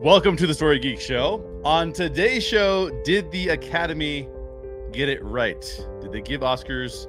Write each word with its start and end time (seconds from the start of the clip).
Welcome 0.00 0.36
to 0.38 0.46
the 0.46 0.54
Story 0.54 0.78
Geek 0.78 1.00
Show. 1.00 1.44
On 1.64 1.92
today's 1.92 2.42
show, 2.42 2.90
did 3.04 3.30
the 3.30 3.50
Academy 3.50 4.28
get 4.92 5.08
it 5.08 5.22
right? 5.22 5.60
Did 6.00 6.12
they 6.12 6.20
give 6.20 6.40
Oscars 6.40 7.06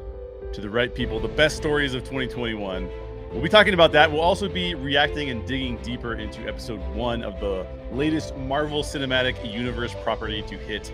to 0.51 0.61
the 0.61 0.69
right 0.69 0.93
people? 0.93 1.19
The 1.19 1.27
best 1.27 1.57
stories 1.57 1.93
of 1.93 2.01
2021. 2.03 2.89
We'll 3.31 3.41
be 3.41 3.49
talking 3.49 3.73
about 3.73 3.91
that. 3.93 4.11
We'll 4.11 4.21
also 4.21 4.47
be 4.47 4.75
reacting 4.75 5.29
and 5.31 5.45
digging 5.47 5.77
deeper 5.77 6.13
into 6.13 6.47
episode 6.47 6.79
one 6.95 7.23
of 7.23 7.39
the 7.39 7.65
latest 7.91 8.37
Marvel 8.37 8.83
Cinematic 8.83 9.51
Universe 9.51 9.95
property 10.03 10.43
to 10.43 10.57
hit 10.57 10.93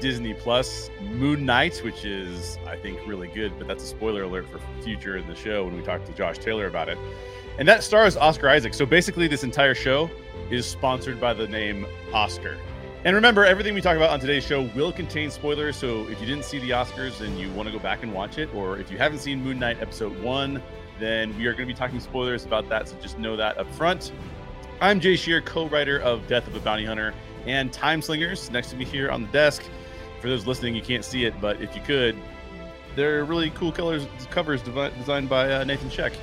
Disney 0.00 0.34
Plus, 0.34 0.90
Moon 1.02 1.44
Knight, 1.44 1.78
which 1.84 2.04
is, 2.04 2.58
I 2.66 2.76
think, 2.76 2.98
really 3.06 3.28
good, 3.28 3.52
but 3.58 3.68
that's 3.68 3.84
a 3.84 3.86
spoiler 3.86 4.22
alert 4.22 4.48
for 4.48 4.60
future 4.82 5.16
in 5.16 5.26
the 5.26 5.34
show 5.34 5.64
when 5.64 5.76
we 5.76 5.82
talk 5.82 6.04
to 6.06 6.12
Josh 6.12 6.38
Taylor 6.38 6.66
about 6.66 6.88
it. 6.88 6.96
And 7.60 7.68
that 7.68 7.84
stars 7.84 8.16
Oscar 8.16 8.48
Isaac. 8.48 8.72
So 8.72 8.86
basically, 8.86 9.28
this 9.28 9.44
entire 9.44 9.74
show 9.74 10.10
is 10.50 10.64
sponsored 10.64 11.20
by 11.20 11.34
the 11.34 11.46
name 11.46 11.86
Oscar. 12.10 12.56
And 13.04 13.14
remember, 13.14 13.44
everything 13.44 13.74
we 13.74 13.82
talk 13.82 13.96
about 13.96 14.08
on 14.08 14.18
today's 14.18 14.46
show 14.46 14.62
will 14.74 14.92
contain 14.92 15.30
spoilers. 15.30 15.76
So 15.76 16.08
if 16.08 16.18
you 16.22 16.26
didn't 16.26 16.46
see 16.46 16.58
the 16.58 16.70
Oscars 16.70 17.20
and 17.20 17.38
you 17.38 17.50
want 17.52 17.68
to 17.68 17.72
go 17.72 17.78
back 17.78 18.02
and 18.02 18.14
watch 18.14 18.38
it, 18.38 18.48
or 18.54 18.78
if 18.78 18.90
you 18.90 18.96
haven't 18.96 19.18
seen 19.18 19.44
Moon 19.44 19.58
Knight 19.58 19.76
episode 19.82 20.18
one, 20.22 20.62
then 20.98 21.36
we 21.36 21.46
are 21.48 21.52
going 21.52 21.68
to 21.68 21.74
be 21.74 21.76
talking 21.76 22.00
spoilers 22.00 22.46
about 22.46 22.66
that. 22.70 22.88
So 22.88 22.96
just 23.02 23.18
know 23.18 23.36
that 23.36 23.58
up 23.58 23.70
front. 23.74 24.10
I'm 24.80 24.98
Jay 24.98 25.14
Shear, 25.14 25.42
co 25.42 25.68
writer 25.68 25.98
of 25.98 26.26
Death 26.26 26.46
of 26.46 26.56
a 26.56 26.60
Bounty 26.60 26.86
Hunter 26.86 27.12
and 27.44 27.70
Time 27.70 28.00
Slingers, 28.00 28.50
next 28.50 28.70
to 28.70 28.76
me 28.76 28.86
here 28.86 29.10
on 29.10 29.20
the 29.20 29.28
desk. 29.32 29.64
For 30.22 30.30
those 30.30 30.46
listening, 30.46 30.74
you 30.74 30.82
can't 30.82 31.04
see 31.04 31.26
it, 31.26 31.38
but 31.42 31.60
if 31.60 31.76
you 31.76 31.82
could, 31.82 32.16
they're 32.96 33.26
really 33.26 33.50
cool 33.50 33.70
colors, 33.70 34.06
covers 34.30 34.62
designed 34.62 35.28
by 35.28 35.52
uh, 35.52 35.64
Nathan 35.64 35.90
Sheck, 35.90 36.14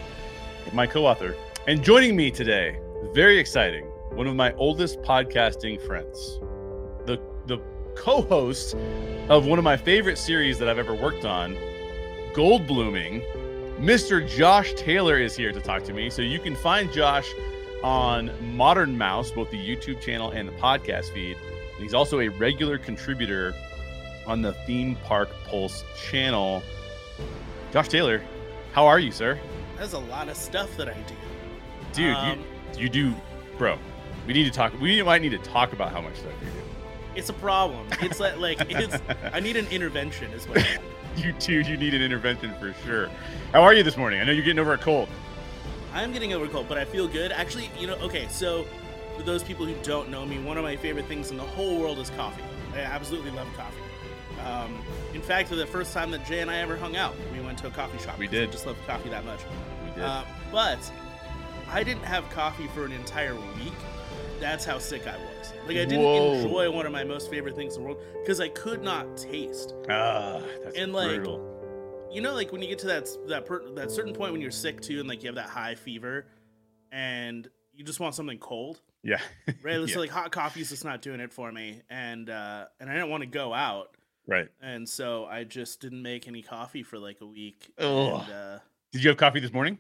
my 0.74 0.88
co 0.88 1.06
author. 1.06 1.36
And 1.68 1.84
joining 1.84 2.16
me 2.16 2.32
today, 2.32 2.80
very 3.14 3.38
exciting, 3.38 3.86
one 4.12 4.28
of 4.28 4.36
my 4.36 4.54
oldest 4.54 5.02
podcasting 5.02 5.82
friends, 5.82 6.40
the 7.06 7.20
the 7.46 7.60
co-host 7.96 8.76
of 9.30 9.46
one 9.46 9.58
of 9.58 9.64
my 9.64 9.76
favorite 9.76 10.18
series 10.18 10.60
that 10.60 10.70
I've 10.70 10.78
ever 10.78 10.94
worked 10.94 11.26
on, 11.26 11.58
Gold 12.34 12.68
Blooming. 12.68 13.22
Mr. 13.80 14.28
Josh 14.28 14.74
Taylor 14.74 15.18
is 15.20 15.36
here 15.36 15.52
to 15.52 15.60
talk 15.62 15.84
to 15.84 15.94
me. 15.94 16.10
So 16.10 16.22
you 16.22 16.40
can 16.40 16.56
find 16.56 16.92
Josh 16.92 17.32
on 17.84 18.32
Modern 18.56 18.98
Mouse, 18.98 19.32
both 19.32 19.52
the 19.52 19.58
YouTube 19.58 20.02
channel 20.02 20.32
and 20.32 20.48
the 20.48 20.54
podcast 20.54 21.14
feed. 21.14 21.38
And 21.74 21.84
he's 21.84 21.94
also 21.94 22.20
a 22.22 22.28
regular 22.28 22.78
contributor 22.78 23.54
on 24.26 24.42
the 24.42 24.54
Theme 24.66 24.96
Park 25.04 25.30
Pulse 25.46 25.84
channel. 26.10 26.64
Josh 27.72 27.88
Taylor, 27.88 28.24
how 28.74 28.86
are 28.86 29.00
you, 29.00 29.12
sir? 29.12 29.40
That's 29.78 29.94
a 29.94 30.00
lot 30.00 30.28
of 30.30 30.38
stuff 30.38 30.76
that 30.78 30.90
I 30.90 30.94
do. 30.94 31.16
Dude, 31.94 32.16
um, 32.16 32.44
you 32.74 32.84
you 32.84 32.90
do 32.90 33.16
bro. 33.58 33.78
We 34.26 34.34
need 34.34 34.44
to 34.44 34.52
talk. 34.52 34.80
We 34.80 35.02
might 35.04 35.22
need 35.22 35.32
to 35.32 35.38
talk 35.38 35.74
about 35.74 35.92
how 35.92 36.02
much 36.02 36.16
stuff 36.16 36.34
you 36.42 36.48
do. 36.48 36.68
It's 37.16 37.30
a 37.30 37.34
problem. 37.34 37.88
It's 38.02 38.20
like 38.20 38.38
like 38.38 38.58
it's. 38.70 38.98
I 39.34 39.40
need 39.40 39.58
an 39.58 39.68
intervention 39.68 40.32
as 40.34 40.48
well. 40.48 40.64
you 41.16 41.34
do. 41.34 41.62
You 41.62 41.78
need 41.78 41.94
an 41.94 42.02
intervention 42.02 42.54
for 42.60 42.74
sure. 42.86 43.10
How 43.54 43.64
are 43.64 43.74
you 43.74 43.84
this 43.84 43.98
morning? 43.98 44.20
I 44.20 44.24
know 44.24 44.32
you're 44.32 44.44
getting 44.44 44.60
over 44.60 44.74
a 44.74 44.78
cold. 44.78 45.10
I'm 45.94 46.12
getting 46.12 46.34
over 46.34 46.46
a 46.46 46.50
cold, 46.50 46.68
but 46.68 46.78
I 46.78 46.86
feel 46.86 47.08
good. 47.08 47.32
Actually, 47.32 47.72
you 47.80 47.88
know, 47.88 47.96
okay. 47.96 48.28
So, 48.30 48.66
for 49.16 49.24
those 49.24 49.44
people 49.44 49.66
who 49.66 49.76
don't 49.84 50.10
know 50.10 50.26
me, 50.26 50.40
one 50.40 50.58
of 50.58 50.64
my 50.64 50.76
favorite 50.76 51.06
things 51.06 51.32
in 51.32 51.38
the 51.38 51.44
whole 51.44 51.80
world 51.80 51.98
is 52.00 52.10
coffee. 52.12 52.44
I 52.74 52.80
absolutely 52.80 53.32
love 53.32 53.48
coffee. 53.56 53.87
Um, 54.48 54.82
in 55.14 55.22
fact, 55.22 55.50
the 55.50 55.66
first 55.66 55.94
time 55.94 56.12
that 56.12 56.26
Jay 56.26 56.40
and 56.40 56.50
I 56.50 56.58
ever 56.58 56.78
hung 56.78 56.96
out, 56.96 57.16
we 57.34 57.40
went 57.40 57.58
to 57.60 57.68
a 57.68 57.72
coffee 57.72 57.98
shop. 58.00 58.18
We 58.18 58.28
did. 58.28 58.50
I 58.50 58.52
just 58.52 58.66
love 58.66 58.78
coffee 58.86 59.10
that 59.10 59.26
much. 59.26 59.42
We 59.86 59.92
did. 59.92 60.04
Uh, 60.04 60.24
but 60.52 60.92
I 61.70 61.84
didn't 61.84 62.04
have 62.04 62.30
coffee 62.30 62.68
for 62.68 62.86
an 62.86 62.92
entire 62.92 63.36
week 63.36 63.74
that's 64.40 64.66
how 64.66 64.78
sick 64.78 65.08
I 65.08 65.18
was. 65.18 65.54
Like 65.66 65.78
I 65.78 65.86
didn't 65.86 66.04
Whoa. 66.04 66.34
enjoy 66.34 66.72
one 66.72 66.86
of 66.86 66.92
my 66.92 67.04
most 67.04 67.30
favorite 67.30 67.56
things 67.56 67.76
in 67.76 67.82
the 67.82 67.90
world 67.90 68.04
because 68.22 68.40
I 68.40 68.50
could 68.50 68.84
not 68.84 69.18
taste. 69.18 69.74
Ah, 69.90 70.42
that's 70.64 70.78
and 70.78 70.94
like, 70.94 71.16
brutal. 71.16 72.08
you 72.12 72.22
know, 72.22 72.34
like 72.34 72.52
when 72.52 72.62
you 72.62 72.68
get 72.68 72.80
to 72.80 72.88
that 72.88 73.10
that 73.28 73.46
per, 73.46 73.70
that 73.72 73.92
certain 73.92 74.14
point 74.14 74.32
when 74.32 74.42
you're 74.42 74.52
sick 74.52 74.82
too, 74.82 75.00
and 75.00 75.10
like 75.10 75.24
you 75.24 75.28
have 75.28 75.36
that 75.36 75.50
high 75.50 75.76
fever, 75.76 76.28
and 76.92 77.50
you 77.74 77.84
just 77.84 78.00
want 78.00 78.16
something 78.16 78.38
cold. 78.38 78.82
Yeah. 79.04 79.22
right. 79.64 79.80
yeah. 79.80 79.86
So 79.88 80.00
like 80.00 80.10
hot 80.10 80.32
coffee's 80.32 80.70
just 80.70 80.86
not 80.86 81.02
doing 81.02 81.20
it 81.20 81.34
for 81.34 81.52
me, 81.52 81.82
and 81.90 82.30
uh 82.30 82.66
and 82.80 82.90
I 82.90 82.94
didn't 82.94 83.10
want 83.10 83.22
to 83.22 83.28
go 83.28 83.54
out. 83.54 83.97
Right. 84.28 84.48
And 84.62 84.88
so 84.88 85.26
I 85.26 85.44
just 85.44 85.80
didn't 85.80 86.02
make 86.02 86.28
any 86.28 86.42
coffee 86.42 86.84
for 86.84 87.00
like 87.00 87.22
a 87.22 87.26
week. 87.26 87.72
Oh. 87.78 88.18
And, 88.18 88.32
uh, 88.32 88.60
Did 88.92 89.04
you 89.04 89.10
have 89.10 89.18
coffee 89.18 89.40
this 89.40 89.54
morning? 89.54 89.78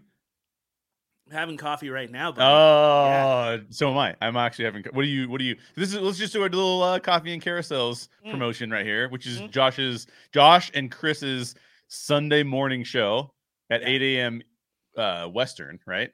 having 1.31 1.57
coffee 1.57 1.89
right 1.89 2.11
now. 2.11 2.31
Buddy. 2.31 2.43
Oh, 2.43 3.05
yeah. 3.07 3.57
so 3.69 3.91
am 3.91 3.97
I. 3.97 4.15
I'm 4.21 4.37
actually 4.37 4.65
having. 4.65 4.83
What 4.91 5.03
do 5.03 5.07
you? 5.07 5.29
What 5.29 5.39
do 5.39 5.45
you? 5.45 5.55
This 5.75 5.93
is. 5.93 5.99
Let's 5.99 6.17
just 6.17 6.33
do 6.33 6.41
a 6.41 6.43
little 6.43 6.83
uh, 6.83 6.99
coffee 6.99 7.33
and 7.33 7.41
carousels 7.41 8.09
mm. 8.25 8.31
promotion 8.31 8.71
right 8.71 8.85
here, 8.85 9.09
which 9.09 9.27
is 9.27 9.41
mm. 9.41 9.51
Josh's, 9.51 10.07
Josh 10.33 10.71
and 10.73 10.91
Chris's 10.91 11.55
Sunday 11.87 12.43
morning 12.43 12.83
show 12.83 13.31
at 13.69 13.81
yeah. 13.81 13.87
8 13.87 14.01
a.m. 14.01 14.41
Uh, 14.95 15.27
Western, 15.27 15.79
right? 15.85 16.11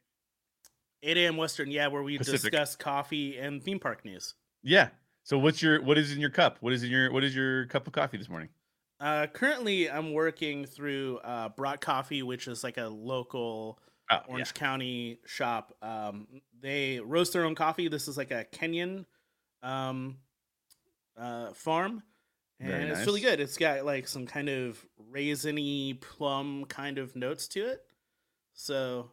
8 1.03 1.17
a.m. 1.17 1.37
Western, 1.37 1.69
yeah, 1.69 1.87
where 1.87 2.03
we 2.03 2.17
Pacific. 2.17 2.51
discuss 2.51 2.75
coffee 2.75 3.37
and 3.37 3.61
theme 3.61 3.79
park 3.79 4.05
news. 4.05 4.35
Yeah. 4.61 4.89
So 5.23 5.39
what's 5.39 5.61
your 5.61 5.81
what 5.81 5.97
is 5.97 6.11
in 6.11 6.19
your 6.19 6.29
cup? 6.29 6.57
What 6.59 6.73
is 6.73 6.83
in 6.83 6.91
your 6.91 7.11
what 7.11 7.23
is 7.23 7.35
your 7.35 7.65
cup 7.67 7.87
of 7.87 7.93
coffee 7.93 8.17
this 8.17 8.29
morning? 8.29 8.49
Uh, 8.99 9.27
currently, 9.27 9.89
I'm 9.89 10.13
working 10.13 10.65
through 10.65 11.17
uh, 11.23 11.49
Brought 11.49 11.81
Coffee, 11.81 12.23
which 12.23 12.47
is 12.47 12.63
like 12.63 12.77
a 12.77 12.87
local 12.87 13.79
oh, 14.11 14.17
Orange 14.27 14.51
yeah. 14.55 14.59
County 14.59 15.19
shop. 15.25 15.75
Um, 15.81 16.27
they 16.61 16.99
roast 16.99 17.33
their 17.33 17.45
own 17.45 17.55
coffee. 17.55 17.87
This 17.87 18.07
is 18.07 18.17
like 18.17 18.31
a 18.31 18.45
Kenyan 18.53 19.05
um, 19.61 20.17
uh, 21.17 21.53
farm, 21.53 22.03
and 22.59 22.69
Very 22.69 22.89
it's 22.89 23.05
really 23.05 23.21
good. 23.21 23.39
It's 23.39 23.57
got 23.57 23.85
like 23.85 24.07
some 24.07 24.25
kind 24.25 24.49
of 24.49 24.85
raisiny 25.11 25.99
plum 25.99 26.65
kind 26.65 26.97
of 26.97 27.15
notes 27.15 27.47
to 27.49 27.65
it. 27.65 27.81
So, 28.53 29.11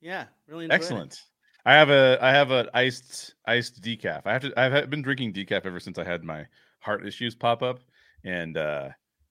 yeah, 0.00 0.24
really 0.46 0.70
excellent. 0.70 1.12
It. 1.12 1.20
I 1.70 1.74
have 1.74 1.90
a 1.90 2.18
I 2.20 2.32
have 2.32 2.50
an 2.50 2.68
iced 2.74 3.34
iced 3.46 3.80
decaf. 3.80 4.22
I 4.24 4.32
have 4.32 4.42
to 4.42 4.60
I've 4.60 4.90
been 4.90 5.02
drinking 5.02 5.34
decaf 5.34 5.64
ever 5.64 5.78
since 5.78 5.98
I 5.98 6.04
had 6.04 6.24
my 6.24 6.46
heart 6.80 7.06
issues 7.06 7.36
pop 7.36 7.62
up, 7.62 7.78
and 8.24 8.56
uh, 8.56 8.88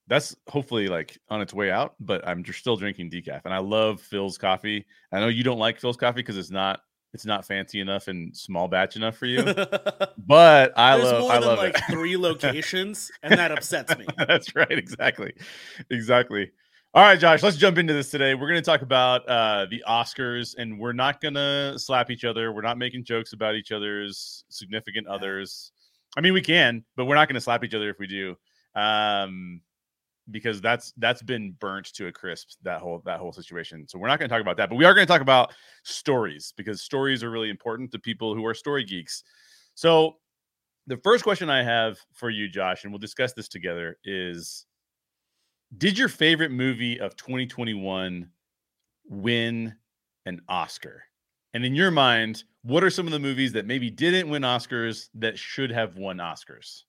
that's 0.08 0.38
hopefully 0.48 0.88
like 0.88 1.18
on 1.30 1.42
its 1.42 1.54
way 1.54 1.70
out, 1.70 1.96
but 2.00 2.26
I'm 2.26 2.46
just 2.46 2.60
still 2.60 2.78
drinking 2.78 3.12
decaf. 3.12 3.42
And 3.44 3.54
I 3.54 3.58
love 3.58 4.02
Philz 4.10 4.40
coffee. 4.40 4.86
I 5.12 5.20
know 5.20 5.28
you 5.28 5.44
don't 5.44 5.60
like 5.60 5.82
Philz 5.82 5.98
coffee 5.98 6.22
because 6.22 6.38
it's 6.38 6.50
not 6.50 6.80
it's 7.14 7.26
not 7.26 7.46
fancy 7.46 7.82
enough 7.82 8.08
and 8.08 8.34
small 8.34 8.70
batch 8.70 8.96
enough 8.96 9.18
for 9.18 9.26
you. 9.26 9.44
but 10.18 10.72
I 10.78 10.96
There's 10.96 11.12
love 11.12 11.22
more 11.22 11.32
I 11.34 11.40
than 11.40 11.50
love 11.50 11.58
like 11.58 11.78
it. 11.78 11.84
three 11.92 12.16
locations, 12.30 13.12
and 13.22 13.38
that 13.38 13.52
upsets 13.52 13.98
me. 13.98 14.06
That's 14.18 14.56
right, 14.56 14.72
exactly. 14.72 15.34
Exactly. 15.90 16.52
All 16.92 17.04
right, 17.04 17.20
Josh, 17.20 17.44
let's 17.44 17.56
jump 17.56 17.78
into 17.78 17.94
this 17.94 18.10
today. 18.10 18.34
We're 18.34 18.48
going 18.48 18.60
to 18.60 18.66
talk 18.66 18.82
about 18.82 19.24
uh, 19.30 19.68
the 19.70 19.84
Oscars, 19.88 20.56
and 20.58 20.80
we're 20.80 20.92
not 20.92 21.22
going 21.22 21.36
to 21.36 21.76
slap 21.78 22.10
each 22.10 22.26
other. 22.26 22.52
We're 22.52 22.64
not 22.64 22.80
making 22.80 23.04
jokes 23.04 23.34
about 23.34 23.54
each 23.54 23.72
other's 23.72 24.44
significant 24.50 25.06
yeah. 25.08 25.14
others. 25.14 25.72
I 26.18 26.22
mean, 26.22 26.34
we 26.34 26.42
can, 26.42 26.84
but 26.96 27.06
we're 27.06 27.14
not 27.14 27.28
going 27.28 27.36
to 27.36 27.42
slap 27.42 27.64
each 27.64 27.76
other 27.76 27.92
if 27.92 28.00
we 28.00 28.08
do. 28.08 28.36
Um, 28.74 29.62
because 30.32 30.62
that's 30.62 30.92
that's 30.98 31.22
been 31.22 31.52
burnt 31.60 31.94
to 31.94 32.08
a 32.08 32.12
crisp 32.12 32.50
that 32.64 32.82
whole 32.82 33.04
that 33.06 33.20
whole 33.20 33.34
situation. 33.34 33.88
So 33.88 34.00
we're 34.00 34.08
not 34.08 34.18
going 34.18 34.28
to 34.28 34.34
talk 34.34 34.42
about 34.42 34.58
that, 34.58 34.70
but 34.70 34.76
we 34.76 34.86
are 34.86 34.96
going 34.96 35.06
to 35.06 35.12
talk 35.12 35.22
about 35.22 35.54
stories 35.84 36.56
because 36.58 36.82
stories 36.82 37.24
are 37.24 37.30
really 37.30 37.52
important 37.52 37.92
to 37.92 38.00
people 38.00 38.34
who 38.34 38.44
are 38.48 38.56
story 38.56 38.84
geeks. 38.84 39.24
So 39.76 40.18
the 40.88 40.98
first 40.98 41.24
question 41.24 41.52
I 41.52 41.62
have 41.62 42.00
for 42.14 42.32
you, 42.32 42.50
Josh, 42.50 42.84
and 42.84 42.92
we'll 42.92 42.98
discuss 42.98 43.34
this 43.34 43.48
together, 43.48 44.00
is: 44.04 44.66
Did 45.78 45.98
your 45.98 46.10
favorite 46.10 46.52
movie 46.52 47.00
of 47.00 47.16
2021 47.16 48.30
win 49.08 49.76
an 50.26 50.42
Oscar? 50.50 51.04
And 51.54 51.64
in 51.64 51.76
your 51.76 51.92
mind, 51.92 52.44
what 52.64 52.84
are 52.84 52.90
some 52.90 53.06
of 53.06 53.12
the 53.12 53.20
movies 53.20 53.54
that 53.54 53.66
maybe 53.66 53.90
didn't 53.90 54.30
win 54.30 54.42
Oscars 54.42 55.10
that 55.16 55.38
should 55.38 55.72
have 55.72 55.96
won 55.96 56.18
Oscars? 56.18 56.84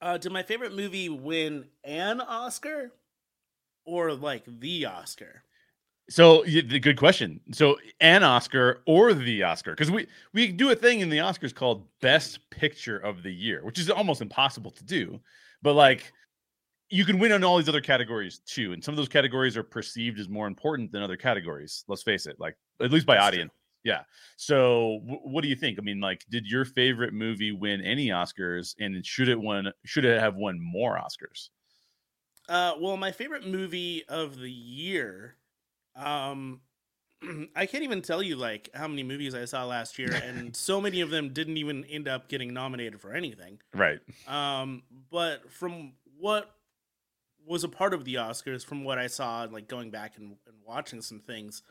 Uh, 0.00 0.18
did 0.18 0.32
my 0.32 0.42
favorite 0.42 0.74
movie 0.74 1.08
win 1.08 1.66
an 1.84 2.20
Oscar 2.20 2.92
or 3.84 4.12
like 4.12 4.44
the 4.60 4.86
Oscar? 4.86 5.42
So 6.10 6.42
the 6.44 6.80
good 6.80 6.98
question. 6.98 7.40
So 7.52 7.78
an 8.00 8.22
Oscar 8.22 8.82
or 8.86 9.14
the 9.14 9.42
Oscar 9.42 9.72
because 9.72 9.90
we 9.90 10.06
we 10.34 10.48
do 10.48 10.70
a 10.70 10.76
thing 10.76 11.00
in 11.00 11.08
the 11.08 11.18
Oscars 11.18 11.54
called 11.54 11.86
Best 12.00 12.50
Picture 12.50 12.98
of 12.98 13.22
the 13.22 13.32
Year, 13.32 13.64
which 13.64 13.78
is 13.78 13.88
almost 13.88 14.20
impossible 14.20 14.70
to 14.72 14.84
do. 14.84 15.18
But 15.62 15.72
like 15.72 16.12
you 16.90 17.04
can 17.04 17.18
win 17.18 17.32
on 17.32 17.42
all 17.44 17.56
these 17.58 17.68
other 17.68 17.80
categories 17.80 18.40
too, 18.46 18.72
and 18.72 18.82
some 18.82 18.92
of 18.92 18.96
those 18.96 19.08
categories 19.08 19.56
are 19.56 19.62
perceived 19.62 20.18
as 20.18 20.28
more 20.28 20.46
important 20.46 20.92
than 20.92 21.02
other 21.02 21.16
categories. 21.16 21.84
Let's 21.88 22.02
face 22.02 22.26
it, 22.26 22.38
like 22.38 22.56
at 22.80 22.90
least 22.90 23.06
by 23.06 23.14
That's 23.14 23.26
audience. 23.26 23.50
True. 23.50 23.92
Yeah. 23.92 24.02
So, 24.36 25.00
w- 25.02 25.20
what 25.24 25.42
do 25.42 25.48
you 25.48 25.56
think? 25.56 25.78
I 25.78 25.82
mean, 25.82 26.00
like, 26.00 26.24
did 26.30 26.46
your 26.46 26.64
favorite 26.64 27.12
movie 27.12 27.52
win 27.52 27.82
any 27.82 28.08
Oscars, 28.08 28.74
and 28.80 29.04
should 29.04 29.28
it 29.28 29.38
won? 29.38 29.72
Should 29.84 30.04
it 30.04 30.20
have 30.20 30.36
won 30.36 30.58
more 30.60 30.98
Oscars? 30.98 31.50
Uh, 32.48 32.74
well, 32.80 32.96
my 32.96 33.12
favorite 33.12 33.46
movie 33.46 34.04
of 34.08 34.38
the 34.38 34.50
year, 34.50 35.36
um, 35.96 36.60
I 37.56 37.66
can't 37.66 37.84
even 37.84 38.02
tell 38.02 38.22
you 38.22 38.36
like 38.36 38.70
how 38.74 38.88
many 38.88 39.02
movies 39.02 39.34
I 39.34 39.44
saw 39.44 39.64
last 39.64 39.98
year, 39.98 40.12
and 40.24 40.54
so 40.54 40.80
many 40.80 41.00
of 41.00 41.10
them 41.10 41.30
didn't 41.32 41.56
even 41.56 41.84
end 41.84 42.08
up 42.08 42.28
getting 42.28 42.52
nominated 42.52 43.00
for 43.00 43.12
anything. 43.12 43.60
Right. 43.74 44.00
Um, 44.26 44.82
but 45.10 45.50
from 45.50 45.92
what 46.18 46.50
was 47.46 47.64
a 47.64 47.68
part 47.68 47.94
of 47.94 48.04
the 48.04 48.14
Oscars, 48.14 48.64
from 48.64 48.84
what 48.84 48.98
I 48.98 49.06
saw, 49.06 49.46
like 49.50 49.68
going 49.68 49.90
back 49.90 50.16
and, 50.16 50.36
and 50.46 50.56
watching 50.66 51.02
some 51.02 51.20
things, 51.20 51.62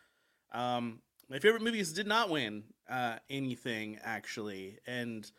um, 0.51 0.99
my 1.29 1.39
favorite 1.39 1.63
movies 1.63 1.93
did 1.93 2.07
not 2.07 2.29
win 2.29 2.63
uh, 2.89 3.17
anything 3.29 3.99
actually, 4.03 4.77
and 4.85 5.29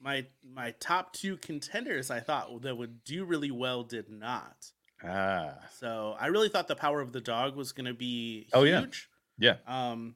my 0.00 0.26
my 0.42 0.72
top 0.80 1.12
two 1.12 1.36
contenders 1.36 2.10
I 2.10 2.20
thought 2.20 2.62
that 2.62 2.76
would 2.76 3.04
do 3.04 3.24
really 3.24 3.50
well 3.50 3.82
did 3.82 4.08
not. 4.08 4.72
Ah. 5.04 5.54
So 5.78 6.16
I 6.18 6.26
really 6.28 6.48
thought 6.48 6.68
the 6.68 6.76
Power 6.76 7.00
of 7.00 7.12
the 7.12 7.20
Dog 7.20 7.56
was 7.56 7.72
going 7.72 7.86
to 7.86 7.94
be 7.94 8.40
huge. 8.40 8.50
Oh 8.52 8.62
yeah. 8.62 8.84
Yeah. 9.38 9.56
Um, 9.66 10.14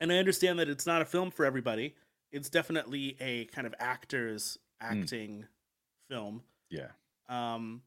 and 0.00 0.12
I 0.12 0.18
understand 0.18 0.58
that 0.58 0.68
it's 0.68 0.86
not 0.86 1.02
a 1.02 1.06
film 1.06 1.30
for 1.30 1.44
everybody. 1.44 1.94
It's 2.30 2.50
definitely 2.50 3.16
a 3.20 3.46
kind 3.46 3.66
of 3.66 3.74
actors 3.78 4.58
hmm. 4.80 5.00
acting 5.00 5.38
mm. 5.38 5.46
film. 6.10 6.42
Yeah. 6.70 6.88
Um, 7.28 7.82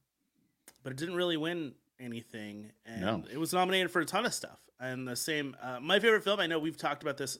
but 0.84 0.92
it 0.92 0.98
didn't 0.98 1.16
really 1.16 1.38
win 1.38 1.74
anything, 2.00 2.72
and 2.86 3.02
no. 3.02 3.24
it 3.31 3.38
was 3.38 3.54
nominated 3.54 3.92
for 3.92 4.02
a 4.02 4.06
ton 4.06 4.26
of 4.26 4.34
stuff. 4.34 4.60
And 4.80 5.08
the 5.08 5.16
same, 5.16 5.56
uh, 5.62 5.80
my 5.81 6.00
favorite 6.00 6.24
film. 6.24 6.40
I 6.40 6.48
know 6.48 6.60
we've 6.60 6.78
talked 6.78 7.04
about 7.04 7.18
this 7.18 7.38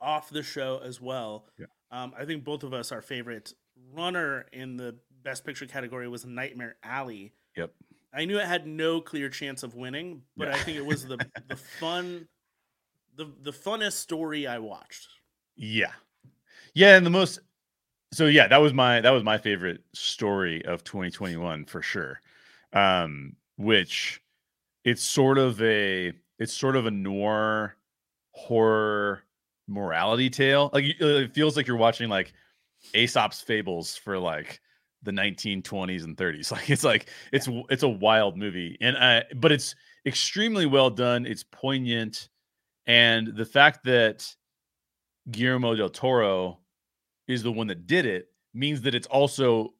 off 0.00 0.30
the 0.30 0.42
show 0.42 0.80
as 0.84 1.00
well. 1.00 1.46
Yeah. 1.58 1.66
Um, 1.90 2.12
I 2.18 2.24
think 2.24 2.44
both 2.44 2.64
of 2.64 2.72
us, 2.72 2.90
our 2.90 3.02
favorite 3.02 3.54
runner 3.94 4.46
in 4.52 4.76
the 4.76 4.96
Best 5.22 5.44
Picture 5.44 5.66
category 5.66 6.08
was 6.08 6.24
Nightmare 6.24 6.76
Alley. 6.82 7.32
Yep. 7.56 7.72
I 8.12 8.24
knew 8.24 8.38
it 8.38 8.46
had 8.46 8.66
no 8.66 9.00
clear 9.00 9.28
chance 9.28 9.62
of 9.62 9.74
winning, 9.74 10.22
but 10.36 10.48
yeah. 10.48 10.54
I 10.54 10.58
think 10.58 10.76
it 10.76 10.84
was 10.84 11.06
the 11.06 11.16
the 11.48 11.56
fun, 11.56 12.28
the 13.16 13.28
the 13.42 13.52
funnest 13.52 13.92
story 13.92 14.46
I 14.46 14.58
watched. 14.58 15.08
Yeah, 15.56 15.92
yeah, 16.74 16.96
and 16.96 17.06
the 17.06 17.10
most. 17.10 17.38
So 18.12 18.26
yeah, 18.26 18.48
that 18.48 18.58
was 18.58 18.74
my 18.74 19.00
that 19.00 19.10
was 19.10 19.22
my 19.22 19.38
favorite 19.38 19.82
story 19.94 20.64
of 20.66 20.84
2021 20.84 21.64
for 21.64 21.80
sure. 21.80 22.20
Um, 22.72 23.36
which 23.56 24.22
it's 24.84 25.02
sort 25.02 25.38
of 25.38 25.60
a 25.62 26.12
it's 26.38 26.52
sort 26.52 26.76
of 26.76 26.86
a 26.86 26.90
noir 26.90 27.76
horror 28.32 29.22
morality 29.68 30.30
tale. 30.30 30.70
Like 30.72 30.84
it 30.86 31.34
feels 31.34 31.56
like 31.56 31.66
you're 31.66 31.76
watching 31.76 32.08
like 32.08 32.32
Aesop's 32.94 33.40
fables 33.40 33.96
for 33.96 34.18
like 34.18 34.60
the 35.02 35.12
1920s 35.12 36.04
and 36.04 36.16
30s. 36.16 36.50
Like 36.52 36.70
it's 36.70 36.84
like 36.84 37.08
it's 37.32 37.48
it's 37.70 37.82
a 37.82 37.88
wild 37.88 38.36
movie, 38.36 38.76
and 38.80 38.96
uh, 38.96 39.22
but 39.36 39.52
it's 39.52 39.74
extremely 40.06 40.66
well 40.66 40.90
done. 40.90 41.26
It's 41.26 41.44
poignant, 41.44 42.28
and 42.86 43.28
the 43.36 43.44
fact 43.44 43.84
that 43.84 44.26
Guillermo 45.30 45.74
del 45.74 45.90
Toro 45.90 46.58
is 47.28 47.42
the 47.42 47.52
one 47.52 47.68
that 47.68 47.86
did 47.86 48.06
it 48.06 48.28
means 48.54 48.82
that 48.82 48.94
it's 48.94 49.06
also 49.06 49.74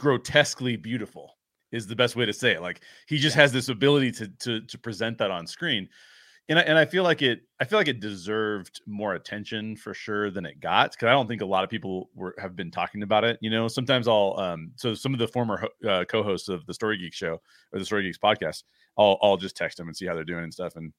grotesquely 0.00 0.76
beautiful 0.76 1.36
is 1.70 1.86
the 1.86 1.94
best 1.94 2.16
way 2.16 2.26
to 2.26 2.32
say 2.32 2.52
it. 2.52 2.62
Like 2.62 2.80
he 3.06 3.18
just 3.18 3.36
has 3.36 3.52
this 3.52 3.68
ability 3.68 4.12
to 4.12 4.28
to 4.40 4.60
to 4.62 4.78
present 4.78 5.18
that 5.18 5.30
on 5.30 5.46
screen 5.46 5.88
and 6.50 6.58
I, 6.58 6.62
and 6.62 6.76
I 6.76 6.84
feel 6.84 7.04
like 7.04 7.22
it 7.22 7.42
I 7.60 7.64
feel 7.64 7.78
like 7.78 7.86
it 7.86 8.00
deserved 8.00 8.80
more 8.86 9.14
attention 9.14 9.76
for 9.76 9.94
sure 9.94 10.30
than 10.32 10.44
it 10.44 10.60
got 10.60 10.90
because 10.90 11.06
I 11.06 11.12
don't 11.12 11.28
think 11.28 11.42
a 11.42 11.46
lot 11.46 11.62
of 11.62 11.70
people 11.70 12.10
were 12.14 12.34
have 12.38 12.56
been 12.56 12.72
talking 12.72 13.04
about 13.04 13.22
it. 13.22 13.38
You 13.40 13.50
know, 13.50 13.68
sometimes 13.68 14.08
I'll 14.08 14.34
um 14.36 14.72
so 14.74 14.92
some 14.92 15.14
of 15.14 15.20
the 15.20 15.28
former 15.28 15.68
uh, 15.88 16.04
co-hosts 16.08 16.48
of 16.48 16.66
the 16.66 16.74
Story 16.74 16.98
Geek 16.98 17.14
show 17.14 17.40
or 17.72 17.78
the 17.78 17.84
Story 17.84 18.02
Geeks 18.02 18.18
podcast, 18.18 18.64
I'll 18.98 19.16
I'll 19.22 19.36
just 19.36 19.56
text 19.56 19.78
them 19.78 19.86
and 19.86 19.96
see 19.96 20.06
how 20.06 20.14
they're 20.14 20.24
doing 20.24 20.42
and 20.42 20.52
stuff. 20.52 20.74
And 20.74 20.92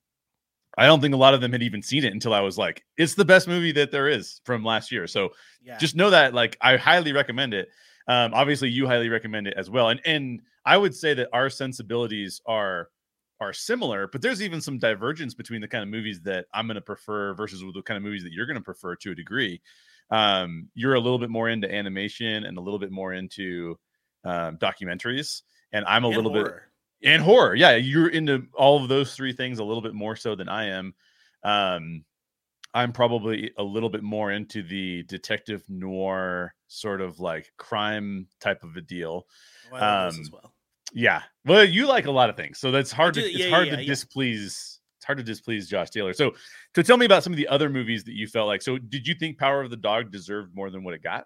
I 0.77 0.85
don't 0.85 1.01
think 1.01 1.13
a 1.13 1.17
lot 1.17 1.33
of 1.33 1.41
them 1.41 1.51
had 1.51 1.63
even 1.63 1.81
seen 1.81 2.05
it 2.05 2.13
until 2.13 2.33
I 2.33 2.39
was 2.39 2.57
like, 2.57 2.85
it's 2.95 3.15
the 3.15 3.25
best 3.25 3.49
movie 3.49 3.73
that 3.73 3.91
there 3.91 4.07
is 4.07 4.39
from 4.45 4.63
last 4.63 4.89
year. 4.89 5.05
So 5.05 5.31
yeah. 5.61 5.77
just 5.77 5.97
know 5.97 6.11
that 6.11 6.33
like 6.33 6.57
I 6.61 6.77
highly 6.77 7.11
recommend 7.11 7.53
it. 7.53 7.67
Um, 8.07 8.33
obviously 8.33 8.69
you 8.69 8.87
highly 8.87 9.09
recommend 9.09 9.47
it 9.47 9.53
as 9.57 9.69
well. 9.69 9.89
And 9.89 10.01
and 10.05 10.41
I 10.65 10.77
would 10.77 10.95
say 10.95 11.13
that 11.15 11.29
our 11.33 11.49
sensibilities 11.49 12.41
are 12.45 12.89
are 13.39 13.53
similar, 13.53 14.07
but 14.07 14.21
there's 14.21 14.41
even 14.41 14.61
some 14.61 14.77
divergence 14.77 15.33
between 15.33 15.61
the 15.61 15.67
kind 15.67 15.81
of 15.83 15.89
movies 15.89 16.21
that 16.21 16.45
I'm 16.53 16.67
going 16.67 16.75
to 16.75 16.81
prefer 16.81 17.33
versus 17.33 17.61
the 17.73 17.81
kind 17.81 17.97
of 17.97 18.03
movies 18.03 18.23
that 18.23 18.31
you're 18.31 18.45
going 18.45 18.57
to 18.57 18.63
prefer 18.63 18.95
to 18.97 19.11
a 19.11 19.15
degree. 19.15 19.61
Um, 20.11 20.69
you're 20.75 20.93
a 20.93 20.99
little 20.99 21.17
bit 21.17 21.29
more 21.31 21.49
into 21.49 21.73
animation 21.73 22.43
and 22.43 22.57
a 22.57 22.61
little 22.61 22.79
bit 22.79 22.91
more 22.91 23.13
into 23.13 23.79
um, 24.23 24.57
documentaries, 24.57 25.41
and 25.71 25.85
I'm 25.85 26.03
a 26.03 26.09
and 26.09 26.17
little 26.17 26.31
horror. 26.31 26.71
bit 27.01 27.09
and 27.11 27.23
horror. 27.23 27.55
Yeah, 27.55 27.75
you're 27.77 28.09
into 28.09 28.45
all 28.53 28.81
of 28.81 28.89
those 28.89 29.15
three 29.15 29.33
things 29.33 29.59
a 29.59 29.63
little 29.63 29.81
bit 29.81 29.95
more 29.95 30.15
so 30.15 30.35
than 30.35 30.49
I 30.49 30.65
am. 30.65 30.93
Um, 31.43 32.05
I'm 32.73 32.93
probably 32.93 33.51
a 33.57 33.63
little 33.63 33.89
bit 33.89 34.03
more 34.03 34.31
into 34.31 34.61
the 34.63 35.03
detective 35.03 35.63
noir 35.67 36.53
sort 36.71 37.01
of 37.01 37.19
like 37.19 37.51
crime 37.57 38.27
type 38.39 38.63
of 38.63 38.75
a 38.75 38.81
deal. 38.81 39.27
Well, 39.71 40.07
um, 40.07 40.19
as 40.19 40.31
well. 40.31 40.53
Yeah. 40.93 41.21
Well, 41.45 41.65
you 41.65 41.87
like 41.87 42.05
a 42.05 42.11
lot 42.11 42.29
of 42.29 42.35
things, 42.35 42.59
so 42.59 42.71
that's 42.71 42.91
hard 42.91 43.13
to 43.15 43.21
it's 43.21 43.37
yeah, 43.37 43.49
hard 43.49 43.67
yeah, 43.67 43.75
to 43.77 43.81
yeah. 43.81 43.87
displease. 43.87 44.79
It's 44.97 45.05
hard 45.05 45.17
to 45.17 45.23
displease 45.23 45.67
Josh 45.67 45.89
Taylor. 45.89 46.13
So, 46.13 46.35
to 46.75 46.83
tell 46.83 46.97
me 46.97 47.07
about 47.07 47.23
some 47.23 47.33
of 47.33 47.37
the 47.37 47.47
other 47.47 47.69
movies 47.69 48.03
that 48.03 48.13
you 48.13 48.27
felt 48.27 48.47
like. 48.47 48.61
So, 48.61 48.77
did 48.77 49.07
you 49.07 49.15
think 49.15 49.39
Power 49.39 49.61
of 49.61 49.71
the 49.71 49.77
Dog 49.77 50.11
deserved 50.11 50.55
more 50.55 50.69
than 50.69 50.83
what 50.83 50.93
it 50.93 51.01
got? 51.01 51.25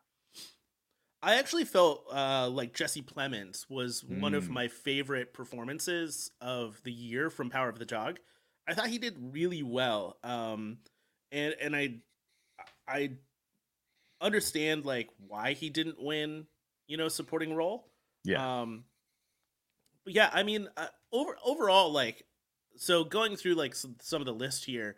I 1.22 1.36
actually 1.36 1.66
felt 1.66 2.06
uh, 2.14 2.48
like 2.50 2.74
Jesse 2.74 3.02
Plemons 3.02 3.66
was 3.70 4.04
mm. 4.04 4.22
one 4.22 4.34
of 4.34 4.46
mm. 4.46 4.52
my 4.52 4.68
favorite 4.68 5.34
performances 5.34 6.32
of 6.40 6.80
the 6.84 6.92
year 6.92 7.30
from 7.30 7.50
Power 7.50 7.68
of 7.68 7.80
the 7.80 7.86
Dog. 7.86 8.20
I 8.68 8.74
thought 8.76 8.88
he 8.88 8.98
did 8.98 9.18
really 9.20 9.64
well, 9.64 10.18
um, 10.24 10.78
and 11.32 11.56
and 11.60 11.76
I 11.76 11.96
I 12.88 13.12
understand 14.26 14.86
like 14.86 15.10
why 15.28 15.54
he 15.54 15.70
didn't 15.70 16.02
win, 16.02 16.48
you 16.88 16.98
know, 16.98 17.08
supporting 17.08 17.54
role. 17.54 17.88
Yeah. 18.24 18.62
Um, 18.62 18.86
but 20.04 20.14
yeah, 20.14 20.30
I 20.34 20.44
mean, 20.44 20.68
uh, 20.76 20.88
over 21.12 21.36
overall, 21.44 21.92
like, 21.92 22.26
so 22.76 23.04
going 23.04 23.36
through 23.36 23.56
like 23.56 23.76
some, 23.76 23.96
some 24.02 24.22
of 24.22 24.26
the 24.26 24.34
list 24.34 24.66
here, 24.66 24.96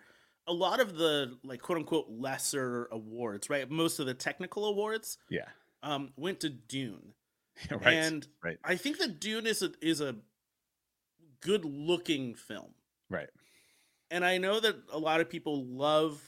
a 0.47 0.53
lot 0.53 0.79
of 0.79 0.95
the 0.95 1.37
like 1.43 1.61
quote 1.61 1.77
unquote 1.77 2.07
lesser 2.09 2.87
awards, 2.91 3.49
right? 3.49 3.69
Most 3.69 3.99
of 3.99 4.05
the 4.05 4.13
technical 4.13 4.65
awards, 4.65 5.17
yeah, 5.29 5.45
um, 5.83 6.11
went 6.15 6.39
to 6.41 6.49
Dune, 6.49 7.13
right? 7.71 7.93
And 7.93 8.27
right. 8.43 8.57
I 8.63 8.75
think 8.75 8.97
that 8.99 9.19
Dune 9.19 9.45
is 9.45 9.61
a 9.61 9.71
is 9.81 10.01
a 10.01 10.15
good 11.41 11.65
looking 11.65 12.35
film, 12.35 12.73
right? 13.09 13.29
And 14.09 14.23
I 14.23 14.37
know 14.37 14.59
that 14.59 14.75
a 14.91 14.97
lot 14.97 15.19
of 15.19 15.29
people 15.29 15.65
love 15.65 16.21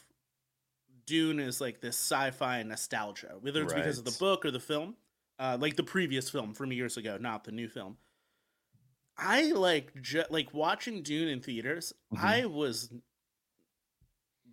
Dune 1.10 1.40
is 1.40 1.60
like 1.60 1.82
this 1.82 1.98
sci-fi 1.98 2.62
nostalgia, 2.62 3.34
whether 3.42 3.64
it's 3.64 3.74
right. 3.74 3.82
because 3.82 3.98
of 3.98 4.06
the 4.06 4.16
book 4.20 4.46
or 4.46 4.52
the 4.52 4.60
film, 4.60 4.96
uh, 5.40 5.58
like 5.60 5.76
the 5.76 5.84
previous 5.84 6.30
film 6.30 6.54
from 6.54 6.72
years 6.72 6.98
ago, 6.98 7.18
not 7.20 7.46
the 7.46 7.52
new 7.52 7.68
film. 7.68 7.98
I 9.18 9.52
like 9.54 10.00
ju- 10.04 10.26
like 10.30 10.54
watching 10.54 11.02
Dune 11.02 11.28
in 11.28 11.42
theaters. 11.42 11.94
Mm-hmm. 12.14 12.24
I 12.24 12.46
was 12.46 12.94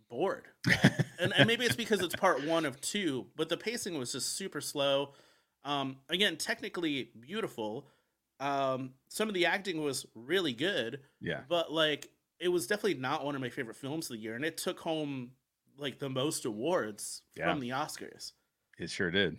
bored, 0.08 0.46
and, 1.20 1.34
and 1.36 1.46
maybe 1.46 1.66
it's 1.66 1.76
because 1.76 2.00
it's 2.00 2.16
part 2.16 2.42
one 2.46 2.64
of 2.64 2.80
two, 2.80 3.26
but 3.36 3.50
the 3.50 3.58
pacing 3.58 3.98
was 3.98 4.12
just 4.12 4.32
super 4.32 4.62
slow. 4.62 5.12
Um, 5.62 5.98
again, 6.08 6.38
technically 6.38 7.10
beautiful. 7.20 7.86
Um, 8.40 8.94
some 9.08 9.28
of 9.28 9.34
the 9.34 9.44
acting 9.44 9.82
was 9.82 10.06
really 10.14 10.54
good. 10.54 11.00
Yeah, 11.20 11.40
but 11.50 11.70
like 11.70 12.08
it 12.40 12.48
was 12.48 12.66
definitely 12.66 12.94
not 12.94 13.26
one 13.26 13.34
of 13.34 13.42
my 13.42 13.50
favorite 13.50 13.76
films 13.76 14.06
of 14.06 14.16
the 14.16 14.22
year, 14.22 14.34
and 14.34 14.44
it 14.44 14.56
took 14.56 14.80
home 14.80 15.32
like 15.78 15.99
the 15.99 16.09
most 16.09 16.45
awards 16.45 17.23
yeah. 17.37 17.50
from 17.50 17.61
the 17.61 17.71
Oscars. 17.71 18.33
It 18.78 18.90
sure 18.90 19.11
did. 19.11 19.37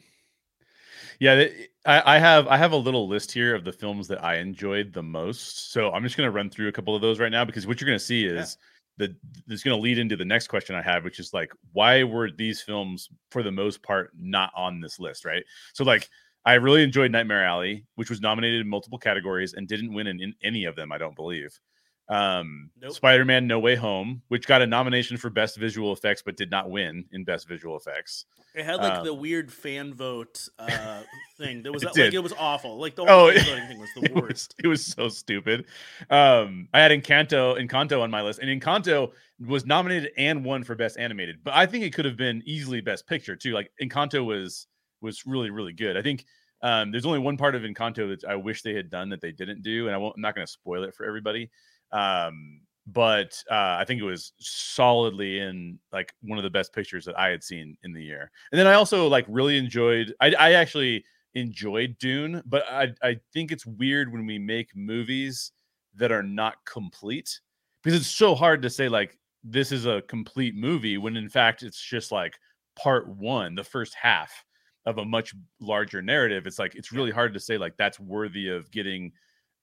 Yeah, 1.20 1.46
I, 1.86 2.16
I, 2.16 2.20
have 2.20 2.48
I 2.48 2.58
have 2.58 2.72
a 2.72 2.78
little 2.78 3.08
list 3.08 3.32
here 3.32 3.54
of 3.54 3.64
the 3.64 3.72
films 3.72 4.08
that 4.08 4.24
I 4.24 4.38
enjoyed 4.38 4.94
the 4.94 5.04
most. 5.04 5.72
So 5.72 5.92
I'm 5.92 6.04
just 6.04 6.18
going 6.18 6.28
to 6.28 6.32
run 6.32 6.50
through 6.50 6.70
a 6.70 6.72
couple 6.72 6.96
of 6.96 7.02
those 7.02 7.20
right 7.20 7.32
now 7.32 7.46
because 7.46 7.68
what 7.68 7.80
you're 7.80 7.88
going 7.88 8.00
to 8.00 8.04
see 8.04 8.26
is 8.26 8.58
yeah. 8.98 9.08
that 9.08 9.16
it's 9.48 9.64
going 9.64 9.78
to 9.78 9.82
lead 9.82 10.00
into 10.00 10.16
the 10.16 10.26
next 10.26 10.48
question 10.48 10.76
I 10.76 10.82
have, 10.82 11.04
which 11.04 11.20
is 11.20 11.34
like, 11.34 11.52
why 11.74 12.04
were 12.04 12.32
these 12.32 12.62
films 12.62 13.10
for 13.30 13.44
the 13.44 13.52
most 13.52 13.84
part 13.84 14.12
not 14.18 14.52
on 14.56 14.80
this 14.80 15.00
list? 15.00 15.26
Right. 15.26 15.44
So 15.74 15.84
like. 15.84 16.10
I 16.46 16.54
really 16.54 16.82
enjoyed 16.82 17.12
Nightmare 17.12 17.44
Alley, 17.44 17.84
which 17.96 18.10
was 18.10 18.22
nominated 18.22 18.62
in 18.62 18.70
multiple 18.70 18.98
categories 18.98 19.54
and 19.54 19.68
didn't 19.68 19.94
win 19.94 20.08
in, 20.08 20.22
in 20.22 20.34
any 20.42 20.64
of 20.64 20.78
them, 20.78 20.94
I 20.94 20.98
don't 20.98 21.14
believe. 21.14 21.60
Um, 22.10 22.70
nope. 22.82 22.94
Spider-Man: 22.94 23.48
No 23.48 23.60
Way 23.60 23.76
Home, 23.76 24.22
which 24.30 24.48
got 24.48 24.62
a 24.62 24.68
nomination 24.68 25.18
for 25.18 25.30
Best 25.30 25.58
Visual 25.58 25.92
Effects 25.92 26.22
but 26.22 26.38
did 26.38 26.50
not 26.50 26.70
win 26.70 27.06
in 27.12 27.24
Best 27.24 27.48
Visual 27.48 27.76
Effects. 27.76 28.26
It 28.56 28.66
had 28.66 28.78
like 28.78 29.00
um, 29.00 29.06
the 29.06 29.14
weird 29.14 29.52
fan 29.52 29.94
vote 29.94 30.48
uh, 30.58 31.02
thing. 31.38 31.64
That 31.64 31.72
was 31.72 31.84
it 31.84 31.96
like 31.98 32.14
it 32.14 32.24
was 32.24 32.34
awful. 32.40 32.78
Like 32.78 32.96
the 32.96 33.06
whole 33.06 33.28
oh, 33.28 33.32
voting 33.32 33.68
thing 33.68 33.80
was 33.80 33.90
the 33.96 34.12
worst. 34.14 34.56
It 34.64 34.68
was, 34.68 34.68
it 34.68 34.68
was 34.68 34.86
so 34.86 35.10
stupid. 35.10 35.66
Um, 36.10 36.70
I 36.74 36.80
had 36.80 36.92
Encanto, 36.92 37.60
Encanto 37.60 38.02
on 38.02 38.10
my 38.10 38.22
list, 38.22 38.40
and 38.40 38.50
Encanto 38.50 39.12
was 39.46 39.66
nominated 39.66 40.12
and 40.18 40.44
won 40.44 40.64
for 40.64 40.76
Best 40.76 40.98
Animated. 40.98 41.44
But 41.44 41.54
I 41.56 41.66
think 41.66 41.84
it 41.84 41.94
could 41.94 42.06
have 42.06 42.18
been 42.18 42.42
easily 42.46 42.82
Best 42.82 43.06
Picture 43.06 43.36
too. 43.36 43.54
Like 43.54 43.70
Encanto 43.82 44.26
was 44.26 44.68
was 45.02 45.26
really 45.26 45.50
really 45.50 45.74
good. 45.74 45.98
I 45.98 46.02
think 46.02 46.26
um, 46.62 46.92
there's 46.92 47.06
only 47.06 47.20
one 47.20 47.38
part 47.38 47.54
of 47.54 47.62
Encanto 47.62 48.10
that 48.10 48.28
I 48.28 48.36
wish 48.36 48.64
they 48.64 48.74
had 48.74 48.90
done 48.90 49.10
that 49.10 49.22
they 49.22 49.32
didn't 49.32 49.62
do, 49.62 49.88
and 49.88 49.96
I 49.96 49.98
won't, 49.98 50.16
I'm 50.16 50.22
not 50.22 50.34
going 50.34 50.48
to 50.48 50.52
spoil 50.52 50.84
it 50.84 50.96
for 50.96 51.06
everybody. 51.06 51.52
Um, 51.92 52.62
but 52.88 53.44
uh, 53.52 53.76
I 53.80 53.84
think 53.86 54.02
it 54.02 54.06
was 54.06 54.32
solidly 54.40 55.40
in 55.40 55.78
like 55.92 56.14
one 56.22 56.40
of 56.40 56.44
the 56.44 56.50
best 56.50 56.74
pictures 56.74 57.04
that 57.06 57.20
I 57.20 57.28
had 57.28 57.44
seen 57.44 57.78
in 57.84 57.92
the 57.92 58.04
year. 58.04 58.32
And 58.52 58.60
then 58.60 58.68
I 58.68 58.74
also 58.74 59.08
like 59.08 59.26
really 59.28 59.58
enjoyed. 59.58 60.14
I, 60.22 60.34
I 60.40 60.54
actually 60.54 61.04
enjoyed 61.34 61.98
Dune, 62.00 62.42
but 62.46 62.64
I 62.70 62.94
I 63.04 63.20
think 63.34 63.52
it's 63.52 63.66
weird 63.66 64.12
when 64.12 64.26
we 64.26 64.40
make 64.40 64.76
movies 64.76 65.52
that 65.96 66.12
are 66.12 66.24
not 66.24 66.64
complete 66.66 67.40
because 67.84 68.00
it's 68.00 68.10
so 68.10 68.36
hard 68.36 68.62
to 68.62 68.70
say 68.70 68.88
like 68.88 69.18
this 69.44 69.72
is 69.72 69.86
a 69.86 70.02
complete 70.04 70.56
movie 70.56 70.98
when 70.98 71.18
in 71.18 71.30
fact 71.30 71.64
it's 71.64 71.82
just 71.82 72.12
like 72.12 72.38
part 72.78 73.08
one, 73.10 73.56
the 73.56 73.64
first 73.64 73.96
half 73.96 74.46
of 74.86 74.98
a 75.00 75.06
much 75.06 75.34
larger 75.60 76.02
narrative. 76.02 76.48
It's 76.48 76.60
like 76.60 76.76
it's 76.76 76.94
really 76.94 77.12
hard 77.12 77.34
to 77.34 77.40
say 77.40 77.58
like 77.58 77.76
that's 77.76 78.00
worthy 78.00 78.48
of 78.48 78.72
getting 78.72 79.12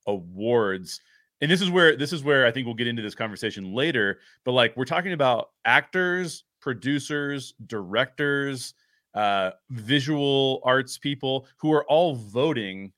awards 0.07 1.01
and 1.41 1.51
this 1.51 1.61
is 1.61 1.71
where 1.71 1.97
this 1.97 2.13
is 2.13 2.23
where 2.23 2.47
I 2.47 2.51
think 2.51 2.67
we'll 2.67 2.75
get 2.75 2.87
into 2.87 3.03
this 3.03 3.15
conversation 3.15 3.73
later. 3.75 4.21
But 4.45 4.53
like 4.53 4.77
we're 4.77 4.85
talking 4.85 5.13
about 5.13 5.51
actors, 5.65 6.45
producers, 6.61 7.55
directors, 7.67 8.75
uh, 9.15 9.51
visual 9.71 10.61
arts 10.65 10.99
people 10.99 11.47
who 11.59 11.73
are 11.73 11.85
all 11.85 12.15
voting 12.15 12.93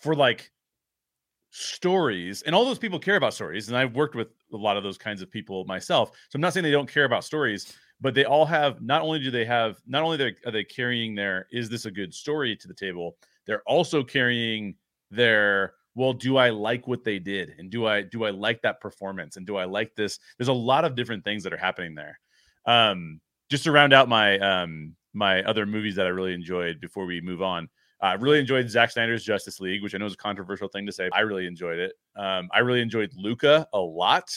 for 0.00 0.14
like 0.14 0.50
stories, 1.50 2.42
and 2.42 2.54
all 2.54 2.64
those 2.64 2.78
people 2.78 2.98
care 2.98 3.16
about 3.16 3.34
stories. 3.34 3.68
And 3.68 3.76
I've 3.76 3.94
worked 3.94 4.14
with 4.14 4.28
a 4.52 4.56
lot 4.56 4.76
of 4.76 4.82
those 4.82 4.98
kinds 4.98 5.22
of 5.22 5.30
people 5.30 5.64
myself. 5.66 6.10
So 6.30 6.36
I'm 6.36 6.40
not 6.40 6.52
saying 6.52 6.64
they 6.64 6.70
don't 6.70 6.90
care 6.90 7.04
about 7.04 7.24
stories, 7.24 7.74
but 8.00 8.14
they 8.14 8.24
all 8.24 8.46
have. 8.46 8.80
Not 8.80 9.02
only 9.02 9.18
do 9.18 9.30
they 9.30 9.44
have, 9.44 9.76
not 9.86 10.02
only 10.02 10.34
are 10.46 10.50
they 10.50 10.64
carrying 10.64 11.14
their 11.14 11.46
"is 11.52 11.68
this 11.68 11.84
a 11.84 11.90
good 11.90 12.14
story" 12.14 12.56
to 12.56 12.68
the 12.68 12.74
table, 12.74 13.16
they're 13.46 13.62
also 13.62 14.02
carrying 14.02 14.74
their 15.10 15.74
well 15.94 16.12
do 16.12 16.36
i 16.36 16.50
like 16.50 16.86
what 16.86 17.04
they 17.04 17.18
did 17.18 17.54
and 17.58 17.70
do 17.70 17.86
i 17.86 18.02
do 18.02 18.24
i 18.24 18.30
like 18.30 18.60
that 18.62 18.80
performance 18.80 19.36
and 19.36 19.46
do 19.46 19.56
i 19.56 19.64
like 19.64 19.94
this 19.94 20.18
there's 20.38 20.48
a 20.48 20.52
lot 20.52 20.84
of 20.84 20.94
different 20.94 21.24
things 21.24 21.42
that 21.42 21.52
are 21.52 21.58
happening 21.58 21.94
there 21.94 22.18
um 22.66 23.20
just 23.50 23.64
to 23.64 23.72
round 23.72 23.92
out 23.92 24.08
my 24.08 24.38
um 24.38 24.94
my 25.12 25.42
other 25.44 25.66
movies 25.66 25.96
that 25.96 26.06
i 26.06 26.10
really 26.10 26.34
enjoyed 26.34 26.80
before 26.80 27.04
we 27.04 27.20
move 27.20 27.42
on 27.42 27.68
I 28.02 28.14
really 28.14 28.40
enjoyed 28.40 28.68
Zack 28.68 28.90
Snyder's 28.90 29.22
Justice 29.22 29.60
League, 29.60 29.80
which 29.80 29.94
I 29.94 29.98
know 29.98 30.06
is 30.06 30.14
a 30.14 30.16
controversial 30.16 30.66
thing 30.66 30.86
to 30.86 30.92
say. 30.92 31.08
I 31.12 31.20
really 31.20 31.46
enjoyed 31.46 31.78
it. 31.78 31.92
Um, 32.16 32.48
I 32.52 32.58
really 32.58 32.80
enjoyed 32.80 33.12
Luca 33.14 33.68
a 33.72 33.78
lot. 33.78 34.28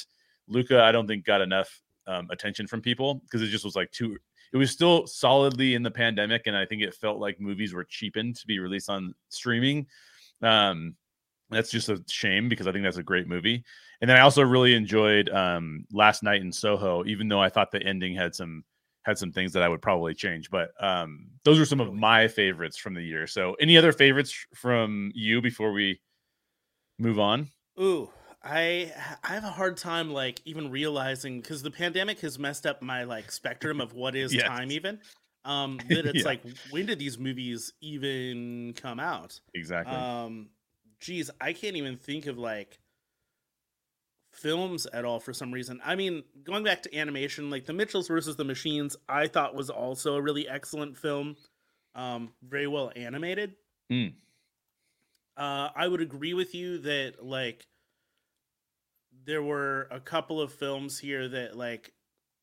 Luca, 0.48 0.84
I 0.84 0.92
don't 0.92 1.08
think 1.08 1.26
got 1.26 1.42
enough 1.42 1.82
um, 2.06 2.28
attention 2.30 2.68
from 2.68 2.82
people 2.82 3.16
because 3.16 3.42
it 3.42 3.48
just 3.48 3.66
was 3.66 3.76
like 3.76 3.90
too. 3.92 4.16
It 4.54 4.58
was 4.58 4.70
still 4.70 5.08
solidly 5.08 5.74
in 5.74 5.82
the 5.82 5.90
pandemic, 5.90 6.44
and 6.46 6.56
I 6.56 6.66
think 6.66 6.84
it 6.84 6.94
felt 6.94 7.20
like 7.20 7.42
movies 7.42 7.74
were 7.74 7.84
cheapened 7.84 8.36
to 8.38 8.46
be 8.46 8.60
released 8.60 8.90
on 8.90 9.16
streaming. 9.30 9.88
Um, 10.44 10.96
that's 11.50 11.72
just 11.72 11.90
a 11.90 12.04
shame 12.10 12.50
because 12.50 12.68
I 12.68 12.72
think 12.72 12.84
that's 12.84 12.98
a 12.98 13.04
great 13.04 13.28
movie. 13.28 13.64
And 14.02 14.10
then 14.10 14.18
I 14.18 14.22
also 14.22 14.42
really 14.42 14.76
enjoyed 14.76 15.30
um, 15.30 15.86
Last 15.92 16.24
Night 16.24 16.42
in 16.42 16.52
Soho, 16.52 17.06
even 17.06 17.28
though 17.28 17.42
I 17.42 17.50
thought 17.50 17.72
the 17.72 17.82
ending 17.84 18.16
had 18.16 18.36
some 18.36 18.64
had 19.04 19.18
some 19.20 19.32
things 19.32 19.54
that 19.54 19.62
I 19.62 19.70
would 19.70 19.82
probably 19.82 20.16
change. 20.16 20.50
But 20.50 20.72
um, 20.80 21.28
those 21.44 21.60
are 21.60 21.66
some 21.66 21.80
of 21.80 21.94
my 21.94 22.28
favorites 22.28 22.78
from 22.78 22.96
the 22.96 23.04
year. 23.04 23.28
So, 23.28 23.56
any 23.60 23.78
other 23.78 23.92
favorites 23.92 24.36
from 24.56 25.12
you 25.14 25.42
before 25.42 25.72
we 25.72 26.02
move 26.98 27.20
on? 27.20 27.50
Ooh, 27.80 28.10
I 28.44 28.92
I 29.24 29.34
have 29.34 29.44
a 29.44 29.52
hard 29.52 29.78
time 29.78 30.12
like 30.12 30.42
even 30.46 30.72
realizing 30.72 31.42
because 31.42 31.62
the 31.62 31.72
pandemic 31.72 32.20
has 32.22 32.40
messed 32.40 32.66
up 32.66 32.82
my 32.82 33.04
like 33.04 33.32
spectrum 33.32 33.80
of 33.80 33.94
what 33.94 34.16
is 34.16 34.34
yes. 34.34 34.48
time 34.48 34.72
even. 34.72 35.00
Um, 35.46 35.80
that 35.90 36.08
it's 36.08 36.20
yeah. 36.20 36.26
like 36.26 36.42
when 36.72 36.88
did 36.88 37.00
these 37.00 37.20
movies 37.20 37.74
even 37.82 38.74
come 38.76 39.00
out? 39.00 39.40
Exactly. 39.54 39.96
Um, 39.96 40.50
geez, 41.06 41.30
I 41.40 41.54
can't 41.54 41.76
even 41.76 41.98
think 41.98 42.26
of 42.26 42.38
like 42.40 42.80
films 44.32 44.88
at 44.88 45.06
all 45.06 45.20
for 45.20 45.34
some 45.34 45.52
reason. 45.52 45.80
I 45.86 45.96
mean, 45.96 46.24
going 46.44 46.64
back 46.64 46.82
to 46.84 46.98
animation, 46.98 47.52
like 47.52 47.66
The 47.66 47.74
Mitchells 47.74 48.08
versus 48.08 48.36
the 48.36 48.44
Machines, 48.44 48.98
I 49.08 49.28
thought 49.28 49.56
was 49.56 49.70
also 49.70 50.16
a 50.16 50.22
really 50.22 50.48
excellent 50.48 50.98
film. 50.98 51.36
Um, 51.94 52.34
very 52.44 52.68
well 52.68 52.92
animated. 52.96 53.54
Mm. 53.92 54.14
Uh, 55.38 55.70
I 55.76 55.88
would 55.88 56.02
agree 56.02 56.34
with 56.34 56.56
you 56.56 56.80
that 56.80 57.24
like 57.24 57.68
there 59.26 59.44
were 59.44 59.88
a 59.92 60.00
couple 60.00 60.42
of 60.42 60.52
films 60.54 61.00
here 61.00 61.28
that 61.30 61.56
like 61.56 61.94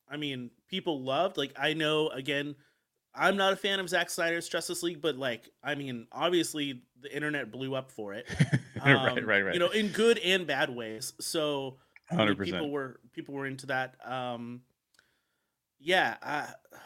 I 0.09 0.17
mean 0.17 0.51
people 0.69 1.03
loved. 1.03 1.37
Like 1.37 1.53
I 1.59 1.75
know 1.75 2.09
again 2.09 2.55
I'm 3.15 3.37
not 3.37 3.53
a 3.53 3.57
fan 3.57 3.79
of 3.79 3.89
Zack 3.89 4.09
Snyder's 4.11 4.49
Justice 4.49 4.83
League, 4.83 5.03
but 5.03 5.17
like, 5.17 5.49
I 5.63 5.75
mean, 5.75 6.07
obviously 6.13 6.83
the 7.01 7.15
internet 7.15 7.51
blew 7.51 7.75
up 7.75 7.91
for 7.91 8.15
it. 8.15 8.27
Um, 8.81 8.95
right, 9.05 9.27
right, 9.27 9.43
right. 9.43 9.55
You 9.55 9.61
know, 9.61 9.69
in 9.69 9.89
good 9.89 10.19
and 10.19 10.47
bad 10.47 10.71
ways. 10.71 11.13
So, 11.21 11.79
hundred 12.11 12.39
percent 12.39 12.57
people 12.57 12.71
were 12.71 13.01
people 13.13 13.35
were 13.35 13.47
into 13.47 13.67
that. 13.67 13.97
Um, 14.05 14.63
yeah. 15.79 16.17
Uh, 16.23 16.47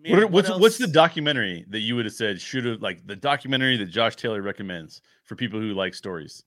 man, 0.00 0.16
what, 0.16 0.30
what's 0.30 0.50
what 0.50 0.60
what's 0.60 0.78
the 0.78 0.88
documentary 0.88 1.64
that 1.68 1.80
you 1.80 1.94
would 1.94 2.06
have 2.06 2.14
said 2.14 2.40
should 2.40 2.64
have 2.64 2.82
like 2.82 3.06
the 3.06 3.16
documentary 3.16 3.76
that 3.76 3.86
Josh 3.86 4.16
Taylor 4.16 4.42
recommends 4.42 5.00
for 5.24 5.36
people 5.36 5.60
who 5.60 5.74
like 5.74 5.94
stories? 5.94 6.42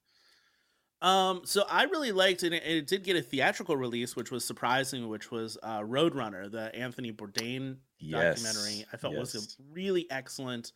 Um, 1.01 1.41
so 1.45 1.65
I 1.69 1.83
really 1.83 2.11
liked 2.11 2.43
it. 2.43 2.51
It 2.53 2.87
did 2.87 3.03
get 3.03 3.15
a 3.15 3.21
theatrical 3.21 3.77
release, 3.77 4.15
which 4.15 4.31
was 4.31 4.43
surprising. 4.43 5.07
Which 5.07 5.31
was 5.31 5.57
uh, 5.63 5.81
Roadrunner, 5.81 6.51
the 6.51 6.75
Anthony 6.75 7.13
Bourdain 7.13 7.77
yes. 7.99 8.41
documentary. 8.41 8.85
I 8.91 8.97
felt 8.97 9.13
yes. 9.13 9.33
was 9.33 9.57
really 9.71 10.07
excellent. 10.09 10.71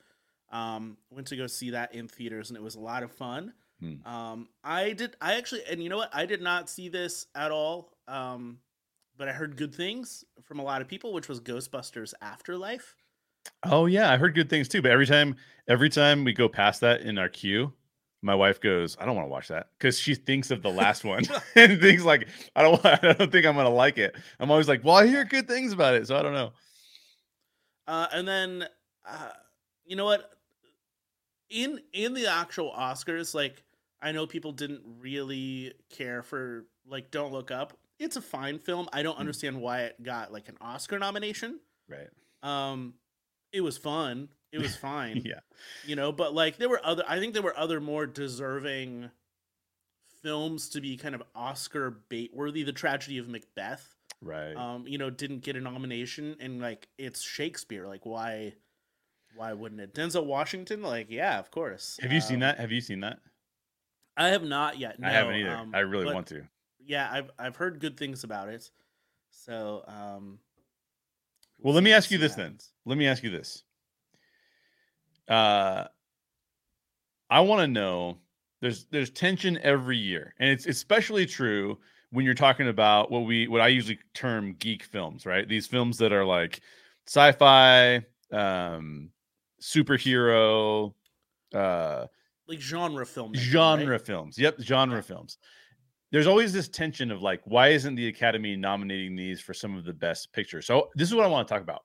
Um, 0.52 0.98
went 1.12 1.28
to 1.28 1.36
go 1.36 1.48
see 1.48 1.72
that 1.72 1.94
in 1.94 2.08
theaters, 2.08 2.50
and 2.50 2.58
it 2.58 2.64
was 2.64 2.76
a 2.76 2.80
lot 2.80 3.04
of 3.04 3.12
fun. 3.12 3.54
Hmm. 3.80 4.06
Um, 4.06 4.50
I 4.64 4.94
did. 4.94 5.16
I 5.22 5.36
actually, 5.36 5.64
and 5.70 5.82
you 5.82 5.90
know 5.90 5.98
what? 5.98 6.10
I 6.14 6.26
did 6.26 6.42
not 6.42 6.70
see 6.70 6.90
this 6.90 7.28
at 7.36 7.52
all. 7.52 7.94
Um, 8.08 8.60
but 9.20 9.28
I 9.28 9.34
heard 9.34 9.58
good 9.58 9.76
things 9.76 10.24
from 10.44 10.60
a 10.60 10.64
lot 10.64 10.82
of 10.82 10.88
people, 10.88 11.14
which 11.14 11.28
was 11.28 11.42
Ghostbusters 11.42 12.14
Afterlife. 12.22 12.96
Oh 13.64 13.86
yeah, 13.86 14.12
I 14.12 14.18
heard 14.18 14.34
good 14.34 14.50
things 14.50 14.68
too. 14.68 14.82
But 14.82 14.92
every 14.92 15.06
time, 15.06 15.36
every 15.68 15.90
time 15.90 16.24
we 16.24 16.34
go 16.34 16.50
past 16.50 16.82
that 16.82 17.02
in 17.02 17.18
our 17.18 17.30
queue, 17.30 17.74
my 18.22 18.34
wife 18.34 18.60
goes, 18.60 18.98
"I 19.00 19.06
don't 19.06 19.16
want 19.16 19.28
to 19.28 19.32
watch 19.32 19.50
that" 19.50 19.68
because 19.78 20.00
she 20.00 20.16
thinks 20.16 20.52
of 20.52 20.62
the 20.62 20.72
last 20.72 21.04
one 21.04 21.24
and 21.56 21.80
thinks 21.80 22.04
like, 22.04 22.28
"I 22.56 22.64
don't, 22.64 22.84
I 22.86 22.96
don't 23.14 23.32
think 23.32 23.46
I'm 23.46 23.56
gonna 23.56 23.70
like 23.70 23.98
it." 23.98 24.16
I'm 24.40 24.50
always 24.50 24.68
like, 24.68 24.84
"Well, 24.84 24.96
I 24.96 25.08
hear 25.08 25.26
good 25.26 25.48
things 25.48 25.74
about 25.74 25.96
it, 25.96 26.08
so 26.08 26.18
I 26.18 26.22
don't 26.22 26.34
know." 26.34 26.54
Uh, 27.90 28.08
and 28.14 28.28
then, 28.28 28.68
uh, 29.04 29.32
you 29.84 29.96
know 29.96 30.06
what? 30.06 30.30
In 31.50 31.82
in 31.92 32.14
the 32.14 32.28
actual 32.28 32.72
Oscars, 32.72 33.34
like 33.34 33.64
I 34.00 34.12
know 34.12 34.28
people 34.28 34.52
didn't 34.52 34.82
really 35.00 35.74
care 35.90 36.22
for 36.22 36.66
like 36.88 37.10
Don't 37.10 37.32
Look 37.32 37.50
Up. 37.50 37.76
It's 37.98 38.16
a 38.16 38.22
fine 38.22 38.60
film. 38.60 38.88
I 38.94 39.02
don't 39.02 39.16
mm. 39.16 39.22
understand 39.22 39.60
why 39.60 39.82
it 39.82 40.04
got 40.04 40.32
like 40.32 40.50
an 40.50 40.58
Oscar 40.62 41.00
nomination. 41.00 41.60
Right. 41.90 42.10
Um, 42.44 42.94
it 43.52 43.62
was 43.62 43.80
fun. 43.80 44.30
It 44.52 44.60
was 44.60 44.76
fine. 44.78 45.24
yeah. 45.26 45.40
You 45.84 45.96
know, 45.96 46.12
but 46.12 46.32
like 46.36 46.58
there 46.58 46.70
were 46.70 46.82
other 46.84 47.04
I 47.08 47.18
think 47.18 47.34
there 47.34 47.42
were 47.42 47.58
other 47.58 47.82
more 47.82 48.06
deserving 48.06 49.10
films 50.22 50.70
to 50.70 50.82
be 50.82 50.96
kind 50.96 51.16
of 51.16 51.24
Oscar 51.34 51.90
bait 51.90 52.36
worthy. 52.36 52.62
The 52.62 52.72
tragedy 52.72 53.18
of 53.18 53.28
Macbeth. 53.28 53.96
Right. 54.22 54.54
Um, 54.54 54.86
you 54.88 54.98
know, 54.98 55.10
didn't 55.10 55.40
get 55.40 55.56
a 55.56 55.62
nomination 55.62 56.36
and 56.40 56.62
like 56.62 56.88
it's 56.98 57.22
Shakespeare. 57.22 57.88
Like 57.88 58.06
why 58.06 58.54
why 59.36 59.54
wouldn't 59.54 59.82
it? 59.82 59.94
Denzel 59.94 60.26
Washington, 60.26 60.82
like, 60.82 61.08
yeah, 61.10 61.40
of 61.40 61.52
course. 61.52 61.98
Have 62.02 62.12
you 62.12 62.18
um, 62.18 62.22
seen 62.22 62.40
that? 62.40 62.60
Have 62.60 62.72
you 62.72 62.82
seen 62.82 63.00
that? 63.02 63.20
I 64.18 64.30
have 64.30 64.44
not 64.44 64.78
yet. 64.78 65.00
No, 65.00 65.08
I 65.08 65.12
haven't 65.12 65.36
either. 65.36 65.56
Um, 65.56 65.72
I 65.74 65.80
really 65.80 66.14
want 66.14 66.28
to. 66.28 66.44
Yeah, 66.86 67.08
I've 67.12 67.32
I've 67.38 67.56
heard 67.56 67.80
good 67.80 67.98
things 67.98 68.24
about 68.24 68.50
it. 68.50 68.70
So 69.32 69.84
um 69.88 70.40
well, 71.62 71.74
let 71.74 71.84
me 71.84 71.94
ask 71.94 72.10
you 72.10 72.18
this 72.18 72.36
then. 72.36 72.58
Let 72.86 72.98
me 72.98 73.08
ask 73.08 73.22
you 73.22 73.30
this. 73.30 73.64
Uh, 75.28 75.86
I 77.30 77.42
want 77.42 77.62
to 77.62 77.68
know. 77.68 78.18
There's 78.62 78.86
there's 78.86 79.10
tension 79.10 79.58
every 79.62 79.98
year, 79.98 80.34
and 80.40 80.50
it's 80.50 80.66
especially 80.66 81.26
true 81.26 81.78
when 82.12 82.26
you're 82.26 82.34
talking 82.34 82.68
about 82.68 83.12
what 83.12 83.22
we 83.22 83.48
what 83.48 83.62
I 83.62 83.68
usually 83.68 84.00
term 84.14 84.56
geek 84.60 84.84
films, 84.84 85.26
right? 85.26 85.48
These 85.48 85.68
films 85.68 85.98
that 86.00 86.12
are 86.12 86.26
like 86.26 86.62
sci-fi, 87.08 88.04
um, 88.32 89.12
superhero, 89.62 90.94
uh, 91.54 92.08
like 92.48 92.60
genre 92.60 93.06
films, 93.06 93.40
genre 93.40 93.92
right? 93.92 94.02
films. 94.02 94.38
Yep, 94.38 94.62
genre 94.62 94.98
yeah. 94.98 95.02
films. 95.02 95.38
There's 96.12 96.28
always 96.28 96.52
this 96.52 96.68
tension 96.68 97.12
of 97.12 97.22
like, 97.22 97.42
why 97.46 97.68
isn't 97.68 97.94
the 97.94 98.08
Academy 98.08 98.56
nominating 98.56 99.16
these 99.16 99.40
for 99.40 99.54
some 99.54 99.78
of 99.78 99.86
the 99.86 99.94
best 99.94 100.34
pictures? 100.34 100.66
So 100.66 100.90
this 100.96 101.08
is 101.08 101.14
what 101.14 101.24
I 101.24 101.28
want 101.28 101.48
to 101.48 101.54
talk 101.54 101.62
about. 101.62 101.84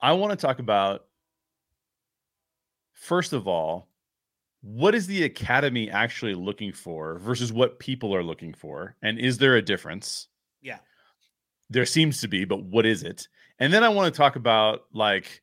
I 0.00 0.12
want 0.12 0.38
to 0.38 0.46
talk 0.46 0.58
about 0.58 1.06
first 2.92 3.32
of 3.32 3.48
all, 3.48 3.88
what 4.62 4.94
is 4.94 5.08
the 5.08 5.24
academy 5.24 5.90
actually 5.90 6.34
looking 6.34 6.72
for 6.72 7.18
versus 7.18 7.52
what 7.52 7.80
people 7.80 8.14
are 8.14 8.22
looking 8.22 8.54
for? 8.54 8.96
And 9.02 9.18
is 9.18 9.38
there 9.38 9.56
a 9.56 9.62
difference? 9.62 10.28
Yeah. 10.60 10.78
There 11.68 11.84
seems 11.84 12.20
to 12.20 12.28
be, 12.28 12.44
but 12.44 12.62
what 12.62 12.86
is 12.86 13.02
it? 13.02 13.26
And 13.58 13.72
then 13.72 13.82
I 13.82 13.88
want 13.88 14.12
to 14.12 14.16
talk 14.16 14.36
about 14.36 14.82
like 14.92 15.42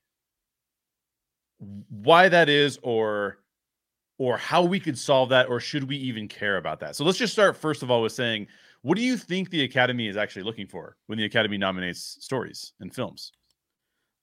why 1.89 2.29
that 2.29 2.47
is 2.47 2.79
or 2.81 3.39
or 4.17 4.37
how 4.37 4.63
we 4.63 4.79
could 4.79 4.97
solve 4.97 5.29
that 5.29 5.47
or 5.47 5.59
should 5.59 5.83
we 5.83 5.97
even 5.97 6.27
care 6.27 6.57
about 6.57 6.79
that. 6.79 6.95
So 6.95 7.03
let's 7.03 7.17
just 7.17 7.33
start 7.33 7.57
first 7.57 7.83
of 7.83 7.91
all 7.91 8.01
with 8.01 8.13
saying 8.13 8.47
What 8.83 8.95
do 8.95 9.03
you 9.03 9.17
think 9.17 9.49
the 9.49 9.63
Academy 9.63 10.07
is 10.07 10.15
actually 10.15 10.43
looking 10.43 10.67
for 10.67 10.95
when 11.07 11.17
the 11.17 11.25
Academy 11.25 11.57
nominates 11.57 12.17
stories 12.21 12.71
and 12.79 12.93
films? 12.93 13.33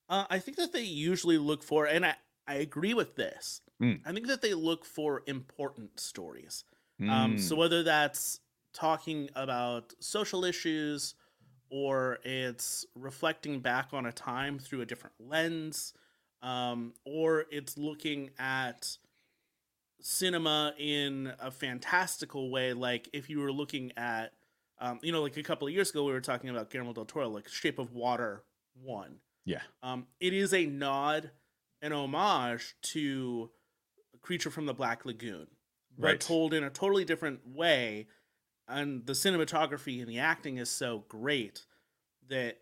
Uh, 0.08 0.24
I 0.30 0.38
think 0.38 0.56
that 0.56 0.72
they 0.72 0.82
usually 0.82 1.36
look 1.36 1.62
for, 1.62 1.86
and 1.86 2.06
I, 2.06 2.14
I 2.46 2.54
agree 2.54 2.94
with 2.94 3.16
this. 3.16 3.60
Mm. 3.82 4.00
I 4.06 4.12
think 4.12 4.26
that 4.28 4.42
they 4.42 4.54
look 4.54 4.84
for 4.84 5.22
important 5.26 6.00
stories. 6.00 6.64
Mm. 7.00 7.10
Um, 7.10 7.38
so 7.38 7.54
hmm. 7.54 7.60
whether 7.60 7.82
that's 7.82 8.40
talking 8.72 9.28
about 9.34 9.92
social 10.00 10.44
issues 10.44 11.14
or 11.70 12.18
it's 12.22 12.86
reflecting 12.94 13.60
back 13.60 13.88
on 13.92 14.06
a 14.06 14.12
time 14.12 14.58
through 14.58 14.82
a 14.82 14.86
different 14.86 15.14
lens, 15.18 15.92
um, 16.42 16.94
or 17.04 17.46
it's 17.50 17.76
looking 17.76 18.30
at 18.38 18.96
cinema 20.00 20.72
in 20.78 21.32
a 21.40 21.50
fantastical 21.50 22.50
way. 22.50 22.72
Like 22.72 23.08
if 23.12 23.28
you 23.28 23.40
were 23.40 23.52
looking 23.52 23.92
at, 23.96 24.32
um, 24.78 25.00
you 25.02 25.10
know, 25.10 25.22
like 25.22 25.36
a 25.36 25.42
couple 25.42 25.66
of 25.66 25.74
years 25.74 25.90
ago, 25.90 26.04
we 26.04 26.12
were 26.12 26.20
talking 26.20 26.50
about 26.50 26.70
Guillermo 26.70 26.92
del 26.92 27.04
Toro, 27.04 27.28
like 27.28 27.48
Shape 27.48 27.78
of 27.78 27.92
Water 27.92 28.44
one. 28.82 29.16
Yeah. 29.44 29.62
Um, 29.82 30.06
it 30.20 30.32
is 30.32 30.52
a 30.52 30.66
nod, 30.66 31.30
an 31.83 31.92
homage 31.92 32.75
to 32.83 33.50
Creature 34.23 34.50
from 34.50 34.66
the 34.66 34.75
Black 34.75 35.04
Lagoon, 35.04 35.47
but 35.97 36.21
told 36.21 36.52
in 36.52 36.64
a 36.64 36.71
totally 36.71 37.04
different 37.04 37.40
way. 37.47 38.09
And 38.68 39.06
the 39.06 39.12
cinematography 39.12 40.00
and 40.00 40.09
the 40.09 40.18
acting 40.18 40.59
is 40.59 40.68
so 40.68 41.04
great 41.09 41.64
that 42.28 42.59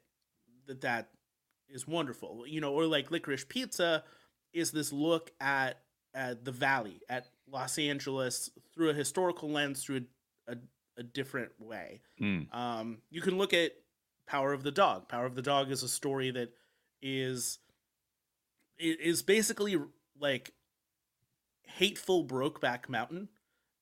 that 0.66 0.82
that 0.82 1.08
is 1.68 1.88
wonderful. 1.88 2.44
You 2.46 2.60
know, 2.60 2.72
or 2.72 2.86
like 2.86 3.10
Licorice 3.10 3.48
Pizza 3.48 4.04
is 4.52 4.72
this 4.72 4.92
look 4.92 5.32
at 5.40 5.80
at 6.14 6.44
the 6.44 6.52
valley, 6.52 7.00
at 7.08 7.26
Los 7.50 7.78
Angeles 7.78 8.50
through 8.74 8.90
a 8.90 8.94
historical 8.94 9.50
lens, 9.50 9.82
through 9.82 10.04
a, 10.46 10.52
a, 10.52 10.56
a 10.98 11.02
different 11.02 11.52
way. 11.58 12.00
Mm. 12.20 12.54
Um, 12.54 12.98
you 13.10 13.20
can 13.20 13.38
look 13.38 13.52
at 13.52 13.72
Power 14.26 14.52
of 14.52 14.62
the 14.62 14.70
Dog. 14.70 15.08
Power 15.08 15.26
of 15.26 15.34
the 15.34 15.42
Dog 15.42 15.70
is 15.70 15.82
a 15.82 15.88
story 15.88 16.30
that 16.30 16.50
is 17.02 17.58
is 18.78 19.22
basically 19.22 19.76
like 20.18 20.52
hateful 21.62 22.24
Brokeback 22.24 22.88
Mountain 22.88 23.28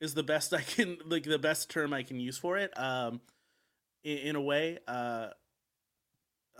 is 0.00 0.14
the 0.14 0.22
best 0.22 0.52
I 0.54 0.62
can 0.62 0.98
like 1.06 1.24
the 1.24 1.38
best 1.38 1.70
term 1.70 1.92
I 1.92 2.02
can 2.02 2.20
use 2.20 2.38
for 2.38 2.58
it. 2.58 2.76
Um, 2.78 3.20
in, 4.04 4.18
in 4.18 4.36
a 4.36 4.40
way, 4.40 4.78
uh, 4.86 5.28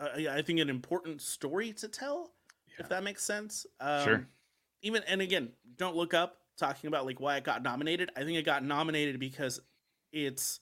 I, 0.01 0.29
I, 0.31 0.43
think 0.43 0.61
an 0.61 0.71
important 0.71 1.21
story 1.21 1.73
to 1.75 1.89
tell, 1.89 2.33
yeah. 2.69 2.85
if 2.85 2.89
that 2.89 3.03
makes 3.03 3.25
sense. 3.25 3.67
Um, 3.81 4.05
sure. 4.05 4.27
Even 4.83 5.03
and 5.07 5.21
again, 5.21 5.51
don't 5.77 5.97
look 5.97 6.15
up 6.15 6.39
talking 6.57 6.89
about 6.89 7.07
like 7.07 7.21
why 7.21 7.37
it 7.37 7.45
got 7.45 7.62
nominated. 7.62 8.11
I 8.17 8.25
think 8.25 8.39
it 8.39 8.45
got 8.45 8.65
nominated 8.65 9.19
because 9.19 9.61
it's 10.12 10.61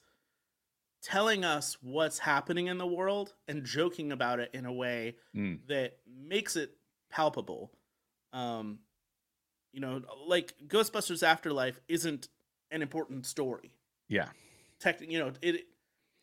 telling 1.01 1.43
us 1.43 1.77
what's 1.81 2.19
happening 2.19 2.67
in 2.67 2.77
the 2.77 2.85
world 2.85 3.33
and 3.47 3.65
joking 3.65 4.11
about 4.11 4.39
it 4.39 4.51
in 4.53 4.65
a 4.65 4.73
way 4.73 5.15
mm. 5.35 5.57
that 5.67 5.97
makes 6.07 6.55
it 6.55 6.75
palpable. 7.11 7.71
Um, 8.33 8.79
you 9.71 9.79
know, 9.79 10.01
like 10.25 10.53
Ghostbusters 10.67 11.23
Afterlife 11.23 11.79
isn't 11.87 12.27
an 12.71 12.81
important 12.81 13.25
story. 13.25 13.71
Yeah. 14.07 14.29
Tech, 14.79 15.01
you 15.01 15.19
know, 15.19 15.31
it 15.41 15.67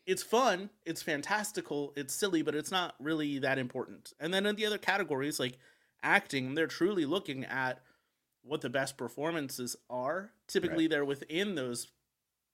it's 0.05 0.23
fun, 0.23 0.71
it's 0.85 1.03
fantastical, 1.03 1.93
it's 1.95 2.13
silly, 2.13 2.41
but 2.41 2.55
it's 2.55 2.71
not 2.71 2.95
really 2.99 3.39
that 3.39 3.59
important. 3.59 4.11
And 4.19 4.33
then 4.33 4.45
in 4.45 4.55
the 4.55 4.65
other 4.65 4.79
categories 4.79 5.39
like 5.39 5.57
acting, 6.01 6.55
they're 6.55 6.67
truly 6.67 7.05
looking 7.05 7.45
at 7.45 7.79
what 8.41 8.61
the 8.61 8.69
best 8.69 8.97
performances 8.97 9.75
are. 9.89 10.31
Typically, 10.47 10.85
right. 10.85 10.89
they're 10.89 11.05
within 11.05 11.55
those 11.55 11.89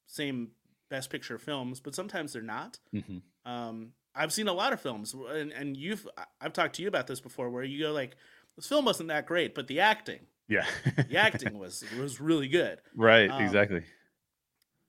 same 0.06 0.50
best 0.90 1.10
picture 1.10 1.38
films, 1.38 1.80
but 1.80 1.94
sometimes 1.94 2.32
they're 2.32 2.42
not. 2.42 2.78
Mm-hmm. 2.94 3.50
Um, 3.50 3.92
I've 4.14 4.32
seen 4.32 4.48
a 4.48 4.52
lot 4.52 4.72
of 4.72 4.80
films, 4.80 5.14
and, 5.14 5.52
and 5.52 5.76
you've 5.76 6.06
I've 6.40 6.52
talked 6.52 6.76
to 6.76 6.82
you 6.82 6.88
about 6.88 7.06
this 7.06 7.20
before, 7.20 7.50
where 7.50 7.64
you 7.64 7.84
go 7.84 7.92
like, 7.92 8.16
this 8.56 8.66
film 8.66 8.84
wasn't 8.84 9.08
that 9.08 9.26
great, 9.26 9.54
but 9.54 9.66
the 9.66 9.80
acting, 9.80 10.20
yeah, 10.48 10.66
the 11.08 11.16
acting 11.16 11.58
was 11.58 11.84
was 11.98 12.20
really 12.20 12.48
good. 12.48 12.80
Right, 12.94 13.30
um, 13.30 13.42
exactly. 13.42 13.82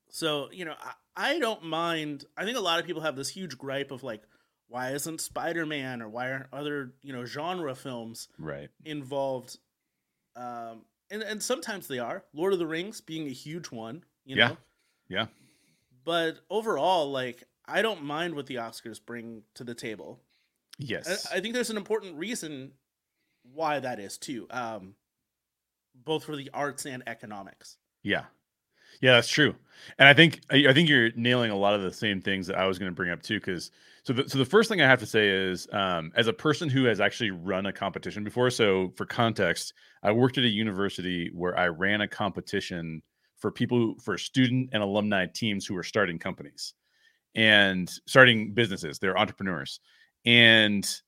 So 0.09 0.49
you 0.51 0.65
know, 0.65 0.75
I, 0.81 1.33
I 1.33 1.39
don't 1.39 1.63
mind. 1.63 2.25
I 2.37 2.45
think 2.45 2.57
a 2.57 2.61
lot 2.61 2.79
of 2.79 2.85
people 2.85 3.01
have 3.01 3.15
this 3.15 3.29
huge 3.29 3.57
gripe 3.57 3.91
of 3.91 4.03
like, 4.03 4.23
why 4.67 4.91
isn't 4.91 5.21
Spider 5.21 5.65
Man 5.65 6.01
or 6.01 6.09
why 6.09 6.31
aren't 6.31 6.53
other 6.53 6.93
you 7.01 7.13
know 7.13 7.25
genre 7.25 7.75
films 7.75 8.29
right 8.39 8.69
involved? 8.85 9.57
Um, 10.35 10.85
and 11.11 11.21
and 11.23 11.43
sometimes 11.43 11.87
they 11.87 11.99
are. 11.99 12.23
Lord 12.33 12.53
of 12.53 12.59
the 12.59 12.67
Rings 12.67 13.01
being 13.01 13.27
a 13.27 13.31
huge 13.31 13.67
one. 13.67 14.03
You 14.25 14.35
know? 14.35 14.41
Yeah. 14.43 14.55
Yeah. 15.09 15.25
But 16.05 16.39
overall, 16.49 17.11
like 17.11 17.43
I 17.65 17.81
don't 17.81 18.03
mind 18.03 18.35
what 18.35 18.45
the 18.45 18.55
Oscars 18.55 19.03
bring 19.03 19.43
to 19.55 19.63
the 19.63 19.75
table. 19.75 20.21
Yes. 20.77 21.27
I, 21.31 21.37
I 21.37 21.39
think 21.41 21.53
there's 21.53 21.69
an 21.69 21.77
important 21.77 22.15
reason 22.15 22.71
why 23.53 23.79
that 23.79 23.99
is 23.99 24.17
too. 24.17 24.47
Um, 24.49 24.95
both 26.05 26.23
for 26.23 26.35
the 26.35 26.49
arts 26.53 26.85
and 26.85 27.03
economics. 27.07 27.77
Yeah. 28.03 28.25
Yeah, 29.01 29.13
that's 29.13 29.27
true. 29.27 29.55
And 29.99 30.07
I 30.07 30.13
think 30.13 30.41
I, 30.49 30.73
think 30.73 30.89
you're 30.89 31.11
nailing 31.15 31.51
a 31.51 31.55
lot 31.55 31.75
of 31.75 31.81
the 31.81 31.93
same 31.93 32.21
things 32.21 32.47
that 32.47 32.57
I 32.57 32.65
was 32.65 32.79
going 32.79 32.91
to 32.91 32.95
bring 32.95 33.11
up 33.11 33.21
too 33.21 33.39
cuz 33.39 33.71
so 34.03 34.13
the, 34.13 34.29
so 34.29 34.37
the 34.37 34.45
first 34.45 34.69
thing 34.69 34.81
I 34.81 34.87
have 34.87 34.99
to 34.99 35.05
say 35.05 35.27
is 35.27 35.67
um, 35.73 36.11
as 36.15 36.27
a 36.27 36.33
person 36.33 36.69
who 36.69 36.85
has 36.85 37.01
actually 37.01 37.31
run 37.31 37.65
a 37.65 37.73
competition 37.73 38.23
before 38.23 38.49
so 38.49 38.93
for 38.95 39.05
context, 39.05 39.73
I 40.01 40.11
worked 40.13 40.37
at 40.37 40.45
a 40.45 40.49
university 40.49 41.29
where 41.33 41.57
I 41.59 41.67
ran 41.67 42.01
a 42.01 42.07
competition 42.07 43.01
for 43.37 43.51
people 43.51 43.95
for 43.99 44.17
student 44.17 44.69
and 44.71 44.81
alumni 44.81 45.27
teams 45.27 45.65
who 45.65 45.75
are 45.75 45.83
starting 45.83 46.17
companies 46.17 46.73
and 47.35 47.91
starting 48.07 48.53
businesses 48.53 48.97
they're 48.97 49.17
entrepreneurs 49.17 49.79
and 50.25 51.01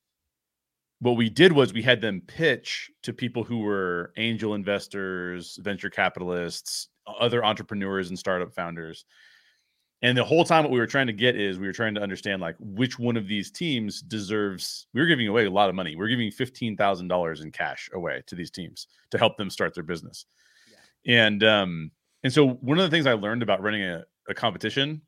what 1.02 1.16
we 1.16 1.30
did 1.30 1.54
was 1.54 1.74
we 1.74 1.82
had 1.82 2.02
them 2.02 2.22
pitch 2.28 2.92
to 3.04 3.14
people 3.14 3.44
who 3.44 3.60
were 3.60 4.12
angel 4.18 4.54
investors 4.54 5.58
venture 5.62 5.90
capitalists 5.90 6.90
other 7.20 7.44
entrepreneurs 7.44 8.10
and 8.10 8.20
startup 8.20 8.54
founders 8.54 9.06
and 10.02 10.18
the 10.18 10.24
whole 10.24 10.46
time 10.46 10.64
what 10.64 10.72
we 10.72 10.80
were 10.80 10.88
trying 10.88 11.08
to 11.08 11.14
get 11.14 11.36
is 11.36 11.60
we 11.60 11.68
were 11.68 11.74
trying 11.74 11.96
to 11.96 12.02
understand 12.02 12.42
like 12.42 12.56
which 12.60 13.00
one 13.00 13.18
of 13.18 13.28
these 13.28 13.52
teams 13.52 14.02
deserves 14.02 14.88
we 14.94 15.02
were 15.02 15.08
giving 15.08 15.28
away 15.28 15.46
a 15.46 15.52
lot 15.52 15.70
of 15.70 15.76
money 15.76 15.96
we 15.96 16.06
are 16.06 16.10
giving 16.10 16.30
$15000 16.30 17.42
in 17.42 17.52
cash 17.52 17.90
away 17.94 18.22
to 18.28 18.36
these 18.36 18.52
teams 18.52 18.88
to 19.12 19.18
help 19.18 19.38
them 19.38 19.50
start 19.50 19.74
their 19.74 19.84
business 19.84 20.26
yeah. 21.06 21.26
and 21.26 21.44
um 21.44 21.92
and 22.24 22.34
so 22.34 22.48
one 22.48 22.78
of 22.78 22.84
the 22.84 22.90
things 22.90 23.06
I 23.06 23.14
learned 23.14 23.44
about 23.44 23.62
running 23.62 23.84
a, 23.84 24.04
a 24.28 24.34
competition 24.34 25.02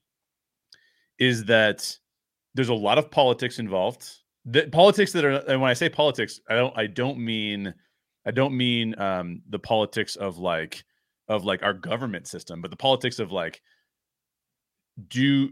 is 1.20 1.46
that 1.46 1.98
there's 2.54 2.70
a 2.70 2.74
lot 2.74 2.98
of 2.98 3.12
politics 3.12 3.60
involved. 3.60 4.10
The 4.46 4.68
politics 4.72 5.12
that 5.14 5.24
are 5.24 5.32
and 5.48 5.62
when 5.62 5.70
I 5.70 5.74
say 5.74 5.90
politics, 5.90 6.40
I 6.50 6.56
don't 6.56 6.78
I 6.78 6.88
don't 6.88 7.20
mean 7.20 7.74
I 8.26 8.32
don't 8.32 8.56
mean 8.56 9.00
um 9.00 9.42
the 9.50 9.60
politics 9.60 10.16
of 10.16 10.38
like 10.38 10.84
of 11.28 11.46
like 11.46 11.64
our 11.64 11.74
government 11.74 12.28
system, 12.28 12.62
but 12.62 12.72
the 12.72 12.78
politics 12.78 13.20
of 13.20 13.32
like 13.32 13.62
do 15.08 15.50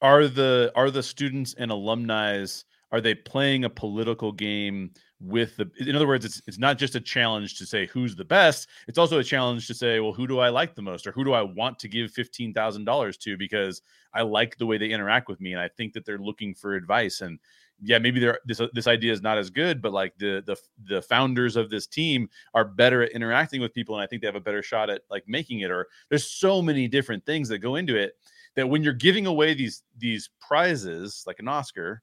are 0.00 0.26
the 0.28 0.72
are 0.74 0.90
the 0.90 1.02
students 1.02 1.54
and 1.54 1.70
alumni 1.70 2.44
are 2.90 3.00
they 3.00 3.14
playing 3.14 3.64
a 3.64 3.70
political 3.70 4.32
game 4.32 4.90
with 5.20 5.56
the 5.56 5.70
in 5.78 5.94
other 5.94 6.06
words 6.06 6.24
it's 6.24 6.42
it's 6.48 6.58
not 6.58 6.76
just 6.78 6.96
a 6.96 7.00
challenge 7.00 7.56
to 7.56 7.64
say 7.64 7.86
who's 7.86 8.16
the 8.16 8.24
best 8.24 8.68
it's 8.88 8.98
also 8.98 9.18
a 9.20 9.24
challenge 9.24 9.68
to 9.68 9.74
say 9.74 10.00
well 10.00 10.12
who 10.12 10.26
do 10.26 10.40
i 10.40 10.48
like 10.48 10.74
the 10.74 10.82
most 10.82 11.06
or 11.06 11.12
who 11.12 11.24
do 11.24 11.32
i 11.32 11.40
want 11.40 11.78
to 11.78 11.86
give 11.86 12.10
$15000 12.10 13.18
to 13.20 13.36
because 13.36 13.82
i 14.14 14.22
like 14.22 14.56
the 14.58 14.66
way 14.66 14.78
they 14.78 14.90
interact 14.90 15.28
with 15.28 15.40
me 15.40 15.52
and 15.52 15.60
i 15.60 15.68
think 15.68 15.92
that 15.92 16.04
they're 16.04 16.18
looking 16.18 16.54
for 16.54 16.74
advice 16.74 17.20
and 17.20 17.38
yeah 17.82 17.98
maybe 17.98 18.20
they're 18.20 18.38
this 18.46 18.60
this 18.72 18.86
idea 18.86 19.12
is 19.12 19.22
not 19.22 19.38
as 19.38 19.50
good 19.50 19.82
but 19.82 19.92
like 19.92 20.16
the 20.18 20.42
the 20.46 20.56
the 20.88 21.02
founders 21.02 21.56
of 21.56 21.68
this 21.70 21.86
team 21.86 22.28
are 22.54 22.64
better 22.64 23.02
at 23.02 23.12
interacting 23.12 23.60
with 23.60 23.74
people 23.74 23.94
and 23.94 24.02
i 24.02 24.06
think 24.06 24.22
they 24.22 24.28
have 24.28 24.36
a 24.36 24.40
better 24.40 24.62
shot 24.62 24.88
at 24.88 25.02
like 25.10 25.24
making 25.26 25.60
it 25.60 25.70
or 25.70 25.88
there's 26.08 26.26
so 26.26 26.62
many 26.62 26.86
different 26.86 27.24
things 27.26 27.48
that 27.48 27.58
go 27.58 27.76
into 27.76 27.96
it 27.96 28.16
that 28.54 28.68
when 28.68 28.82
you're 28.82 28.92
giving 28.92 29.26
away 29.26 29.54
these 29.54 29.82
these 29.98 30.30
prizes 30.40 31.24
like 31.26 31.38
an 31.40 31.48
oscar 31.48 32.02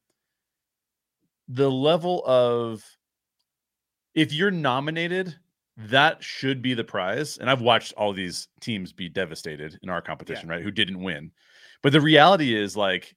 the 1.49 1.69
level 1.69 2.23
of 2.25 2.83
if 4.13 4.31
you're 4.33 4.51
nominated, 4.51 5.35
that 5.77 6.23
should 6.23 6.61
be 6.61 6.73
the 6.73 6.83
prize. 6.83 7.37
And 7.37 7.49
I've 7.49 7.61
watched 7.61 7.93
all 7.93 8.13
these 8.13 8.47
teams 8.59 8.93
be 8.93 9.09
devastated 9.09 9.79
in 9.81 9.89
our 9.89 10.01
competition, 10.01 10.47
yeah. 10.47 10.55
right? 10.55 10.63
Who 10.63 10.71
didn't 10.71 11.01
win. 11.01 11.31
But 11.81 11.93
the 11.93 12.01
reality 12.01 12.55
is 12.55 12.75
like 12.75 13.15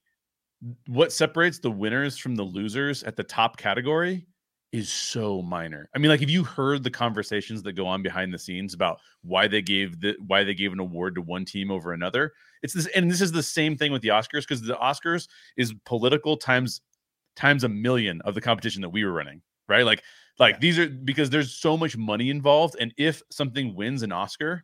what 0.87 1.11
separates 1.11 1.59
the 1.59 1.71
winners 1.71 2.17
from 2.17 2.35
the 2.35 2.43
losers 2.43 3.03
at 3.03 3.15
the 3.15 3.23
top 3.23 3.57
category 3.57 4.25
is 4.71 4.89
so 4.89 5.41
minor. 5.41 5.87
I 5.95 5.99
mean, 5.99 6.09
like 6.09 6.23
if 6.23 6.31
you 6.31 6.43
heard 6.43 6.83
the 6.83 6.89
conversations 6.89 7.61
that 7.61 7.73
go 7.73 7.85
on 7.85 8.01
behind 8.01 8.33
the 8.33 8.39
scenes 8.39 8.73
about 8.73 8.99
why 9.21 9.47
they 9.47 9.61
gave 9.61 10.01
the 10.01 10.15
why 10.25 10.43
they 10.43 10.55
gave 10.55 10.73
an 10.73 10.79
award 10.79 11.15
to 11.15 11.21
one 11.21 11.45
team 11.45 11.69
over 11.69 11.93
another, 11.93 12.33
it's 12.63 12.73
this 12.73 12.87
and 12.87 13.09
this 13.09 13.21
is 13.21 13.31
the 13.31 13.43
same 13.43 13.77
thing 13.77 13.91
with 13.91 14.01
the 14.01 14.07
Oscars 14.09 14.41
because 14.41 14.61
the 14.61 14.75
Oscars 14.75 15.27
is 15.57 15.73
political 15.85 16.35
times 16.35 16.81
times 17.35 17.63
a 17.63 17.69
million 17.69 18.19
of 18.21 18.33
the 18.33 18.41
competition 18.41 18.81
that 18.81 18.89
we 18.89 19.05
were 19.05 19.13
running, 19.13 19.41
right? 19.69 19.85
Like 19.85 20.01
like 20.39 20.55
yeah. 20.55 20.59
these 20.59 20.79
are 20.79 20.89
because 20.89 21.29
there's 21.29 21.53
so 21.53 21.77
much 21.77 21.95
money 21.95 22.31
involved, 22.31 22.75
and 22.79 22.93
if 22.97 23.21
something 23.29 23.75
wins 23.75 24.01
an 24.01 24.11
Oscar, 24.11 24.63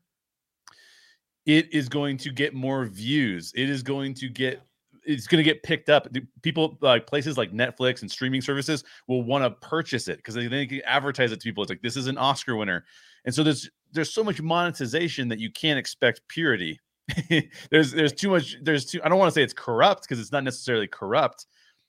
it 1.45 1.71
is 1.71 1.87
going 1.87 2.17
to 2.17 2.31
get 2.31 2.55
more 2.55 2.85
views. 2.85 3.53
It 3.55 3.69
is 3.69 3.83
going 3.83 4.15
to 4.15 4.29
get 4.29 4.61
it's 5.03 5.27
going 5.27 5.43
to 5.43 5.43
get 5.43 5.63
picked 5.63 5.89
up. 5.89 6.07
People 6.41 6.77
like 6.81 7.07
places 7.07 7.37
like 7.37 7.51
Netflix 7.51 8.01
and 8.01 8.09
streaming 8.11 8.41
services 8.41 8.83
will 9.07 9.23
want 9.23 9.43
to 9.43 9.51
purchase 9.67 10.07
it 10.07 10.17
because 10.17 10.35
they, 10.35 10.47
they 10.47 10.65
can 10.65 10.81
advertise 10.85 11.31
it 11.31 11.39
to 11.39 11.43
people. 11.43 11.63
It's 11.63 11.69
like 11.69 11.81
this 11.81 11.97
is 11.97 12.07
an 12.07 12.17
Oscar 12.17 12.55
winner, 12.55 12.85
and 13.25 13.33
so 13.33 13.43
there's 13.43 13.69
there's 13.91 14.13
so 14.13 14.23
much 14.23 14.41
monetization 14.41 15.27
that 15.29 15.39
you 15.39 15.51
can't 15.51 15.79
expect 15.79 16.21
purity. 16.27 16.79
there's 17.71 17.91
there's 17.91 18.13
too 18.13 18.29
much. 18.29 18.57
There's 18.61 18.85
too. 18.85 19.01
I 19.03 19.09
don't 19.09 19.19
want 19.19 19.29
to 19.29 19.33
say 19.33 19.43
it's 19.43 19.53
corrupt 19.53 20.03
because 20.03 20.19
it's 20.19 20.31
not 20.31 20.43
necessarily 20.43 20.87
corrupt, 20.87 21.45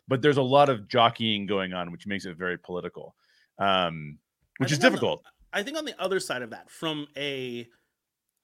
but 0.08 0.22
there's 0.22 0.38
a 0.38 0.42
lot 0.42 0.68
of 0.68 0.88
jockeying 0.88 1.46
going 1.46 1.72
on, 1.72 1.92
which 1.92 2.06
makes 2.06 2.24
it 2.24 2.36
very 2.36 2.58
political, 2.58 3.14
um, 3.58 4.18
which 4.58 4.72
is 4.72 4.78
difficult. 4.78 5.22
The, 5.22 5.58
I 5.58 5.62
think 5.62 5.76
on 5.76 5.84
the 5.84 6.00
other 6.00 6.20
side 6.20 6.42
of 6.42 6.50
that, 6.50 6.70
from 6.70 7.06
a 7.16 7.68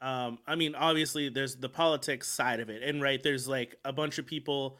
um, 0.00 0.38
I 0.46 0.56
mean, 0.56 0.74
obviously, 0.74 1.28
there's 1.28 1.56
the 1.56 1.68
politics 1.68 2.28
side 2.28 2.60
of 2.60 2.68
it, 2.68 2.82
and 2.82 3.02
right 3.02 3.22
there's 3.22 3.48
like 3.48 3.76
a 3.84 3.92
bunch 3.92 4.18
of 4.18 4.26
people 4.26 4.78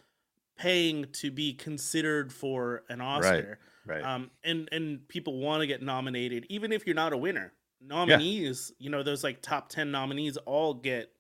paying 0.56 1.06
to 1.12 1.30
be 1.30 1.54
considered 1.54 2.32
for 2.32 2.82
an 2.88 3.00
Oscar, 3.00 3.58
right? 3.86 4.02
right. 4.02 4.04
Um, 4.04 4.30
and 4.44 4.68
and 4.72 5.06
people 5.08 5.38
want 5.38 5.62
to 5.62 5.66
get 5.66 5.82
nominated, 5.82 6.46
even 6.50 6.72
if 6.72 6.86
you're 6.86 6.96
not 6.96 7.12
a 7.12 7.16
winner. 7.16 7.52
Nominees, 7.80 8.72
yeah. 8.78 8.84
you 8.84 8.90
know, 8.90 9.02
those 9.02 9.22
like 9.22 9.42
top 9.42 9.68
ten 9.68 9.90
nominees 9.90 10.36
all 10.38 10.74
get 10.74 11.10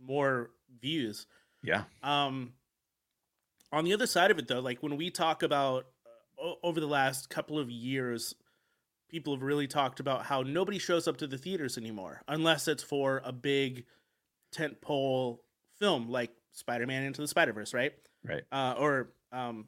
more 0.00 0.50
views. 0.80 1.26
Yeah. 1.62 1.84
Um. 2.02 2.52
On 3.72 3.84
the 3.84 3.94
other 3.94 4.06
side 4.06 4.30
of 4.30 4.38
it, 4.38 4.48
though, 4.48 4.60
like 4.60 4.82
when 4.82 4.96
we 4.96 5.10
talk 5.10 5.42
about 5.42 5.86
uh, 6.42 6.52
over 6.62 6.78
the 6.78 6.86
last 6.86 7.30
couple 7.30 7.58
of 7.58 7.70
years, 7.70 8.34
people 9.12 9.34
have 9.34 9.42
really 9.42 9.66
talked 9.66 10.00
about 10.00 10.24
how 10.24 10.42
nobody 10.42 10.78
shows 10.78 11.06
up 11.06 11.18
to 11.18 11.26
the 11.26 11.36
theaters 11.36 11.76
anymore 11.76 12.22
unless 12.26 12.66
it's 12.66 12.82
for 12.82 13.20
a 13.24 13.32
big 13.32 13.84
tentpole 14.56 15.38
film 15.78 16.08
like 16.08 16.30
Spider-Man 16.52 17.04
Into 17.04 17.20
the 17.20 17.28
Spider-Verse, 17.28 17.74
right? 17.74 17.92
Right. 18.26 18.42
Uh, 18.50 18.74
or 18.78 19.10
um, 19.30 19.66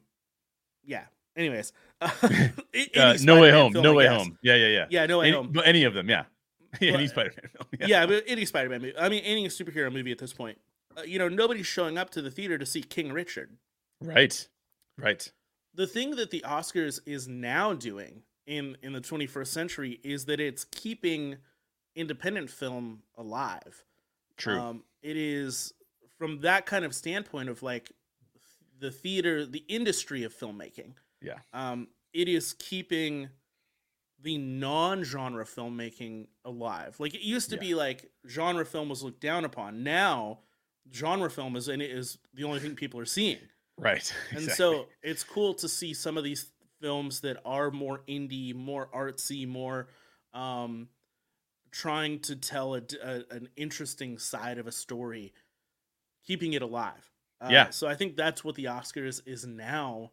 yeah. 0.83 1.03
Anyways, 1.37 1.73
uh, 2.01 3.17
No 3.21 3.39
Way 3.39 3.51
Home. 3.51 3.73
Film, 3.73 3.83
no 3.83 3.93
Way 3.93 4.07
Home. 4.07 4.37
Yeah, 4.41 4.55
yeah, 4.55 4.67
yeah. 4.67 4.85
Yeah, 4.89 5.05
No 5.05 5.19
Way 5.19 5.27
any, 5.27 5.35
Home. 5.35 5.61
Any 5.63 5.83
of 5.83 5.93
them, 5.93 6.09
yeah. 6.09 6.23
any 6.81 7.07
Spider-Man 7.07 7.49
film. 7.51 7.67
Yeah. 7.79 7.87
yeah, 7.87 8.05
but 8.05 8.23
any 8.27 8.45
Spider-Man 8.45 8.81
movie. 8.81 8.97
I 8.97 9.09
mean, 9.09 9.21
any 9.23 9.47
superhero 9.47 9.93
movie 9.93 10.11
at 10.11 10.17
this 10.17 10.33
point. 10.33 10.57
Uh, 10.97 11.01
you 11.03 11.19
know, 11.19 11.27
nobody's 11.27 11.67
showing 11.67 11.97
up 11.97 12.09
to 12.11 12.21
the 12.21 12.31
theater 12.31 12.57
to 12.57 12.65
see 12.65 12.81
King 12.81 13.11
Richard. 13.11 13.57
Right. 14.01 14.47
Right. 14.97 15.31
The 15.73 15.87
thing 15.87 16.15
that 16.15 16.31
the 16.31 16.43
Oscars 16.47 16.99
is 17.05 17.27
now 17.27 17.73
doing 17.73 18.23
in 18.47 18.77
in 18.81 18.93
the 18.93 19.01
21st 19.01 19.47
century 19.47 19.99
is 20.03 20.25
that 20.25 20.39
it's 20.39 20.63
keeping 20.65 21.37
independent 21.95 22.49
film 22.49 23.03
alive. 23.17 23.83
True. 24.37 24.59
Um, 24.59 24.83
it 25.01 25.17
is 25.17 25.73
from 26.17 26.41
that 26.41 26.65
kind 26.65 26.85
of 26.85 26.93
standpoint 26.93 27.49
of 27.49 27.63
like 27.63 27.91
the 28.79 28.91
theater, 28.91 29.45
the 29.45 29.63
industry 29.67 30.23
of 30.23 30.33
filmmaking. 30.33 30.93
Yeah. 31.21 31.39
Um, 31.53 31.87
it 32.13 32.27
is 32.27 32.53
keeping 32.53 33.29
the 34.21 34.37
non-genre 34.37 35.45
filmmaking 35.45 36.27
alive. 36.43 36.95
Like 36.99 37.13
it 37.13 37.21
used 37.21 37.49
to 37.49 37.55
yeah. 37.55 37.61
be 37.61 37.75
like 37.75 38.09
genre 38.27 38.65
film 38.65 38.89
was 38.89 39.03
looked 39.03 39.21
down 39.21 39.45
upon. 39.45 39.83
Now 39.83 40.39
genre 40.93 41.29
film 41.29 41.55
is 41.55 41.67
and 41.67 41.81
it 41.81 41.91
is 41.91 42.17
the 42.33 42.43
only 42.43 42.59
thing 42.59 42.75
people 42.75 42.99
are 42.99 43.05
seeing. 43.05 43.39
Right. 43.77 44.13
And 44.29 44.39
exactly. 44.39 44.55
so 44.55 44.85
it's 45.03 45.23
cool 45.23 45.53
to 45.55 45.67
see 45.67 45.93
some 45.93 46.17
of 46.17 46.23
these 46.23 46.51
films 46.81 47.21
that 47.21 47.37
are 47.45 47.71
more 47.71 48.01
indie, 48.07 48.53
more 48.53 48.89
artsy, 48.93 49.47
more 49.47 49.87
um, 50.33 50.89
trying 51.71 52.19
to 52.19 52.35
tell 52.35 52.75
a, 52.75 52.81
a, 53.03 53.23
an 53.31 53.49
interesting 53.55 54.17
side 54.17 54.57
of 54.57 54.67
a 54.67 54.71
story, 54.71 55.33
keeping 56.25 56.53
it 56.53 56.61
alive. 56.61 57.11
Uh, 57.41 57.49
yeah. 57.51 57.69
So 57.69 57.87
I 57.87 57.95
think 57.95 58.15
that's 58.15 58.43
what 58.43 58.55
the 58.55 58.65
Oscars 58.65 59.21
is 59.25 59.45
now 59.45 60.11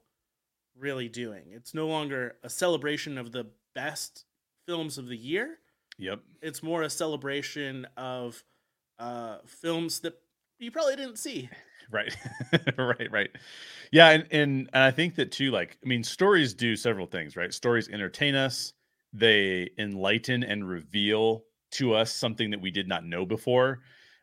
really 0.79 1.09
doing. 1.09 1.44
It's 1.51 1.75
no 1.75 1.87
longer 1.87 2.37
a 2.42 2.51
celebration 2.51 3.18
of 3.18 3.33
the 3.33 3.46
best 3.75 4.25
films 4.66 4.98
of 4.98 5.07
the 5.07 5.16
year. 5.16 5.59
Yep. 5.98 6.20
It's 6.40 6.62
more 6.62 6.83
a 6.83 6.90
celebration 6.90 7.87
of 7.96 8.42
uh, 8.98 9.38
films 9.46 10.01
that 10.01 10.18
you 10.62 10.70
probably 10.70 10.96
didn't 10.96 11.18
see. 11.18 11.48
Right. 11.90 12.16
right, 12.79 13.11
right. 13.11 13.31
Yeah, 13.90 14.11
and, 14.11 14.27
and 14.31 14.70
and 14.72 14.83
I 14.83 14.90
think 14.90 15.16
that 15.16 15.31
too, 15.33 15.51
like, 15.51 15.77
I 15.85 15.88
mean, 15.88 16.03
stories 16.03 16.55
do 16.55 16.77
several 16.77 17.07
things, 17.07 17.37
right? 17.37 17.53
Stories 17.53 17.88
entertain 17.88 18.35
us, 18.35 18.72
they 19.12 19.70
enlighten 19.79 20.42
and 20.42 20.66
reveal 20.66 21.44
to 21.72 21.94
us 21.94 22.12
something 22.12 22.51
that 22.51 22.61
we 22.61 22.70
did 22.70 22.88
not 22.88 23.05
know 23.05 23.27
before. 23.27 23.81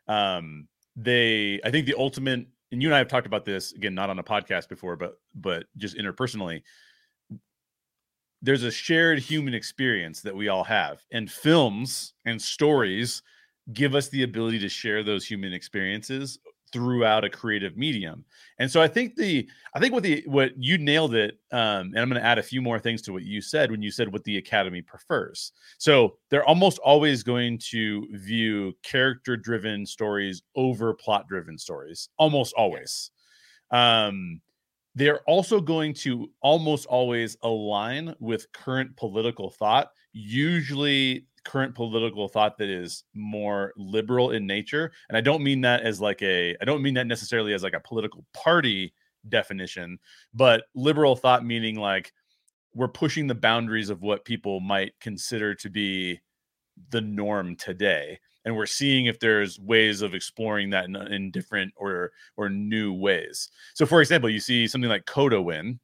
Um, 0.07 0.67
they 0.95 1.59
I 1.63 1.69
think 1.69 1.85
the 1.85 1.95
ultimate 1.97 2.47
and 2.71 2.81
you 2.81 2.87
and 2.87 2.95
I 2.95 2.99
have 2.99 3.07
talked 3.07 3.27
about 3.27 3.45
this 3.45 3.73
again, 3.73 3.93
not 3.93 4.09
on 4.09 4.17
a 4.19 4.23
podcast 4.23 4.69
before, 4.69 4.95
but 4.95 5.19
but 5.35 5.65
just 5.77 5.97
interpersonally. 5.97 6.61
There's 8.41 8.63
a 8.63 8.71
shared 8.71 9.19
human 9.19 9.53
experience 9.53 10.21
that 10.21 10.35
we 10.35 10.47
all 10.47 10.63
have, 10.63 11.03
and 11.11 11.29
films 11.29 12.13
and 12.25 12.41
stories 12.41 13.21
give 13.73 13.95
us 13.95 14.09
the 14.09 14.23
ability 14.23 14.59
to 14.59 14.69
share 14.69 15.03
those 15.03 15.25
human 15.25 15.53
experiences 15.53 16.39
throughout 16.71 17.23
a 17.23 17.29
creative 17.29 17.77
medium. 17.77 18.23
And 18.59 18.69
so 18.69 18.81
I 18.81 18.87
think 18.87 19.15
the 19.15 19.47
I 19.73 19.79
think 19.79 19.93
what 19.93 20.03
the 20.03 20.23
what 20.27 20.51
you 20.57 20.77
nailed 20.77 21.15
it 21.15 21.39
um 21.51 21.91
and 21.93 21.99
I'm 21.99 22.09
going 22.09 22.21
to 22.21 22.25
add 22.25 22.37
a 22.37 22.43
few 22.43 22.61
more 22.61 22.79
things 22.79 23.01
to 23.03 23.13
what 23.13 23.23
you 23.23 23.41
said 23.41 23.71
when 23.71 23.81
you 23.81 23.91
said 23.91 24.11
what 24.11 24.23
the 24.23 24.37
academy 24.37 24.81
prefers. 24.81 25.51
So 25.77 26.17
they're 26.29 26.45
almost 26.45 26.77
always 26.79 27.23
going 27.23 27.59
to 27.69 28.07
view 28.11 28.73
character 28.83 29.35
driven 29.35 29.85
stories 29.85 30.41
over 30.55 30.93
plot 30.93 31.27
driven 31.27 31.57
stories 31.57 32.09
almost 32.17 32.53
always. 32.53 33.11
Um 33.71 34.41
they're 34.95 35.21
also 35.21 35.61
going 35.61 35.93
to 35.93 36.29
almost 36.41 36.85
always 36.87 37.37
align 37.43 38.15
with 38.19 38.51
current 38.51 38.97
political 38.97 39.49
thought, 39.49 39.91
usually 40.11 41.25
current 41.43 41.75
political 41.75 42.27
thought 42.27 42.57
that 42.57 42.69
is 42.69 43.03
more 43.13 43.73
liberal 43.77 44.31
in 44.31 44.45
nature 44.45 44.91
and 45.09 45.17
i 45.17 45.21
don't 45.21 45.43
mean 45.43 45.61
that 45.61 45.81
as 45.81 46.01
like 46.01 46.21
a 46.21 46.55
i 46.61 46.65
don't 46.65 46.81
mean 46.81 46.93
that 46.93 47.07
necessarily 47.07 47.53
as 47.53 47.63
like 47.63 47.73
a 47.73 47.79
political 47.79 48.25
party 48.33 48.93
definition 49.27 49.99
but 50.33 50.63
liberal 50.75 51.15
thought 51.15 51.45
meaning 51.45 51.75
like 51.75 52.13
we're 52.75 52.87
pushing 52.87 53.27
the 53.27 53.35
boundaries 53.35 53.89
of 53.89 54.01
what 54.01 54.25
people 54.25 54.59
might 54.59 54.93
consider 54.99 55.53
to 55.55 55.69
be 55.69 56.19
the 56.91 57.01
norm 57.01 57.55
today 57.55 58.17
and 58.45 58.55
we're 58.55 58.65
seeing 58.65 59.05
if 59.05 59.19
there's 59.19 59.59
ways 59.59 60.01
of 60.01 60.13
exploring 60.13 60.69
that 60.71 60.85
in, 60.85 60.95
in 60.95 61.31
different 61.31 61.73
or 61.75 62.11
or 62.37 62.49
new 62.49 62.93
ways. 62.93 63.49
So 63.73 63.85
for 63.85 64.01
example 64.01 64.29
you 64.29 64.39
see 64.39 64.67
something 64.67 64.89
like 64.89 65.05
coda 65.05 65.41
win. 65.41 65.79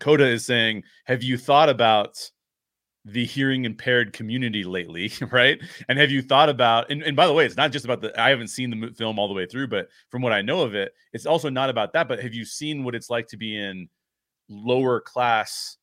Coda 0.00 0.26
is 0.26 0.44
saying 0.44 0.82
have 1.04 1.22
you 1.22 1.38
thought 1.38 1.68
about 1.68 2.18
the 3.04 3.24
hearing 3.24 3.64
impaired 3.64 4.12
community 4.12 4.64
lately, 4.64 5.12
right? 5.30 5.60
And 5.88 5.98
have 5.98 6.10
you 6.10 6.22
thought 6.22 6.48
about 6.48 6.90
and, 6.90 7.02
and 7.02 7.16
by 7.16 7.26
the 7.26 7.32
way, 7.32 7.44
it's 7.44 7.56
not 7.56 7.72
just 7.72 7.84
about 7.84 8.00
the 8.00 8.18
I 8.20 8.30
haven't 8.30 8.48
seen 8.48 8.70
the 8.70 8.92
film 8.94 9.18
all 9.18 9.28
the 9.28 9.34
way 9.34 9.46
through, 9.46 9.68
but 9.68 9.88
from 10.10 10.22
what 10.22 10.32
I 10.32 10.42
know 10.42 10.62
of 10.62 10.74
it, 10.74 10.94
it's 11.12 11.26
also 11.26 11.50
not 11.50 11.70
about 11.70 11.92
that, 11.92 12.08
but 12.08 12.22
have 12.22 12.34
you 12.34 12.44
seen 12.44 12.84
what 12.84 12.94
it's 12.94 13.10
like 13.10 13.28
to 13.28 13.36
be 13.36 13.56
in 13.56 13.88
lower 14.48 15.00
class 15.00 15.76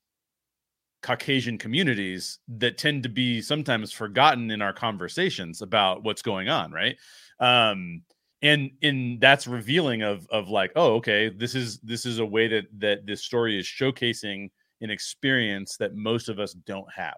Caucasian 1.02 1.58
communities 1.58 2.40
that 2.48 2.78
tend 2.78 3.04
to 3.04 3.10
be 3.10 3.42
sometimes 3.42 3.92
forgotten 3.92 4.52
in 4.52 4.62
our 4.62 4.74
conversations 4.74 5.62
about 5.62 6.04
what's 6.04 6.22
going 6.22 6.50
on, 6.50 6.72
right? 6.72 6.98
Um 7.40 8.04
and 8.44 8.72
and 8.82 9.22
that's 9.22 9.46
revealing 9.46 10.02
of 10.02 10.28
of 10.32 10.50
like, 10.50 10.72
oh, 10.76 10.96
okay, 10.96 11.30
this 11.30 11.54
is 11.54 11.80
this 11.80 12.06
is 12.06 12.20
a 12.20 12.26
way 12.26 12.48
that 12.48 12.66
that 12.80 13.06
this 13.06 13.24
story 13.24 13.60
is 13.60 13.66
showcasing 13.66 14.50
an 14.82 14.90
experience 14.90 15.78
that 15.78 15.96
most 15.96 16.30
of 16.30 16.40
us 16.40 16.54
don't 16.54 16.92
have. 16.92 17.18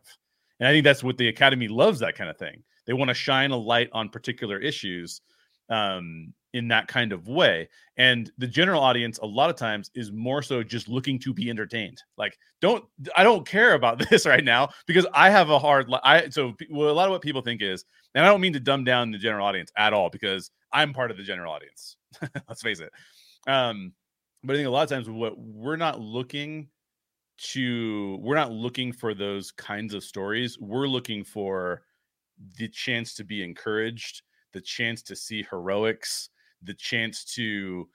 And 0.59 0.67
I 0.67 0.71
think 0.71 0.83
that's 0.83 1.03
what 1.03 1.17
the 1.17 1.29
Academy 1.29 1.67
loves 1.67 1.99
that 1.99 2.15
kind 2.15 2.29
of 2.29 2.37
thing. 2.37 2.63
They 2.85 2.93
want 2.93 3.09
to 3.09 3.15
shine 3.15 3.51
a 3.51 3.57
light 3.57 3.89
on 3.93 4.09
particular 4.09 4.59
issues 4.59 5.21
um, 5.69 6.33
in 6.53 6.67
that 6.67 6.87
kind 6.87 7.11
of 7.11 7.27
way. 7.27 7.67
And 7.97 8.31
the 8.37 8.47
general 8.47 8.81
audience, 8.81 9.17
a 9.19 9.25
lot 9.25 9.49
of 9.49 9.55
times, 9.55 9.89
is 9.95 10.11
more 10.11 10.41
so 10.41 10.63
just 10.63 10.87
looking 10.87 11.17
to 11.19 11.33
be 11.33 11.49
entertained. 11.49 12.01
Like, 12.17 12.37
don't 12.61 12.83
I 13.15 13.23
don't 13.23 13.47
care 13.47 13.73
about 13.73 13.99
this 14.09 14.25
right 14.25 14.43
now 14.43 14.69
because 14.85 15.07
I 15.13 15.29
have 15.29 15.49
a 15.49 15.59
hard. 15.59 15.91
I 16.03 16.29
so 16.29 16.53
well, 16.69 16.89
a 16.89 16.91
lot 16.91 17.05
of 17.05 17.11
what 17.11 17.21
people 17.21 17.41
think 17.41 17.61
is, 17.61 17.85
and 18.15 18.25
I 18.25 18.29
don't 18.29 18.41
mean 18.41 18.53
to 18.53 18.59
dumb 18.59 18.83
down 18.83 19.11
the 19.11 19.17
general 19.17 19.45
audience 19.45 19.71
at 19.77 19.93
all 19.93 20.09
because 20.09 20.51
I'm 20.71 20.93
part 20.93 21.11
of 21.11 21.17
the 21.17 21.23
general 21.23 21.53
audience. 21.53 21.97
Let's 22.47 22.61
face 22.61 22.79
it. 22.79 22.91
Um, 23.47 23.93
but 24.43 24.53
I 24.53 24.57
think 24.57 24.67
a 24.67 24.71
lot 24.71 24.83
of 24.83 24.89
times 24.89 25.09
what 25.09 25.37
we're 25.37 25.77
not 25.77 26.01
looking 26.01 26.67
to 27.43 28.17
we're 28.21 28.35
not 28.35 28.51
looking 28.51 28.91
for 28.91 29.13
those 29.13 29.51
kinds 29.51 29.93
of 29.93 30.03
stories 30.03 30.57
we're 30.59 30.87
looking 30.87 31.23
for 31.23 31.81
the 32.57 32.67
chance 32.67 33.13
to 33.13 33.23
be 33.23 33.43
encouraged 33.43 34.21
the 34.53 34.61
chance 34.61 35.01
to 35.01 35.15
see 35.15 35.45
heroics 35.49 36.29
the 36.61 36.73
chance 36.73 37.23
to 37.25 37.87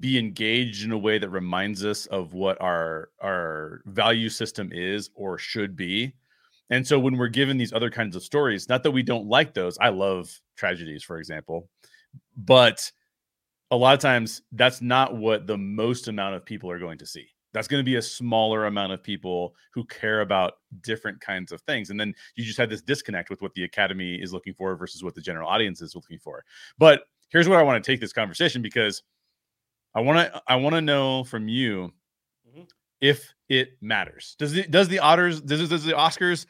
be 0.00 0.18
engaged 0.18 0.84
in 0.84 0.92
a 0.92 0.98
way 0.98 1.18
that 1.18 1.28
reminds 1.30 1.84
us 1.84 2.06
of 2.06 2.32
what 2.32 2.60
our 2.60 3.10
our 3.22 3.80
value 3.86 4.28
system 4.28 4.70
is 4.72 5.10
or 5.14 5.38
should 5.38 5.76
be. 5.76 6.12
And 6.70 6.86
so 6.86 6.98
when 6.98 7.16
we're 7.16 7.28
given 7.28 7.56
these 7.56 7.72
other 7.72 7.90
kinds 7.90 8.16
of 8.16 8.24
stories 8.24 8.68
not 8.68 8.82
that 8.82 8.90
we 8.90 9.02
don't 9.02 9.28
like 9.28 9.52
those 9.52 9.76
i 9.78 9.90
love 9.90 10.30
tragedies 10.56 11.04
for 11.04 11.18
example 11.18 11.68
but 12.36 12.90
a 13.70 13.76
lot 13.76 13.94
of 13.94 14.00
times 14.00 14.42
that's 14.52 14.80
not 14.80 15.14
what 15.14 15.46
the 15.46 15.58
most 15.58 16.08
amount 16.08 16.34
of 16.34 16.44
people 16.44 16.70
are 16.70 16.78
going 16.78 16.98
to 16.98 17.06
see 17.06 17.28
that's 17.54 17.68
going 17.68 17.80
to 17.80 17.84
be 17.84 17.96
a 17.96 18.02
smaller 18.02 18.66
amount 18.66 18.92
of 18.92 19.02
people 19.02 19.54
who 19.72 19.84
care 19.84 20.20
about 20.20 20.54
different 20.82 21.20
kinds 21.20 21.52
of 21.52 21.62
things 21.62 21.88
and 21.88 21.98
then 21.98 22.12
you 22.34 22.44
just 22.44 22.58
had 22.58 22.68
this 22.68 22.82
disconnect 22.82 23.30
with 23.30 23.40
what 23.40 23.54
the 23.54 23.64
academy 23.64 24.16
is 24.16 24.34
looking 24.34 24.52
for 24.52 24.76
versus 24.76 25.02
what 25.02 25.14
the 25.14 25.22
general 25.22 25.48
audience 25.48 25.80
is 25.80 25.94
looking 25.94 26.18
for. 26.18 26.44
But 26.76 27.04
here's 27.30 27.48
where 27.48 27.58
i 27.58 27.62
want 27.62 27.82
to 27.82 27.90
take 27.90 28.00
this 28.00 28.12
conversation 28.12 28.60
because 28.60 29.02
i 29.94 30.00
want 30.00 30.18
to 30.18 30.42
i 30.46 30.54
want 30.56 30.74
to 30.74 30.82
know 30.82 31.24
from 31.24 31.48
you 31.48 31.90
mm-hmm. 32.46 32.64
if 33.00 33.34
it 33.48 33.76
matters. 33.80 34.36
Does 34.38 34.56
it 34.56 34.70
does 34.70 34.88
the 34.88 34.98
otters 34.98 35.40
does, 35.40 35.68
does 35.68 35.84
the 35.84 35.92
oscars 35.92 36.46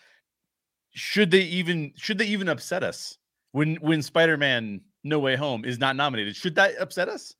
should 0.90 1.30
they 1.30 1.42
even 1.42 1.92
should 1.96 2.18
they 2.18 2.26
even 2.26 2.48
upset 2.48 2.82
us 2.82 3.18
when 3.52 3.76
when 3.76 4.02
spider-man 4.02 4.80
no 5.02 5.18
way 5.18 5.36
home 5.36 5.64
is 5.64 5.78
not 5.78 5.96
nominated? 5.96 6.36
Should 6.36 6.54
that 6.54 6.74
upset 6.80 7.08
us 7.08 7.34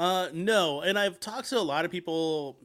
uh, 0.00 0.30
no, 0.32 0.80
and 0.80 0.98
I've 0.98 1.20
talked 1.20 1.50
to 1.50 1.58
a 1.58 1.60
lot 1.60 1.84
of 1.84 1.90
people 1.90 2.56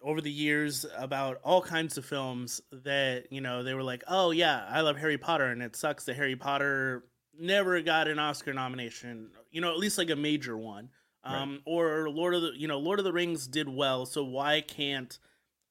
over 0.00 0.20
the 0.20 0.30
years 0.30 0.86
about 0.96 1.40
all 1.42 1.60
kinds 1.60 1.98
of 1.98 2.04
films 2.04 2.60
that 2.70 3.32
you 3.32 3.40
know 3.40 3.64
they 3.64 3.74
were 3.74 3.82
like, 3.82 4.04
"Oh 4.06 4.30
yeah, 4.30 4.64
I 4.68 4.80
love 4.82 4.96
Harry 4.98 5.18
Potter," 5.18 5.46
and 5.46 5.60
it 5.60 5.74
sucks 5.74 6.04
that 6.04 6.14
Harry 6.14 6.36
Potter 6.36 7.02
never 7.36 7.80
got 7.80 8.06
an 8.06 8.20
Oscar 8.20 8.54
nomination. 8.54 9.30
You 9.50 9.60
know, 9.60 9.72
at 9.72 9.78
least 9.78 9.98
like 9.98 10.10
a 10.10 10.14
major 10.14 10.56
one. 10.56 10.90
Um, 11.24 11.52
right. 11.54 11.60
or 11.64 12.10
Lord 12.10 12.36
of 12.36 12.42
the 12.42 12.52
you 12.54 12.68
know 12.68 12.78
Lord 12.78 13.00
of 13.00 13.04
the 13.04 13.12
Rings 13.12 13.48
did 13.48 13.68
well, 13.68 14.06
so 14.06 14.22
why 14.22 14.60
can't 14.60 15.18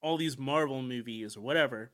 all 0.01 0.17
these 0.17 0.37
Marvel 0.37 0.81
movies 0.81 1.37
or 1.37 1.41
whatever? 1.41 1.91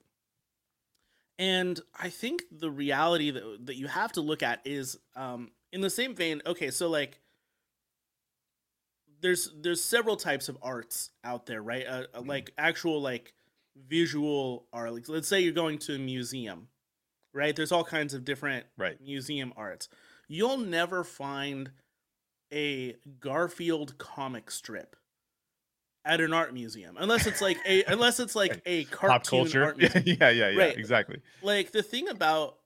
And 1.38 1.80
I 1.96 2.10
think 2.10 2.46
the 2.52 2.72
reality 2.72 3.30
that 3.30 3.68
that 3.68 3.76
you 3.76 3.86
have 3.86 4.12
to 4.14 4.22
look 4.22 4.42
at 4.42 4.62
is 4.66 4.98
um, 5.16 5.52
in 5.72 5.82
the 5.82 5.92
same 5.92 6.16
vein. 6.16 6.42
Okay, 6.48 6.72
so 6.72 6.90
like 6.90 7.19
there's 9.22 9.52
there's 9.62 9.84
several 9.84 10.16
types 10.16 10.50
of 10.50 10.58
arts 10.62 11.12
out 11.24 11.46
there, 11.46 11.62
right? 11.62 11.86
Uh, 11.86 11.92
uh, 11.92 12.20
mm-hmm. 12.20 12.30
like 12.30 12.52
actual 12.58 13.02
like 13.02 13.34
visual 13.88 14.66
art. 14.74 14.94
Like 14.94 15.10
let's 15.10 15.28
say 15.28 15.40
you're 15.42 15.54
going 15.54 15.78
to 15.80 15.96
a 15.96 16.00
museum, 16.00 16.68
right? 17.34 17.56
There's 17.56 17.72
all 17.72 17.84
kinds 17.84 18.14
of 18.14 18.26
different 18.26 18.66
right. 18.78 19.00
museum 19.02 19.54
arts. 19.56 19.90
You'll 20.28 20.58
never 20.58 21.04
find 21.04 21.72
a 22.54 22.96
Garfield 23.20 23.98
comic 23.98 24.52
strip 24.52 24.96
at 26.06 26.22
an 26.22 26.34
art 26.34 26.54
museum 26.54 26.96
unless 27.00 27.28
it's 27.28 27.42
like 27.42 27.58
a 27.68 27.84
unless 27.88 28.20
it's 28.20 28.36
like 28.36 28.62
a 28.66 28.86
cartoon 28.86 29.10
Pop 29.10 29.28
culture. 29.28 29.64
art 29.64 29.78
museum. 29.78 30.04
yeah, 30.08 30.30
yeah, 30.30 30.50
yeah, 30.50 30.60
right. 30.60 30.78
exactly. 30.78 31.22
Like 31.42 31.72
the 31.72 31.84
thing 31.84 32.08
about 32.10 32.58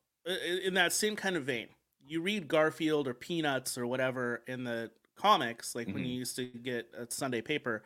in 0.63 0.75
that 0.75 0.93
same 0.93 1.15
kind 1.15 1.35
of 1.35 1.43
vein, 1.43 1.67
you 2.05 2.21
read 2.21 2.47
Garfield 2.47 3.07
or 3.07 3.13
Peanuts 3.13 3.77
or 3.77 3.85
whatever 3.85 4.41
in 4.47 4.63
the 4.63 4.91
comics, 5.15 5.75
like 5.75 5.87
mm-hmm. 5.87 5.95
when 5.95 6.05
you 6.05 6.13
used 6.13 6.35
to 6.37 6.45
get 6.45 6.89
a 6.97 7.11
Sunday 7.11 7.41
paper, 7.41 7.83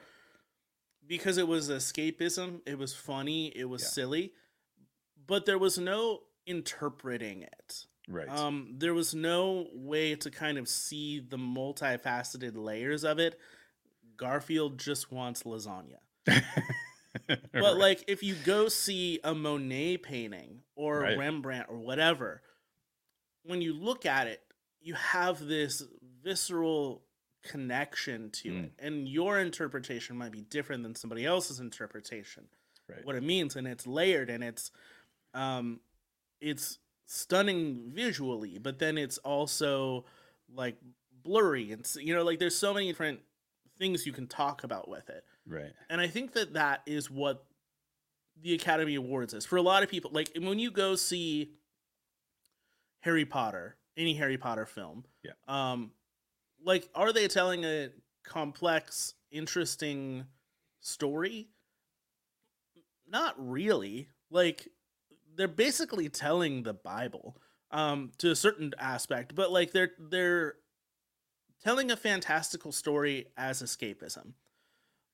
because 1.05 1.37
it 1.37 1.47
was 1.47 1.69
escapism, 1.69 2.61
it 2.65 2.77
was 2.77 2.93
funny, 2.93 3.47
it 3.55 3.65
was 3.65 3.81
yeah. 3.83 3.89
silly, 3.89 4.33
but 5.25 5.45
there 5.45 5.57
was 5.57 5.77
no 5.77 6.21
interpreting 6.45 7.43
it. 7.43 7.85
Right. 8.09 8.29
Um, 8.29 8.75
there 8.77 8.93
was 8.93 9.13
no 9.13 9.67
way 9.73 10.15
to 10.15 10.31
kind 10.31 10.57
of 10.57 10.69
see 10.69 11.19
the 11.19 11.37
multifaceted 11.37 12.55
layers 12.55 13.03
of 13.03 13.19
it. 13.19 13.37
Garfield 14.15 14.79
just 14.79 15.11
wants 15.11 15.43
lasagna. 15.43 15.97
but 16.25 17.39
right. 17.53 17.75
like 17.75 18.03
if 18.07 18.23
you 18.23 18.35
go 18.35 18.69
see 18.69 19.19
a 19.23 19.35
Monet 19.35 19.97
painting 19.97 20.61
or 20.75 21.01
right. 21.01 21.17
Rembrandt 21.17 21.67
or 21.69 21.77
whatever, 21.77 22.41
when 23.43 23.61
you 23.61 23.73
look 23.73 24.05
at 24.05 24.27
it, 24.27 24.41
you 24.81 24.93
have 24.93 25.45
this 25.45 25.83
visceral 26.23 27.03
connection 27.47 28.29
to 28.31 28.49
mm. 28.49 28.63
it. 28.65 28.73
And 28.79 29.07
your 29.07 29.39
interpretation 29.39 30.17
might 30.17 30.31
be 30.31 30.41
different 30.41 30.83
than 30.83 30.93
somebody 30.93 31.25
else's 31.25 31.59
interpretation. 31.59 32.45
Right. 32.89 33.05
what 33.05 33.15
it 33.17 33.23
means 33.23 33.57
and 33.57 33.67
it's 33.67 33.85
layered 33.85 34.29
and 34.29 34.41
it's 34.41 34.71
um 35.33 35.81
it's 36.39 36.79
stunning 37.05 37.91
visually 37.93 38.59
but 38.59 38.79
then 38.79 38.97
it's 38.97 39.17
also 39.17 40.05
like 40.53 40.77
blurry 41.21 41.73
and 41.73 41.85
you 41.99 42.15
know 42.15 42.23
like 42.23 42.39
there's 42.39 42.55
so 42.55 42.73
many 42.73 42.87
different 42.87 43.19
things 43.77 44.05
you 44.05 44.13
can 44.13 44.25
talk 44.25 44.63
about 44.63 44.87
with 44.87 45.09
it. 45.09 45.25
Right. 45.45 45.73
And 45.89 45.99
i 45.99 46.07
think 46.07 46.31
that 46.33 46.53
that 46.53 46.81
is 46.85 47.11
what 47.11 47.43
the 48.41 48.53
academy 48.53 48.95
awards 48.95 49.33
is. 49.33 49.45
For 49.45 49.57
a 49.57 49.61
lot 49.61 49.83
of 49.83 49.89
people 49.89 50.11
like 50.13 50.31
when 50.39 50.57
you 50.57 50.71
go 50.71 50.95
see 50.95 51.51
harry 53.01 53.25
potter 53.25 53.75
any 53.97 54.13
harry 54.13 54.37
potter 54.37 54.65
film 54.65 55.03
yeah. 55.23 55.31
um 55.47 55.91
like 56.63 56.89
are 56.95 57.13
they 57.13 57.27
telling 57.27 57.63
a 57.65 57.89
complex 58.23 59.13
interesting 59.31 60.25
story? 60.81 61.49
Not 63.09 63.35
really. 63.37 64.09
Like 64.29 64.67
they're 65.37 65.47
basically 65.47 66.09
telling 66.09 66.63
the 66.63 66.73
bible 66.73 67.37
um 67.71 68.11
to 68.17 68.31
a 68.31 68.35
certain 68.35 68.73
aspect 68.79 69.35
but 69.35 69.51
like 69.51 69.71
they're 69.71 69.91
they're 70.09 70.55
telling 71.63 71.91
a 71.91 71.95
fantastical 71.95 72.71
story 72.71 73.27
as 73.37 73.61
escapism 73.61 74.33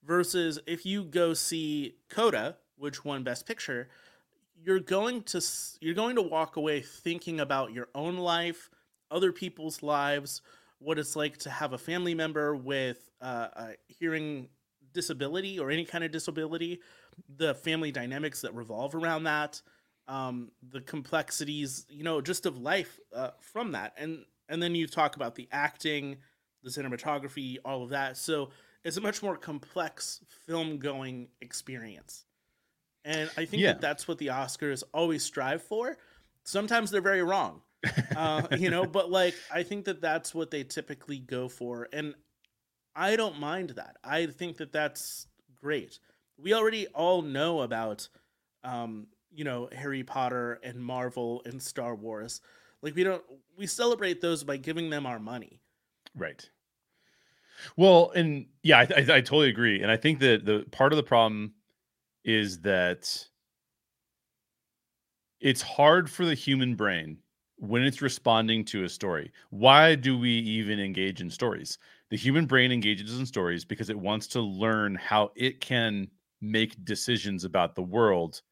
versus 0.04 0.58
if 0.66 0.84
you 0.84 1.04
go 1.04 1.34
see 1.34 1.94
coda 2.08 2.56
which 2.76 3.04
won 3.04 3.22
best 3.22 3.46
picture 3.46 3.88
you're 4.64 4.80
going 4.80 5.22
to 5.22 5.40
you're 5.80 5.94
going 5.94 6.16
to 6.16 6.22
walk 6.22 6.56
away 6.56 6.80
thinking 6.80 7.38
about 7.38 7.72
your 7.72 7.88
own 7.94 8.16
life 8.16 8.70
other 9.10 9.32
people's 9.32 9.82
lives 9.82 10.40
what 10.84 10.98
it's 10.98 11.16
like 11.16 11.38
to 11.38 11.50
have 11.50 11.72
a 11.72 11.78
family 11.78 12.14
member 12.14 12.54
with 12.54 13.10
uh, 13.20 13.48
a 13.56 13.68
hearing 13.88 14.48
disability 14.92 15.58
or 15.58 15.70
any 15.70 15.84
kind 15.84 16.04
of 16.04 16.10
disability, 16.10 16.80
the 17.36 17.54
family 17.54 17.90
dynamics 17.90 18.42
that 18.42 18.54
revolve 18.54 18.94
around 18.94 19.24
that, 19.24 19.60
um, 20.06 20.50
the 20.70 20.80
complexities, 20.82 21.86
you 21.88 22.04
know, 22.04 22.20
just 22.20 22.46
of 22.46 22.58
life 22.58 23.00
uh, 23.14 23.30
from 23.40 23.72
that, 23.72 23.94
and 23.96 24.24
and 24.48 24.62
then 24.62 24.74
you 24.74 24.86
talk 24.86 25.16
about 25.16 25.34
the 25.34 25.48
acting, 25.50 26.16
the 26.62 26.70
cinematography, 26.70 27.56
all 27.64 27.82
of 27.82 27.90
that. 27.90 28.18
So 28.18 28.50
it's 28.84 28.98
a 28.98 29.00
much 29.00 29.22
more 29.22 29.36
complex 29.36 30.20
film 30.46 30.78
going 30.78 31.28
experience, 31.40 32.26
and 33.04 33.30
I 33.38 33.46
think 33.46 33.62
yeah. 33.62 33.72
that 33.72 33.80
that's 33.80 34.06
what 34.06 34.18
the 34.18 34.26
Oscars 34.26 34.82
always 34.92 35.24
strive 35.24 35.62
for. 35.62 35.96
Sometimes 36.44 36.90
they're 36.90 37.00
very 37.00 37.22
wrong 37.22 37.62
uh, 38.16 38.46
you 38.58 38.70
know, 38.70 38.86
but 38.86 39.10
like 39.10 39.34
I 39.52 39.62
think 39.62 39.84
that 39.86 40.00
that's 40.00 40.34
what 40.34 40.50
they 40.50 40.64
typically 40.64 41.18
go 41.18 41.48
for, 41.48 41.88
and 41.92 42.14
I 42.94 43.16
don't 43.16 43.38
mind 43.38 43.70
that. 43.70 43.96
I 44.04 44.26
think 44.26 44.56
that 44.58 44.72
that's 44.72 45.26
great. 45.60 45.98
We 46.38 46.54
already 46.54 46.86
all 46.88 47.22
know 47.22 47.62
about, 47.62 48.08
um, 48.62 49.06
you 49.32 49.44
know, 49.44 49.68
Harry 49.72 50.02
Potter 50.02 50.60
and 50.62 50.78
Marvel 50.78 51.42
and 51.44 51.60
Star 51.60 51.94
Wars. 51.94 52.40
Like 52.82 52.94
we 52.94 53.04
don't 53.04 53.22
we 53.56 53.66
celebrate 53.66 54.20
those 54.20 54.44
by 54.44 54.56
giving 54.56 54.90
them 54.90 55.06
our 55.06 55.18
money. 55.18 55.60
Right. 56.16 56.48
Well, 57.76 58.12
and 58.14 58.46
yeah, 58.62 58.78
I, 58.78 58.82
I, 58.82 58.98
I 58.98 59.20
totally 59.20 59.48
agree, 59.48 59.80
and 59.80 59.90
I 59.90 59.96
think 59.96 60.18
that 60.20 60.44
the 60.44 60.66
part 60.70 60.92
of 60.92 60.96
the 60.96 61.02
problem 61.02 61.54
is 62.24 62.60
that 62.60 63.26
it's 65.40 65.62
hard 65.62 66.10
for 66.10 66.24
the 66.24 66.34
human 66.34 66.74
brain 66.74 67.18
when 67.68 67.82
it's 67.82 68.02
responding 68.02 68.64
to 68.66 68.84
a 68.84 68.88
story. 68.88 69.32
Why 69.50 69.94
do 69.94 70.18
we 70.18 70.30
even 70.30 70.78
engage 70.78 71.20
in 71.20 71.30
stories? 71.30 71.78
The 72.10 72.16
human 72.16 72.46
brain 72.46 72.72
engages 72.72 73.18
in 73.18 73.26
stories 73.26 73.64
because 73.64 73.90
it 73.90 73.98
wants 73.98 74.26
to 74.28 74.40
learn 74.40 74.94
how 74.96 75.32
it 75.34 75.60
can 75.60 76.08
make 76.40 76.84
decisions 76.84 77.44
about 77.44 77.74
the 77.74 77.82
world 77.82 78.42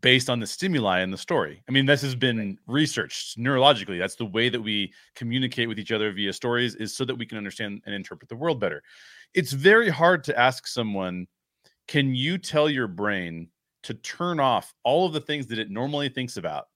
based 0.00 0.30
on 0.30 0.38
the 0.38 0.46
stimuli 0.46 1.00
in 1.00 1.10
the 1.10 1.18
story. 1.18 1.64
I 1.68 1.72
mean, 1.72 1.84
this 1.84 2.02
has 2.02 2.14
been 2.14 2.58
researched 2.66 3.38
neurologically. 3.38 3.98
That's 3.98 4.14
the 4.14 4.24
way 4.24 4.48
that 4.48 4.60
we 4.60 4.92
communicate 5.16 5.68
with 5.68 5.80
each 5.80 5.90
other 5.90 6.12
via 6.12 6.32
stories 6.32 6.76
is 6.76 6.94
so 6.94 7.04
that 7.04 7.16
we 7.16 7.26
can 7.26 7.38
understand 7.38 7.82
and 7.86 7.94
interpret 7.94 8.28
the 8.28 8.36
world 8.36 8.60
better. 8.60 8.82
It's 9.34 9.52
very 9.52 9.88
hard 9.88 10.22
to 10.24 10.38
ask 10.38 10.68
someone, 10.68 11.26
can 11.88 12.14
you 12.14 12.38
tell 12.38 12.70
your 12.70 12.86
brain 12.86 13.48
to 13.82 13.94
turn 13.94 14.38
off 14.38 14.72
all 14.84 15.06
of 15.06 15.12
the 15.12 15.20
things 15.20 15.46
that 15.48 15.58
it 15.58 15.70
normally 15.70 16.08
thinks 16.08 16.36
about 16.36 16.66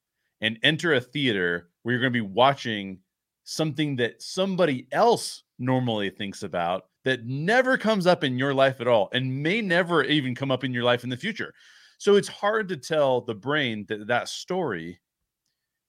and 0.41 0.59
enter 0.63 0.95
a 0.95 1.01
theater 1.01 1.71
where 1.83 1.93
you're 1.93 2.01
going 2.01 2.13
to 2.13 2.23
be 2.23 2.33
watching 2.35 2.99
something 3.45 3.97
that 3.97 4.23
somebody 4.23 4.87
else 4.93 5.43
normally 5.59 6.11
thinks 6.11 6.43
about 6.43 6.85
that 7.05 7.25
never 7.27 7.77
comes 7.77 8.07
up 8.07 8.25
in 8.25 8.39
your 8.39 8.55
life 8.55 8.81
at 8.81 8.89
all 8.89 9.09
and 9.13 9.43
may 9.43 9.61
never 9.61 10.03
even 10.05 10.35
come 10.35 10.51
up 10.51 10.65
in 10.65 10.73
your 10.73 10.83
life 10.83 11.05
in 11.05 11.11
the 11.11 11.17
future. 11.17 11.53
So 11.99 12.17
it's 12.17 12.29
hard 12.29 12.69
to 12.69 12.77
tell 12.77 13.21
the 13.21 13.35
brain 13.35 13.85
that 13.89 14.07
that 14.09 14.29
story 14.29 15.01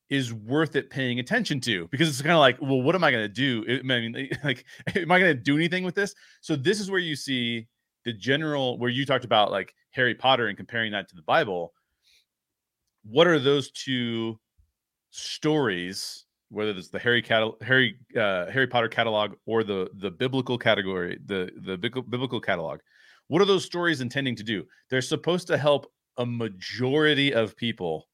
is 0.08 0.32
worth 0.32 0.76
it 0.76 0.88
paying 0.88 1.18
attention 1.18 1.60
to 1.60 1.88
because 1.88 2.08
it's 2.08 2.22
kind 2.22 2.32
of 2.32 2.38
like, 2.38 2.60
well, 2.60 2.80
what 2.80 2.94
am 2.94 3.02
I 3.02 3.10
going 3.10 3.24
to 3.24 3.28
do? 3.28 3.64
I 3.68 3.82
mean, 3.82 4.30
like, 4.44 4.64
am 4.94 5.10
I 5.10 5.18
going 5.18 5.36
to 5.36 5.42
do 5.42 5.56
anything 5.56 5.84
with 5.84 5.94
this? 5.94 6.14
So 6.40 6.54
this 6.54 6.80
is 6.80 6.90
where 6.90 7.00
you 7.00 7.16
see 7.16 7.66
the 8.04 8.12
general, 8.12 8.78
where 8.78 8.90
you 8.90 9.04
talked 9.04 9.24
about 9.24 9.50
like 9.50 9.74
Harry 9.90 10.14
Potter 10.14 10.46
and 10.46 10.56
comparing 10.56 10.92
that 10.92 11.08
to 11.08 11.16
the 11.16 11.22
Bible. 11.22 11.72
What 13.08 13.26
are 13.26 13.38
those 13.38 13.70
two 13.70 14.38
stories 15.10 16.26
whether 16.48 16.70
it's 16.70 16.88
the 16.88 16.98
Harry 16.98 17.24
Harry 17.62 17.98
uh, 18.16 18.46
Harry 18.46 18.66
Potter 18.66 18.88
catalog 18.88 19.34
or 19.46 19.64
the 19.64 19.88
the 19.94 20.10
biblical 20.10 20.58
category, 20.58 21.18
the 21.26 21.50
the 21.56 21.76
biblical 21.76 22.40
catalog. 22.40 22.80
What 23.28 23.42
are 23.42 23.46
those 23.46 23.64
stories 23.64 24.00
intending 24.00 24.36
to 24.36 24.44
do? 24.44 24.64
They're 24.88 25.02
supposed 25.02 25.48
to 25.48 25.58
help 25.58 25.90
a 26.18 26.24
majority 26.24 27.34
of 27.34 27.56
people 27.56 28.08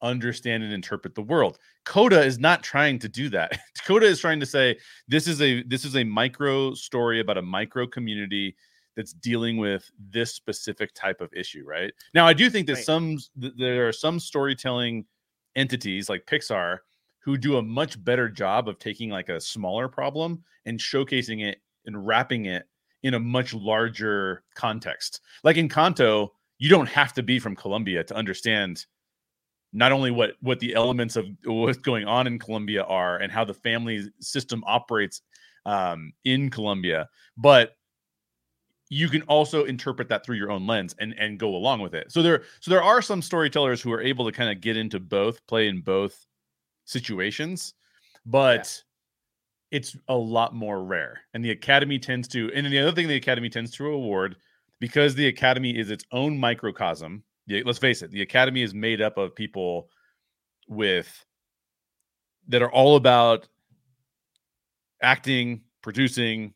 understand 0.00 0.62
and 0.62 0.72
interpret 0.72 1.14
the 1.14 1.22
world. 1.22 1.58
Coda 1.84 2.22
is 2.22 2.38
not 2.38 2.62
trying 2.62 2.98
to 3.00 3.08
do 3.08 3.28
that. 3.30 3.58
Coda 3.86 4.06
is 4.06 4.20
trying 4.20 4.40
to 4.40 4.46
say 4.46 4.78
this 5.06 5.26
is 5.26 5.42
a 5.42 5.62
this 5.64 5.84
is 5.84 5.96
a 5.96 6.04
micro 6.04 6.72
story 6.74 7.20
about 7.20 7.38
a 7.38 7.42
micro 7.42 7.86
community 7.86 8.56
that's 8.96 9.12
dealing 9.12 9.56
with 9.56 9.90
this 9.98 10.34
specific 10.34 10.94
type 10.94 11.20
of 11.20 11.32
issue, 11.34 11.64
right? 11.66 11.92
Now, 12.14 12.26
I 12.26 12.32
do 12.32 12.48
think 12.50 12.66
that 12.68 12.74
right. 12.74 12.84
some 12.84 13.18
there 13.36 13.88
are 13.88 13.92
some 13.92 14.20
storytelling 14.20 15.04
entities 15.56 16.08
like 16.08 16.26
Pixar 16.26 16.78
who 17.20 17.38
do 17.38 17.56
a 17.56 17.62
much 17.62 18.02
better 18.04 18.28
job 18.28 18.68
of 18.68 18.78
taking 18.78 19.08
like 19.08 19.28
a 19.28 19.40
smaller 19.40 19.88
problem 19.88 20.42
and 20.66 20.78
showcasing 20.78 21.42
it 21.42 21.58
and 21.86 22.06
wrapping 22.06 22.46
it 22.46 22.68
in 23.02 23.14
a 23.14 23.20
much 23.20 23.54
larger 23.54 24.42
context. 24.54 25.20
Like 25.42 25.56
Encanto, 25.56 26.28
you 26.58 26.68
don't 26.68 26.88
have 26.88 27.12
to 27.14 27.22
be 27.22 27.38
from 27.38 27.56
Colombia 27.56 28.04
to 28.04 28.14
understand 28.14 28.86
not 29.72 29.90
only 29.90 30.10
what 30.10 30.34
what 30.40 30.60
the 30.60 30.74
elements 30.74 31.16
of 31.16 31.26
what's 31.44 31.78
going 31.78 32.04
on 32.06 32.26
in 32.26 32.38
Colombia 32.38 32.84
are 32.84 33.18
and 33.18 33.32
how 33.32 33.44
the 33.44 33.54
family 33.54 34.08
system 34.20 34.62
operates 34.66 35.22
um, 35.66 36.12
in 36.24 36.50
Colombia, 36.50 37.08
but 37.36 37.76
you 38.94 39.08
can 39.08 39.22
also 39.22 39.64
interpret 39.64 40.08
that 40.08 40.24
through 40.24 40.36
your 40.36 40.52
own 40.52 40.68
lens 40.68 40.94
and 41.00 41.14
and 41.18 41.38
go 41.38 41.56
along 41.56 41.80
with 41.80 41.94
it. 41.94 42.12
So 42.12 42.22
there 42.22 42.44
so 42.60 42.70
there 42.70 42.82
are 42.82 43.02
some 43.02 43.20
storytellers 43.20 43.82
who 43.82 43.92
are 43.92 44.00
able 44.00 44.24
to 44.24 44.32
kind 44.32 44.50
of 44.50 44.60
get 44.60 44.76
into 44.76 45.00
both, 45.00 45.44
play 45.48 45.66
in 45.66 45.80
both 45.80 46.26
situations, 46.84 47.74
but 48.24 48.82
yeah. 49.72 49.78
it's 49.78 49.96
a 50.08 50.14
lot 50.14 50.54
more 50.54 50.84
rare. 50.84 51.20
And 51.34 51.44
the 51.44 51.50
academy 51.50 51.98
tends 51.98 52.28
to 52.28 52.52
and 52.54 52.66
the 52.66 52.78
other 52.78 52.92
thing 52.92 53.08
the 53.08 53.16
academy 53.16 53.48
tends 53.48 53.72
to 53.72 53.86
award 53.86 54.36
because 54.78 55.16
the 55.16 55.26
academy 55.26 55.76
is 55.76 55.90
its 55.90 56.04
own 56.12 56.38
microcosm. 56.38 57.24
Let's 57.48 57.78
face 57.78 58.00
it, 58.00 58.12
the 58.12 58.22
academy 58.22 58.62
is 58.62 58.74
made 58.74 59.02
up 59.02 59.18
of 59.18 59.34
people 59.34 59.88
with 60.68 61.24
that 62.48 62.62
are 62.62 62.70
all 62.70 62.94
about 62.94 63.48
acting, 65.02 65.62
producing, 65.82 66.54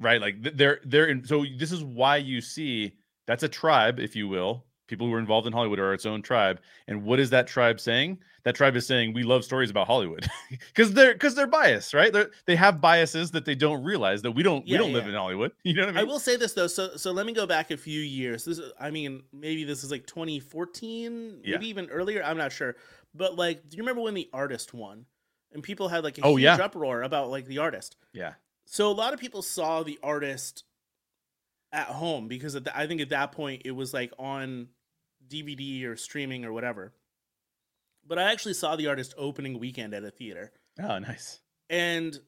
right? 0.00 0.20
Like 0.20 0.36
they're 0.56 0.80
they're 0.84 1.06
in. 1.06 1.24
So 1.24 1.44
this 1.58 1.72
is 1.72 1.82
why 1.82 2.16
you 2.16 2.40
see 2.40 2.94
that's 3.26 3.42
a 3.42 3.48
tribe, 3.48 3.98
if 3.98 4.14
you 4.16 4.28
will. 4.28 4.64
People 4.86 5.06
who 5.06 5.14
are 5.14 5.18
involved 5.18 5.46
in 5.46 5.52
Hollywood 5.52 5.78
are 5.78 5.94
its 5.94 6.04
own 6.04 6.20
tribe. 6.20 6.60
And 6.88 7.04
what 7.04 7.18
is 7.18 7.30
that 7.30 7.46
tribe 7.46 7.80
saying? 7.80 8.18
That 8.44 8.54
tribe 8.54 8.76
is 8.76 8.86
saying 8.86 9.14
we 9.14 9.22
love 9.22 9.42
stories 9.42 9.70
about 9.70 9.86
Hollywood 9.86 10.28
because 10.50 10.92
they're 10.92 11.14
because 11.14 11.34
they're 11.34 11.46
biased, 11.46 11.94
right? 11.94 12.12
They 12.12 12.26
they 12.44 12.56
have 12.56 12.82
biases 12.82 13.30
that 13.30 13.46
they 13.46 13.54
don't 13.54 13.82
realize 13.82 14.20
that 14.22 14.32
we 14.32 14.42
don't 14.42 14.66
yeah, 14.66 14.74
we 14.74 14.78
don't 14.78 14.90
yeah. 14.90 14.96
live 14.96 15.08
in 15.08 15.14
Hollywood. 15.14 15.52
You 15.64 15.74
know 15.74 15.86
what 15.86 15.88
I 15.88 15.92
mean? 15.92 16.00
I 16.00 16.04
will 16.04 16.18
say 16.18 16.36
this 16.36 16.52
though. 16.52 16.66
So 16.66 16.96
so 16.96 17.12
let 17.12 17.24
me 17.24 17.32
go 17.32 17.46
back 17.46 17.70
a 17.70 17.76
few 17.78 18.00
years. 18.00 18.44
This 18.44 18.60
I 18.78 18.90
mean 18.90 19.22
maybe 19.32 19.64
this 19.64 19.82
is 19.82 19.90
like 19.90 20.06
2014, 20.06 21.40
maybe 21.42 21.66
even 21.66 21.88
earlier. 21.88 22.22
I'm 22.22 22.36
not 22.36 22.52
sure. 22.52 22.76
But 23.14 23.36
like, 23.36 23.68
do 23.68 23.76
you 23.76 23.82
remember 23.82 24.02
when 24.02 24.14
the 24.14 24.28
artist 24.32 24.74
won? 24.74 25.06
And 25.52 25.62
people 25.62 25.88
had 25.88 26.04
like 26.04 26.18
a 26.18 26.22
oh, 26.22 26.36
huge 26.36 26.42
yeah. 26.42 26.56
uproar 26.56 27.02
about 27.02 27.30
like 27.30 27.46
the 27.46 27.58
artist. 27.58 27.96
Yeah. 28.12 28.34
So 28.66 28.90
a 28.90 28.92
lot 28.92 29.12
of 29.12 29.20
people 29.20 29.42
saw 29.42 29.82
the 29.82 29.98
artist 30.02 30.64
at 31.72 31.86
home 31.86 32.28
because 32.28 32.54
the, 32.54 32.76
I 32.76 32.86
think 32.86 33.00
at 33.00 33.10
that 33.10 33.32
point 33.32 33.62
it 33.64 33.72
was 33.72 33.92
like 33.92 34.12
on 34.18 34.68
DVD 35.28 35.84
or 35.86 35.96
streaming 35.96 36.44
or 36.44 36.52
whatever. 36.52 36.92
But 38.06 38.18
I 38.18 38.30
actually 38.30 38.54
saw 38.54 38.76
the 38.76 38.86
artist 38.86 39.14
opening 39.16 39.58
weekend 39.58 39.94
at 39.94 40.04
a 40.04 40.10
theater. 40.10 40.52
Oh, 40.80 40.98
nice. 40.98 41.40
And 41.70 42.18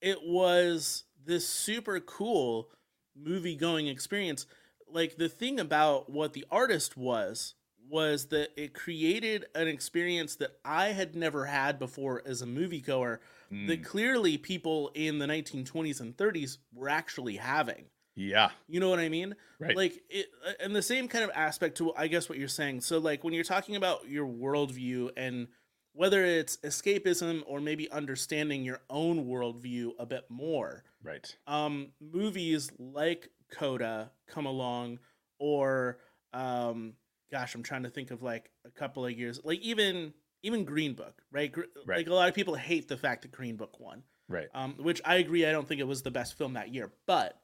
it 0.00 0.18
was 0.22 1.04
this 1.24 1.46
super 1.46 2.00
cool 2.00 2.70
movie 3.16 3.56
going 3.56 3.86
experience. 3.86 4.46
Like 4.88 5.16
the 5.16 5.28
thing 5.28 5.60
about 5.60 6.10
what 6.10 6.32
the 6.32 6.46
artist 6.50 6.96
was 6.96 7.54
was 7.88 8.26
that 8.26 8.50
it 8.56 8.72
created 8.72 9.46
an 9.54 9.66
experience 9.66 10.36
that 10.36 10.52
I 10.64 10.88
had 10.88 11.16
never 11.16 11.46
had 11.46 11.78
before 11.78 12.22
as 12.24 12.40
a 12.40 12.46
moviegoer 12.46 13.18
mm. 13.52 13.66
that 13.68 13.84
clearly 13.84 14.38
people 14.38 14.90
in 14.94 15.18
the 15.18 15.26
1920s 15.26 16.00
and 16.00 16.16
30s 16.16 16.58
were 16.72 16.88
actually 16.88 17.36
having. 17.36 17.86
Yeah. 18.16 18.50
You 18.68 18.80
know 18.80 18.90
what 18.90 18.98
I 18.98 19.08
mean? 19.08 19.34
Right. 19.58 19.76
Like 19.76 20.02
it 20.08 20.26
and 20.58 20.74
the 20.74 20.82
same 20.82 21.08
kind 21.08 21.24
of 21.24 21.30
aspect 21.34 21.78
to 21.78 21.94
I 21.94 22.06
guess 22.08 22.28
what 22.28 22.38
you're 22.38 22.48
saying. 22.48 22.82
So 22.82 22.98
like 22.98 23.24
when 23.24 23.32
you're 23.32 23.44
talking 23.44 23.76
about 23.76 24.08
your 24.08 24.26
worldview 24.26 25.10
and 25.16 25.48
whether 25.92 26.24
it's 26.24 26.56
escapism 26.58 27.42
or 27.46 27.60
maybe 27.60 27.90
understanding 27.90 28.62
your 28.62 28.80
own 28.90 29.26
worldview 29.26 29.92
a 29.98 30.06
bit 30.06 30.24
more. 30.28 30.84
Right. 31.02 31.34
Um 31.46 31.92
movies 32.00 32.70
like 32.78 33.30
Coda 33.50 34.10
come 34.28 34.46
along 34.46 34.98
or 35.38 35.98
um 36.32 36.94
gosh, 37.30 37.54
I'm 37.54 37.62
trying 37.62 37.84
to 37.84 37.90
think 37.90 38.10
of 38.10 38.22
like 38.22 38.50
a 38.66 38.70
couple 38.70 39.06
of 39.06 39.12
years, 39.12 39.40
like 39.44 39.60
even 39.60 40.12
even 40.42 40.64
Green 40.64 40.94
Book, 40.94 41.22
right? 41.30 41.54
right? 41.86 41.98
Like 41.98 42.08
a 42.08 42.14
lot 42.14 42.28
of 42.28 42.34
people 42.34 42.54
hate 42.54 42.88
the 42.88 42.96
fact 42.96 43.22
that 43.22 43.32
Green 43.32 43.56
Book 43.56 43.78
won, 43.80 44.02
right? 44.28 44.48
Um, 44.54 44.74
which 44.78 45.00
I 45.04 45.16
agree. 45.16 45.46
I 45.46 45.52
don't 45.52 45.66
think 45.66 45.80
it 45.80 45.86
was 45.86 46.02
the 46.02 46.10
best 46.10 46.36
film 46.36 46.54
that 46.54 46.72
year, 46.72 46.90
but 47.06 47.40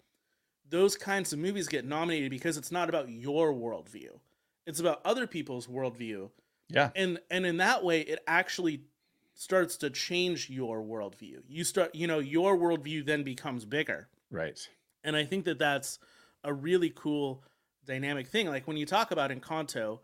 those 0.68 0.96
kinds 0.96 1.32
of 1.32 1.38
movies 1.38 1.68
get 1.68 1.84
nominated 1.84 2.30
because 2.30 2.56
it's 2.56 2.72
not 2.72 2.88
about 2.88 3.08
your 3.08 3.52
worldview; 3.52 4.18
it's 4.66 4.80
about 4.80 5.00
other 5.04 5.26
people's 5.26 5.66
worldview. 5.66 6.30
Yeah, 6.68 6.90
and 6.96 7.18
and 7.30 7.46
in 7.46 7.58
that 7.58 7.84
way, 7.84 8.00
it 8.00 8.20
actually 8.26 8.82
starts 9.34 9.76
to 9.76 9.90
change 9.90 10.48
your 10.48 10.82
worldview. 10.82 11.42
You 11.48 11.62
start, 11.62 11.94
you 11.94 12.06
know, 12.06 12.18
your 12.18 12.56
worldview 12.56 13.04
then 13.04 13.22
becomes 13.22 13.64
bigger, 13.64 14.08
right? 14.30 14.58
And 15.04 15.14
I 15.14 15.24
think 15.24 15.44
that 15.44 15.58
that's 15.58 15.98
a 16.42 16.52
really 16.52 16.90
cool 16.90 17.44
dynamic 17.84 18.26
thing. 18.26 18.48
Like 18.48 18.66
when 18.66 18.76
you 18.76 18.86
talk 18.86 19.10
about 19.10 19.30
Encanto, 19.30 20.00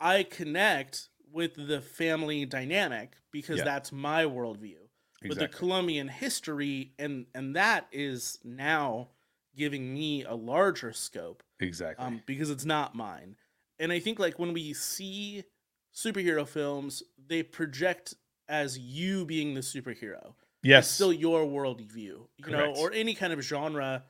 I 0.00 0.22
connect 0.24 1.08
with 1.32 1.54
the 1.54 1.80
family 1.80 2.44
dynamic 2.44 3.14
because 3.30 3.58
yeah. 3.58 3.64
that's 3.64 3.92
my 3.92 4.24
worldview. 4.24 4.76
Exactly. 5.20 5.28
But 5.28 5.38
the 5.38 5.48
Colombian 5.48 6.08
history 6.08 6.92
and 6.98 7.26
and 7.34 7.56
that 7.56 7.88
is 7.92 8.38
now 8.44 9.08
giving 9.56 9.92
me 9.92 10.24
a 10.24 10.34
larger 10.34 10.92
scope. 10.92 11.42
Exactly. 11.60 12.04
Um, 12.04 12.22
because 12.26 12.50
it's 12.50 12.64
not 12.64 12.94
mine. 12.94 13.36
And 13.80 13.92
I 13.92 13.98
think 13.98 14.18
like 14.18 14.38
when 14.38 14.52
we 14.52 14.72
see 14.72 15.44
superhero 15.94 16.46
films, 16.46 17.02
they 17.26 17.42
project 17.42 18.14
as 18.48 18.78
you 18.78 19.24
being 19.24 19.54
the 19.54 19.60
superhero. 19.60 20.34
Yes. 20.62 20.86
It's 20.86 20.94
still 20.94 21.12
your 21.12 21.44
worldview, 21.44 21.96
you 21.96 22.28
Correct. 22.42 22.76
know, 22.76 22.80
or 22.80 22.92
any 22.92 23.14
kind 23.14 23.32
of 23.32 23.40
genre 23.42 24.04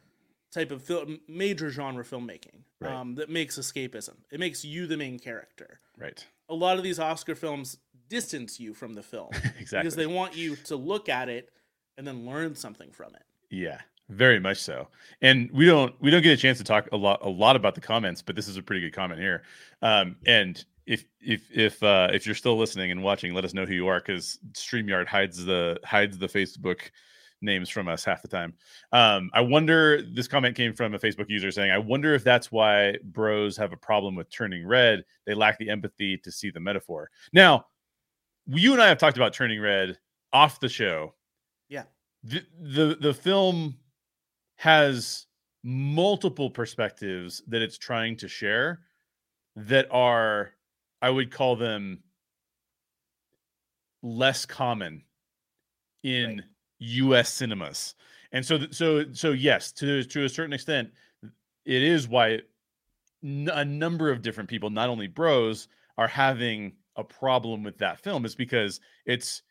type 0.52 0.70
of 0.70 0.83
film, 0.83 1.20
major 1.28 1.70
genre 1.70 2.04
filmmaking 2.04 2.62
right. 2.81 2.92
um, 2.92 3.14
that 3.16 3.28
makes 3.28 3.59
escapism. 3.59 4.14
It 4.31 4.40
makes 4.40 4.64
you 4.64 4.87
the 4.87 4.96
main 4.96 5.18
character. 5.18 5.81
Right. 5.98 6.24
A 6.48 6.54
lot 6.54 6.78
of 6.78 6.84
these 6.84 6.98
Oscar 6.98 7.34
films 7.34 7.78
distance 8.08 8.58
you 8.58 8.74
from 8.74 8.94
the 8.94 9.02
film 9.02 9.28
exactly 9.58 9.78
because 9.80 9.96
they 9.96 10.06
want 10.06 10.37
you 10.37 10.56
to 10.56 10.76
look 10.76 11.08
at 11.08 11.28
it 11.28 11.50
and 11.96 12.06
then 12.06 12.26
learn 12.26 12.54
something 12.54 12.90
from 12.90 13.14
it. 13.14 13.22
Yeah, 13.50 13.80
very 14.08 14.40
much 14.40 14.58
so. 14.58 14.88
And 15.20 15.50
we 15.52 15.66
don't 15.66 15.94
we 16.00 16.11
don't 16.11 16.22
get 16.22 16.32
a 16.32 16.40
chance 16.40 16.58
to 16.58 16.64
talk 16.64 16.88
a 16.92 16.96
lot 16.96 17.20
a 17.22 17.28
lot 17.28 17.56
about 17.56 17.74
the 17.74 17.80
comments, 17.80 18.22
but 18.22 18.37
this 18.37 18.48
is 18.48 18.56
a 18.56 18.62
pretty 18.62 18.80
good 18.80 18.94
comment 18.94 19.20
here. 19.20 19.42
Um, 19.82 20.16
and 20.26 20.64
if 20.87 21.04
if 21.20 21.50
if 21.54 21.82
uh, 21.82 22.08
if 22.12 22.24
you're 22.24 22.34
still 22.34 22.56
listening 22.56 22.90
and 22.90 23.02
watching, 23.02 23.34
let 23.34 23.44
us 23.44 23.52
know 23.52 23.66
who 23.66 23.74
you 23.74 23.87
are 23.88 24.00
because 24.00 24.38
Streamyard 24.52 25.06
hides 25.06 25.44
the 25.44 25.78
hides 25.84 26.16
the 26.18 26.28
Facebook 26.28 26.90
names 27.40 27.68
from 27.68 27.88
us 27.88 28.05
half 28.05 28.22
the 28.22 28.29
time. 28.29 28.55
Um, 28.92 29.31
I 29.35 29.40
wonder. 29.40 30.03
This 30.03 30.29
comment 30.29 30.57
came 30.57 30.74
from 30.74 30.94
a 30.94 30.98
Facebook 30.98 31.29
user 31.29 31.51
saying, 31.51 31.70
"I 31.70 31.79
wonder 31.79 32.14
if 32.14 32.24
that's 32.24 32.51
why 32.51 32.96
bros 33.05 33.57
have 33.57 33.72
a 33.72 33.77
problem 33.77 34.14
with 34.14 34.31
turning 34.31 34.66
red. 34.66 35.05
They 35.27 35.35
lack 35.35 35.59
the 35.59 35.70
empathy 35.70 36.16
to 36.18 36.33
see 36.33 36.51
the 36.51 36.61
metaphor." 36.61 37.11
Now, 37.33 37.66
you 38.46 38.72
and 38.72 38.83
I 38.83 38.88
have 38.88 38.98
talked 38.98 39.16
about 39.16 39.33
turning 39.33 39.61
red 39.61 39.98
off 40.33 40.61
the 40.61 40.69
show. 40.69 41.15
Yeah. 41.69 41.85
The 42.25 42.42
the, 42.60 42.98
the 43.00 43.15
film 43.15 43.77
has 44.56 45.27
multiple 45.62 46.50
perspectives 46.50 47.42
that 47.48 47.62
it's 47.62 47.79
trying 47.79 48.17
to 48.17 48.29
share 48.29 48.81
that 49.56 49.87
are 49.90 50.52
I 51.02 51.10
would 51.10 51.31
call 51.31 51.56
them 51.56 52.02
less 54.02 54.46
common 54.46 55.02
in 56.02 56.37
right. 56.37 56.44
U.S. 56.79 57.33
cinemas, 57.33 57.94
and 58.33 58.44
so 58.44 58.58
so 58.70 59.12
so 59.12 59.31
yes, 59.33 59.72
to 59.72 60.04
to 60.04 60.24
a 60.24 60.29
certain 60.29 60.52
extent, 60.52 60.90
it 61.64 61.83
is 61.83 62.08
why 62.08 62.40
a 63.22 63.64
number 63.64 64.10
of 64.10 64.22
different 64.22 64.48
people, 64.48 64.70
not 64.70 64.88
only 64.88 65.08
bros, 65.08 65.68
are 65.96 66.08
having 66.08 66.72
a 66.96 67.04
problem 67.04 67.62
with 67.62 67.79
that 67.79 68.00
film. 68.00 68.24
Is 68.24 68.35
because 68.35 68.81
it's 69.06 69.42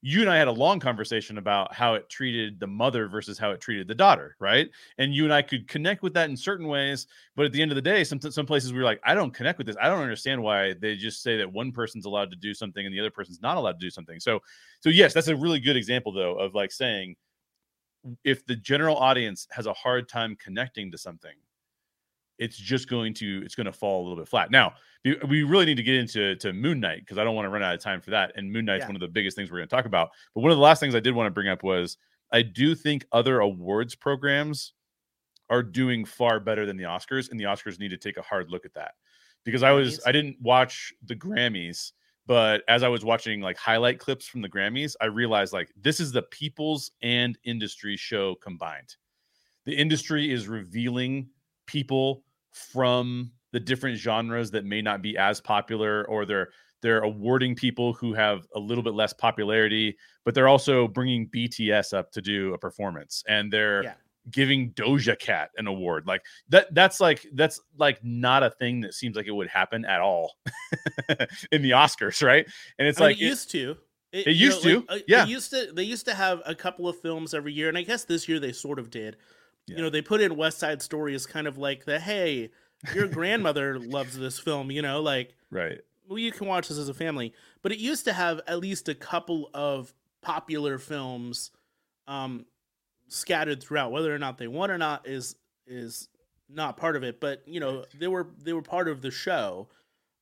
you 0.00 0.20
and 0.20 0.30
I 0.30 0.36
had 0.36 0.46
a 0.46 0.52
long 0.52 0.78
conversation 0.78 1.38
about 1.38 1.74
how 1.74 1.94
it 1.94 2.08
treated 2.08 2.60
the 2.60 2.66
mother 2.68 3.08
versus 3.08 3.36
how 3.36 3.50
it 3.50 3.60
treated 3.60 3.88
the 3.88 3.94
daughter, 3.94 4.36
right? 4.38 4.68
And 4.98 5.12
you 5.12 5.24
and 5.24 5.32
I 5.32 5.42
could 5.42 5.66
connect 5.66 6.02
with 6.02 6.14
that 6.14 6.30
in 6.30 6.36
certain 6.36 6.68
ways, 6.68 7.08
but 7.34 7.46
at 7.46 7.52
the 7.52 7.60
end 7.60 7.72
of 7.72 7.76
the 7.76 7.82
day, 7.82 8.04
some 8.04 8.20
some 8.20 8.46
places 8.46 8.72
we 8.72 8.78
were 8.78 8.84
like, 8.84 9.00
I 9.04 9.14
don't 9.14 9.34
connect 9.34 9.58
with 9.58 9.66
this. 9.66 9.76
I 9.80 9.88
don't 9.88 10.02
understand 10.02 10.40
why 10.40 10.74
they 10.74 10.94
just 10.94 11.22
say 11.22 11.36
that 11.38 11.52
one 11.52 11.72
person's 11.72 12.04
allowed 12.04 12.30
to 12.30 12.36
do 12.36 12.54
something 12.54 12.86
and 12.86 12.94
the 12.94 13.00
other 13.00 13.10
person's 13.10 13.42
not 13.42 13.56
allowed 13.56 13.80
to 13.80 13.86
do 13.86 13.90
something. 13.90 14.20
So, 14.20 14.40
so 14.80 14.88
yes, 14.88 15.12
that's 15.12 15.28
a 15.28 15.36
really 15.36 15.58
good 15.58 15.76
example 15.76 16.12
though 16.12 16.38
of 16.38 16.54
like 16.54 16.70
saying 16.70 17.16
if 18.24 18.46
the 18.46 18.56
general 18.56 18.96
audience 18.96 19.48
has 19.50 19.66
a 19.66 19.72
hard 19.72 20.08
time 20.08 20.36
connecting 20.36 20.92
to 20.92 20.98
something, 20.98 21.34
it's 22.38 22.56
just 22.56 22.88
going 22.88 23.14
to 23.14 23.42
it's 23.44 23.54
going 23.54 23.66
to 23.66 23.72
fall 23.72 24.00
a 24.00 24.02
little 24.02 24.16
bit 24.16 24.28
flat. 24.28 24.50
Now, 24.50 24.74
we 25.04 25.42
really 25.42 25.66
need 25.66 25.76
to 25.76 25.82
get 25.82 25.94
into 25.94 26.36
to 26.36 26.52
Moon 26.52 26.80
Knight 26.80 27.00
because 27.00 27.18
I 27.18 27.24
don't 27.24 27.34
want 27.34 27.46
to 27.46 27.50
run 27.50 27.62
out 27.62 27.74
of 27.74 27.80
time 27.80 28.00
for 28.00 28.10
that. 28.10 28.32
And 28.36 28.50
Moon 28.50 28.64
Knight's 28.64 28.82
yeah. 28.82 28.88
one 28.88 28.96
of 28.96 29.00
the 29.00 29.08
biggest 29.08 29.36
things 29.36 29.50
we're 29.50 29.58
going 29.58 29.68
to 29.68 29.74
talk 29.74 29.86
about. 29.86 30.10
But 30.34 30.42
one 30.42 30.50
of 30.50 30.58
the 30.58 30.62
last 30.62 30.80
things 30.80 30.94
I 30.94 31.00
did 31.00 31.14
want 31.14 31.26
to 31.26 31.32
bring 31.32 31.48
up 31.48 31.62
was 31.62 31.98
I 32.32 32.42
do 32.42 32.74
think 32.74 33.06
other 33.12 33.40
awards 33.40 33.94
programs 33.94 34.74
are 35.50 35.62
doing 35.62 36.04
far 36.04 36.40
better 36.40 36.66
than 36.66 36.76
the 36.76 36.84
Oscars, 36.84 37.30
and 37.30 37.40
the 37.40 37.44
Oscars 37.44 37.78
need 37.78 37.88
to 37.88 37.96
take 37.96 38.18
a 38.18 38.22
hard 38.22 38.50
look 38.50 38.64
at 38.64 38.74
that. 38.74 38.92
Because 39.44 39.62
I 39.62 39.70
was 39.70 40.00
I 40.04 40.12
didn't 40.12 40.36
watch 40.40 40.92
the 41.04 41.16
Grammys, 41.16 41.92
but 42.26 42.62
as 42.68 42.82
I 42.82 42.88
was 42.88 43.04
watching 43.04 43.40
like 43.40 43.56
highlight 43.56 43.98
clips 43.98 44.26
from 44.26 44.42
the 44.42 44.48
Grammys, 44.48 44.94
I 45.00 45.06
realized 45.06 45.52
like 45.52 45.72
this 45.80 46.00
is 46.00 46.12
the 46.12 46.22
people's 46.22 46.90
and 47.02 47.38
industry 47.44 47.96
show 47.96 48.34
combined. 48.36 48.96
The 49.64 49.74
industry 49.74 50.30
is 50.30 50.48
revealing 50.48 51.28
people 51.66 52.24
from 52.52 53.30
the 53.52 53.60
different 53.60 53.98
genres 53.98 54.50
that 54.50 54.64
may 54.64 54.82
not 54.82 55.02
be 55.02 55.16
as 55.16 55.40
popular 55.40 56.06
or 56.08 56.26
they're 56.26 56.48
they're 56.80 57.00
awarding 57.00 57.56
people 57.56 57.92
who 57.92 58.14
have 58.14 58.46
a 58.54 58.58
little 58.58 58.84
bit 58.84 58.94
less 58.94 59.12
popularity 59.12 59.96
but 60.24 60.34
they're 60.34 60.48
also 60.48 60.86
bringing 60.86 61.28
bts 61.28 61.92
up 61.92 62.10
to 62.12 62.20
do 62.20 62.54
a 62.54 62.58
performance 62.58 63.24
and 63.28 63.52
they're 63.52 63.84
yeah. 63.84 63.94
giving 64.30 64.72
doja 64.72 65.18
cat 65.18 65.50
an 65.56 65.66
award. 65.66 66.06
Like 66.06 66.22
that 66.48 66.72
that's 66.74 67.00
like 67.00 67.26
that's 67.34 67.60
like 67.76 67.98
not 68.02 68.42
a 68.42 68.50
thing 68.50 68.80
that 68.80 68.94
seems 68.94 69.16
like 69.16 69.26
it 69.26 69.32
would 69.32 69.48
happen 69.48 69.84
at 69.84 70.00
all 70.00 70.34
in 71.52 71.62
the 71.62 71.70
oscars 71.70 72.22
right? 72.22 72.46
And 72.78 72.86
it's 72.86 73.00
I 73.00 73.04
like 73.04 73.16
mean, 73.16 73.26
it 73.26 73.30
used 73.30 73.50
to. 73.52 73.76
It, 74.10 74.26
it 74.26 74.36
used 74.36 74.64
know, 74.64 74.80
to 74.80 74.86
like, 74.90 75.00
uh, 75.00 75.04
yeah. 75.06 75.26
used 75.26 75.50
to 75.50 75.70
they 75.72 75.82
used 75.82 76.06
to 76.06 76.14
have 76.14 76.40
a 76.46 76.54
couple 76.54 76.88
of 76.88 76.98
films 76.98 77.34
every 77.34 77.52
year 77.52 77.68
and 77.68 77.76
i 77.76 77.82
guess 77.82 78.04
this 78.04 78.26
year 78.26 78.40
they 78.40 78.52
sort 78.52 78.78
of 78.78 78.88
did 78.88 79.18
yeah. 79.68 79.76
you 79.76 79.82
know 79.82 79.90
they 79.90 80.02
put 80.02 80.20
in 80.20 80.36
west 80.36 80.58
side 80.58 80.82
story 80.82 81.14
as 81.14 81.26
kind 81.26 81.46
of 81.46 81.58
like 81.58 81.84
the 81.84 81.98
hey 81.98 82.50
your 82.94 83.08
grandmother 83.08 83.78
loves 83.78 84.16
this 84.16 84.38
film, 84.38 84.70
you 84.70 84.82
know, 84.82 85.00
like 85.00 85.34
right. 85.50 85.80
Well, 86.08 86.18
you 86.18 86.32
can 86.32 86.46
watch 86.46 86.68
this 86.68 86.78
as 86.78 86.88
a 86.88 86.94
family, 86.94 87.34
but 87.62 87.70
it 87.72 87.78
used 87.78 88.04
to 88.06 88.12
have 88.12 88.40
at 88.46 88.60
least 88.60 88.88
a 88.88 88.94
couple 88.94 89.50
of 89.52 89.92
popular 90.22 90.78
films 90.78 91.50
um 92.06 92.46
scattered 93.08 93.62
throughout. 93.62 93.92
Whether 93.92 94.14
or 94.14 94.18
not 94.18 94.38
they 94.38 94.48
won 94.48 94.70
or 94.70 94.78
not 94.78 95.06
is 95.06 95.36
is 95.66 96.08
not 96.48 96.76
part 96.76 96.96
of 96.96 97.02
it, 97.02 97.20
but 97.20 97.42
you 97.46 97.60
know, 97.60 97.84
they 97.98 98.08
were 98.08 98.28
they 98.42 98.52
were 98.52 98.62
part 98.62 98.88
of 98.88 99.02
the 99.02 99.10
show. 99.10 99.68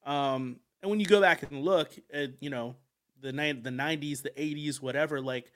Um 0.04 0.60
and 0.82 0.90
when 0.90 1.00
you 1.00 1.06
go 1.06 1.20
back 1.20 1.42
and 1.42 1.62
look 1.62 1.90
at, 2.12 2.30
you 2.40 2.50
know, 2.50 2.76
the 3.20 3.32
ni- 3.32 3.52
the 3.52 3.70
90s, 3.70 4.22
the 4.22 4.30
80s, 4.30 4.80
whatever, 4.80 5.20
like 5.20 5.50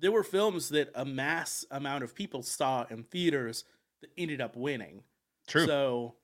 there 0.00 0.12
were 0.12 0.22
films 0.22 0.68
that 0.70 0.90
a 0.94 1.04
mass 1.04 1.64
amount 1.70 2.04
of 2.04 2.14
people 2.14 2.42
saw 2.42 2.84
in 2.90 3.02
theaters 3.04 3.64
that 4.00 4.10
ended 4.18 4.40
up 4.40 4.56
winning. 4.56 5.02
True. 5.46 5.66
So 5.66 6.14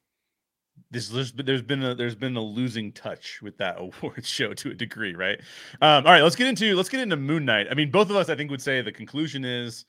this 0.90 1.08
there's 1.08 1.32
been 1.32 1.46
there's 1.46 1.62
been 1.62 1.82
a 1.82 1.94
there's 1.94 2.14
been 2.14 2.36
a 2.36 2.42
losing 2.42 2.92
touch 2.92 3.40
with 3.42 3.58
that 3.58 3.76
awards 3.78 4.28
show 4.28 4.54
to 4.54 4.70
a 4.70 4.74
degree, 4.74 5.14
right? 5.14 5.40
Um, 5.80 6.06
all 6.06 6.12
right, 6.12 6.22
let's 6.22 6.36
get 6.36 6.46
into 6.46 6.74
let's 6.76 6.88
get 6.88 7.00
into 7.00 7.16
Moon 7.16 7.44
Knight. 7.44 7.66
I 7.70 7.74
mean, 7.74 7.90
both 7.90 8.10
of 8.10 8.16
us 8.16 8.28
I 8.28 8.34
think 8.34 8.50
would 8.50 8.62
say 8.62 8.82
the 8.82 8.92
conclusion 8.92 9.44
is 9.44 9.84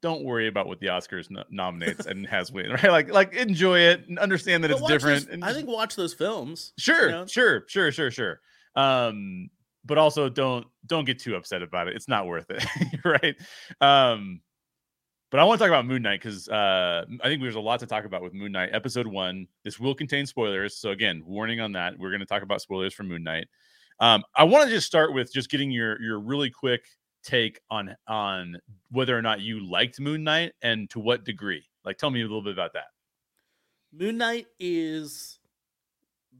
don't 0.00 0.22
worry 0.22 0.46
about 0.46 0.68
what 0.68 0.78
the 0.78 0.86
Oscars 0.86 1.28
no- 1.28 1.44
nominates 1.50 2.06
and 2.06 2.26
has 2.28 2.52
win, 2.52 2.70
right? 2.70 2.90
Like 2.90 3.10
like 3.10 3.34
enjoy 3.34 3.80
it 3.80 4.08
and 4.08 4.18
understand 4.18 4.64
that 4.64 4.68
but 4.68 4.78
it's 4.78 4.86
different. 4.86 5.26
Those, 5.26 5.34
and 5.34 5.44
I 5.44 5.52
think 5.52 5.68
watch 5.68 5.96
those 5.96 6.14
films. 6.14 6.72
Sure, 6.78 7.06
you 7.06 7.10
know? 7.10 7.26
sure, 7.26 7.64
sure, 7.66 7.92
sure, 7.92 8.10
sure. 8.10 8.40
Um, 8.74 9.50
but 9.88 9.98
also 9.98 10.28
don't 10.28 10.66
don't 10.86 11.04
get 11.04 11.18
too 11.18 11.34
upset 11.34 11.62
about 11.62 11.88
it. 11.88 11.96
It's 11.96 12.06
not 12.06 12.26
worth 12.26 12.50
it, 12.50 12.64
right? 13.04 13.34
Um, 13.80 14.40
but 15.30 15.40
I 15.40 15.44
want 15.44 15.58
to 15.58 15.64
talk 15.64 15.70
about 15.70 15.86
Moon 15.86 16.02
Knight 16.02 16.20
because 16.22 16.48
uh, 16.48 17.04
I 17.22 17.28
think 17.28 17.42
there's 17.42 17.56
a 17.56 17.60
lot 17.60 17.80
to 17.80 17.86
talk 17.86 18.04
about 18.04 18.22
with 18.22 18.34
Moon 18.34 18.52
Knight. 18.52 18.70
Episode 18.72 19.06
one. 19.06 19.48
This 19.64 19.80
will 19.80 19.94
contain 19.94 20.26
spoilers, 20.26 20.76
so 20.76 20.90
again, 20.90 21.22
warning 21.26 21.60
on 21.60 21.72
that. 21.72 21.98
We're 21.98 22.10
going 22.10 22.20
to 22.20 22.26
talk 22.26 22.42
about 22.42 22.60
spoilers 22.60 22.94
for 22.94 23.02
Moon 23.02 23.24
Knight. 23.24 23.48
Um, 23.98 24.22
I 24.36 24.44
want 24.44 24.68
to 24.68 24.74
just 24.74 24.86
start 24.86 25.12
with 25.12 25.32
just 25.32 25.50
getting 25.50 25.70
your 25.70 26.00
your 26.00 26.20
really 26.20 26.50
quick 26.50 26.86
take 27.24 27.60
on 27.70 27.96
on 28.06 28.58
whether 28.90 29.16
or 29.16 29.22
not 29.22 29.40
you 29.40 29.68
liked 29.68 29.98
Moon 29.98 30.22
Knight 30.22 30.52
and 30.62 30.88
to 30.90 31.00
what 31.00 31.24
degree. 31.24 31.64
Like, 31.84 31.98
tell 31.98 32.10
me 32.10 32.20
a 32.20 32.24
little 32.24 32.42
bit 32.42 32.52
about 32.52 32.74
that. 32.74 32.88
Moon 33.92 34.18
Knight 34.18 34.46
is 34.60 35.38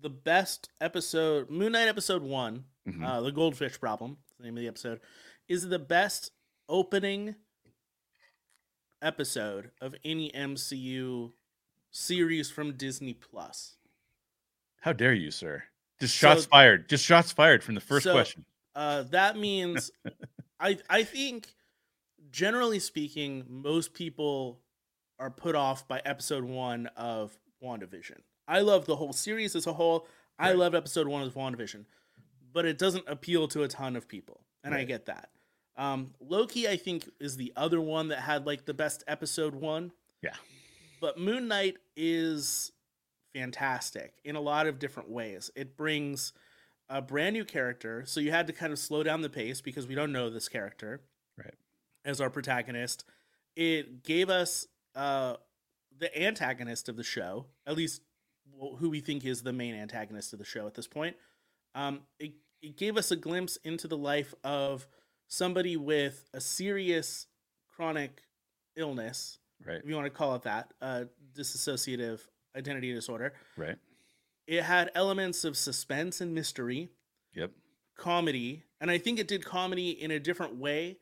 the 0.01 0.11
best 0.11 0.69
episode. 0.81 1.51
Moon 1.51 1.73
Knight 1.73 1.89
episode 1.89 2.23
one, 2.23 2.65
mm-hmm. 2.89 3.05
uh, 3.05 3.21
the 3.21 3.33
Goldfish 3.33 3.81
Problem, 3.81 4.19
the 4.39 4.45
name 4.45 4.57
of 4.57 4.63
the 4.63 4.69
episode, 4.69 5.01
is 5.49 5.69
the 5.69 5.79
best 5.79 6.33
opening 6.69 7.35
episode 9.03 9.71
of 9.81 9.95
any 10.05 10.31
MCU 10.31 11.33
series 11.91 12.51
from 12.51 12.73
Disney 12.73 13.15
Plus. 13.15 13.77
How 14.81 14.93
dare 14.93 15.15
you, 15.15 15.31
sir? 15.31 15.65
Just 16.01 16.15
shots 16.15 16.45
so, 16.45 16.49
fired. 16.51 16.89
Just 16.89 17.05
shots 17.05 17.33
fired 17.33 17.65
from 17.65 17.75
the 17.75 17.81
first 17.81 18.05
so, 18.05 18.13
question. 18.13 18.45
Uh, 18.75 19.03
that 19.11 19.37
means 19.37 19.91
I 20.61 20.79
I 20.89 21.03
think 21.05 21.49
generally 22.31 22.79
speaking, 22.79 23.45
most 23.49 23.95
people 23.95 24.61
are 25.19 25.31
put 25.31 25.55
off 25.55 25.89
by 25.89 26.01
episode 26.05 26.45
one 26.45 26.89
of 26.97 27.37
WandaVision. 27.63 28.19
I 28.47 28.61
love 28.61 28.87
the 28.87 28.97
whole 28.97 29.13
series 29.13 29.57
as 29.57 29.67
a 29.67 29.73
whole. 29.73 30.07
Right. 30.39 30.51
I 30.51 30.53
love 30.53 30.75
episode 30.75 31.09
one 31.09 31.23
of 31.23 31.35
WandaVision, 31.35 31.85
but 32.53 32.65
it 32.65 32.79
doesn't 32.79 33.05
appeal 33.07 33.49
to 33.49 33.63
a 33.63 33.69
ton 33.69 33.97
of 33.97 34.09
people, 34.09 34.41
and 34.65 34.75
right. 34.75 34.81
I 34.81 34.85
get 34.85 35.07
that. 35.07 35.31
Um, 35.77 36.13
Loki, 36.21 36.69
I 36.69 36.77
think, 36.77 37.09
is 37.21 37.37
the 37.37 37.53
other 37.57 37.81
one 37.81 38.09
that 38.09 38.19
had 38.21 38.47
like 38.47 38.67
the 38.67 38.75
best 38.75 39.05
episode 39.07 39.55
one. 39.55 39.93
Yeah. 40.23 40.35
But 41.01 41.19
Moon 41.19 41.47
Knight 41.47 41.77
is 41.97 42.73
fantastic 43.33 44.15
in 44.25 44.35
a 44.35 44.41
lot 44.41 44.67
of 44.67 44.81
different 44.81 45.09
ways. 45.09 45.51
It 45.55 45.77
brings 45.77 46.33
a 46.89 47.01
brand 47.01 47.35
new 47.35 47.45
character, 47.45 48.03
so 48.07 48.19
you 48.19 48.33
had 48.33 48.49
to 48.49 48.53
kind 48.53 48.73
of 48.73 48.79
slow 48.79 49.05
down 49.05 49.21
the 49.21 49.29
pace 49.29 49.61
because 49.61 49.87
we 49.87 49.95
don't 49.95 50.11
know 50.11 50.31
this 50.31 50.49
character. 50.49 51.01
Right. 51.37 51.55
As 52.05 52.21
our 52.21 52.31
protagonist, 52.31 53.05
it 53.55 54.03
gave 54.03 54.31
us 54.31 54.67
uh, 54.97 55.35
the 55.97 56.21
antagonist 56.21 56.89
of 56.89 56.97
the 56.97 57.05
show, 57.05 57.47
at 57.67 57.77
least 57.77 58.03
who 58.79 58.91
we 58.91 59.01
think 59.01 59.25
is 59.25 59.43
the 59.43 59.53
main 59.53 59.75
antagonist 59.75 60.33
of 60.33 60.41
the 60.41 60.45
show 60.45 60.67
at 60.67 60.75
this 60.75 60.89
point. 60.89 61.17
Um, 61.79 62.01
it, 62.19 62.33
it 62.61 62.77
gave 62.77 62.97
us 62.97 63.13
a 63.13 63.17
glimpse 63.17 63.57
into 63.63 63.87
the 63.87 63.97
life 63.97 64.35
of 64.43 64.89
somebody 65.29 65.77
with 65.77 66.29
a 66.35 66.41
serious 66.41 67.29
chronic 67.69 68.23
illness, 68.75 69.39
right? 69.65 69.77
If 69.77 69.89
you 69.89 69.95
want 69.95 70.07
to 70.07 70.11
call 70.11 70.35
it 70.35 70.43
that, 70.43 70.73
uh, 70.83 71.05
dissociative 71.37 72.21
identity 72.57 72.93
disorder, 72.93 73.33
right? 73.57 73.77
It 74.49 74.65
had 74.65 74.91
elements 74.97 75.45
of 75.45 75.57
suspense 75.57 76.21
and 76.21 76.35
mystery. 76.35 76.89
Yep. 77.35 77.53
Comedy, 77.97 78.65
and 78.81 78.91
I 78.91 78.99
think 78.99 79.21
it 79.21 79.29
did 79.29 79.45
comedy 79.45 79.91
in 79.91 80.11
a 80.11 80.19
different 80.19 80.57
way 80.57 80.99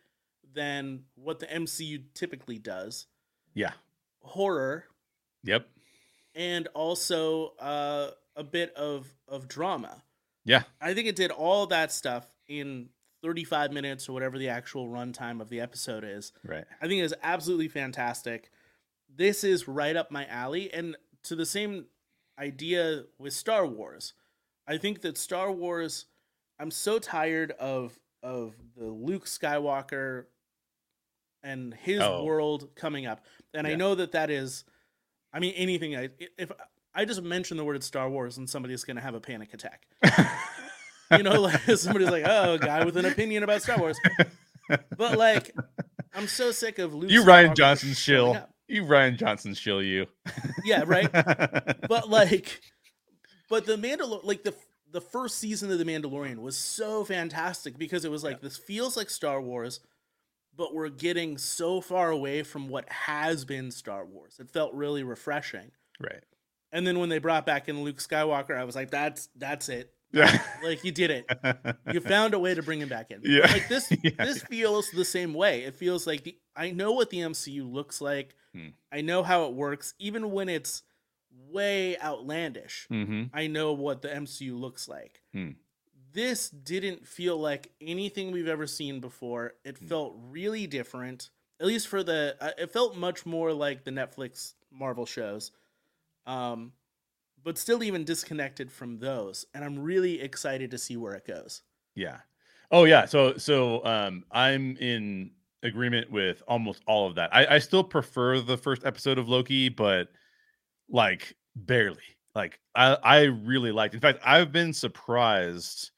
than 0.53 1.05
what 1.15 1.39
the 1.41 1.47
MCU 1.47 2.03
typically 2.13 2.59
does. 2.59 3.07
Yeah. 3.55 3.73
Horror. 4.21 4.85
Yep. 5.45 5.69
And 6.35 6.69
also 6.75 7.55
uh, 7.61 8.11
a 8.35 8.45
bit 8.45 8.75
of 8.75 9.07
of 9.27 9.49
drama. 9.49 10.03
Yeah. 10.47 10.63
I 10.81 10.95
think 10.95 11.09
it 11.09 11.17
did 11.17 11.31
all 11.31 11.67
that 11.67 11.93
stuff 11.93 12.27
in 12.49 12.89
35 13.23 13.73
minutes 13.73 14.09
or 14.09 14.13
whatever 14.13 14.39
the 14.39 14.49
actual 14.49 14.89
runtime 14.89 15.41
of 15.41 15.49
the 15.49 15.61
episode 15.61 16.05
is. 16.05 16.33
Right. 16.45 16.65
I 16.81 16.87
think 16.87 17.03
is 17.03 17.15
absolutely 17.23 17.69
fantastic. 17.69 18.51
This 19.15 19.45
is 19.45 19.69
right 19.69 19.97
up 19.97 20.11
my 20.11 20.25
alley. 20.27 20.73
And 20.73 20.97
to 21.25 21.35
the 21.35 21.47
same 21.47 21.87
idea 22.39 23.05
with 23.19 23.33
Star 23.33 23.67
Wars, 23.67 24.15
I 24.67 24.79
think 24.79 25.03
that 25.03 25.19
Star 25.19 25.51
Wars, 25.51 26.07
I'm 26.59 26.71
so 26.71 26.99
tired 26.99 27.51
of 27.53 27.99
of 28.23 28.55
the 28.77 28.87
Luke 28.87 29.27
Skywalker 29.27 30.25
and 31.43 31.73
his 31.75 32.01
oh. 32.01 32.25
world 32.25 32.71
coming 32.75 33.07
up. 33.07 33.25
And 33.55 33.67
yeah. 33.67 33.75
I 33.75 33.77
know 33.77 33.95
that 33.95 34.13
that 34.13 34.31
is, 34.31 34.65
I 35.33 35.39
mean, 35.39 35.55
anything. 35.55 35.97
I 35.97 36.11
if 36.37 36.51
I 36.97 37.05
just 37.05 37.23
mention 37.23 37.59
the 37.59 37.65
word 37.65 37.85
Star 37.85 38.09
Wars 38.09 38.39
and 38.39 38.49
somebody's 38.49 38.83
going 38.83 38.97
to 38.97 39.03
have 39.03 39.15
a 39.15 39.21
panic 39.21 39.53
attack. 39.53 39.87
you 41.13 41.23
know, 41.23 41.43
like 41.43 41.61
somebody's 41.77 42.11
like, 42.11 42.25
oh, 42.27 42.55
a 42.55 42.59
guy 42.59 42.85
with 42.85 42.97
an 42.97 43.05
opinion 43.05 43.43
about 43.43 43.63
Star 43.63 43.79
Wars. 43.79 43.99
But 44.97 45.19
like, 45.19 45.55
I'm 46.15 46.27
so 46.27 46.51
sick 46.51 46.79
of 46.79 46.95
Luke. 46.95 47.11
You 47.11 47.23
Rian 47.23 47.55
Johnson 47.55 47.93
shill. 47.93 48.49
You 48.67 48.83
Rian 48.85 49.19
Johnson 49.19 49.55
shill 49.55 49.83
you. 49.83 50.07
yeah, 50.65 50.85
right. 50.87 51.13
but 51.89 52.09
like, 52.09 52.61
but 53.49 53.67
the 53.67 53.77
Mandalor 53.77 54.25
like 54.25 54.43
the 54.43 54.55
the 54.91 55.01
first 55.01 55.39
season 55.39 55.71
of 55.71 55.79
The 55.79 55.85
Mandalorian 55.85 56.39
was 56.39 56.57
so 56.57 57.05
fantastic 57.05 57.77
because 57.77 58.05
it 58.05 58.11
was 58.11 58.25
like 58.25 58.37
yeah. 58.37 58.49
this 58.49 58.57
feels 58.57 58.97
like 58.97 59.11
Star 59.11 59.41
Wars, 59.41 59.81
but 60.57 60.75
we're 60.75 60.89
getting 60.89 61.37
so 61.37 61.81
far 61.81 62.11
away 62.11 62.43
from 62.43 62.69
what 62.69 62.89
has 62.89 63.45
been 63.45 63.71
Star 63.71 64.05
Wars. 64.05 64.39
It 64.41 64.51
felt 64.51 64.73
really 64.73 65.03
refreshing. 65.03 65.71
Right. 66.01 66.25
And 66.73 66.87
then 66.87 66.99
when 66.99 67.09
they 67.09 67.19
brought 67.19 67.47
back 67.47 67.69
in 67.69 67.83
Luke 67.83 67.99
Skywalker, 67.99 68.57
I 68.57 68.65
was 68.65 68.75
like, 68.75 68.91
that's 68.91 69.29
that's 69.37 69.69
it. 69.69 69.93
Yeah. 70.13 70.43
like 70.65 70.85
you 70.85 70.93
did 70.93 71.11
it. 71.11 71.77
you 71.93 72.01
found 72.01 72.35
a 72.35 72.39
way 72.39 72.55
to 72.55 72.63
bring 72.63 72.81
him 72.81 72.89
back 72.89 73.11
in. 73.11 73.21
Yeah. 73.23 73.51
Like 73.53 73.69
this 73.69 73.93
yeah. 74.03 74.11
this 74.19 74.43
feels 74.43 74.91
the 74.91 75.05
same 75.05 75.35
way. 75.35 75.65
It 75.65 75.75
feels 75.75 76.07
like 76.07 76.25
the 76.25 76.37
I 76.55 76.71
know 76.71 76.93
what 76.93 77.11
the 77.11 77.19
MCU 77.19 77.71
looks 77.71 78.01
like. 78.01 78.35
Hmm. 78.55 78.69
I 78.91 79.03
know 79.03 79.23
how 79.23 79.45
it 79.45 79.53
works 79.53 79.95
even 79.99 80.31
when 80.31 80.49
it's 80.49 80.83
way 81.51 81.99
outlandish. 81.99 82.87
Mm-hmm. 82.91 83.25
I 83.35 83.47
know 83.47 83.73
what 83.73 84.03
the 84.03 84.09
MCU 84.09 84.59
looks 84.59 84.89
like. 84.89 85.23
Hmm. 85.33 85.51
This 86.13 86.49
didn't 86.49 87.07
feel 87.07 87.37
like 87.37 87.71
anything 87.81 88.31
we've 88.31 88.49
ever 88.49 88.67
seen 88.67 89.01
before. 89.01 89.55
It 89.65 89.79
hmm. 89.79 89.87
felt 89.87 90.17
really 90.31 90.67
different. 90.67 91.31
At 91.61 91.67
least 91.67 91.89
for 91.89 92.03
the 92.03 92.37
uh, 92.41 92.51
it 92.59 92.73
felt 92.73 92.97
much 92.97 93.27
more 93.27 93.53
like 93.53 93.85
the 93.85 93.91
Netflix 93.91 94.55
Marvel 94.71 95.07
shows. 95.07 95.53
Um 96.27 96.73
but 97.43 97.57
still 97.57 97.83
even 97.85 98.03
disconnected 98.05 98.73
from 98.73 98.99
those. 98.99 99.47
And 99.55 99.65
I'm 99.65 99.79
really 99.79 100.21
excited 100.21 100.71
to 100.73 100.79
see 100.79 100.97
where 100.97 101.15
it 101.15 101.27
goes. 101.27 101.63
Yeah. 101.95 102.19
Oh 102.71 102.85
yeah. 102.85 103.07
So 103.07 103.37
so 103.37 103.85
um 103.85 104.25
I'm 104.31 104.77
in 104.79 105.31
agreement 105.63 106.11
with 106.11 106.43
almost 106.49 106.83
all 106.87 107.07
of 107.07 107.15
that. 107.17 107.35
I, 107.35 107.57
I 107.57 107.59
still 107.59 107.85
prefer 107.85 108.41
the 108.41 108.57
first 108.57 108.85
episode 108.85 109.19
of 109.19 109.29
Loki, 109.29 109.69
but 109.69 110.09
like 110.89 111.37
barely. 111.55 112.03
Like 112.35 112.61
I 112.75 112.97
I 113.03 113.23
really 113.23 113.73
liked. 113.73 113.95
In 113.95 114.01
fact, 114.01 114.21
I've 114.25 114.53
been 114.53 114.73
surprised 114.73 115.91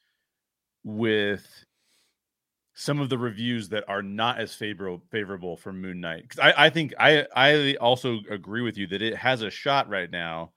with 0.84 1.46
some 2.80 3.00
of 3.00 3.08
the 3.08 3.18
reviews 3.18 3.68
that 3.68 3.82
are 3.88 4.02
not 4.02 4.38
as 4.38 4.54
favorable 4.54 5.02
favorable 5.10 5.56
for 5.56 5.72
Moon 5.72 6.00
Knight 6.00 6.22
because 6.22 6.38
I, 6.38 6.66
I 6.66 6.70
think 6.70 6.94
I 6.98 7.26
I 7.34 7.74
also 7.74 8.20
agree 8.30 8.62
with 8.62 8.78
you 8.78 8.86
that 8.86 9.02
it 9.02 9.16
has 9.16 9.42
a 9.42 9.50
shot 9.50 9.88
right 9.88 10.08
now 10.08 10.52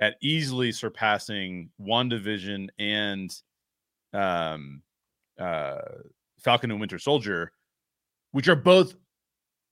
at 0.00 0.14
easily 0.22 0.70
surpassing 0.70 1.70
WandaVision 1.80 2.68
and 2.78 3.34
um, 4.12 4.82
uh, 5.40 5.78
Falcon 6.38 6.70
and 6.70 6.78
Winter 6.78 7.00
Soldier, 7.00 7.50
which 8.30 8.46
are 8.46 8.54
both 8.54 8.94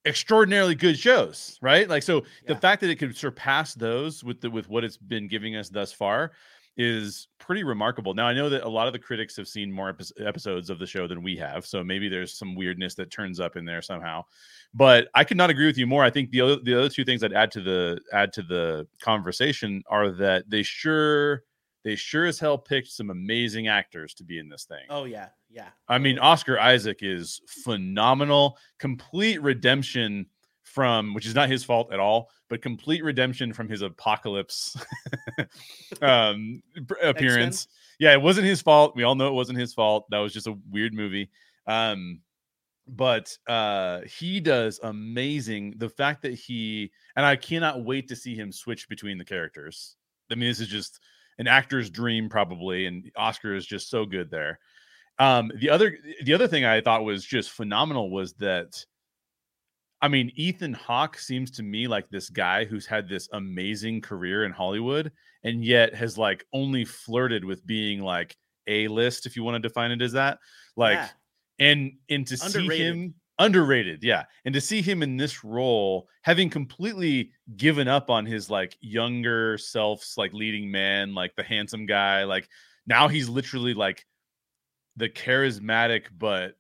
extraordinarily 0.04 0.74
good 0.74 0.98
shows, 0.98 1.58
right? 1.62 1.88
Like 1.88 2.02
so 2.02 2.16
yeah. 2.16 2.54
the 2.54 2.56
fact 2.56 2.80
that 2.80 2.90
it 2.90 2.96
could 2.96 3.16
surpass 3.16 3.72
those 3.72 4.24
with 4.24 4.40
the 4.40 4.50
with 4.50 4.68
what 4.68 4.82
it's 4.82 4.96
been 4.96 5.28
giving 5.28 5.54
us 5.54 5.68
thus 5.68 5.92
far 5.92 6.32
is 6.76 7.28
pretty 7.38 7.62
remarkable. 7.62 8.14
Now 8.14 8.26
I 8.26 8.32
know 8.32 8.48
that 8.48 8.64
a 8.64 8.68
lot 8.68 8.86
of 8.86 8.92
the 8.92 8.98
critics 8.98 9.36
have 9.36 9.46
seen 9.46 9.70
more 9.70 9.96
episodes 10.18 10.70
of 10.70 10.78
the 10.78 10.86
show 10.86 11.06
than 11.06 11.22
we 11.22 11.36
have, 11.36 11.66
so 11.66 11.84
maybe 11.84 12.08
there's 12.08 12.36
some 12.36 12.54
weirdness 12.54 12.94
that 12.96 13.10
turns 13.10 13.40
up 13.40 13.56
in 13.56 13.64
there 13.64 13.82
somehow. 13.82 14.24
But 14.72 15.08
I 15.14 15.24
could 15.24 15.36
not 15.36 15.50
agree 15.50 15.66
with 15.66 15.78
you 15.78 15.86
more. 15.86 16.04
I 16.04 16.10
think 16.10 16.30
the 16.30 16.40
other 16.40 16.56
the 16.56 16.78
other 16.78 16.88
two 16.88 17.04
things 17.04 17.22
I'd 17.22 17.32
add 17.32 17.50
to 17.52 17.60
the 17.60 18.00
add 18.12 18.32
to 18.34 18.42
the 18.42 18.86
conversation 19.00 19.82
are 19.88 20.10
that 20.12 20.50
they 20.50 20.62
sure 20.62 21.44
they 21.84 21.94
sure 21.96 22.24
as 22.24 22.38
hell 22.38 22.58
picked 22.58 22.88
some 22.88 23.10
amazing 23.10 23.68
actors 23.68 24.14
to 24.14 24.24
be 24.24 24.38
in 24.38 24.48
this 24.48 24.64
thing. 24.64 24.86
Oh 24.88 25.04
yeah, 25.04 25.28
yeah. 25.50 25.68
I 25.86 25.98
mean, 25.98 26.18
Oscar 26.18 26.58
Isaac 26.58 26.98
is 27.02 27.40
phenomenal. 27.46 28.56
Complete 28.78 29.40
redemption 29.42 30.26
from 30.74 31.14
which 31.14 31.24
is 31.24 31.36
not 31.36 31.48
his 31.48 31.62
fault 31.62 31.92
at 31.92 32.00
all, 32.00 32.30
but 32.48 32.60
complete 32.60 33.04
redemption 33.04 33.52
from 33.52 33.68
his 33.68 33.80
apocalypse 33.80 34.76
um, 36.02 36.60
appearance. 37.00 37.62
X-Men? 37.62 38.00
Yeah, 38.00 38.12
it 38.12 38.20
wasn't 38.20 38.48
his 38.48 38.60
fault. 38.60 38.96
We 38.96 39.04
all 39.04 39.14
know 39.14 39.28
it 39.28 39.34
wasn't 39.34 39.60
his 39.60 39.72
fault. 39.72 40.06
That 40.10 40.18
was 40.18 40.32
just 40.32 40.48
a 40.48 40.58
weird 40.68 40.92
movie. 40.92 41.30
Um, 41.68 42.22
but 42.88 43.38
uh, 43.46 44.00
he 44.00 44.40
does 44.40 44.80
amazing. 44.82 45.74
The 45.76 45.88
fact 45.88 46.22
that 46.22 46.34
he 46.34 46.90
and 47.14 47.24
I 47.24 47.36
cannot 47.36 47.84
wait 47.84 48.08
to 48.08 48.16
see 48.16 48.34
him 48.34 48.50
switch 48.50 48.88
between 48.88 49.16
the 49.16 49.24
characters. 49.24 49.94
I 50.28 50.34
mean, 50.34 50.48
this 50.48 50.58
is 50.58 50.66
just 50.66 50.98
an 51.38 51.46
actor's 51.46 51.88
dream, 51.88 52.28
probably, 52.28 52.86
and 52.86 53.12
Oscar 53.14 53.54
is 53.54 53.64
just 53.64 53.90
so 53.90 54.04
good 54.04 54.28
there. 54.28 54.58
Um, 55.20 55.52
the 55.54 55.70
other 55.70 55.96
the 56.24 56.34
other 56.34 56.48
thing 56.48 56.64
I 56.64 56.80
thought 56.80 57.04
was 57.04 57.24
just 57.24 57.52
phenomenal 57.52 58.10
was 58.10 58.32
that 58.34 58.84
I 60.00 60.08
mean, 60.08 60.32
Ethan 60.36 60.74
Hawke 60.74 61.18
seems 61.18 61.50
to 61.52 61.62
me 61.62 61.88
like 61.88 62.08
this 62.10 62.28
guy 62.28 62.64
who's 62.64 62.86
had 62.86 63.08
this 63.08 63.28
amazing 63.32 64.02
career 64.02 64.44
in 64.44 64.52
Hollywood 64.52 65.12
and 65.44 65.64
yet 65.64 65.94
has 65.94 66.18
like 66.18 66.44
only 66.52 66.84
flirted 66.84 67.44
with 67.44 67.66
being 67.66 68.00
like 68.00 68.36
a 68.66 68.88
list, 68.88 69.26
if 69.26 69.36
you 69.36 69.42
want 69.42 69.62
to 69.62 69.66
define 69.66 69.90
it 69.90 70.02
as 70.02 70.12
that. 70.12 70.38
Like, 70.76 70.96
yeah. 70.96 71.08
and 71.58 71.92
and 72.10 72.26
to 72.26 72.34
underrated. 72.44 72.70
see 72.70 72.84
him 72.84 73.14
underrated, 73.38 74.02
yeah, 74.02 74.24
and 74.44 74.54
to 74.54 74.60
see 74.60 74.82
him 74.82 75.02
in 75.02 75.16
this 75.16 75.44
role, 75.44 76.08
having 76.22 76.50
completely 76.50 77.32
given 77.56 77.88
up 77.88 78.10
on 78.10 78.26
his 78.26 78.50
like 78.50 78.76
younger 78.80 79.58
self's 79.58 80.16
like 80.18 80.32
leading 80.32 80.70
man, 80.70 81.14
like 81.14 81.34
the 81.36 81.42
handsome 81.42 81.86
guy, 81.86 82.24
like 82.24 82.48
now 82.86 83.08
he's 83.08 83.28
literally 83.28 83.74
like 83.74 84.04
the 84.96 85.08
charismatic 85.08 86.04
but 86.16 86.54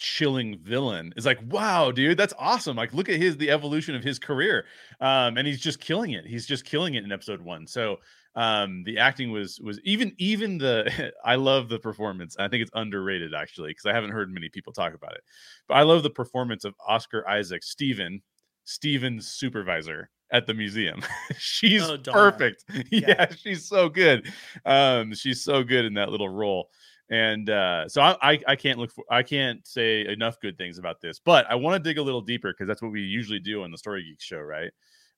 chilling 0.00 0.58
villain. 0.62 1.12
Is 1.14 1.26
like 1.26 1.38
wow 1.46 1.92
dude 1.92 2.16
that's 2.16 2.32
awesome. 2.38 2.76
Like 2.76 2.94
look 2.94 3.08
at 3.08 3.16
his 3.16 3.36
the 3.36 3.50
evolution 3.50 3.94
of 3.94 4.02
his 4.02 4.18
career. 4.18 4.64
Um 5.00 5.36
and 5.36 5.46
he's 5.46 5.60
just 5.60 5.78
killing 5.78 6.12
it. 6.12 6.26
He's 6.26 6.46
just 6.46 6.64
killing 6.64 6.94
it 6.94 7.04
in 7.04 7.12
episode 7.12 7.42
one. 7.42 7.66
So 7.66 7.98
um 8.34 8.82
the 8.84 8.98
acting 8.98 9.30
was 9.30 9.60
was 9.60 9.78
even 9.84 10.12
even 10.18 10.56
the 10.56 11.12
i 11.24 11.34
love 11.34 11.68
the 11.68 11.78
performance. 11.78 12.34
I 12.38 12.48
think 12.48 12.62
it's 12.62 12.70
underrated 12.74 13.34
actually 13.34 13.70
because 13.70 13.86
i 13.86 13.92
haven't 13.92 14.10
heard 14.10 14.32
many 14.32 14.48
people 14.48 14.72
talk 14.72 14.94
about 14.94 15.12
it. 15.12 15.22
But 15.68 15.74
i 15.74 15.82
love 15.82 16.02
the 16.02 16.10
performance 16.10 16.64
of 16.64 16.74
oscar 16.84 17.28
isaac 17.28 17.62
steven 17.62 18.22
steven's 18.64 19.28
supervisor 19.28 20.10
at 20.32 20.46
the 20.46 20.54
museum. 20.54 21.02
She's 21.38 21.82
oh, 21.82 21.98
perfect. 21.98 22.64
Yeah. 22.90 23.00
yeah 23.08 23.26
she's 23.36 23.66
so 23.66 23.90
good. 23.90 24.32
Um 24.64 25.12
she's 25.14 25.42
so 25.42 25.62
good 25.62 25.84
in 25.84 25.94
that 25.94 26.08
little 26.08 26.28
role 26.28 26.70
and 27.10 27.50
uh, 27.50 27.88
so 27.88 28.00
I, 28.00 28.16
I, 28.22 28.38
I 28.48 28.56
can't 28.56 28.78
look 28.78 28.92
for 28.92 29.04
I 29.10 29.22
can't 29.22 29.66
say 29.66 30.06
enough 30.06 30.40
good 30.40 30.56
things 30.56 30.78
about 30.78 31.00
this, 31.00 31.18
but 31.18 31.44
I 31.50 31.56
want 31.56 31.82
to 31.82 31.88
dig 31.88 31.98
a 31.98 32.02
little 32.02 32.20
deeper 32.20 32.52
because 32.52 32.68
that's 32.68 32.80
what 32.80 32.92
we 32.92 33.00
usually 33.00 33.40
do 33.40 33.64
on 33.64 33.70
the 33.70 33.78
Story 33.78 34.04
Geek 34.04 34.20
show, 34.20 34.38
right? 34.38 34.70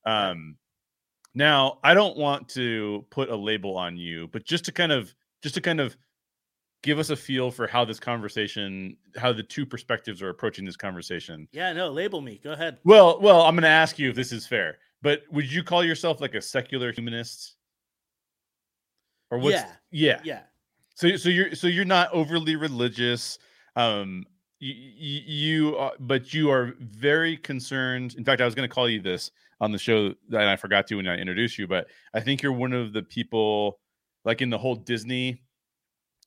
Um, 0.07 0.57
now 1.35 1.79
I 1.85 1.95
don't 1.95 2.17
want 2.17 2.49
to 2.51 3.05
put 3.11 3.29
a 3.29 3.37
label 3.37 3.77
on 3.77 3.97
you, 3.97 4.29
but 4.29 4.45
just 4.45 4.65
to 4.65 4.73
kind 4.73 4.91
of 4.91 5.15
just 5.43 5.55
to 5.57 5.61
kind 5.61 5.81
of 5.81 5.97
give 6.83 6.99
us 6.99 7.11
a 7.11 7.17
feel 7.17 7.51
for 7.51 7.67
how 7.67 7.85
this 7.85 8.01
conversation, 8.01 8.97
how 9.17 9.33
the 9.33 9.43
two 9.43 9.65
perspectives 9.65 10.23
are 10.23 10.31
approaching 10.31 10.65
this 10.65 10.77
conversation. 10.77 11.47
Yeah, 11.53 11.73
no, 11.73 11.91
label 11.91 12.21
me. 12.21 12.41
Go 12.43 12.53
ahead. 12.53 12.79
Well, 12.85 13.21
well, 13.21 13.43
I'm 13.43 13.55
going 13.55 13.63
to 13.63 13.69
ask 13.69 13.99
you 13.99 14.11
if 14.11 14.17
this 14.17 14.33
is 14.33 14.47
fair, 14.47 14.79
but 15.01 15.23
would 15.31 15.51
you 15.51 15.63
call 15.63 15.85
yourself 15.85 16.21
like 16.21 16.35
a 16.35 16.43
secular 16.43 16.93
humanist? 16.93 17.55
Or 19.31 19.39
what's 19.39 19.55
yeah, 19.55 19.69
yeah, 19.91 20.21
yeah. 20.25 20.41
So 20.95 21.17
so 21.17 21.29
you're 21.29 21.55
so 21.55 21.67
you're 21.67 21.85
not 21.85 22.13
overly 22.13 22.57
religious. 22.57 23.39
Um, 23.77 24.25
you, 24.61 25.21
you 25.27 25.77
are, 25.77 25.93
but 25.99 26.33
you 26.33 26.51
are 26.51 26.75
very 26.79 27.37
concerned. 27.37 28.15
In 28.17 28.25
fact, 28.25 28.41
I 28.41 28.45
was 28.45 28.55
going 28.55 28.69
to 28.69 28.73
call 28.73 28.89
you 28.89 29.01
this 29.01 29.33
on 29.61 29.73
the 29.73 29.79
show, 29.79 30.15
and 30.31 30.37
I 30.43 30.55
forgot 30.57 30.87
to 30.89 30.97
when 30.97 31.09
I 31.09 31.17
introduced 31.17 31.59
you. 31.59 31.67
But 31.67 31.89
I 32.15 32.21
think 32.21 32.43
you're 32.43 32.53
one 32.53 32.73
of 32.73 32.93
the 32.93 33.03
people, 33.03 33.81
like 34.25 34.41
in 34.41 34.51
the 34.51 34.59
whole 34.59 34.77
Disney 34.77 35.43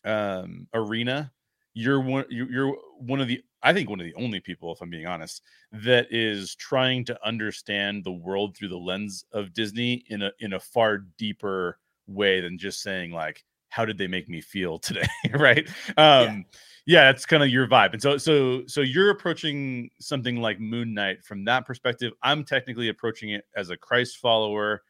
um, 0.03 0.67
arena. 0.73 1.31
You're 1.73 2.01
one. 2.01 2.25
You're 2.29 2.75
one 2.99 3.21
of 3.21 3.27
the. 3.27 3.41
I 3.61 3.73
think 3.73 3.89
one 3.89 3.99
of 3.99 4.05
the 4.05 4.15
only 4.15 4.39
people, 4.39 4.71
if 4.73 4.81
I'm 4.81 4.89
being 4.89 5.07
honest, 5.07 5.41
that 5.71 6.07
is 6.11 6.55
trying 6.55 7.03
to 7.05 7.27
understand 7.27 8.03
the 8.03 8.11
world 8.11 8.55
through 8.55 8.69
the 8.69 8.77
lens 8.77 9.25
of 9.31 9.53
Disney 9.53 10.05
in 10.09 10.21
a 10.21 10.31
in 10.39 10.53
a 10.53 10.59
far 10.59 10.99
deeper 11.17 11.79
way 12.07 12.41
than 12.41 12.57
just 12.57 12.81
saying 12.81 13.11
like 13.11 13.43
how 13.75 13.83
did 13.83 13.97
they 13.97 14.07
make 14.07 14.29
me 14.29 14.39
feel 14.39 14.79
today 14.87 15.07
right? 15.33 15.67
Um 15.97 16.45
yeah, 16.85 17.03
yeah 17.03 17.09
it's 17.09 17.25
kind 17.25 17.43
of 17.43 17.49
your 17.49 17.67
vibe. 17.67 17.93
And 17.93 18.01
so 18.01 18.17
so 18.17 18.63
so 18.67 18.81
you're 18.81 19.09
approaching 19.09 19.89
something 19.99 20.37
like 20.37 20.59
moon 20.59 20.93
knight 20.93 21.23
from 21.23 21.43
that 21.45 21.65
perspective. 21.65 22.13
I'm 22.23 22.45
technically 22.45 22.89
approaching 22.89 23.31
it 23.31 23.45
as 23.55 23.69
a 23.69 23.77
christ 23.77 24.17
follower. 24.17 24.83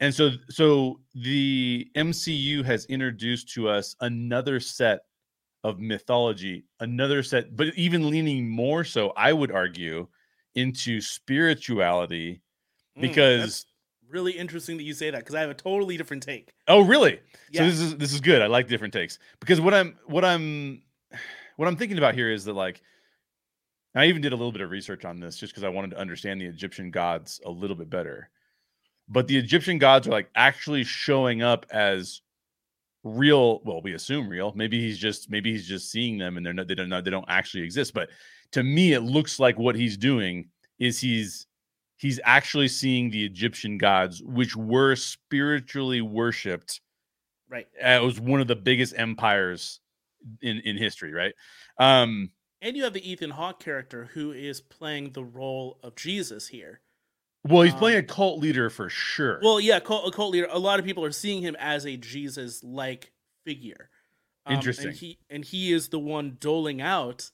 And 0.00 0.14
so 0.14 0.30
so 0.48 1.00
the 1.14 1.88
mcu 1.96 2.64
has 2.64 2.86
introduced 2.86 3.50
to 3.54 3.68
us 3.68 3.94
another 4.00 4.58
set 4.58 5.00
of 5.62 5.80
mythology 5.80 6.64
another 6.80 7.22
set 7.22 7.56
but 7.56 7.68
even 7.74 8.10
leaning 8.10 8.46
more 8.46 8.84
so 8.84 9.14
i 9.16 9.32
would 9.32 9.50
argue 9.50 10.06
into 10.56 11.00
spirituality 11.00 12.42
mm, 12.96 13.00
because 13.00 13.64
really 14.10 14.32
interesting 14.32 14.76
that 14.76 14.82
you 14.82 14.94
say 14.94 15.10
that 15.10 15.18
because 15.18 15.34
I 15.34 15.40
have 15.40 15.50
a 15.50 15.54
totally 15.54 15.96
different 15.96 16.22
take. 16.22 16.52
Oh, 16.68 16.82
really? 16.82 17.20
Yeah. 17.50 17.60
So 17.60 17.66
this 17.66 17.80
is 17.80 17.96
this 17.96 18.12
is 18.12 18.20
good. 18.20 18.42
I 18.42 18.46
like 18.46 18.68
different 18.68 18.94
takes 18.94 19.18
because 19.40 19.60
what 19.60 19.74
I'm 19.74 19.96
what 20.06 20.24
I'm 20.24 20.82
what 21.56 21.68
I'm 21.68 21.76
thinking 21.76 21.98
about 21.98 22.14
here 22.14 22.30
is 22.30 22.44
that 22.44 22.54
like 22.54 22.82
I 23.94 24.06
even 24.06 24.22
did 24.22 24.32
a 24.32 24.36
little 24.36 24.52
bit 24.52 24.60
of 24.60 24.70
research 24.70 25.04
on 25.04 25.20
this 25.20 25.36
just 25.36 25.52
because 25.52 25.64
I 25.64 25.68
wanted 25.68 25.90
to 25.92 25.98
understand 25.98 26.40
the 26.40 26.46
Egyptian 26.46 26.90
gods 26.90 27.40
a 27.44 27.50
little 27.50 27.76
bit 27.76 27.90
better. 27.90 28.30
But 29.08 29.28
the 29.28 29.36
Egyptian 29.36 29.78
gods 29.78 30.08
are 30.08 30.12
like 30.12 30.30
actually 30.34 30.84
showing 30.84 31.42
up 31.42 31.66
as 31.70 32.22
real 33.04 33.60
well 33.64 33.82
we 33.82 33.92
assume 33.92 34.26
real 34.26 34.54
maybe 34.56 34.80
he's 34.80 34.96
just 34.96 35.30
maybe 35.30 35.52
he's 35.52 35.68
just 35.68 35.90
seeing 35.90 36.16
them 36.16 36.38
and 36.38 36.44
they're 36.44 36.54
not 36.54 36.66
they 36.66 36.74
don't 36.74 36.88
know 36.88 37.02
they 37.02 37.10
don't 37.10 37.26
actually 37.28 37.62
exist 37.62 37.92
but 37.92 38.08
to 38.50 38.62
me 38.62 38.94
it 38.94 39.02
looks 39.02 39.38
like 39.38 39.58
what 39.58 39.76
he's 39.76 39.98
doing 39.98 40.48
is 40.78 40.98
he's 40.98 41.46
he's 41.96 42.20
actually 42.24 42.68
seeing 42.68 43.10
the 43.10 43.24
egyptian 43.24 43.78
gods 43.78 44.22
which 44.24 44.56
were 44.56 44.94
spiritually 44.96 46.00
worshipped 46.00 46.80
right 47.48 47.66
it 47.80 48.02
was 48.02 48.20
one 48.20 48.40
of 48.40 48.46
the 48.46 48.56
biggest 48.56 48.94
empires 48.96 49.80
in 50.42 50.58
in 50.60 50.76
history 50.76 51.12
right 51.12 51.34
um 51.78 52.30
and 52.62 52.76
you 52.76 52.84
have 52.84 52.92
the 52.94 53.10
ethan 53.10 53.30
hawke 53.30 53.60
character 53.60 54.08
who 54.14 54.32
is 54.32 54.60
playing 54.60 55.12
the 55.12 55.24
role 55.24 55.78
of 55.82 55.94
jesus 55.94 56.48
here 56.48 56.80
well, 57.46 57.62
he's 57.62 57.74
um, 57.74 57.78
playing 57.78 57.98
a 57.98 58.02
cult 58.02 58.40
leader 58.40 58.70
for 58.70 58.88
sure. 58.88 59.38
Well, 59.42 59.60
yeah, 59.60 59.78
cult, 59.78 60.08
a 60.08 60.10
cult 60.10 60.32
leader. 60.32 60.48
A 60.50 60.58
lot 60.58 60.78
of 60.78 60.84
people 60.84 61.04
are 61.04 61.12
seeing 61.12 61.42
him 61.42 61.54
as 61.58 61.84
a 61.84 61.96
Jesus-like 61.96 63.12
figure. 63.44 63.90
Um, 64.46 64.54
Interesting. 64.54 64.88
And 64.88 64.96
he 64.96 65.18
and 65.30 65.44
he 65.44 65.72
is 65.72 65.88
the 65.88 65.98
one 65.98 66.38
doling 66.40 66.80
out, 66.80 67.30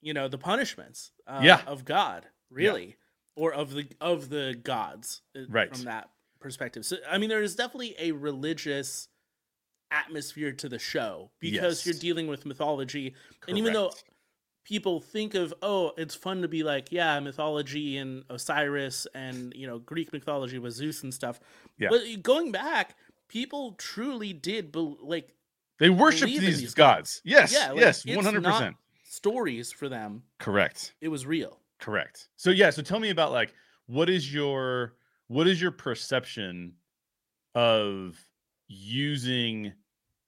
you 0.00 0.12
know, 0.12 0.28
the 0.28 0.38
punishments. 0.38 1.12
Uh, 1.26 1.40
yeah. 1.42 1.62
Of 1.66 1.84
God, 1.84 2.26
really, 2.50 2.86
yeah. 2.86 2.94
Or 3.38 3.54
of 3.54 3.72
the 3.72 3.86
of 4.00 4.28
the 4.28 4.58
gods, 4.62 5.22
uh, 5.36 5.42
right? 5.48 5.74
From 5.74 5.84
that 5.84 6.10
perspective. 6.40 6.84
So, 6.84 6.96
I 7.08 7.18
mean, 7.18 7.28
there 7.28 7.42
is 7.42 7.54
definitely 7.54 7.94
a 7.98 8.12
religious 8.12 9.08
atmosphere 9.90 10.52
to 10.52 10.68
the 10.68 10.78
show 10.78 11.30
because 11.40 11.78
yes. 11.78 11.86
you're 11.86 12.00
dealing 12.00 12.26
with 12.26 12.44
mythology, 12.44 13.10
Correct. 13.10 13.48
and 13.48 13.58
even 13.58 13.72
though 13.72 13.92
people 14.64 15.00
think 15.00 15.34
of 15.34 15.54
oh 15.62 15.92
it's 15.96 16.14
fun 16.14 16.42
to 16.42 16.48
be 16.48 16.62
like 16.62 16.92
yeah 16.92 17.18
mythology 17.20 17.96
and 17.96 18.22
osiris 18.28 19.06
and 19.14 19.54
you 19.56 19.66
know 19.66 19.78
greek 19.78 20.12
mythology 20.12 20.58
with 20.58 20.74
zeus 20.74 21.02
and 21.02 21.14
stuff 21.14 21.40
yeah. 21.78 21.88
but 21.88 22.02
going 22.22 22.52
back 22.52 22.94
people 23.28 23.72
truly 23.78 24.34
did 24.34 24.70
be- 24.70 24.96
like 25.00 25.32
they 25.78 25.88
worshiped 25.88 26.30
these, 26.30 26.60
these 26.60 26.74
gods. 26.74 27.20
gods. 27.20 27.22
yes 27.24 27.50
yeah, 27.50 27.70
like, 27.70 27.80
yes 27.80 28.04
100% 28.04 28.74
stories 29.04 29.72
for 29.72 29.88
them 29.88 30.22
correct 30.38 30.92
it 31.00 31.08
was 31.08 31.24
real 31.24 31.58
correct 31.78 32.28
so 32.36 32.50
yeah 32.50 32.70
so 32.70 32.82
tell 32.82 33.00
me 33.00 33.10
about 33.10 33.32
like 33.32 33.54
what 33.86 34.10
is 34.10 34.32
your 34.32 34.94
what 35.28 35.46
is 35.46 35.60
your 35.60 35.70
perception 35.70 36.72
of 37.54 38.18
using 38.68 39.72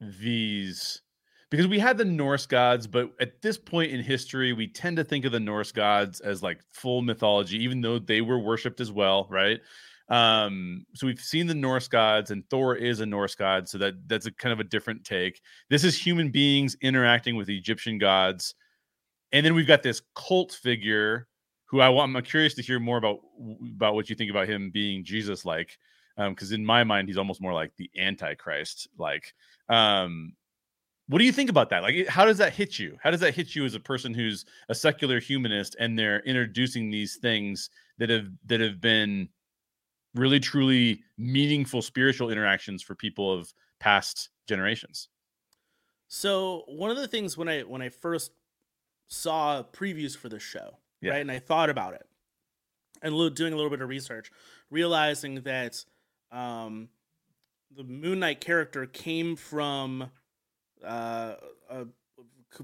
these 0.01 1.03
because 1.51 1.66
we 1.66 1.80
had 1.80 1.98
the 1.98 2.05
Norse 2.05 2.46
gods, 2.46 2.86
but 2.86 3.11
at 3.20 3.42
this 3.42 3.59
point 3.59 3.90
in 3.90 4.01
history, 4.03 4.53
we 4.53 4.68
tend 4.68 4.96
to 4.96 5.05
think 5.05 5.24
of 5.24 5.32
the 5.32 5.40
Norse 5.40 5.72
gods 5.72 6.20
as 6.20 6.44
like 6.44 6.61
full 6.70 7.03
mythology, 7.03 7.62
even 7.62 7.80
though 7.80 7.98
they 7.98 8.20
were 8.20 8.38
worshipped 8.38 8.80
as 8.80 8.92
well, 8.92 9.26
right? 9.28 9.61
Um, 10.09 10.86
so 10.94 11.09
we've 11.09 11.20
seen 11.20 11.48
the 11.48 11.55
Norse 11.55 11.88
gods, 11.88 12.30
and 12.30 12.48
Thor 12.51 12.76
is 12.76 13.01
a 13.01 13.07
Norse 13.07 13.34
god, 13.34 13.68
so 13.68 13.78
that 13.78 13.94
that's 14.09 14.26
a 14.26 14.32
kind 14.32 14.53
of 14.53 14.61
a 14.61 14.64
different 14.64 15.05
take. 15.05 15.40
This 15.68 15.82
is 15.84 15.96
human 15.96 16.30
beings 16.30 16.76
interacting 16.80 17.36
with 17.36 17.48
Egyptian 17.48 17.98
gods, 17.98 18.55
and 19.32 19.44
then 19.44 19.55
we've 19.55 19.66
got 19.66 19.82
this 19.82 20.03
cult 20.14 20.53
figure 20.53 21.26
who 21.70 21.80
I 21.80 21.88
want. 21.88 22.14
I'm 22.16 22.22
curious 22.24 22.54
to 22.54 22.62
hear 22.62 22.80
more 22.80 22.98
about 22.98 23.20
about 23.62 23.94
what 23.94 24.10
you 24.10 24.16
think 24.16 24.30
about 24.30 24.48
him 24.48 24.70
being 24.70 25.04
Jesus 25.04 25.44
like, 25.44 25.78
because 26.16 26.52
um, 26.52 26.54
in 26.54 26.64
my 26.64 26.82
mind, 26.82 27.08
he's 27.08 27.16
almost 27.16 27.40
more 27.40 27.52
like 27.52 27.74
the 27.76 27.88
Antichrist 27.96 28.88
like. 28.98 29.32
Um, 29.68 30.32
what 31.06 31.18
do 31.18 31.24
you 31.24 31.32
think 31.32 31.50
about 31.50 31.70
that? 31.70 31.82
Like, 31.82 32.06
how 32.06 32.24
does 32.24 32.38
that 32.38 32.52
hit 32.52 32.78
you? 32.78 32.96
How 33.02 33.10
does 33.10 33.20
that 33.20 33.34
hit 33.34 33.56
you 33.56 33.64
as 33.64 33.74
a 33.74 33.80
person 33.80 34.14
who's 34.14 34.44
a 34.68 34.74
secular 34.74 35.18
humanist 35.18 35.76
and 35.80 35.98
they're 35.98 36.20
introducing 36.20 36.90
these 36.90 37.16
things 37.16 37.70
that 37.98 38.10
have 38.10 38.28
that 38.46 38.60
have 38.60 38.80
been 38.80 39.28
really 40.14 40.40
truly 40.40 41.02
meaningful 41.18 41.82
spiritual 41.82 42.30
interactions 42.30 42.82
for 42.82 42.96
people 42.96 43.32
of 43.32 43.52
past 43.78 44.30
generations? 44.48 45.08
So 46.08 46.64
one 46.66 46.90
of 46.90 46.96
the 46.96 47.06
things 47.06 47.36
when 47.36 47.48
I 47.48 47.60
when 47.60 47.80
I 47.80 47.90
first 47.90 48.32
saw 49.06 49.62
previews 49.62 50.16
for 50.16 50.28
the 50.28 50.40
show, 50.40 50.76
yeah. 51.01 51.12
right, 51.12 51.20
and 51.20 51.30
I 51.30 51.38
thought 51.38 51.70
about 51.70 51.94
it, 51.94 52.07
and 53.03 53.14
doing 53.34 53.53
a 53.53 53.57
little 53.57 53.70
bit 53.70 53.80
of 53.80 53.88
research, 53.88 54.30
realizing 54.70 55.42
that 55.42 55.84
um, 56.32 56.88
the 57.74 57.84
Moon 57.84 58.20
Knight 58.20 58.40
character 58.40 58.86
came 58.86 59.36
from 59.36 60.11
uh, 60.84 61.34
uh, 61.70 61.84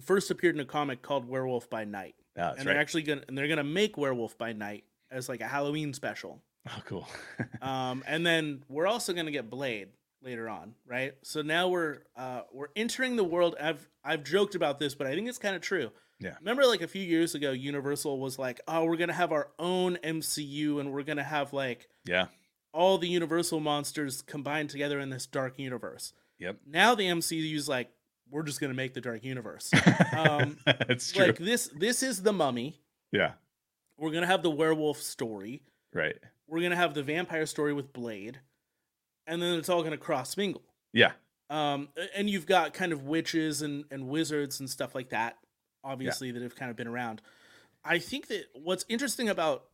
first 0.03 0.31
appeared 0.31 0.55
in 0.55 0.61
a 0.61 0.65
comic 0.65 1.03
called 1.03 1.29
Werewolf 1.29 1.71
by 1.71 1.85
Night. 1.85 2.15
Oh, 2.39 2.53
and 2.57 2.67
they're 2.67 2.75
right. 2.75 2.81
actually 2.81 3.03
gonna 3.03 3.23
and 3.29 3.37
they're 3.37 3.49
gonna 3.49 3.65
make 3.65 3.97
Werewolf 3.97 4.37
by 4.37 4.53
Night 4.53 4.85
as 5.11 5.29
like 5.29 5.41
a 5.41 5.47
Halloween 5.47 5.93
special. 5.95 6.43
Oh, 6.69 6.83
cool. 6.85 7.09
um, 7.63 8.03
and 8.07 8.27
then 8.27 8.65
we're 8.69 8.87
also 8.87 9.13
gonna 9.13 9.31
get 9.31 9.49
Blade 9.49 9.89
later 10.23 10.49
on, 10.49 10.75
right? 10.87 11.15
So 11.23 11.43
now 11.43 11.69
we're 11.69 11.99
uh, 12.17 12.43
we're 12.53 12.69
entering 12.77 13.17
the 13.17 13.25
world. 13.25 13.57
I've 13.61 13.89
I've 14.05 14.25
joked 14.25 14.55
about 14.55 14.79
this, 14.79 14.95
but 14.95 15.07
I 15.07 15.15
think 15.15 15.29
it's 15.29 15.39
kind 15.39 15.57
of 15.57 15.63
true. 15.63 15.91
Yeah. 16.19 16.35
Remember, 16.41 16.65
like 16.65 16.81
a 16.83 16.89
few 16.89 17.03
years 17.03 17.35
ago, 17.35 17.53
Universal 17.53 18.19
was 18.19 18.39
like, 18.39 18.61
"Oh, 18.67 18.85
we're 18.85 18.97
gonna 18.97 19.13
have 19.13 19.33
our 19.33 19.49
own 19.59 19.97
MCU, 20.03 20.81
and 20.81 20.93
we're 20.93 21.03
gonna 21.03 21.23
have 21.25 21.53
like 21.53 21.89
yeah 22.05 22.27
all 22.73 22.99
the 22.99 23.09
Universal 23.09 23.61
monsters 23.61 24.23
combined 24.23 24.71
together 24.71 24.99
in 24.99 25.11
this 25.11 25.27
dark 25.27 25.59
universe." 25.59 26.13
Yep. 26.39 26.59
Now 26.67 26.95
the 26.95 27.05
MCU 27.07 27.55
is 27.55 27.69
like, 27.69 27.91
we're 28.31 28.43
just 28.43 28.61
gonna 28.61 28.75
make 28.75 28.95
the 28.95 29.01
dark 29.01 29.25
universe. 29.25 29.71
Um, 30.17 30.57
That's 30.65 31.13
true. 31.13 31.27
Like 31.27 31.39
this, 31.39 31.69
this 31.77 32.03
is 32.03 32.23
the 32.23 32.33
mummy. 32.33 32.81
Yeah. 33.13 33.33
We're 33.99 34.11
gonna 34.11 34.27
have 34.27 34.43
the 34.43 34.51
werewolf 34.51 35.01
story. 35.01 35.63
Right. 35.93 36.17
We're 36.47 36.63
gonna 36.63 36.77
have 36.77 36.95
the 36.95 37.03
vampire 37.03 37.45
story 37.47 37.73
with 37.75 37.93
Blade, 37.93 38.41
and 39.27 39.43
then 39.43 39.59
it's 39.59 39.69
all 39.69 39.83
gonna 39.83 39.99
cross 39.99 40.37
mingle. 40.37 40.63
Yeah. 40.93 41.13
Um, 41.51 41.89
and 42.15 42.29
you've 42.31 42.47
got 42.47 42.73
kind 42.75 42.93
of 42.93 43.05
witches 43.05 43.63
and 43.63 43.85
and 43.91 44.09
wizards 44.09 44.59
and 44.61 44.69
stuff 44.71 44.95
like 44.95 45.11
that, 45.11 45.37
obviously 45.87 46.29
yeah. 46.29 46.35
that 46.35 46.43
have 46.43 46.57
kind 46.57 46.71
of 46.71 46.77
been 46.77 46.89
around. 46.89 47.23
I 47.85 47.99
think 47.99 48.29
that 48.29 48.45
what's 48.53 48.85
interesting 48.89 49.29
about 49.29 49.65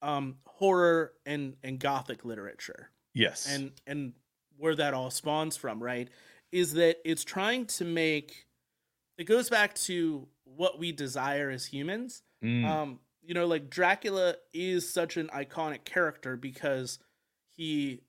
um 0.00 0.36
horror 0.46 1.12
and 1.26 1.56
and 1.62 1.78
gothic 1.78 2.24
literature. 2.24 2.90
Yes. 3.14 3.46
And 3.52 3.72
and 3.86 4.12
where 4.56 4.74
that 4.76 4.94
all 4.94 5.10
spawns 5.10 5.56
from, 5.56 5.82
right? 5.82 6.08
is 6.52 6.74
that 6.74 6.98
it's 7.04 7.24
trying 7.24 7.66
to 7.66 7.84
make 7.84 8.46
it 9.16 9.24
goes 9.24 9.50
back 9.50 9.74
to 9.74 10.28
what 10.44 10.78
we 10.78 10.92
desire 10.92 11.50
as 11.50 11.66
humans. 11.66 12.22
Mm. 12.42 12.64
Um, 12.64 13.00
you 13.22 13.34
know, 13.34 13.46
like 13.46 13.68
Dracula 13.68 14.36
is 14.54 14.92
such 14.92 15.16
an 15.16 15.28
iconic 15.34 15.84
character 15.84 16.36
because 16.36 16.98
he 17.56 18.00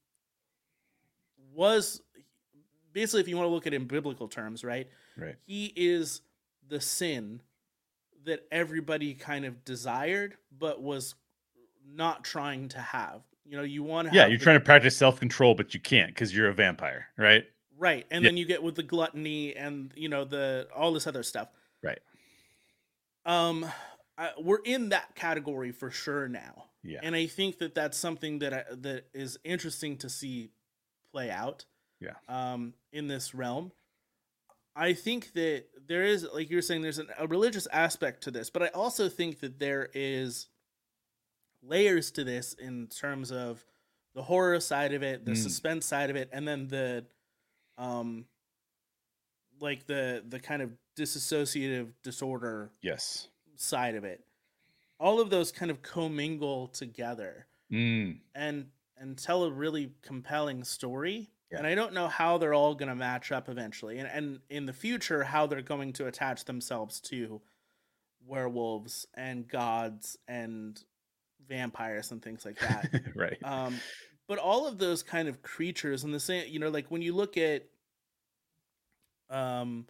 was 1.53 2.01
basically, 2.93 3.21
if 3.21 3.27
you 3.27 3.35
want 3.35 3.47
to 3.47 3.51
look 3.53 3.65
at 3.65 3.73
it 3.73 3.77
in 3.77 3.85
biblical 3.85 4.27
terms, 4.27 4.63
right? 4.63 4.87
Right. 5.17 5.35
He 5.45 5.73
is 5.75 6.21
the 6.69 6.79
sin 6.79 7.41
that 8.25 8.45
everybody 8.51 9.13
kind 9.13 9.45
of 9.45 9.65
desired, 9.65 10.37
but 10.57 10.81
was 10.81 11.15
not 11.85 12.23
trying 12.23 12.69
to 12.69 12.79
have. 12.79 13.21
You 13.45 13.57
know, 13.57 13.63
you 13.63 13.83
want 13.83 14.09
to. 14.09 14.15
Yeah, 14.15 14.27
you're 14.27 14.37
the, 14.37 14.43
trying 14.43 14.59
to 14.59 14.65
practice 14.65 14.95
self 14.95 15.19
control, 15.19 15.55
but 15.55 15.73
you 15.73 15.79
can't 15.79 16.13
because 16.13 16.35
you're 16.35 16.49
a 16.49 16.53
vampire, 16.53 17.07
right? 17.17 17.45
Right. 17.79 18.05
And 18.11 18.25
then 18.25 18.35
you 18.35 18.45
get 18.45 18.61
with 18.61 18.75
the 18.75 18.83
gluttony 18.83 19.55
and 19.55 19.91
you 19.95 20.09
know 20.09 20.25
the 20.25 20.67
all 20.75 20.91
this 20.91 21.07
other 21.07 21.23
stuff. 21.23 21.47
Right. 21.81 21.99
Um 23.25 23.65
I, 24.17 24.31
we're 24.37 24.59
in 24.65 24.89
that 24.89 25.15
category 25.15 25.71
for 25.71 25.89
sure 25.89 26.27
now. 26.27 26.65
Yeah. 26.83 26.99
And 27.01 27.15
I 27.15 27.27
think 27.27 27.59
that 27.59 27.73
that's 27.73 27.97
something 27.97 28.39
that 28.39 28.53
I, 28.53 28.63
that 28.69 29.05
is 29.13 29.39
interesting 29.45 29.95
to 29.99 30.09
see 30.09 30.49
play 31.13 31.31
out. 31.31 31.65
Yeah. 32.01 32.15
Um 32.27 32.73
in 32.91 33.07
this 33.07 33.33
realm. 33.33 33.71
I 34.75 34.93
think 34.93 35.33
that 35.33 35.65
there 35.87 36.03
is 36.03 36.27
like 36.33 36.49
you're 36.49 36.61
saying 36.61 36.81
there's 36.81 36.99
an, 36.99 37.07
a 37.17 37.27
religious 37.27 37.67
aspect 37.71 38.23
to 38.23 38.31
this, 38.31 38.49
but 38.49 38.63
I 38.63 38.67
also 38.67 39.09
think 39.09 39.39
that 39.39 39.59
there 39.59 39.89
is 39.93 40.47
layers 41.61 42.11
to 42.11 42.23
this 42.23 42.53
in 42.53 42.87
terms 42.87 43.31
of 43.31 43.65
the 44.15 44.21
horror 44.23 44.59
side 44.59 44.93
of 44.93 45.03
it, 45.03 45.25
the 45.25 45.31
mm. 45.31 45.37
suspense 45.37 45.85
side 45.85 46.09
of 46.09 46.15
it, 46.15 46.29
and 46.31 46.47
then 46.47 46.67
the 46.67 47.05
um 47.77 48.25
like 49.61 49.85
the 49.87 50.23
the 50.27 50.39
kind 50.39 50.61
of 50.61 50.71
dissociative 50.97 51.87
disorder 52.03 52.71
yes 52.81 53.27
side 53.55 53.95
of 53.95 54.03
it 54.03 54.23
all 54.99 55.19
of 55.19 55.29
those 55.29 55.51
kind 55.51 55.71
of 55.71 55.81
commingle 55.81 56.67
together 56.67 57.47
mm. 57.71 58.17
and 58.35 58.65
and 58.97 59.17
tell 59.17 59.43
a 59.45 59.51
really 59.51 59.91
compelling 60.01 60.63
story 60.63 61.29
yeah. 61.51 61.57
and 61.57 61.67
i 61.67 61.75
don't 61.75 61.93
know 61.93 62.07
how 62.07 62.37
they're 62.37 62.53
all 62.53 62.75
going 62.75 62.89
to 62.89 62.95
match 62.95 63.31
up 63.31 63.49
eventually 63.49 63.99
and, 63.99 64.07
and 64.07 64.39
in 64.49 64.65
the 64.65 64.73
future 64.73 65.23
how 65.23 65.45
they're 65.45 65.61
going 65.61 65.93
to 65.93 66.07
attach 66.07 66.45
themselves 66.45 66.99
to 66.99 67.41
werewolves 68.25 69.07
and 69.15 69.47
gods 69.47 70.17
and 70.27 70.83
vampires 71.47 72.11
and 72.11 72.21
things 72.21 72.45
like 72.45 72.59
that 72.59 72.89
right 73.15 73.37
um 73.43 73.79
but 74.27 74.37
all 74.37 74.67
of 74.67 74.77
those 74.77 75.01
kind 75.01 75.27
of 75.27 75.41
creatures 75.41 76.03
and 76.03 76.13
the 76.13 76.19
same 76.19 76.45
you 76.47 76.59
know 76.59 76.69
like 76.69 76.89
when 76.89 77.01
you 77.01 77.13
look 77.13 77.37
at 77.37 77.65
um 79.29 79.85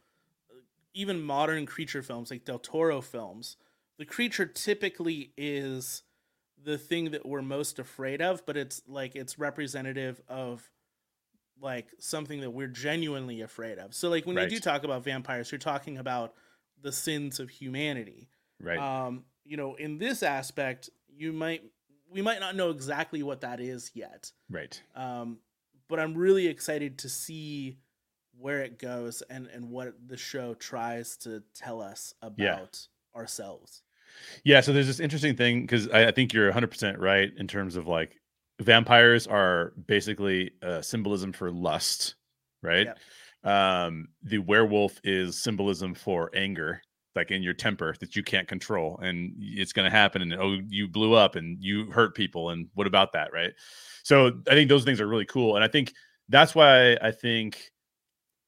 even 0.94 1.22
modern 1.22 1.66
creature 1.66 2.02
films 2.02 2.32
like 2.32 2.46
del 2.46 2.60
toro 2.60 3.02
films 3.02 3.58
the 3.98 4.06
creature 4.06 4.46
typically 4.46 5.34
is 5.38 6.04
the 6.64 6.78
thing 6.78 7.12
that 7.12 7.26
we're 7.26 7.42
most 7.42 7.80
afraid 7.80 8.22
of 8.22 8.46
but 8.46 8.56
it's 8.56 8.82
like 8.88 9.16
it's 9.16 9.38
representative 9.38 10.22
of 10.30 10.70
like 11.62 11.88
something 12.00 12.42
that 12.42 12.52
we're 12.52 12.68
genuinely 12.68 13.42
afraid 13.42 13.78
of. 13.78 13.94
So 13.94 14.10
like 14.10 14.26
when 14.26 14.36
right. 14.36 14.50
you 14.50 14.58
do 14.58 14.60
talk 14.60 14.84
about 14.84 15.04
vampires, 15.04 15.52
you're 15.52 15.60
talking 15.60 15.98
about 15.98 16.34
the 16.82 16.92
sins 16.92 17.40
of 17.40 17.50
humanity. 17.50 18.30
Right. 18.62 18.80
Um, 18.80 19.24
you 19.46 19.58
know, 19.58 19.76
in 19.76 19.98
this 19.98 20.24
aspect, 20.24 20.90
you 21.08 21.34
might 21.34 21.64
we 22.12 22.22
might 22.22 22.40
not 22.40 22.56
know 22.56 22.70
exactly 22.70 23.24
what 23.24 23.42
that 23.42 23.60
is 23.60 23.92
yet. 23.94 24.32
Right. 24.50 24.82
Um, 24.96 25.40
but 25.88 26.00
I'm 26.00 26.16
really 26.16 26.48
excited 26.48 27.00
to 27.00 27.10
see 27.10 27.78
where 28.38 28.62
it 28.62 28.80
goes 28.80 29.22
and 29.30 29.48
and 29.48 29.70
what 29.70 29.94
the 30.08 30.18
show 30.18 30.54
tries 30.54 31.18
to 31.18 31.44
tell 31.56 31.82
us 31.82 32.14
about 32.22 32.88
yeah. 33.16 33.20
ourselves. 33.20 33.84
Yeah, 34.44 34.62
so 34.62 34.74
there's 34.74 34.88
this 34.88 35.00
interesting 35.00 35.36
thing 35.36 35.62
because 35.62 35.88
I, 35.90 36.08
I, 36.08 36.12
think 36.12 36.34
you're 36.34 36.52
100% 36.52 36.98
right 37.00 37.32
in 37.38 37.48
terms 37.48 37.76
of 37.76 37.88
like 37.88 38.19
vampires 38.60 39.28
are 39.28 39.74
basically 39.88 40.52
a 40.62 40.84
symbolism 40.84 41.32
for 41.32 41.52
lust, 41.52 42.16
right? 42.62 42.88
Um, 43.44 44.10
the 44.24 44.40
werewolf 44.40 45.00
is 45.04 45.42
symbolism 45.42 45.94
for 45.94 46.30
anger, 46.34 46.82
like 47.16 47.32
in 47.32 47.42
your 47.42 47.54
temper 47.54 47.96
that 48.00 48.16
you 48.16 48.24
can't 48.24 48.48
control, 48.48 49.00
and 49.02 49.34
it's 49.40 49.74
going 49.74 49.90
to 49.90 49.96
happen. 49.96 50.22
And 50.22 50.34
oh, 50.34 50.58
you 50.68 50.88
blew 50.88 51.14
up 51.14 51.36
and 51.36 51.58
you 51.62 51.90
hurt 51.92 52.16
people, 52.16 52.50
and 52.50 52.68
what 52.74 52.88
about 52.88 53.14
that, 53.14 53.32
right? 53.34 53.52
So 54.04 54.42
I 54.50 54.54
think 54.54 54.70
those 54.70 54.84
things 54.84 55.00
are 55.00 55.08
really 55.08 55.26
cool, 55.26 55.56
and 55.56 55.64
I 55.64 55.68
think 55.68 55.94
that's 56.28 56.54
why 56.54 56.96
I 57.02 57.12
think 57.12 57.72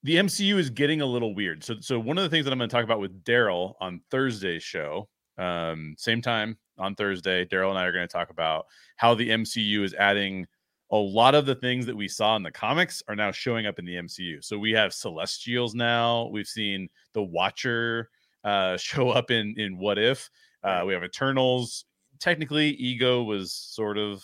the 0.04 0.16
MCU 0.16 0.56
is 0.56 0.70
getting 0.70 1.02
a 1.02 1.06
little 1.06 1.36
weird. 1.36 1.64
So, 1.64 1.76
so 1.80 2.00
one 2.00 2.18
of 2.18 2.24
the 2.24 2.30
things 2.30 2.46
that 2.46 2.52
I'm 2.52 2.58
going 2.58 2.70
to 2.70 2.76
talk 2.76 2.84
about 2.84 3.00
with 3.00 3.24
Daryl 3.24 3.76
on 3.80 4.02
Thursday's 4.10 4.64
show, 4.64 5.08
um, 5.42 5.96
same 5.98 6.22
time 6.22 6.58
on 6.78 6.96
Thursday, 6.96 7.46
Daryl 7.46 7.70
and 7.70 7.80
I 7.80 7.86
are 7.86 7.92
going 7.92 8.08
to 8.08 8.12
talk 8.12 8.30
about 8.30 8.66
how 8.98 9.16
the 9.16 9.30
MCU 9.30 9.84
is 9.84 9.94
adding 9.96 10.46
a 10.92 10.98
lot 10.98 11.36
of 11.36 11.46
the 11.46 11.56
things 11.56 11.86
that 11.86 11.96
we 11.96 12.08
saw 12.08 12.36
in 12.36 12.44
the 12.44 12.52
comics 12.52 13.02
are 13.08 13.16
now 13.16 13.32
showing 13.32 13.66
up 13.66 13.80
in 13.80 13.86
the 13.86 13.96
MCU. 13.96 14.44
So 14.44 14.58
we 14.60 14.72
have 14.72 14.94
Celestials 14.94 15.74
now. 15.74 16.28
We've 16.32 16.48
seen 16.48 16.90
the 17.14 17.24
Watcher 17.24 18.10
uh, 18.44 18.78
show 18.78 19.10
up 19.10 19.32
in 19.32 19.56
in 19.58 19.78
What 19.78 19.98
If. 19.98 20.30
Uh, 20.64 20.84
we 20.86 20.94
have 20.94 21.04
Eternals. 21.04 21.86
Technically, 22.20 22.70
Ego 22.72 23.24
was 23.24 23.52
sort 23.52 23.98
of 23.98 24.24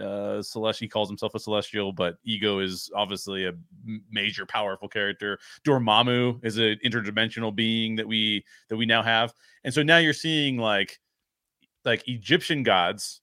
uh 0.00 0.40
celestial 0.40 0.86
he 0.86 0.88
calls 0.88 1.08
himself 1.08 1.34
a 1.34 1.38
celestial 1.38 1.92
but 1.92 2.16
ego 2.24 2.60
is 2.60 2.90
obviously 2.96 3.46
a 3.46 3.52
major 4.10 4.46
powerful 4.46 4.88
character. 4.88 5.38
Dormammu 5.66 6.44
is 6.44 6.56
an 6.56 6.78
interdimensional 6.84 7.54
being 7.54 7.96
that 7.96 8.08
we 8.08 8.44
that 8.68 8.76
we 8.76 8.86
now 8.86 9.02
have. 9.02 9.34
And 9.64 9.74
so 9.74 9.82
now 9.82 9.98
you're 9.98 10.12
seeing 10.12 10.56
like 10.56 10.98
like 11.84 12.06
egyptian 12.08 12.62
gods 12.62 13.20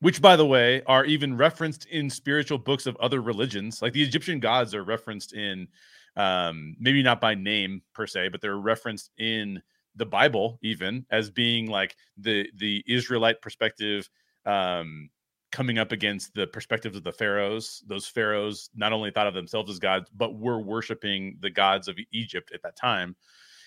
which 0.00 0.22
by 0.22 0.36
the 0.36 0.46
way 0.46 0.82
are 0.86 1.04
even 1.04 1.36
referenced 1.36 1.86
in 1.86 2.08
spiritual 2.08 2.58
books 2.58 2.86
of 2.86 2.96
other 2.96 3.20
religions. 3.20 3.82
Like 3.82 3.92
the 3.92 4.02
egyptian 4.02 4.40
gods 4.40 4.74
are 4.74 4.84
referenced 4.84 5.34
in 5.34 5.68
um 6.16 6.76
maybe 6.80 7.02
not 7.02 7.20
by 7.20 7.34
name 7.34 7.82
per 7.94 8.06
se 8.06 8.28
but 8.28 8.40
they're 8.40 8.56
referenced 8.56 9.10
in 9.18 9.62
the 9.96 10.06
bible 10.06 10.58
even 10.62 11.04
as 11.10 11.30
being 11.30 11.66
like 11.66 11.96
the 12.16 12.48
the 12.56 12.82
israelite 12.86 13.40
perspective 13.42 14.08
um 14.46 15.10
coming 15.50 15.78
up 15.78 15.92
against 15.92 16.34
the 16.34 16.46
perspectives 16.46 16.96
of 16.96 17.04
the 17.04 17.12
pharaohs. 17.12 17.82
Those 17.86 18.06
pharaohs 18.06 18.70
not 18.74 18.92
only 18.92 19.10
thought 19.10 19.26
of 19.26 19.34
themselves 19.34 19.70
as 19.70 19.78
gods 19.78 20.10
but 20.14 20.38
were 20.38 20.60
worshiping 20.60 21.36
the 21.40 21.50
gods 21.50 21.88
of 21.88 21.98
egypt 22.12 22.52
at 22.52 22.62
that 22.62 22.76
time. 22.76 23.16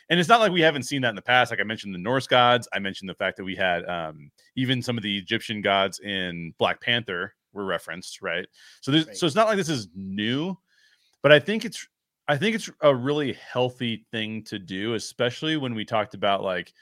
And 0.09 0.19
it's 0.19 0.29
not 0.29 0.41
like 0.41 0.51
we 0.51 0.61
haven't 0.61 0.83
seen 0.83 1.01
that 1.03 1.09
in 1.09 1.15
the 1.15 1.21
past. 1.21 1.51
Like 1.51 1.59
i 1.59 1.63
mentioned 1.63 1.93
the 1.93 1.99
norse 1.99 2.27
gods. 2.27 2.67
I 2.73 2.79
mentioned 2.79 3.09
the 3.09 3.15
fact 3.15 3.37
that 3.37 3.43
we 3.43 3.55
had 3.55 3.85
um, 3.85 4.31
even 4.55 4.81
some 4.81 4.97
of 4.97 5.03
the 5.03 5.17
egyptian 5.17 5.61
gods 5.61 5.99
in 5.99 6.53
black 6.57 6.81
panther 6.81 7.33
were 7.53 7.65
referenced 7.65 8.21
right? 8.21 8.47
So 8.81 8.91
there's 8.91 9.07
right. 9.07 9.17
so 9.17 9.25
it's 9.25 9.35
not 9.35 9.47
like 9.47 9.57
this 9.57 9.69
is 9.69 9.87
new 9.95 10.57
but 11.21 11.31
i 11.31 11.39
think 11.39 11.65
it's 11.65 11.87
i 12.27 12.37
think 12.37 12.55
it's 12.55 12.69
a 12.81 12.93
really 12.93 13.33
healthy 13.33 14.05
thing 14.11 14.43
to 14.43 14.59
do 14.59 14.93
especially 14.93 15.57
when 15.57 15.75
we 15.75 15.85
talked 15.85 16.13
about 16.13 16.43
like 16.43 16.73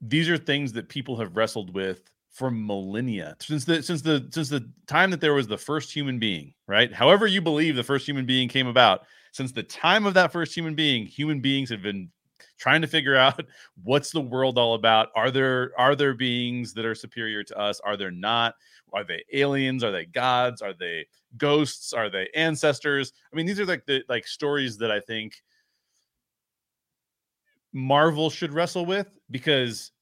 these 0.00 0.28
are 0.28 0.36
things 0.36 0.72
that 0.72 0.88
people 0.88 1.16
have 1.16 1.36
wrestled 1.36 1.74
with 1.74 2.10
for 2.36 2.50
millennia 2.50 3.34
since 3.40 3.64
the 3.64 3.82
since 3.82 4.02
the 4.02 4.28
since 4.30 4.50
the 4.50 4.70
time 4.86 5.10
that 5.10 5.22
there 5.22 5.32
was 5.32 5.46
the 5.46 5.56
first 5.56 5.90
human 5.90 6.18
being 6.18 6.52
right? 6.66 6.92
However 6.92 7.26
you 7.26 7.40
believe 7.40 7.76
the 7.76 7.82
first 7.82 8.06
human 8.06 8.26
being 8.26 8.46
came 8.46 8.66
about 8.66 9.06
since 9.32 9.52
the 9.52 9.62
time 9.62 10.04
of 10.04 10.12
that 10.14 10.32
first 10.32 10.54
human 10.54 10.74
being 10.74 11.06
human 11.06 11.40
beings 11.40 11.70
have 11.70 11.80
been 11.80 12.10
trying 12.58 12.82
to 12.82 12.86
figure 12.86 13.16
out 13.24 13.40
what's 13.84 14.10
the 14.10 14.20
world 14.20 14.58
all 14.58 14.74
about. 14.74 15.08
Are 15.16 15.30
there 15.30 15.72
are 15.78 15.96
there 15.96 16.12
beings 16.12 16.74
that 16.74 16.84
are 16.84 16.94
superior 16.94 17.42
to 17.42 17.58
us? 17.58 17.80
Are 17.80 17.96
there 17.96 18.10
not? 18.10 18.54
Are 18.92 19.02
they 19.02 19.24
aliens? 19.32 19.82
Are 19.82 19.90
they 19.90 20.04
gods? 20.04 20.60
Are 20.60 20.74
they 20.74 21.06
ghosts? 21.38 21.94
Are 21.94 22.10
they 22.10 22.28
ancestors? 22.34 23.14
I 23.32 23.36
mean 23.36 23.46
these 23.46 23.58
are 23.58 23.64
like 23.64 23.86
the 23.86 24.02
like 24.10 24.26
stories 24.26 24.76
that 24.78 24.90
i 24.90 25.00
think 25.00 25.42
marvel 27.72 28.28
should 28.28 28.52
wrestle 28.52 28.84
with 28.84 29.08
because 29.30 29.92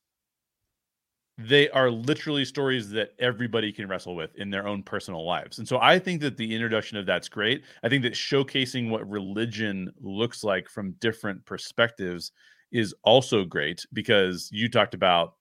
they 1.36 1.68
are 1.70 1.90
literally 1.90 2.44
stories 2.44 2.90
that 2.90 3.14
everybody 3.18 3.72
can 3.72 3.88
wrestle 3.88 4.14
with 4.14 4.34
in 4.36 4.50
their 4.50 4.68
own 4.68 4.82
personal 4.82 5.26
lives. 5.26 5.58
And 5.58 5.66
so 5.66 5.78
I 5.80 5.98
think 5.98 6.20
that 6.20 6.36
the 6.36 6.54
introduction 6.54 6.96
of 6.96 7.06
that's 7.06 7.28
great. 7.28 7.64
I 7.82 7.88
think 7.88 8.02
that 8.04 8.12
showcasing 8.12 8.88
what 8.88 9.08
religion 9.08 9.92
looks 10.00 10.44
like 10.44 10.68
from 10.68 10.92
different 11.00 11.44
perspectives 11.44 12.30
is 12.70 12.94
also 13.02 13.44
great 13.44 13.84
because 13.92 14.48
you 14.52 14.68
talked 14.68 14.94
about 14.94 15.34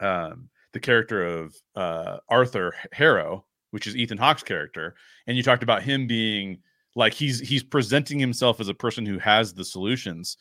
um, 0.00 0.48
the 0.72 0.80
character 0.80 1.26
of 1.26 1.54
uh, 1.76 2.18
Arthur 2.30 2.74
Harrow, 2.92 3.44
which 3.70 3.86
is 3.86 3.96
Ethan 3.96 4.18
Hawke's 4.18 4.42
character, 4.42 4.94
and 5.26 5.36
you 5.36 5.42
talked 5.42 5.62
about 5.62 5.82
him 5.82 6.06
being 6.06 6.58
like 6.96 7.12
he's 7.12 7.38
he's 7.40 7.62
presenting 7.62 8.18
himself 8.18 8.60
as 8.60 8.68
a 8.68 8.74
person 8.74 9.04
who 9.04 9.18
has 9.18 9.52
the 9.52 9.64
solutions 9.64 10.38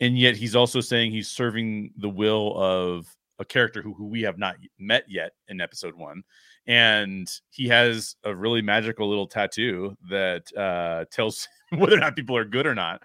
and 0.00 0.18
yet 0.18 0.36
he's 0.36 0.56
also 0.56 0.80
saying 0.80 1.12
he's 1.12 1.28
serving 1.28 1.92
the 1.96 2.08
will 2.08 2.54
of 2.56 3.06
a 3.38 3.44
character 3.44 3.82
who, 3.82 3.94
who 3.94 4.06
we 4.06 4.22
have 4.22 4.38
not 4.38 4.56
met 4.78 5.04
yet 5.08 5.32
in 5.48 5.60
episode 5.60 5.94
one 5.94 6.22
and 6.66 7.28
he 7.50 7.66
has 7.66 8.14
a 8.24 8.34
really 8.34 8.62
magical 8.62 9.08
little 9.08 9.26
tattoo 9.26 9.96
that 10.08 10.44
uh, 10.56 11.04
tells 11.10 11.48
whether 11.70 11.96
or 11.96 12.00
not 12.00 12.16
people 12.16 12.36
are 12.36 12.44
good 12.44 12.66
or 12.66 12.74
not 12.74 13.02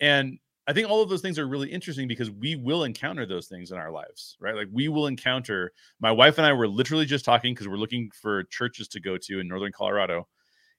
and 0.00 0.38
i 0.66 0.72
think 0.72 0.88
all 0.88 1.02
of 1.02 1.08
those 1.08 1.20
things 1.20 1.38
are 1.38 1.48
really 1.48 1.70
interesting 1.70 2.08
because 2.08 2.30
we 2.30 2.56
will 2.56 2.84
encounter 2.84 3.26
those 3.26 3.48
things 3.48 3.70
in 3.70 3.78
our 3.78 3.90
lives 3.90 4.36
right? 4.40 4.54
Like 4.54 4.68
we 4.72 4.88
will 4.88 5.06
encounter 5.06 5.72
my 6.00 6.10
wife 6.10 6.38
and 6.38 6.46
i 6.46 6.52
were 6.52 6.68
literally 6.68 7.06
just 7.06 7.24
talking 7.24 7.54
because 7.54 7.68
we're 7.68 7.76
looking 7.76 8.10
for 8.20 8.44
churches 8.44 8.88
to 8.88 9.00
go 9.00 9.16
to 9.18 9.40
in 9.40 9.48
northern 9.48 9.72
colorado 9.72 10.26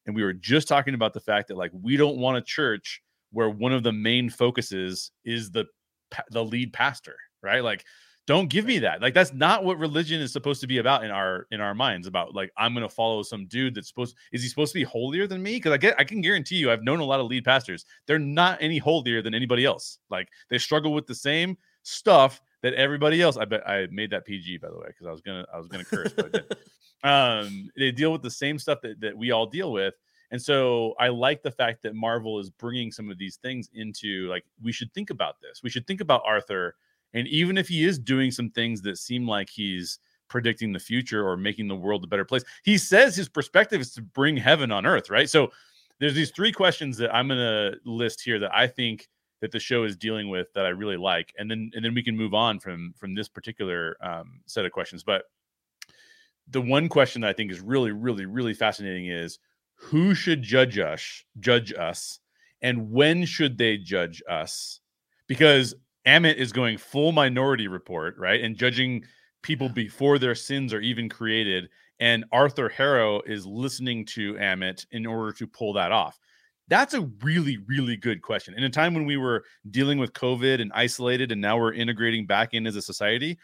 and 0.05 0.15
we 0.15 0.23
were 0.23 0.33
just 0.33 0.67
talking 0.67 0.93
about 0.93 1.13
the 1.13 1.19
fact 1.19 1.49
that 1.49 1.57
like 1.57 1.71
we 1.73 1.97
don't 1.97 2.17
want 2.17 2.37
a 2.37 2.41
church 2.41 3.01
where 3.31 3.49
one 3.49 3.73
of 3.73 3.83
the 3.83 3.91
main 3.91 4.29
focuses 4.29 5.11
is 5.25 5.51
the 5.51 5.65
the 6.31 6.43
lead 6.43 6.71
pastor 6.71 7.17
right? 7.41 7.63
Like 7.63 7.85
don't 8.27 8.49
give 8.49 8.65
me 8.65 8.77
that. 8.79 9.01
Like 9.01 9.13
that's 9.13 9.33
not 9.33 9.63
what 9.63 9.79
religion 9.79 10.21
is 10.21 10.33
supposed 10.33 10.59
to 10.59 10.67
be 10.67 10.77
about 10.79 11.05
in 11.05 11.11
our 11.11 11.47
in 11.51 11.61
our 11.61 11.73
minds 11.73 12.07
about 12.07 12.35
like 12.35 12.51
i'm 12.57 12.73
gonna 12.73 12.89
follow 12.89 13.23
some 13.23 13.47
dude 13.47 13.73
that's 13.73 13.87
supposed 13.87 14.15
is 14.33 14.43
he 14.43 14.49
supposed 14.49 14.73
to 14.73 14.79
be 14.79 14.83
holier 14.83 15.25
than 15.25 15.41
me? 15.41 15.55
Because 15.55 15.71
i 15.71 15.77
get 15.77 15.95
i 15.97 16.03
can 16.03 16.21
guarantee 16.21 16.57
you 16.57 16.69
i've 16.69 16.83
known 16.83 16.99
a 16.99 17.05
lot 17.05 17.21
of 17.21 17.27
lead 17.27 17.45
pastors. 17.45 17.85
They're 18.05 18.19
not 18.19 18.57
any 18.61 18.77
holier 18.77 19.21
than 19.21 19.33
anybody 19.33 19.65
else. 19.65 19.99
Like 20.11 20.27
they 20.49 20.57
struggle 20.57 20.93
with 20.93 21.07
the 21.07 21.15
same 21.15 21.57
stuff 21.83 22.41
that 22.63 22.73
everybody 22.73 23.21
else 23.21 23.37
i 23.37 23.45
bet 23.45 23.65
i 23.65 23.87
made 23.91 24.09
that 24.09 24.25
pg 24.25 24.57
by 24.57 24.67
the 24.67 24.77
way 24.77 24.87
because 24.87 25.07
i 25.07 25.11
was 25.11 25.21
gonna 25.21 25.45
i 25.53 25.57
was 25.57 25.67
gonna 25.69 25.85
curse 25.85 26.11
but 26.11 26.53
I 27.01 27.39
um 27.45 27.69
they 27.77 27.91
deal 27.91 28.11
with 28.11 28.23
the 28.23 28.31
same 28.31 28.59
stuff 28.59 28.81
that, 28.81 28.99
that 28.99 29.17
we 29.17 29.31
all 29.31 29.45
deal 29.45 29.71
with 29.71 29.93
and 30.31 30.41
so 30.41 30.93
I 30.99 31.07
like 31.07 31.41
the 31.41 31.51
fact 31.51 31.83
that 31.83 31.95
Marvel 31.95 32.39
is 32.39 32.49
bringing 32.49 32.91
some 32.91 33.09
of 33.09 33.17
these 33.17 33.37
things 33.37 33.69
into 33.73 34.27
like 34.27 34.43
we 34.61 34.73
should 34.73 34.93
think 34.93 35.09
about 35.09 35.39
this. 35.41 35.61
We 35.63 35.69
should 35.69 35.87
think 35.87 36.01
about 36.01 36.21
Arthur 36.25 36.75
and 37.17 37.27
even 37.27 37.57
if 37.57 37.67
he 37.67 37.85
is 37.85 37.97
doing 37.97 38.31
some 38.31 38.49
things 38.49 38.81
that 38.83 38.97
seem 38.97 39.27
like 39.27 39.49
he's 39.49 39.99
predicting 40.27 40.71
the 40.71 40.79
future 40.79 41.27
or 41.27 41.37
making 41.37 41.67
the 41.67 41.75
world 41.75 42.03
a 42.03 42.07
better 42.07 42.25
place, 42.25 42.43
he 42.63 42.77
says 42.77 43.15
his 43.15 43.29
perspective 43.29 43.81
is 43.81 43.93
to 43.93 44.01
bring 44.01 44.37
heaven 44.37 44.71
on 44.71 44.85
earth, 44.85 45.09
right? 45.09 45.29
So 45.29 45.51
there's 45.99 46.13
these 46.13 46.31
three 46.31 46.51
questions 46.51 46.97
that 46.97 47.13
I'm 47.13 47.27
going 47.27 47.39
to 47.39 47.77
list 47.85 48.21
here 48.21 48.39
that 48.39 48.53
I 48.53 48.67
think 48.67 49.07
that 49.41 49.51
the 49.51 49.59
show 49.59 49.83
is 49.83 49.95
dealing 49.95 50.29
with 50.29 50.51
that 50.53 50.65
I 50.65 50.69
really 50.69 50.97
like, 50.97 51.33
and 51.37 51.49
then 51.49 51.71
and 51.75 51.83
then 51.83 51.93
we 51.93 52.03
can 52.03 52.15
move 52.15 52.33
on 52.33 52.59
from 52.59 52.93
from 52.97 53.13
this 53.13 53.27
particular 53.27 53.97
um, 54.01 54.41
set 54.45 54.65
of 54.65 54.71
questions. 54.71 55.03
But 55.03 55.23
the 56.49 56.61
one 56.61 56.87
question 56.89 57.21
that 57.21 57.29
I 57.29 57.33
think 57.33 57.51
is 57.51 57.59
really, 57.59 57.91
really, 57.91 58.25
really 58.25 58.53
fascinating 58.53 59.07
is 59.07 59.39
who 59.75 60.15
should 60.15 60.41
judge 60.41 60.79
us, 60.79 61.23
judge 61.39 61.73
us, 61.73 62.19
and 62.61 62.91
when 62.91 63.25
should 63.25 63.57
they 63.57 63.77
judge 63.77 64.23
us? 64.29 64.79
Because 65.27 65.75
Ammit 66.07 66.35
is 66.35 66.51
going 66.51 66.77
full 66.77 67.11
minority 67.11 67.67
report, 67.67 68.15
right? 68.17 68.41
And 68.41 68.55
judging 68.55 69.03
people 69.43 69.69
before 69.69 70.17
their 70.17 70.35
sins 70.35 70.73
are 70.73 70.79
even 70.79 71.09
created. 71.09 71.69
And 71.99 72.25
Arthur 72.31 72.69
Harrow 72.69 73.21
is 73.21 73.45
listening 73.45 74.05
to 74.05 74.35
Ammit 74.35 74.85
in 74.91 75.05
order 75.05 75.31
to 75.33 75.45
pull 75.45 75.73
that 75.73 75.91
off. 75.91 76.17
That's 76.69 76.93
a 76.93 77.01
really, 77.23 77.57
really 77.67 77.97
good 77.97 78.21
question. 78.21 78.53
In 78.55 78.63
a 78.63 78.69
time 78.69 78.93
when 78.93 79.05
we 79.05 79.17
were 79.17 79.43
dealing 79.69 79.99
with 79.99 80.13
COVID 80.13 80.61
and 80.61 80.71
isolated, 80.73 81.31
and 81.31 81.41
now 81.41 81.57
we're 81.57 81.73
integrating 81.73 82.25
back 82.25 82.53
in 82.53 82.67
as 82.67 82.75
a 82.75 82.81
society, 82.81 83.37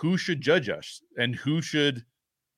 who 0.00 0.16
should 0.16 0.40
judge 0.40 0.68
us 0.68 1.02
and 1.18 1.36
who 1.36 1.60
should 1.60 2.04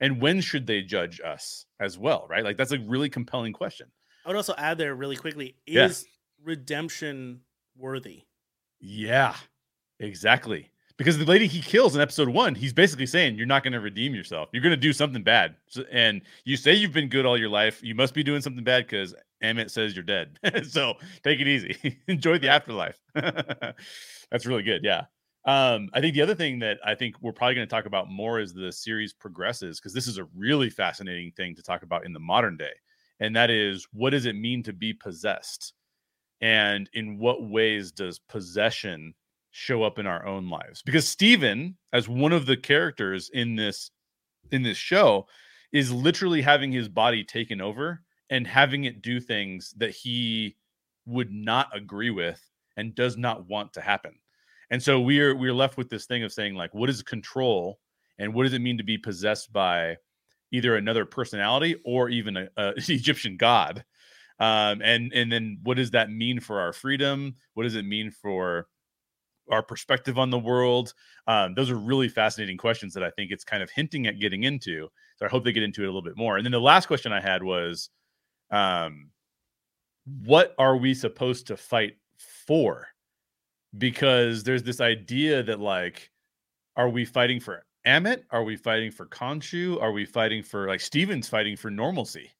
and 0.00 0.20
when 0.20 0.40
should 0.40 0.66
they 0.66 0.80
judge 0.80 1.20
us 1.20 1.66
as 1.80 1.98
well 1.98 2.24
right 2.28 2.44
like 2.44 2.56
that's 2.56 2.70
a 2.70 2.78
really 2.78 3.10
compelling 3.10 3.52
question 3.52 3.88
i 4.24 4.28
would 4.28 4.36
also 4.36 4.54
add 4.56 4.78
there 4.78 4.94
really 4.94 5.16
quickly 5.16 5.56
is 5.66 6.04
yeah. 6.04 6.46
redemption 6.46 7.40
worthy 7.76 8.22
yeah 8.82 9.34
exactly. 10.00 10.68
Because 10.98 11.16
the 11.16 11.24
lady 11.24 11.46
he 11.46 11.62
kills 11.62 11.96
in 11.96 12.02
episode 12.02 12.28
one 12.28 12.54
he's 12.54 12.72
basically 12.72 13.06
saying 13.06 13.36
you're 13.36 13.46
not 13.46 13.62
going 13.62 13.72
to 13.72 13.80
redeem 13.80 14.14
yourself. 14.14 14.50
You're 14.52 14.62
going 14.62 14.74
to 14.74 14.76
do 14.76 14.92
something 14.92 15.22
bad. 15.22 15.56
And 15.90 16.20
you 16.44 16.56
say 16.56 16.74
you've 16.74 16.92
been 16.92 17.08
good 17.08 17.24
all 17.24 17.38
your 17.38 17.48
life. 17.48 17.82
You 17.82 17.94
must 17.94 18.12
be 18.12 18.22
doing 18.22 18.42
something 18.42 18.62
bad 18.62 18.86
because 18.86 19.14
Ammit 19.42 19.70
says 19.70 19.96
you're 19.96 20.04
dead. 20.04 20.38
So 20.68 20.94
take 21.24 21.40
it 21.40 21.48
easy. 21.48 21.98
Enjoy 22.08 22.38
the 22.38 22.48
afterlife. 22.48 23.00
That's 23.14 24.46
really 24.46 24.62
good 24.62 24.84
yeah. 24.84 25.04
Um, 25.44 25.88
I 25.92 26.00
think 26.00 26.14
the 26.14 26.22
other 26.22 26.36
thing 26.36 26.60
that 26.60 26.78
I 26.84 26.94
think 26.94 27.16
we're 27.20 27.32
probably 27.32 27.56
going 27.56 27.66
to 27.66 27.74
talk 27.74 27.86
about 27.86 28.08
more 28.08 28.38
as 28.38 28.52
the 28.52 28.70
series 28.70 29.12
progresses, 29.12 29.80
because 29.80 29.92
this 29.92 30.06
is 30.06 30.18
a 30.18 30.28
really 30.36 30.70
fascinating 30.70 31.32
thing 31.32 31.56
to 31.56 31.62
talk 31.62 31.82
about 31.82 32.06
in 32.06 32.12
the 32.12 32.20
modern 32.20 32.56
day, 32.56 32.72
and 33.18 33.34
that 33.34 33.50
is 33.50 33.86
what 33.92 34.10
does 34.10 34.26
it 34.26 34.36
mean 34.36 34.62
to 34.62 34.72
be 34.72 34.92
possessed, 34.92 35.72
and 36.42 36.90
in 36.92 37.18
what 37.18 37.48
ways 37.48 37.92
does 37.92 38.18
possession 38.18 39.14
show 39.50 39.82
up 39.82 39.98
in 39.98 40.06
our 40.06 40.26
own 40.26 40.50
lives? 40.50 40.82
Because 40.82 41.08
Steven, 41.08 41.76
as 41.92 42.08
one 42.08 42.32
of 42.32 42.44
the 42.44 42.56
characters 42.56 43.30
in 43.32 43.56
this 43.56 43.90
in 44.50 44.62
this 44.62 44.76
show, 44.76 45.26
is 45.72 45.90
literally 45.90 46.42
having 46.42 46.72
his 46.72 46.88
body 46.88 47.24
taken 47.24 47.60
over 47.62 48.02
and 48.28 48.46
having 48.46 48.84
it 48.84 49.00
do 49.00 49.20
things 49.20 49.72
that 49.78 49.90
he 49.90 50.56
would 51.06 51.32
not 51.32 51.74
agree 51.74 52.10
with 52.10 52.40
and 52.76 52.94
does 52.94 53.16
not 53.16 53.48
want 53.48 53.72
to 53.72 53.80
happen 53.80 54.12
and 54.72 54.82
so 54.82 54.98
we're 54.98 55.36
we're 55.36 55.52
left 55.52 55.76
with 55.76 55.90
this 55.90 56.06
thing 56.06 56.24
of 56.24 56.32
saying 56.32 56.54
like, 56.54 56.72
what 56.72 56.88
is 56.88 57.02
control, 57.02 57.78
and 58.18 58.32
what 58.32 58.44
does 58.44 58.54
it 58.54 58.62
mean 58.62 58.78
to 58.78 58.82
be 58.82 58.96
possessed 58.96 59.52
by 59.52 59.98
either 60.50 60.76
another 60.76 61.04
personality 61.04 61.76
or 61.84 62.08
even 62.08 62.38
a, 62.38 62.48
a 62.56 62.72
Egyptian 62.88 63.36
god? 63.36 63.84
Um, 64.40 64.80
and 64.82 65.12
and 65.12 65.30
then 65.30 65.58
what 65.62 65.76
does 65.76 65.90
that 65.92 66.10
mean 66.10 66.40
for 66.40 66.60
our 66.60 66.72
freedom? 66.72 67.36
What 67.54 67.64
does 67.64 67.74
it 67.76 67.84
mean 67.84 68.10
for 68.10 68.66
our 69.50 69.62
perspective 69.62 70.18
on 70.18 70.30
the 70.30 70.38
world? 70.38 70.94
Um, 71.26 71.54
those 71.54 71.70
are 71.70 71.76
really 71.76 72.08
fascinating 72.08 72.56
questions 72.56 72.94
that 72.94 73.02
I 73.04 73.10
think 73.10 73.30
it's 73.30 73.44
kind 73.44 73.62
of 73.62 73.70
hinting 73.70 74.06
at 74.06 74.20
getting 74.20 74.44
into. 74.44 74.88
So 75.16 75.26
I 75.26 75.28
hope 75.28 75.44
they 75.44 75.52
get 75.52 75.62
into 75.62 75.82
it 75.82 75.86
a 75.86 75.88
little 75.88 76.02
bit 76.02 76.16
more. 76.16 76.36
And 76.36 76.44
then 76.44 76.52
the 76.52 76.60
last 76.60 76.86
question 76.86 77.12
I 77.12 77.20
had 77.20 77.42
was, 77.42 77.90
um, 78.50 79.10
what 80.24 80.54
are 80.58 80.76
we 80.76 80.94
supposed 80.94 81.46
to 81.48 81.56
fight 81.56 81.96
for? 82.46 82.88
because 83.78 84.42
there's 84.42 84.62
this 84.62 84.80
idea 84.80 85.42
that 85.42 85.60
like, 85.60 86.10
are 86.76 86.88
we 86.88 87.04
fighting 87.04 87.40
for 87.40 87.64
Ammit? 87.86 88.22
Are 88.30 88.44
we 88.44 88.56
fighting 88.56 88.90
for 88.90 89.06
Khonshu? 89.06 89.80
Are 89.80 89.92
we 89.92 90.04
fighting 90.04 90.42
for 90.42 90.68
like 90.68 90.80
Steven's 90.80 91.28
fighting 91.28 91.56
for 91.56 91.70
normalcy? 91.70 92.30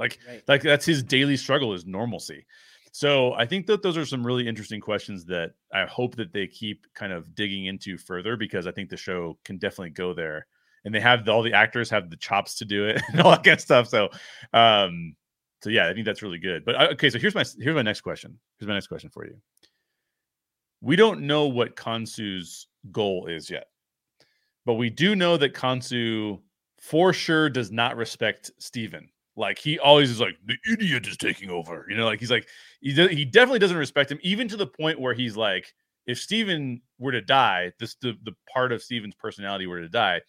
Like, 0.00 0.18
right. 0.26 0.42
like 0.48 0.62
that's 0.62 0.86
his 0.86 1.02
daily 1.02 1.36
struggle 1.36 1.72
is 1.72 1.86
normalcy. 1.86 2.46
So 2.92 3.34
I 3.34 3.46
think 3.46 3.66
that 3.66 3.82
those 3.82 3.96
are 3.96 4.04
some 4.04 4.26
really 4.26 4.48
interesting 4.48 4.80
questions 4.80 5.24
that 5.26 5.52
I 5.72 5.84
hope 5.84 6.16
that 6.16 6.32
they 6.32 6.48
keep 6.48 6.86
kind 6.94 7.12
of 7.12 7.34
digging 7.34 7.66
into 7.66 7.96
further 7.96 8.36
because 8.36 8.66
I 8.66 8.72
think 8.72 8.90
the 8.90 8.96
show 8.96 9.38
can 9.44 9.58
definitely 9.58 9.90
go 9.90 10.12
there. 10.12 10.46
And 10.84 10.94
they 10.94 11.00
have 11.00 11.28
all 11.28 11.42
the 11.42 11.52
actors 11.52 11.90
have 11.90 12.10
the 12.10 12.16
chops 12.16 12.56
to 12.56 12.64
do 12.64 12.86
it 12.86 13.00
and 13.12 13.20
all 13.20 13.30
that 13.30 13.44
kind 13.44 13.58
of 13.58 13.60
stuff. 13.60 13.86
So, 13.86 14.08
um, 14.52 15.14
so 15.62 15.70
yeah, 15.70 15.88
I 15.88 15.92
think 15.92 16.06
that's 16.06 16.22
really 16.22 16.38
good. 16.38 16.64
But 16.64 16.74
uh, 16.74 16.88
okay, 16.92 17.10
so 17.10 17.18
here's 17.18 17.34
my 17.34 17.44
here's 17.60 17.76
my 17.76 17.82
next 17.82 18.00
question. 18.00 18.38
Here's 18.58 18.66
my 18.66 18.74
next 18.74 18.86
question 18.86 19.10
for 19.10 19.26
you 19.26 19.36
we 20.80 20.96
don't 20.96 21.22
know 21.22 21.46
what 21.46 21.76
Khonshu's 21.76 22.66
goal 22.90 23.26
is 23.26 23.50
yet, 23.50 23.66
but 24.64 24.74
we 24.74 24.90
do 24.90 25.14
know 25.14 25.36
that 25.36 25.54
Kansu 25.54 26.40
for 26.80 27.12
sure 27.12 27.50
does 27.50 27.70
not 27.70 27.96
respect 27.96 28.50
Steven. 28.58 29.08
Like 29.40 29.58
he 29.58 29.78
always 29.78 30.10
is 30.10 30.20
like 30.20 30.36
the 30.44 30.56
idiot 30.70 31.06
is 31.06 31.16
taking 31.16 31.50
over. 31.50 31.86
You 31.88 31.96
know, 31.96 32.04
like 32.04 32.20
he's 32.20 32.30
like 32.30 32.46
he 32.80 32.92
he 32.92 33.24
definitely 33.24 33.58
doesn't 33.58 33.76
respect 33.76 34.12
him, 34.12 34.20
even 34.22 34.46
to 34.48 34.56
the 34.56 34.66
point 34.66 35.00
where 35.00 35.14
he's 35.14 35.36
like, 35.36 35.72
if 36.06 36.20
Steven 36.20 36.82
were 36.98 37.12
to 37.12 37.22
die, 37.22 37.72
this 37.80 37.96
the 37.96 38.16
the 38.22 38.34
part 38.52 38.70
of 38.70 38.82
Steven's 38.82 39.14
personality 39.14 39.66
were 39.66 39.80
to 39.80 39.88
die, 39.88 40.20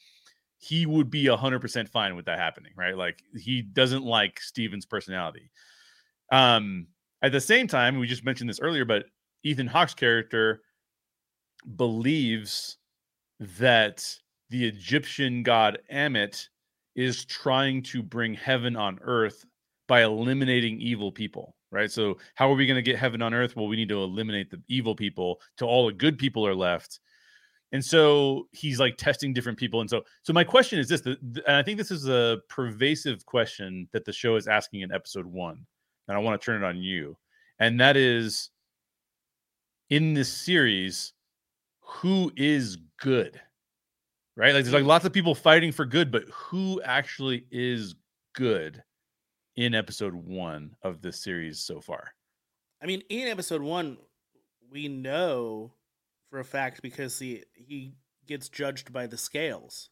he 0.57 0.85
would 0.85 1.09
be 1.11 1.27
hundred 1.27 1.59
percent 1.59 1.89
fine 1.89 2.15
with 2.15 2.25
that 2.25 2.39
happening, 2.39 2.71
right? 2.77 2.97
Like 2.97 3.21
he 3.35 3.61
doesn't 3.61 4.03
like 4.03 4.39
Steven's 4.39 4.85
personality. 4.85 5.51
Um, 6.31 6.87
at 7.21 7.33
the 7.33 7.41
same 7.41 7.67
time, 7.67 7.99
we 7.99 8.07
just 8.07 8.23
mentioned 8.23 8.49
this 8.49 8.61
earlier, 8.61 8.85
but 8.85 9.05
Ethan 9.43 9.67
Hawke's 9.67 9.93
character 9.93 10.61
believes 11.75 12.77
that 13.39 14.07
the 14.49 14.65
Egyptian 14.65 15.43
god 15.43 15.79
Ammit 15.91 16.47
is 16.95 17.25
trying 17.25 17.83
to 17.83 18.03
bring 18.03 18.33
heaven 18.33 18.75
on 18.75 18.99
earth 19.01 19.45
by 19.87 20.03
eliminating 20.03 20.79
evil 20.79 21.11
people, 21.11 21.55
right? 21.71 21.91
So, 21.91 22.17
how 22.35 22.51
are 22.51 22.55
we 22.55 22.65
going 22.65 22.75
to 22.75 22.81
get 22.81 22.97
heaven 22.97 23.21
on 23.21 23.33
earth? 23.33 23.55
Well, 23.55 23.67
we 23.67 23.75
need 23.75 23.89
to 23.89 24.01
eliminate 24.01 24.49
the 24.49 24.61
evil 24.67 24.95
people 24.95 25.39
till 25.57 25.67
all 25.67 25.87
the 25.87 25.93
good 25.93 26.17
people 26.17 26.45
are 26.45 26.55
left. 26.55 26.99
And 27.73 27.83
so 27.83 28.47
he's 28.51 28.79
like 28.79 28.97
testing 28.97 29.33
different 29.33 29.57
people. 29.57 29.79
And 29.79 29.89
so, 29.89 30.03
so 30.23 30.33
my 30.33 30.43
question 30.43 30.77
is 30.77 30.89
this, 30.89 31.01
the, 31.01 31.17
the, 31.21 31.41
and 31.47 31.55
I 31.55 31.63
think 31.63 31.77
this 31.77 31.91
is 31.91 32.07
a 32.07 32.39
pervasive 32.49 33.25
question 33.25 33.87
that 33.93 34.03
the 34.03 34.11
show 34.11 34.35
is 34.35 34.47
asking 34.47 34.81
in 34.81 34.91
episode 34.91 35.25
one. 35.25 35.65
And 36.07 36.17
I 36.17 36.19
want 36.19 36.39
to 36.39 36.45
turn 36.45 36.61
it 36.61 36.65
on 36.65 36.77
you. 36.77 37.17
And 37.59 37.79
that 37.79 37.95
is 37.95 38.49
in 39.89 40.13
this 40.13 40.31
series 40.31 41.13
who 41.79 42.31
is 42.35 42.77
good 42.99 43.39
right 44.41 44.53
like 44.53 44.63
there's 44.63 44.73
like 44.73 44.83
lots 44.83 45.05
of 45.05 45.13
people 45.13 45.35
fighting 45.35 45.71
for 45.71 45.85
good 45.85 46.11
but 46.11 46.23
who 46.29 46.81
actually 46.81 47.45
is 47.51 47.95
good 48.33 48.83
in 49.55 49.75
episode 49.75 50.13
one 50.13 50.75
of 50.81 51.01
this 51.01 51.21
series 51.21 51.59
so 51.59 51.79
far 51.79 52.13
i 52.81 52.85
mean 52.85 53.01
in 53.09 53.27
episode 53.27 53.61
one 53.61 53.97
we 54.71 54.87
know 54.87 55.71
for 56.29 56.39
a 56.39 56.45
fact 56.45 56.81
because 56.81 57.19
he 57.19 57.43
he 57.53 57.93
gets 58.25 58.49
judged 58.49 58.91
by 58.91 59.07
the 59.07 59.17
scales 59.17 59.89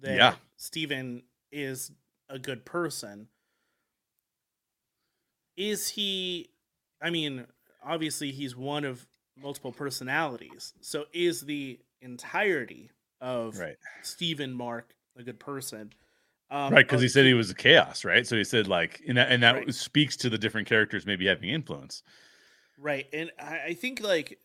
that 0.00 0.16
yeah. 0.16 0.34
Steven 0.56 1.22
is 1.50 1.90
a 2.28 2.38
good 2.38 2.64
person 2.64 3.28
is 5.56 5.88
he 5.88 6.48
i 7.02 7.10
mean 7.10 7.44
obviously 7.84 8.30
he's 8.30 8.56
one 8.56 8.84
of 8.84 9.06
multiple 9.40 9.72
personalities. 9.72 10.74
So 10.80 11.06
is 11.12 11.42
the 11.42 11.78
entirety 12.00 12.90
of 13.20 13.58
right. 13.58 13.76
Steven 14.02 14.52
Marc 14.52 14.94
a 15.16 15.22
good 15.22 15.40
person? 15.40 15.92
Um, 16.50 16.72
right, 16.72 16.86
because 16.86 17.00
he 17.00 17.08
said 17.08 17.26
he 17.26 17.34
was 17.34 17.50
a 17.50 17.54
chaos, 17.54 18.04
right? 18.04 18.26
So 18.26 18.36
he 18.36 18.42
said 18.42 18.66
like, 18.66 19.00
and 19.06 19.16
that, 19.16 19.30
and 19.30 19.42
that 19.42 19.54
right. 19.54 19.74
speaks 19.74 20.16
to 20.18 20.30
the 20.30 20.38
different 20.38 20.66
characters 20.66 21.06
maybe 21.06 21.26
having 21.26 21.50
influence. 21.50 22.02
Right, 22.76 23.06
and 23.12 23.30
I, 23.38 23.60
I 23.66 23.74
think 23.74 24.00
like 24.00 24.38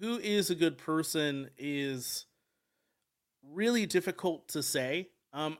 who 0.00 0.18
is 0.18 0.50
a 0.50 0.54
good 0.54 0.78
person 0.78 1.50
is 1.58 2.26
really 3.52 3.86
difficult 3.86 4.48
to 4.48 4.62
say. 4.62 5.08
Um, 5.32 5.58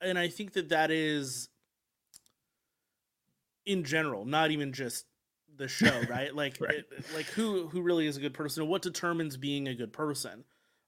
and 0.00 0.18
I 0.18 0.28
think 0.28 0.52
that 0.52 0.68
that 0.68 0.90
is 0.90 1.48
in 3.66 3.84
general, 3.84 4.24
not 4.24 4.50
even 4.50 4.72
just 4.72 5.06
the 5.56 5.68
show, 5.68 6.02
right? 6.08 6.34
Like, 6.34 6.58
right. 6.60 6.74
It, 6.74 7.04
like 7.14 7.26
who 7.26 7.68
who 7.68 7.82
really 7.82 8.06
is 8.06 8.16
a 8.16 8.20
good 8.20 8.34
person? 8.34 8.68
What 8.68 8.82
determines 8.82 9.36
being 9.36 9.68
a 9.68 9.74
good 9.74 9.92
person? 9.92 10.44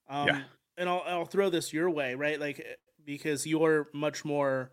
Um, 0.08 0.28
yeah. 0.28 0.42
And 0.76 0.88
I'll 0.88 1.02
I'll 1.06 1.24
throw 1.24 1.50
this 1.50 1.72
your 1.72 1.90
way, 1.90 2.14
right? 2.14 2.40
Like 2.40 2.64
because 3.04 3.46
you're 3.46 3.88
much 3.92 4.24
more 4.24 4.70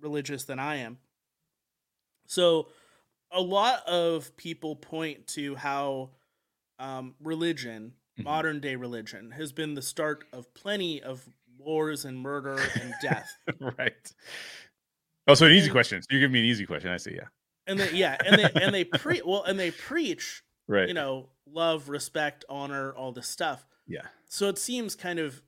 religious 0.00 0.44
than 0.44 0.58
I 0.58 0.76
am. 0.76 0.98
So 2.26 2.68
a 3.30 3.40
lot 3.40 3.86
of 3.86 4.36
people 4.36 4.76
point 4.76 5.26
to 5.28 5.56
how 5.56 6.10
um, 6.78 7.14
religion, 7.22 7.92
mm-hmm. 8.18 8.24
modern 8.24 8.60
day 8.60 8.76
religion, 8.76 9.30
has 9.32 9.52
been 9.52 9.74
the 9.74 9.82
start 9.82 10.24
of 10.32 10.52
plenty 10.54 11.02
of 11.02 11.28
wars 11.58 12.04
and 12.04 12.18
murder 12.18 12.58
and 12.80 12.94
death. 13.02 13.36
right. 13.60 14.12
Oh, 15.26 15.34
so 15.34 15.46
an 15.46 15.52
easy 15.52 15.64
and, 15.64 15.72
question. 15.72 16.02
So 16.02 16.06
you're 16.10 16.20
giving 16.20 16.34
me 16.34 16.40
an 16.40 16.46
easy 16.46 16.66
question. 16.66 16.90
I 16.90 16.96
see. 16.96 17.14
Yeah 17.14 17.28
and 17.66 17.78
they 17.78 17.92
yeah 17.92 18.16
and 18.24 18.38
they 18.38 18.50
and 18.60 18.74
they 18.74 18.84
pre 18.84 19.22
well 19.24 19.42
and 19.44 19.58
they 19.58 19.70
preach 19.70 20.42
right 20.68 20.88
you 20.88 20.94
know 20.94 21.28
love 21.46 21.88
respect 21.88 22.44
honor 22.48 22.92
all 22.92 23.12
this 23.12 23.28
stuff 23.28 23.66
yeah 23.86 24.06
so 24.26 24.48
it 24.48 24.58
seems 24.58 24.94
kind 24.94 25.18
of 25.18 25.42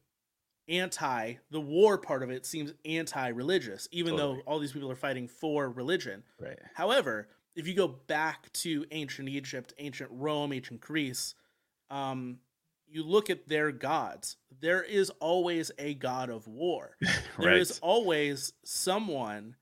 anti 0.69 1.35
the 1.51 1.61
war 1.61 1.97
part 1.97 2.23
of 2.23 2.31
it 2.31 2.45
seems 2.45 2.73
anti-religious 2.85 3.89
even 3.93 4.17
totally. 4.17 4.37
though 4.37 4.43
all 4.43 4.59
these 4.59 4.73
people 4.73 4.91
are 4.91 4.97
fighting 4.97 5.29
for 5.29 5.71
religion 5.71 6.23
right 6.41 6.59
however 6.75 7.29
if 7.55 7.67
you 7.67 7.75
go 7.75 7.87
back 7.87 8.53
to 8.53 8.85
ancient 8.91 9.29
egypt 9.29 9.73
ancient 9.79 10.11
rome 10.13 10.53
ancient 10.53 10.81
greece 10.81 11.35
um 11.91 12.39
you 12.89 13.05
look 13.05 13.31
at 13.31 13.49
their 13.49 13.71
gods 13.71 14.37
there 14.61 14.83
is 14.83 15.11
always 15.21 15.71
a 15.79 15.95
god 15.95 16.31
of 16.31 16.49
war 16.49 16.97
right. 17.01 17.15
there 17.39 17.57
is 17.57 17.79
always 17.81 18.53
someone 18.65 19.55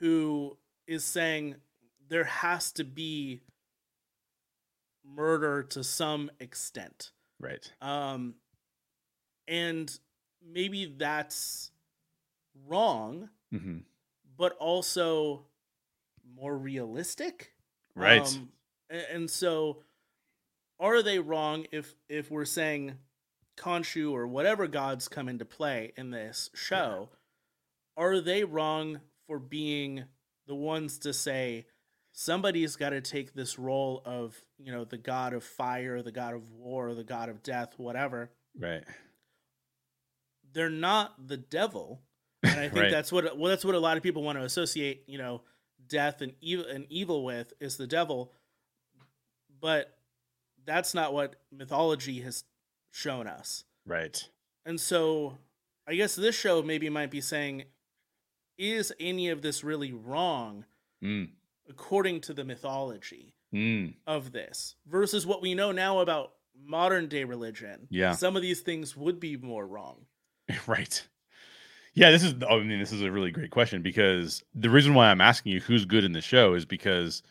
who 0.00 0.56
is 0.88 1.04
saying 1.04 1.56
there 2.08 2.24
has 2.24 2.72
to 2.72 2.84
be 2.84 3.40
murder 5.04 5.62
to 5.62 5.84
some 5.84 6.30
extent. 6.40 7.10
Right. 7.40 7.70
Um 7.80 8.34
and 9.46 9.98
maybe 10.46 10.94
that's 10.96 11.70
wrong, 12.66 13.30
mm-hmm. 13.52 13.78
but 14.36 14.56
also 14.58 15.46
more 16.36 16.56
realistic. 16.56 17.52
Right. 17.94 18.26
Um, 18.26 18.50
and 18.90 19.30
so 19.30 19.82
are 20.80 21.02
they 21.02 21.18
wrong 21.18 21.66
if 21.72 21.94
if 22.08 22.30
we're 22.30 22.44
saying 22.44 22.94
Khonshu 23.58 24.12
or 24.12 24.26
whatever 24.26 24.66
gods 24.66 25.08
come 25.08 25.28
into 25.28 25.44
play 25.44 25.92
in 25.96 26.10
this 26.10 26.50
show, 26.54 27.08
yeah. 27.10 28.04
are 28.04 28.20
they 28.20 28.44
wrong 28.44 29.00
for 29.26 29.38
being 29.38 30.04
the 30.46 30.54
ones 30.54 30.98
to 31.00 31.12
say 31.12 31.66
somebody's 32.18 32.74
got 32.74 32.90
to 32.90 33.00
take 33.00 33.32
this 33.32 33.60
role 33.60 34.02
of, 34.04 34.42
you 34.58 34.72
know, 34.72 34.84
the 34.84 34.98
god 34.98 35.32
of 35.32 35.44
fire, 35.44 36.02
the 36.02 36.10
god 36.10 36.34
of 36.34 36.50
war, 36.50 36.92
the 36.92 37.04
god 37.04 37.28
of 37.28 37.44
death, 37.44 37.74
whatever. 37.76 38.28
Right. 38.58 38.82
They're 40.52 40.68
not 40.68 41.28
the 41.28 41.36
devil. 41.36 42.00
And 42.42 42.58
I 42.58 42.68
think 42.68 42.74
right. 42.74 42.90
that's 42.90 43.12
what 43.12 43.38
well 43.38 43.50
that's 43.50 43.64
what 43.64 43.76
a 43.76 43.78
lot 43.78 43.96
of 43.96 44.02
people 44.02 44.24
want 44.24 44.36
to 44.36 44.44
associate, 44.44 45.04
you 45.06 45.16
know, 45.16 45.42
death 45.86 46.20
and 46.20 46.32
evil 46.40 46.66
and 46.66 46.86
evil 46.90 47.24
with 47.24 47.52
is 47.60 47.76
the 47.76 47.86
devil. 47.86 48.32
But 49.60 49.96
that's 50.64 50.94
not 50.94 51.14
what 51.14 51.36
mythology 51.52 52.20
has 52.22 52.42
shown 52.90 53.28
us. 53.28 53.62
Right. 53.86 54.28
And 54.66 54.80
so 54.80 55.38
I 55.86 55.94
guess 55.94 56.16
this 56.16 56.34
show 56.34 56.62
maybe 56.62 56.90
might 56.90 57.12
be 57.12 57.20
saying, 57.20 57.64
is 58.58 58.92
any 58.98 59.28
of 59.28 59.40
this 59.40 59.62
really 59.62 59.92
wrong 59.92 60.64
mm. 61.02 61.28
According 61.68 62.20
to 62.22 62.34
the 62.34 62.44
mythology 62.44 63.34
mm. 63.54 63.94
of 64.06 64.32
this 64.32 64.76
versus 64.86 65.26
what 65.26 65.42
we 65.42 65.54
know 65.54 65.72
now 65.72 66.00
about 66.00 66.32
modern 66.60 67.08
day 67.08 67.24
religion? 67.24 67.86
Yeah. 67.90 68.12
Some 68.12 68.36
of 68.36 68.42
these 68.42 68.60
things 68.60 68.96
would 68.96 69.20
be 69.20 69.36
more 69.36 69.66
wrong. 69.66 70.06
right. 70.66 71.06
Yeah, 71.94 72.10
this 72.10 72.22
is 72.22 72.34
I 72.48 72.58
mean 72.58 72.78
this 72.78 72.92
is 72.92 73.02
a 73.02 73.10
really 73.10 73.30
great 73.30 73.50
question 73.50 73.82
because 73.82 74.42
the 74.54 74.70
reason 74.70 74.94
why 74.94 75.10
I'm 75.10 75.20
asking 75.20 75.52
you 75.52 75.60
who's 75.60 75.84
good 75.84 76.04
in 76.04 76.12
the 76.12 76.20
show 76.20 76.54
is 76.54 76.64
because 76.64 77.22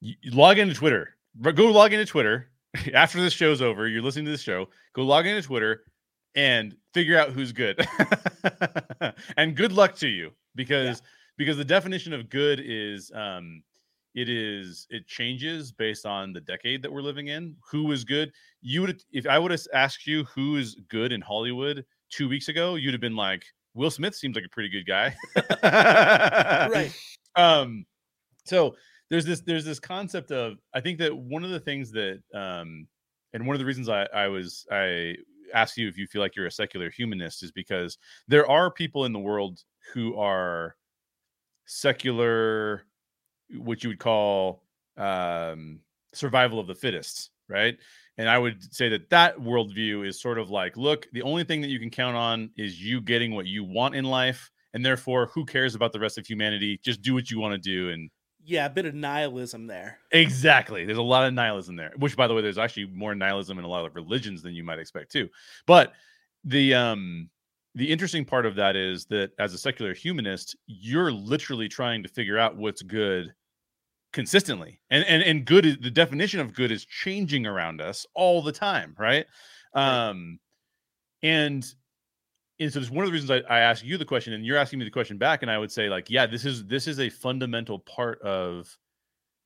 you 0.00 0.16
log 0.32 0.58
into 0.58 0.74
Twitter. 0.74 1.10
Go 1.40 1.66
log 1.66 1.92
into 1.92 2.06
Twitter 2.06 2.48
after 2.94 3.20
this 3.20 3.32
show's 3.32 3.62
over, 3.62 3.88
you're 3.88 4.02
listening 4.02 4.24
to 4.26 4.30
this 4.30 4.42
show, 4.42 4.68
go 4.94 5.02
log 5.02 5.26
into 5.26 5.42
Twitter 5.42 5.84
and 6.34 6.76
figure 6.92 7.18
out 7.18 7.30
who's 7.30 7.52
good. 7.52 7.86
and 9.36 9.56
good 9.56 9.72
luck 9.72 9.96
to 9.96 10.08
you 10.08 10.32
because 10.54 11.00
yeah. 11.00 11.06
Because 11.36 11.56
the 11.56 11.64
definition 11.64 12.12
of 12.12 12.28
good 12.28 12.60
is 12.64 13.10
um 13.14 13.62
it 14.14 14.28
is 14.28 14.86
it 14.90 15.06
changes 15.06 15.72
based 15.72 16.06
on 16.06 16.32
the 16.32 16.40
decade 16.40 16.82
that 16.82 16.92
we're 16.92 17.02
living 17.02 17.28
in. 17.28 17.56
Who 17.70 17.90
is 17.92 18.04
good? 18.04 18.32
You 18.62 18.82
would 18.82 19.02
if 19.12 19.26
I 19.26 19.38
would 19.38 19.50
have 19.50 19.60
asked 19.72 20.06
you 20.06 20.24
who 20.24 20.56
is 20.56 20.76
good 20.88 21.12
in 21.12 21.20
Hollywood 21.20 21.84
2 22.10 22.28
weeks 22.28 22.48
ago, 22.48 22.76
you'd 22.76 22.94
have 22.94 23.00
been 23.00 23.16
like 23.16 23.44
Will 23.74 23.90
Smith 23.90 24.14
seems 24.14 24.36
like 24.36 24.44
a 24.44 24.50
pretty 24.50 24.68
good 24.68 24.86
guy. 24.86 25.14
right. 26.72 26.92
Um 27.34 27.86
so 28.44 28.76
there's 29.10 29.24
this 29.24 29.40
there's 29.40 29.64
this 29.64 29.80
concept 29.80 30.30
of 30.30 30.58
I 30.72 30.80
think 30.80 30.98
that 31.00 31.16
one 31.16 31.44
of 31.44 31.50
the 31.50 31.60
things 31.60 31.90
that 31.92 32.20
um 32.32 32.86
and 33.32 33.46
one 33.46 33.56
of 33.56 33.58
the 33.58 33.66
reasons 33.66 33.88
I, 33.88 34.04
I 34.14 34.28
was 34.28 34.64
I 34.70 35.16
ask 35.52 35.76
you 35.76 35.88
if 35.88 35.98
you 35.98 36.06
feel 36.06 36.20
like 36.22 36.36
you're 36.36 36.46
a 36.46 36.52
secular 36.52 36.90
humanist 36.90 37.42
is 37.42 37.50
because 37.50 37.98
there 38.28 38.48
are 38.48 38.70
people 38.70 39.04
in 39.04 39.12
the 39.12 39.18
world 39.18 39.60
who 39.92 40.16
are 40.16 40.76
secular, 41.66 42.84
what 43.58 43.82
you 43.82 43.90
would 43.90 43.98
call 43.98 44.62
um, 44.96 45.80
survival 46.12 46.58
of 46.60 46.66
the 46.66 46.74
fittest, 46.74 47.30
right? 47.48 47.76
And 48.16 48.28
I 48.28 48.38
would 48.38 48.72
say 48.72 48.88
that 48.90 49.10
that 49.10 49.38
worldview 49.38 50.06
is 50.06 50.20
sort 50.20 50.38
of 50.38 50.50
like, 50.50 50.76
look, 50.76 51.08
the 51.12 51.22
only 51.22 51.44
thing 51.44 51.60
that 51.62 51.68
you 51.68 51.80
can 51.80 51.90
count 51.90 52.16
on 52.16 52.50
is 52.56 52.80
you 52.80 53.00
getting 53.00 53.34
what 53.34 53.46
you 53.46 53.64
want 53.64 53.94
in 53.94 54.04
life, 54.04 54.50
and 54.72 54.84
therefore, 54.84 55.26
who 55.34 55.44
cares 55.44 55.74
about 55.74 55.92
the 55.92 56.00
rest 56.00 56.18
of 56.18 56.26
humanity? 56.26 56.80
Just 56.84 57.02
do 57.02 57.14
what 57.14 57.30
you 57.30 57.40
want 57.40 57.52
to 57.54 57.58
do, 57.58 57.90
and 57.90 58.10
yeah, 58.44 58.66
a 58.66 58.70
bit 58.70 58.84
of 58.84 58.94
nihilism 58.94 59.66
there. 59.66 59.98
Exactly. 60.12 60.84
There's 60.84 60.98
a 60.98 61.02
lot 61.02 61.26
of 61.26 61.32
nihilism 61.32 61.76
there, 61.76 61.92
which 61.96 62.16
by 62.16 62.26
the 62.26 62.34
way, 62.34 62.42
there's 62.42 62.58
actually 62.58 62.86
more 62.86 63.14
nihilism 63.14 63.58
in 63.58 63.64
a 63.64 63.68
lot 63.68 63.86
of 63.86 63.94
religions 63.94 64.42
than 64.42 64.54
you 64.54 64.62
might 64.62 64.78
expect 64.78 65.10
too. 65.10 65.28
But 65.66 65.94
the 66.44 66.74
um 66.74 67.30
the 67.74 67.90
interesting 67.90 68.24
part 68.24 68.46
of 68.46 68.54
that 68.56 68.76
is 68.76 69.06
that 69.06 69.32
as 69.38 69.52
a 69.52 69.58
secular 69.58 69.94
humanist, 69.94 70.56
you're 70.66 71.10
literally 71.10 71.68
trying 71.68 72.02
to 72.02 72.08
figure 72.08 72.38
out 72.38 72.56
what's 72.56 72.82
good 72.82 73.34
consistently. 74.12 74.80
And 74.90 75.04
and 75.06 75.22
and 75.22 75.44
good 75.44 75.66
is 75.66 75.78
the 75.80 75.90
definition 75.90 76.40
of 76.40 76.54
good 76.54 76.70
is 76.70 76.84
changing 76.84 77.46
around 77.46 77.80
us 77.80 78.06
all 78.14 78.42
the 78.42 78.52
time, 78.52 78.94
right? 78.98 79.26
right. 79.74 80.08
Um 80.08 80.38
and 81.22 81.66
and 82.60 82.72
so 82.72 82.78
it's 82.78 82.90
one 82.90 83.04
of 83.04 83.08
the 83.08 83.12
reasons 83.12 83.30
I, 83.30 83.38
I 83.52 83.60
ask 83.60 83.84
you 83.84 83.98
the 83.98 84.04
question 84.04 84.32
and 84.32 84.46
you're 84.46 84.58
asking 84.58 84.78
me 84.78 84.84
the 84.84 84.90
question 84.90 85.18
back 85.18 85.42
and 85.42 85.50
i 85.50 85.58
would 85.58 85.72
say 85.72 85.88
like 85.88 86.08
yeah 86.08 86.26
this 86.26 86.44
is 86.44 86.64
this 86.66 86.86
is 86.86 87.00
a 87.00 87.08
fundamental 87.08 87.80
part 87.80 88.20
of 88.22 88.68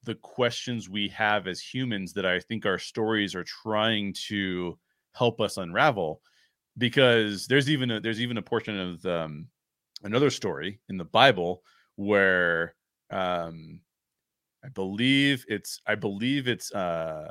the 0.04 0.16
questions 0.16 0.88
we 0.88 1.08
have 1.08 1.46
as 1.46 1.60
humans 1.60 2.12
that 2.14 2.26
i 2.26 2.38
think 2.38 2.66
our 2.66 2.78
stories 2.78 3.34
are 3.34 3.44
trying 3.44 4.12
to 4.12 4.78
help 5.14 5.40
us 5.40 5.56
unravel 5.56 6.20
because 6.78 7.46
there's 7.46 7.68
even 7.68 7.90
a 7.90 8.00
there's 8.00 8.20
even 8.20 8.38
a 8.38 8.42
portion 8.42 8.78
of 8.78 9.06
um, 9.06 9.46
another 10.02 10.30
story 10.30 10.80
in 10.88 10.96
the 10.96 11.04
bible 11.04 11.62
where 11.96 12.74
um 13.10 13.80
i 14.64 14.68
believe 14.68 15.44
it's 15.48 15.80
i 15.86 15.94
believe 15.94 16.48
it's 16.48 16.72
uh 16.72 17.30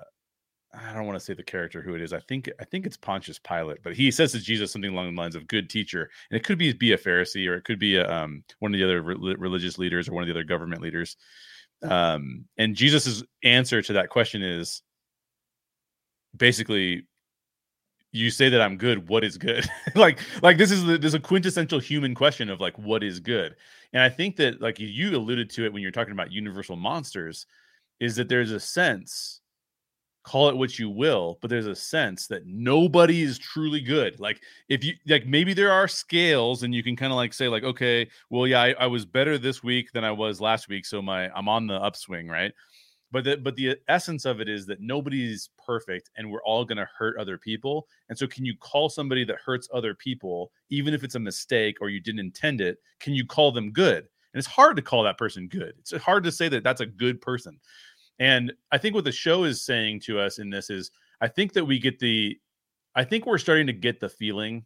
I 0.74 0.94
don't 0.94 1.06
want 1.06 1.18
to 1.18 1.24
say 1.24 1.34
the 1.34 1.44
character 1.44 1.82
who 1.82 1.96
it 1.96 2.02
is. 2.02 2.14
I 2.14 2.20
think 2.20 2.50
I 2.60 2.66
think 2.66 2.86
it's 2.86 2.98
Pontius 2.98 3.40
Pilate, 3.40 3.82
but 3.84 3.94
he 3.94 4.12
says 4.12 4.34
to 4.34 4.40
Jesus 4.40 4.72
something 4.72 4.92
along 4.92 5.16
the 5.16 5.20
lines 5.20 5.36
of 5.36 5.48
"good 5.48 5.70
teacher," 5.70 6.10
and 6.30 6.38
it 6.38 6.44
could 6.44 6.58
be 6.58 6.74
be 6.74 6.92
a 6.92 6.98
Pharisee 6.98 7.48
or 7.48 7.56
it 7.56 7.64
could 7.64 7.80
be 7.80 7.96
a, 7.96 8.10
um, 8.10 8.44
one 8.60 8.74
of 8.74 8.78
the 8.78 8.84
other 8.84 9.02
re- 9.02 9.36
religious 9.38 9.78
leaders 9.78 10.08
or 10.08 10.14
one 10.14 10.24
of 10.24 10.28
the 10.28 10.34
other 10.34 10.44
government 10.44 10.82
leaders. 10.82 11.16
Um, 11.84 12.46
and 12.58 12.76
Jesus's 12.76 13.24
answer 13.44 13.82
to 13.82 13.94
that 13.94 14.10
question 14.10 14.44
is 14.44 14.82
basically, 16.36 17.08
"You 18.12 18.30
say 18.30 18.50
that 18.50 18.62
I'm 18.62 18.78
good. 18.78 19.10
What 19.10 19.24
is 19.24 19.38
good?" 19.38 19.68
like 19.96 20.20
like 20.42 20.58
this 20.58 20.72
is 20.72 20.84
the, 20.86 20.98
this 20.98 21.10
is 21.10 21.16
a 21.16 21.20
quintessential 21.20 21.80
human 21.80 22.16
question 22.16 22.50
of 22.50 22.60
like 22.60 22.78
what 22.78 23.04
is 23.04 23.20
good. 23.20 23.56
And 23.94 24.02
I 24.02 24.10
think 24.10 24.36
that 24.38 24.62
like 24.62 24.80
you 24.80 25.16
alluded 25.16 25.50
to 25.52 25.66
it 25.66 25.74
when 25.74 25.82
you're 25.82 25.92
talking 25.92 26.14
about 26.14 26.32
universal 26.32 26.76
monsters, 26.76 27.46
is 28.00 28.16
that 28.18 28.30
there's 28.30 28.52
a 28.52 28.60
sense 28.60 29.42
call 30.28 30.50
it 30.50 30.58
what 30.58 30.78
you 30.78 30.90
will, 30.90 31.38
but 31.40 31.50
there's 31.50 31.68
a 31.68 31.76
sense 31.76 32.28
that 32.28 32.46
nobody 32.46 33.22
is 33.22 33.40
truly 33.40 33.80
good. 33.80 34.20
Like 34.20 34.42
if 34.68 34.84
you 34.84 34.94
like 35.08 35.26
maybe 35.26 35.54
there 35.54 35.72
are 35.72 35.88
scales 35.88 36.64
and 36.64 36.76
you 36.76 36.84
can 36.84 36.98
kind 36.98 37.14
of 37.14 37.16
like 37.16 37.34
say 37.34 37.48
like, 37.48 37.64
okay, 37.64 38.10
well, 38.30 38.46
yeah, 38.46 38.62
I, 38.62 38.76
I, 38.78 38.88
was 38.88 39.06
better 39.06 39.38
this 39.38 39.64
week 39.64 39.94
than 39.94 40.04
I 40.04 40.12
was 40.12 40.42
last 40.42 40.68
week. 40.68 40.86
So 40.86 41.02
my 41.02 41.30
I'm 41.30 41.48
on 41.48 41.66
the 41.66 41.76
upswing, 41.82 42.28
right? 42.28 42.52
But 43.12 43.24
the 43.24 43.38
but 43.38 43.56
the 43.56 43.78
essence 43.88 44.26
of 44.26 44.42
it 44.42 44.50
is 44.50 44.66
that 44.66 44.82
nobody's 44.82 45.50
perfect 45.66 46.10
and 46.18 46.30
we're 46.30 46.44
all 46.44 46.66
gonna 46.66 46.88
hurt 46.98 47.18
other 47.18 47.38
people. 47.38 47.88
And 48.10 48.18
so 48.18 48.28
can 48.28 48.46
you 48.46 48.56
call 48.58 48.90
somebody 48.90 49.24
that 49.26 49.38
hurts 49.44 49.70
other 49.74 49.94
people, 49.94 50.52
even 50.70 50.94
if 50.94 51.04
it's 51.04 51.16
a 51.16 51.20
mistake 51.20 51.78
or 51.80 51.90
you 51.90 52.00
didn't 52.00 52.20
intend 52.20 52.60
it, 52.62 52.80
can 53.00 53.14
you 53.14 53.26
call 53.26 53.52
them 53.52 53.72
good? 53.72 54.00
And 54.00 54.40
it's 54.40 54.48
hard 54.48 54.76
to 54.76 54.82
call 54.82 55.04
that 55.04 55.18
person 55.18 55.48
good. 55.48 55.74
It's 55.80 55.96
hard 56.04 56.24
to 56.26 56.32
say 56.32 56.50
that 56.50 56.64
that's 56.64 56.82
a 56.82 56.86
good 56.86 57.22
person. 57.22 57.60
And 58.20 58.52
I 58.72 58.78
think 58.78 58.96
what 58.96 59.06
the 59.06 59.12
show 59.12 59.44
is 59.46 59.64
saying 59.64 60.02
to 60.02 60.20
us 60.20 60.40
in 60.40 60.50
this 60.50 60.70
is 60.70 60.92
I 61.22 61.28
think 61.28 61.54
that 61.54 61.66
we 61.66 61.80
get 61.80 62.00
the 62.00 62.38
I 62.96 63.04
think 63.04 63.26
we're 63.26 63.38
starting 63.38 63.68
to 63.68 63.74
get 63.74 64.00
the 64.00 64.10
feeling 64.10 64.66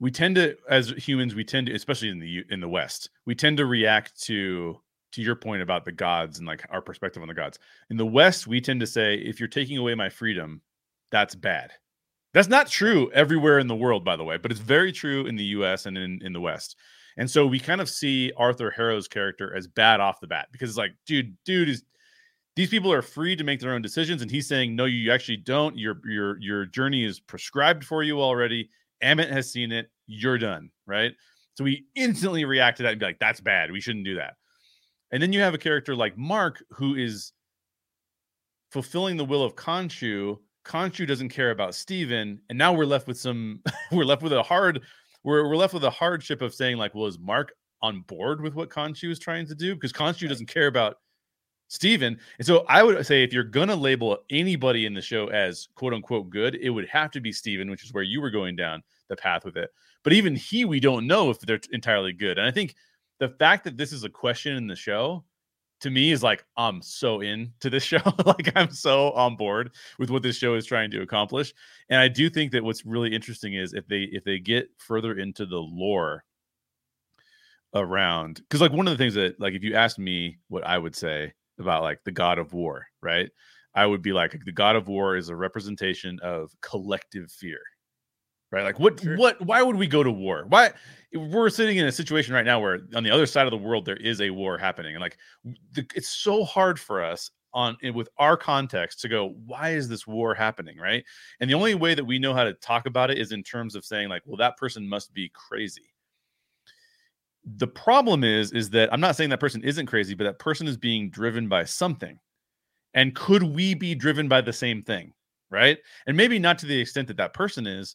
we 0.00 0.10
tend 0.10 0.36
to 0.36 0.56
as 0.68 0.90
humans 0.90 1.34
we 1.34 1.44
tend 1.44 1.68
to 1.68 1.74
especially 1.74 2.08
in 2.08 2.18
the 2.18 2.44
in 2.50 2.60
the 2.60 2.68
west 2.68 3.10
we 3.26 3.34
tend 3.34 3.56
to 3.58 3.66
react 3.66 4.20
to 4.22 4.80
to 5.14 5.22
your 5.22 5.36
point 5.36 5.62
about 5.62 5.84
the 5.84 5.92
gods 5.92 6.38
and 6.38 6.46
like 6.46 6.64
our 6.70 6.80
perspective 6.80 7.22
on 7.22 7.28
the 7.28 7.34
gods 7.34 7.58
in 7.90 7.96
the 7.96 8.06
west 8.06 8.46
we 8.46 8.60
tend 8.60 8.80
to 8.80 8.86
say 8.86 9.16
if 9.16 9.38
you're 9.38 9.48
taking 9.48 9.78
away 9.78 9.94
my 9.94 10.08
freedom 10.08 10.60
that's 11.10 11.34
bad 11.34 11.72
that's 12.32 12.48
not 12.48 12.68
true 12.68 13.10
everywhere 13.12 13.58
in 13.58 13.66
the 13.66 13.74
world 13.74 14.04
by 14.04 14.16
the 14.16 14.24
way 14.24 14.36
but 14.36 14.50
it's 14.50 14.60
very 14.60 14.92
true 14.92 15.26
in 15.26 15.36
the 15.36 15.44
us 15.44 15.86
and 15.86 15.96
in, 15.96 16.20
in 16.22 16.32
the 16.32 16.40
west 16.40 16.76
and 17.16 17.30
so 17.30 17.46
we 17.46 17.60
kind 17.60 17.80
of 17.80 17.88
see 17.88 18.32
Arthur 18.36 18.70
Harrow's 18.70 19.08
character 19.08 19.54
as 19.54 19.66
bad 19.66 20.00
off 20.00 20.20
the 20.20 20.26
bat 20.26 20.48
because 20.50 20.68
it's 20.70 20.78
like, 20.78 20.94
dude, 21.06 21.36
dude 21.44 21.68
is 21.68 21.84
these 22.56 22.70
people 22.70 22.92
are 22.92 23.02
free 23.02 23.34
to 23.36 23.44
make 23.44 23.60
their 23.60 23.72
own 23.72 23.82
decisions, 23.82 24.22
and 24.22 24.30
he's 24.30 24.46
saying, 24.46 24.76
no, 24.76 24.84
you 24.84 25.12
actually 25.12 25.38
don't. 25.38 25.76
Your 25.76 26.00
your 26.04 26.40
your 26.40 26.66
journey 26.66 27.04
is 27.04 27.20
prescribed 27.20 27.84
for 27.84 28.02
you 28.02 28.20
already. 28.20 28.70
Ammit 29.02 29.30
has 29.30 29.50
seen 29.50 29.72
it. 29.72 29.90
You're 30.06 30.38
done, 30.38 30.70
right? 30.86 31.12
So 31.54 31.64
we 31.64 31.86
instantly 31.94 32.44
react 32.44 32.78
to 32.78 32.82
that 32.84 32.92
and 32.92 33.00
be 33.00 33.06
like, 33.06 33.18
that's 33.18 33.40
bad. 33.40 33.70
We 33.70 33.80
shouldn't 33.80 34.04
do 34.04 34.16
that. 34.16 34.34
And 35.14 35.22
then 35.22 35.32
you 35.32 35.40
have 35.42 35.54
a 35.54 35.58
character 35.58 35.94
like 35.94 36.18
Mark 36.18 36.64
who 36.70 36.96
is 36.96 37.32
fulfilling 38.72 39.16
the 39.16 39.24
will 39.24 39.44
of 39.44 39.54
Khonshu. 39.54 40.38
Khonshu 40.66 41.06
doesn't 41.06 41.28
care 41.28 41.52
about 41.52 41.76
Steven, 41.76 42.40
and 42.48 42.58
now 42.58 42.72
we're 42.72 42.84
left 42.84 43.06
with 43.06 43.16
some 43.16 43.62
we're 43.92 44.04
left 44.04 44.22
with 44.22 44.32
a 44.32 44.42
hard 44.42 44.82
we're 45.22 45.48
we're 45.48 45.54
left 45.54 45.72
with 45.72 45.84
a 45.84 45.90
hardship 45.90 46.42
of 46.42 46.52
saying 46.52 46.78
like, 46.78 46.96
well, 46.96 47.06
is 47.06 47.16
Mark 47.20 47.52
on 47.80 48.00
board 48.00 48.40
with 48.40 48.56
what 48.56 48.70
Khonshu 48.70 49.08
is 49.08 49.20
trying 49.20 49.46
to 49.46 49.54
do? 49.54 49.76
Because 49.76 49.92
Khonshu 49.92 50.28
doesn't 50.28 50.46
care 50.46 50.66
about 50.66 50.96
Steven. 51.68 52.18
And 52.38 52.46
so 52.46 52.64
I 52.68 52.82
would 52.82 53.06
say 53.06 53.22
if 53.22 53.32
you're 53.32 53.44
gonna 53.44 53.76
label 53.76 54.18
anybody 54.30 54.84
in 54.84 54.94
the 54.94 55.00
show 55.00 55.28
as 55.28 55.68
quote 55.76 55.94
unquote 55.94 56.28
good, 56.28 56.56
it 56.56 56.70
would 56.70 56.88
have 56.88 57.12
to 57.12 57.20
be 57.20 57.30
Steven, 57.30 57.70
which 57.70 57.84
is 57.84 57.92
where 57.92 58.02
you 58.02 58.20
were 58.20 58.30
going 58.30 58.56
down. 58.56 58.82
the 59.08 59.14
path 59.14 59.44
with 59.44 59.56
it. 59.56 59.70
But 60.02 60.12
even 60.12 60.34
he, 60.34 60.64
we 60.64 60.80
don't 60.80 61.06
know 61.06 61.30
if 61.30 61.38
they're 61.38 61.60
entirely 61.70 62.12
good. 62.12 62.36
And 62.36 62.48
I 62.48 62.50
think 62.50 62.74
the 63.20 63.28
fact 63.28 63.64
that 63.64 63.76
this 63.76 63.92
is 63.92 64.04
a 64.04 64.08
question 64.08 64.56
in 64.56 64.66
the 64.66 64.76
show 64.76 65.24
to 65.80 65.90
me 65.90 66.12
is 66.12 66.22
like 66.22 66.44
I'm 66.56 66.80
so 66.82 67.20
into 67.20 67.70
this 67.70 67.82
show. 67.92 68.00
like 68.26 68.52
I'm 68.56 68.70
so 68.70 69.12
on 69.12 69.36
board 69.36 69.70
with 69.98 70.10
what 70.10 70.22
this 70.22 70.36
show 70.36 70.54
is 70.54 70.66
trying 70.66 70.90
to 70.92 71.02
accomplish. 71.02 71.52
And 71.90 72.00
I 72.00 72.08
do 72.08 72.30
think 72.30 72.52
that 72.52 72.64
what's 72.64 72.86
really 72.86 73.14
interesting 73.14 73.54
is 73.54 73.74
if 73.74 73.86
they 73.86 74.08
if 74.12 74.24
they 74.24 74.38
get 74.38 74.68
further 74.78 75.14
into 75.18 75.46
the 75.46 75.58
lore 75.58 76.24
around 77.74 78.36
because 78.36 78.60
like 78.60 78.72
one 78.72 78.86
of 78.86 78.92
the 78.92 79.02
things 79.02 79.14
that 79.14 79.38
like 79.40 79.54
if 79.54 79.64
you 79.64 79.74
asked 79.74 79.98
me 79.98 80.38
what 80.48 80.64
I 80.64 80.78
would 80.78 80.94
say 80.94 81.32
about 81.58 81.82
like 81.82 82.02
the 82.04 82.12
god 82.12 82.38
of 82.38 82.52
war, 82.52 82.86
right? 83.02 83.30
I 83.74 83.86
would 83.86 84.02
be 84.02 84.12
like 84.12 84.38
the 84.44 84.52
god 84.52 84.76
of 84.76 84.88
war 84.88 85.16
is 85.16 85.28
a 85.28 85.36
representation 85.36 86.18
of 86.22 86.52
collective 86.62 87.30
fear 87.30 87.60
right? 88.50 88.64
Like 88.64 88.78
what 88.78 89.00
sure. 89.00 89.16
what 89.16 89.40
why 89.44 89.62
would 89.62 89.76
we 89.76 89.86
go 89.86 90.02
to 90.02 90.10
war? 90.10 90.44
Why 90.48 90.72
we're 91.14 91.50
sitting 91.50 91.76
in 91.76 91.86
a 91.86 91.92
situation 91.92 92.34
right 92.34 92.44
now 92.44 92.60
where 92.60 92.80
on 92.94 93.04
the 93.04 93.10
other 93.10 93.26
side 93.26 93.46
of 93.46 93.50
the 93.50 93.56
world 93.56 93.84
there 93.84 93.96
is 93.96 94.20
a 94.20 94.30
war 94.30 94.58
happening 94.58 94.94
and 94.94 95.00
like 95.00 95.16
the, 95.72 95.86
it's 95.94 96.08
so 96.08 96.44
hard 96.44 96.78
for 96.78 97.02
us 97.02 97.30
on 97.52 97.76
with 97.94 98.08
our 98.18 98.36
context 98.36 99.00
to 99.00 99.08
go 99.08 99.34
why 99.46 99.70
is 99.70 99.88
this 99.88 100.06
war 100.06 100.34
happening 100.34 100.76
right 100.76 101.04
and 101.40 101.48
the 101.48 101.54
only 101.54 101.74
way 101.74 101.94
that 101.94 102.04
we 102.04 102.18
know 102.18 102.34
how 102.34 102.42
to 102.42 102.52
talk 102.54 102.86
about 102.86 103.10
it 103.10 103.18
is 103.18 103.30
in 103.30 103.42
terms 103.42 103.76
of 103.76 103.84
saying 103.84 104.08
like 104.08 104.22
well 104.26 104.36
that 104.36 104.56
person 104.56 104.88
must 104.88 105.14
be 105.14 105.30
crazy 105.32 105.94
the 107.56 107.66
problem 107.66 108.24
is 108.24 108.50
is 108.52 108.70
that 108.70 108.92
i'm 108.92 109.00
not 109.00 109.14
saying 109.14 109.30
that 109.30 109.40
person 109.40 109.62
isn't 109.62 109.86
crazy 109.86 110.14
but 110.14 110.24
that 110.24 110.38
person 110.40 110.66
is 110.66 110.76
being 110.76 111.08
driven 111.10 111.48
by 111.48 111.64
something 111.64 112.18
and 112.94 113.14
could 113.14 113.42
we 113.42 113.74
be 113.74 113.94
driven 113.94 114.26
by 114.28 114.40
the 114.40 114.52
same 114.52 114.82
thing 114.82 115.12
right 115.48 115.78
and 116.08 116.16
maybe 116.16 116.40
not 116.40 116.58
to 116.58 116.66
the 116.66 116.80
extent 116.80 117.06
that 117.06 117.16
that 117.16 117.34
person 117.34 117.68
is 117.68 117.94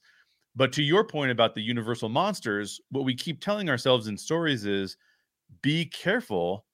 but 0.56 0.74
to 0.74 0.84
your 0.84 1.04
point 1.04 1.32
about 1.32 1.56
the 1.56 1.62
universal 1.62 2.10
monsters, 2.10 2.82
what 2.92 3.06
we 3.06 3.16
keep 3.16 3.42
telling 3.42 3.70
ourselves 3.70 4.08
in 4.08 4.18
stories 4.18 4.66
is 4.66 4.98
be 5.62 5.86
careful 5.86 6.66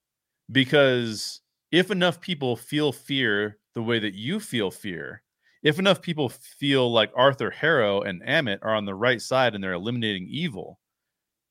because 0.51 1.41
if 1.71 1.91
enough 1.91 2.21
people 2.21 2.55
feel 2.55 2.91
fear 2.91 3.57
the 3.73 3.81
way 3.81 3.99
that 3.99 4.13
you 4.13 4.39
feel 4.39 4.71
fear, 4.71 5.21
if 5.63 5.79
enough 5.79 6.01
people 6.01 6.29
feel 6.29 6.91
like 6.91 7.11
Arthur 7.15 7.49
Harrow 7.49 8.01
and 8.01 8.21
Ammit 8.23 8.59
are 8.61 8.75
on 8.75 8.85
the 8.85 8.95
right 8.95 9.21
side 9.21 9.55
and 9.55 9.63
they're 9.63 9.73
eliminating 9.73 10.27
evil, 10.29 10.79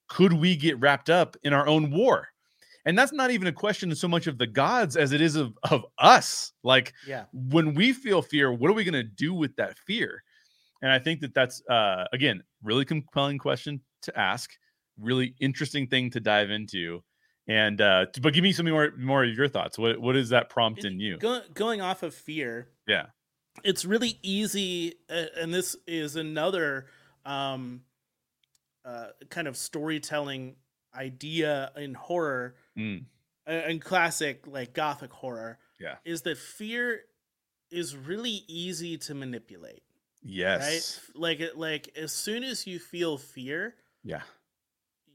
could 0.09 0.33
we 0.33 0.57
get 0.57 0.79
wrapped 0.79 1.11
up 1.11 1.37
in 1.43 1.53
our 1.53 1.67
own 1.67 1.91
war? 1.91 2.29
And 2.87 2.99
that's 2.99 3.13
not 3.13 3.31
even 3.31 3.49
a 3.49 3.53
question 3.53 3.95
so 3.95 4.07
much 4.07 4.27
of 4.27 4.39
the 4.39 4.47
gods 4.47 4.97
as 4.97 5.13
it 5.13 5.21
is 5.21 5.37
of, 5.37 5.55
of 5.71 5.85
us. 5.99 6.53
Like, 6.63 6.93
yeah. 7.07 7.25
when 7.33 7.75
we 7.75 7.93
feel 7.93 8.23
fear, 8.23 8.53
what 8.53 8.71
are 8.71 8.75
we 8.75 8.85
going 8.85 8.93
to 8.93 9.03
do 9.03 9.33
with 9.35 9.57
that 9.57 9.79
fear? 9.79 10.23
And 10.85 10.93
I 10.93 10.99
think 10.99 11.23
that 11.23 11.33
that's 11.33 11.63
uh, 11.67 12.05
again 12.13 12.43
really 12.63 12.85
compelling 12.85 13.39
question 13.39 13.81
to 14.03 14.19
ask, 14.19 14.51
really 15.01 15.35
interesting 15.41 15.87
thing 15.87 16.11
to 16.11 16.21
dive 16.21 16.51
into. 16.51 17.03
And 17.49 17.81
uh, 17.81 18.07
but 18.21 18.35
give 18.35 18.43
me 18.43 18.53
some 18.53 18.69
more 18.69 18.93
more 18.99 19.25
of 19.25 19.35
your 19.35 19.49
thoughts. 19.49 19.79
What 19.79 19.99
what 19.99 20.15
is 20.15 20.29
that 20.29 20.51
prompt 20.51 20.85
in 20.85 21.01
you? 21.01 21.17
Go, 21.17 21.41
going 21.55 21.81
off 21.81 22.03
of 22.03 22.15
fear, 22.15 22.69
yeah, 22.87 23.07
it's 23.63 23.87
really 23.87 24.19
easy, 24.23 24.97
uh, 25.09 25.25
and 25.41 25.55
this 25.55 25.75
is 25.87 26.17
another 26.17 26.87
um, 27.25 27.81
uh, 28.85 29.07
kind 29.31 29.49
of 29.49 29.57
storytelling 29.57 30.57
idea 30.95 31.73
in 31.77 31.95
horror 31.95 32.57
mm. 32.79 33.05
and 33.47 33.81
classic 33.81 34.47
like 34.47 34.75
gothic 34.75 35.13
horror. 35.13 35.59
Yeah, 35.81 35.95
is 36.05 36.23
that 36.23 36.37
fear 36.37 37.01
is 37.71 37.97
really 37.97 38.45
easy 38.49 38.99
to 38.99 39.15
manipulate. 39.15 39.83
Yes. 40.25 41.01
Right? 41.15 41.21
Like 41.21 41.53
like 41.55 41.97
as 41.97 42.11
soon 42.11 42.43
as 42.43 42.67
you 42.67 42.79
feel 42.79 43.19
fear, 43.19 43.75
yeah. 44.03 44.23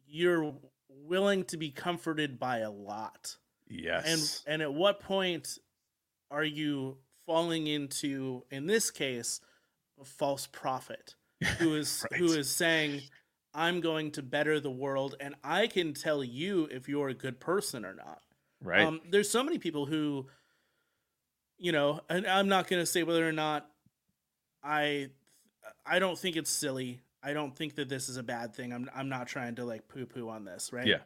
You're 0.08 0.54
willing 0.90 1.44
to 1.46 1.58
be 1.58 1.72
comforted 1.72 2.40
by 2.40 2.60
a 2.60 2.72
lot. 2.72 3.36
Yes. 3.68 4.44
And 4.46 4.54
and 4.54 4.62
at 4.62 4.74
what 4.74 5.00
point 5.00 5.58
are 6.32 6.44
you 6.44 6.98
falling 7.26 7.68
into 7.68 8.44
in 8.52 8.68
this 8.68 8.92
case 8.92 9.42
a 10.00 10.06
false 10.06 10.48
prophet 10.48 11.16
who 11.58 11.76
is 11.76 12.06
right. 12.12 12.20
who 12.20 12.32
is 12.34 12.50
saying 12.50 13.02
I'm 13.54 13.82
going 13.82 14.12
to 14.12 14.24
better 14.24 14.60
the 14.60 14.72
world 14.72 15.16
and 15.20 15.36
I 15.44 15.68
can 15.68 15.94
tell 15.94 16.24
you 16.24 16.68
if 16.72 16.88
you're 16.88 17.10
a 17.10 17.16
good 17.16 17.40
person 17.40 17.84
or 17.84 17.96
not. 17.96 18.22
Right. 18.62 18.82
Um, 18.82 19.02
there's 19.10 19.30
so 19.30 19.44
many 19.44 19.58
people 19.58 19.86
who 19.88 20.28
you 21.58 21.72
know, 21.72 22.00
and 22.10 22.26
I'm 22.26 22.48
not 22.48 22.68
going 22.68 22.82
to 22.82 22.86
say 22.86 23.04
whether 23.04 23.28
or 23.28 23.34
not 23.34 23.70
I 24.64 25.10
I 25.86 26.00
don't 26.00 26.18
think 26.18 26.36
it's 26.36 26.50
silly. 26.50 27.02
I 27.22 27.34
don't 27.34 27.56
think 27.56 27.76
that 27.76 27.90
this 27.90 28.10
is 28.10 28.18
a 28.18 28.24
bad 28.24 28.54
thing. 28.56 28.74
I'm 28.74 28.90
I'm 28.96 29.10
not 29.10 29.28
trying 29.28 29.56
to 29.56 29.66
like 29.66 29.88
poo 29.88 30.06
poo 30.06 30.30
on 30.30 30.46
this, 30.46 30.72
right? 30.72 30.88
Yeah. 30.88 31.00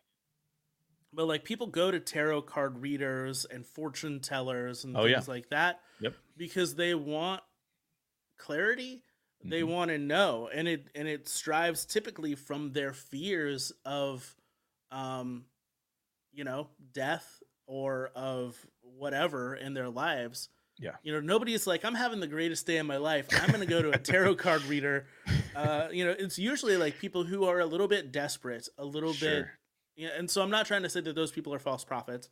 But 1.14 1.28
like 1.28 1.44
people 1.44 1.68
go 1.68 1.92
to 1.92 2.00
tarot 2.00 2.44
card 2.44 2.82
readers 2.82 3.46
and 3.46 3.66
fortune 3.66 4.20
tellers 4.20 4.84
and 4.84 4.98
oh, 4.98 5.04
things 5.04 5.28
yeah. 5.28 5.34
like 5.34 5.50
that. 5.50 5.80
Yep. 6.00 6.14
Because 6.38 6.76
they 6.76 6.96
want 6.96 7.42
clarity. 8.38 9.04
Mm-hmm. 9.42 9.50
They 9.50 9.64
want 9.64 9.92
to 9.92 9.98
know. 9.98 10.50
And 10.54 10.68
it 10.68 10.88
and 10.96 11.08
it 11.08 11.28
strives 11.28 11.86
typically 11.86 12.36
from 12.36 12.72
their 12.72 12.94
fears 12.94 13.72
of 13.86 14.36
um 14.92 15.46
you 16.32 16.44
know, 16.44 16.68
death 16.94 17.44
or 17.68 18.10
of 18.16 18.58
whatever 18.82 19.56
in 19.56 19.74
their 19.74 19.90
lives 19.90 20.50
yeah. 20.84 20.96
You 21.02 21.14
know, 21.14 21.22
nobody's 21.22 21.66
like, 21.66 21.86
I'm 21.86 21.96
having 21.96 22.20
the 22.20 22.28
greatest 22.28 22.68
day 22.68 22.78
of 22.78 22.86
my 22.86 22.98
life. 22.98 23.30
I'm 23.32 23.48
going 23.48 23.62
to 23.62 23.66
go 23.66 23.82
to 23.82 23.92
a 23.92 23.98
tarot 23.98 24.36
card 24.36 24.64
reader. 24.68 25.06
Uh, 25.56 25.88
you 25.92 26.04
know, 26.04 26.14
it's 26.18 26.38
usually 26.38 26.76
like 26.76 27.00
people 27.00 27.24
who 27.24 27.46
are 27.46 27.62
a 27.62 27.66
little 27.66 27.88
bit 27.88 28.12
desperate, 28.12 28.68
a 28.78 28.84
little 28.84 29.14
sure. 29.14 29.30
bit. 29.30 29.46
Yeah, 29.96 30.10
and 30.18 30.30
so 30.30 30.42
I'm 30.42 30.50
not 30.50 30.66
trying 30.66 30.84
to 30.84 30.90
say 30.90 31.00
that 31.00 31.16
those 31.16 31.32
people 31.32 31.54
are 31.54 31.60
false 31.60 31.86
prophets, 31.86 32.28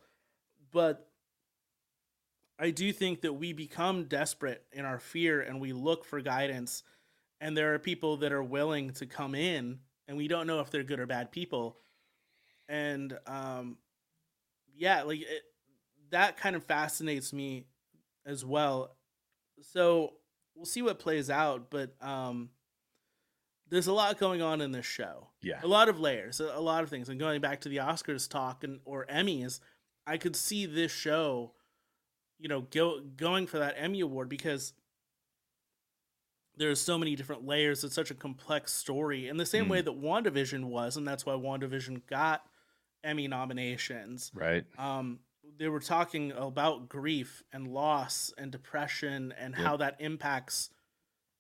but 0.71 1.07
I 2.59 2.71
do 2.71 2.91
think 2.91 3.21
that 3.21 3.33
we 3.33 3.53
become 3.53 4.05
desperate 4.05 4.65
in 4.73 4.83
our 4.83 4.99
fear 4.99 5.41
and 5.41 5.61
we 5.61 5.71
look 5.71 6.03
for 6.03 6.19
guidance. 6.19 6.83
And 7.39 7.55
there 7.55 7.73
are 7.73 7.79
people 7.79 8.17
that 8.17 8.33
are 8.33 8.43
willing 8.43 8.91
to 8.93 9.05
come 9.05 9.33
in, 9.33 9.79
and 10.07 10.17
we 10.17 10.27
don't 10.27 10.45
know 10.45 10.59
if 10.59 10.69
they're 10.69 10.83
good 10.83 10.99
or 10.99 11.07
bad 11.07 11.31
people. 11.31 11.77
And 12.67 13.17
um, 13.25 13.77
yeah, 14.75 15.03
like 15.03 15.21
it, 15.21 15.43
that 16.09 16.37
kind 16.37 16.55
of 16.55 16.63
fascinates 16.65 17.31
me 17.31 17.65
as 18.25 18.45
well. 18.45 18.95
So 19.61 20.13
we'll 20.55 20.65
see 20.65 20.81
what 20.81 20.99
plays 20.99 21.29
out, 21.29 21.69
but 21.69 21.93
um, 22.01 22.49
there's 23.69 23.87
a 23.87 23.93
lot 23.93 24.19
going 24.19 24.41
on 24.41 24.61
in 24.61 24.71
this 24.71 24.85
show. 24.85 25.27
Yeah, 25.41 25.59
a 25.63 25.67
lot 25.67 25.89
of 25.89 25.99
layers, 25.99 26.39
a, 26.39 26.59
lot 26.59 26.83
of 26.83 26.89
things. 26.89 27.09
And 27.09 27.19
going 27.19 27.41
back 27.41 27.61
to 27.61 27.69
the 27.69 27.77
Oscars 27.77 28.29
talk 28.29 28.63
and 28.63 28.79
or 28.85 29.05
Emmys, 29.05 29.59
I 30.05 30.17
could 30.17 30.35
see 30.35 30.65
this 30.65 30.91
show, 30.91 31.53
you 32.39 32.47
know, 32.47 32.61
go 32.61 33.01
going 33.15 33.47
for 33.47 33.59
that 33.59 33.75
Emmy 33.77 34.01
award 34.01 34.29
because 34.29 34.73
there's 36.57 36.81
so 36.81 36.97
many 36.97 37.15
different 37.15 37.45
layers. 37.45 37.83
It's 37.83 37.95
such 37.95 38.11
a 38.11 38.15
complex 38.15 38.73
story, 38.73 39.27
in 39.27 39.37
the 39.37 39.45
same 39.45 39.65
mm. 39.65 39.69
way 39.69 39.81
that 39.81 40.01
WandaVision 40.01 40.65
was, 40.65 40.97
and 40.97 41.07
that's 41.07 41.25
why 41.25 41.33
WandaVision 41.33 42.05
got 42.07 42.43
Emmy 43.03 43.27
nominations. 43.27 44.31
Right. 44.33 44.65
Um, 44.77 45.19
they 45.57 45.67
were 45.67 45.79
talking 45.79 46.31
about 46.31 46.89
grief 46.89 47.43
and 47.51 47.67
loss 47.67 48.33
and 48.37 48.51
depression 48.51 49.33
and 49.37 49.53
yep. 49.55 49.65
how 49.65 49.77
that 49.77 49.97
impacts 49.99 50.69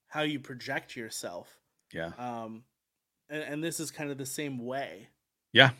how 0.07 0.21
you 0.21 0.39
project 0.39 0.95
yourself. 0.95 1.57
Yeah. 1.93 2.11
Um, 2.17 2.63
and, 3.29 3.43
and 3.43 3.63
this 3.63 3.79
is 3.79 3.91
kind 3.91 4.11
of 4.11 4.17
the 4.17 4.25
same 4.25 4.65
way. 4.65 5.07
Yeah. 5.53 5.71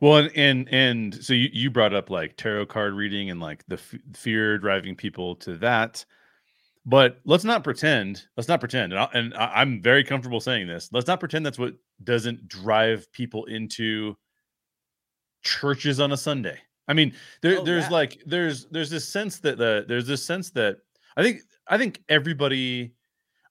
Well, 0.00 0.28
and 0.34 0.68
and 0.70 1.14
so 1.14 1.32
you, 1.32 1.48
you 1.52 1.70
brought 1.70 1.94
up 1.94 2.10
like 2.10 2.36
tarot 2.36 2.66
card 2.66 2.92
reading 2.92 3.30
and 3.30 3.40
like 3.40 3.64
the 3.66 3.76
f- 3.76 3.94
fear 4.14 4.58
driving 4.58 4.94
people 4.96 5.36
to 5.36 5.56
that, 5.58 6.04
but 6.84 7.20
let's 7.24 7.44
not 7.44 7.64
pretend. 7.64 8.26
Let's 8.36 8.48
not 8.48 8.60
pretend. 8.60 8.92
And, 8.92 9.00
I, 9.00 9.08
and 9.14 9.34
I'm 9.34 9.80
very 9.80 10.04
comfortable 10.04 10.40
saying 10.40 10.66
this. 10.66 10.90
Let's 10.92 11.06
not 11.06 11.20
pretend 11.20 11.46
that's 11.46 11.58
what 11.58 11.74
doesn't 12.04 12.48
drive 12.48 13.10
people 13.12 13.46
into 13.46 14.16
churches 15.42 16.00
on 16.00 16.12
a 16.12 16.16
Sunday. 16.18 16.58
I 16.88 16.94
mean, 16.94 17.14
there, 17.42 17.60
oh, 17.60 17.64
there's 17.64 17.84
yeah. 17.84 17.90
like 17.90 18.22
there's 18.26 18.66
there's 18.66 18.90
this 18.90 19.08
sense 19.08 19.38
that 19.40 19.58
the 19.58 19.84
there's 19.86 20.06
this 20.06 20.24
sense 20.24 20.50
that 20.50 20.78
I 21.16 21.22
think 21.22 21.42
I 21.68 21.78
think 21.78 22.02
everybody 22.08 22.92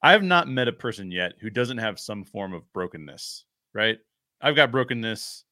I 0.03 0.11
have 0.11 0.23
not 0.23 0.47
met 0.47 0.67
a 0.67 0.73
person 0.73 1.11
yet 1.11 1.33
who 1.39 1.49
doesn't 1.49 1.77
have 1.77 1.99
some 1.99 2.23
form 2.23 2.53
of 2.53 2.71
brokenness, 2.73 3.45
right? 3.73 3.97
I've 4.41 4.55
got 4.55 4.71
brokenness. 4.71 5.45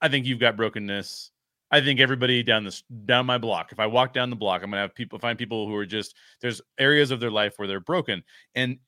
I 0.00 0.08
think 0.08 0.26
you've 0.26 0.38
got 0.38 0.56
brokenness. 0.56 1.30
I 1.70 1.80
think 1.80 1.98
everybody 1.98 2.42
down 2.42 2.64
this 2.64 2.82
down 3.04 3.26
my 3.26 3.38
block. 3.38 3.72
If 3.72 3.80
I 3.80 3.86
walk 3.86 4.12
down 4.12 4.30
the 4.30 4.36
block, 4.36 4.62
I'm 4.62 4.70
gonna 4.70 4.82
have 4.82 4.94
people 4.94 5.18
find 5.18 5.38
people 5.38 5.66
who 5.66 5.74
are 5.74 5.86
just 5.86 6.14
there's 6.40 6.60
areas 6.78 7.10
of 7.10 7.20
their 7.20 7.30
life 7.30 7.54
where 7.56 7.66
they're 7.66 7.80
broken, 7.80 8.22
and 8.54 8.78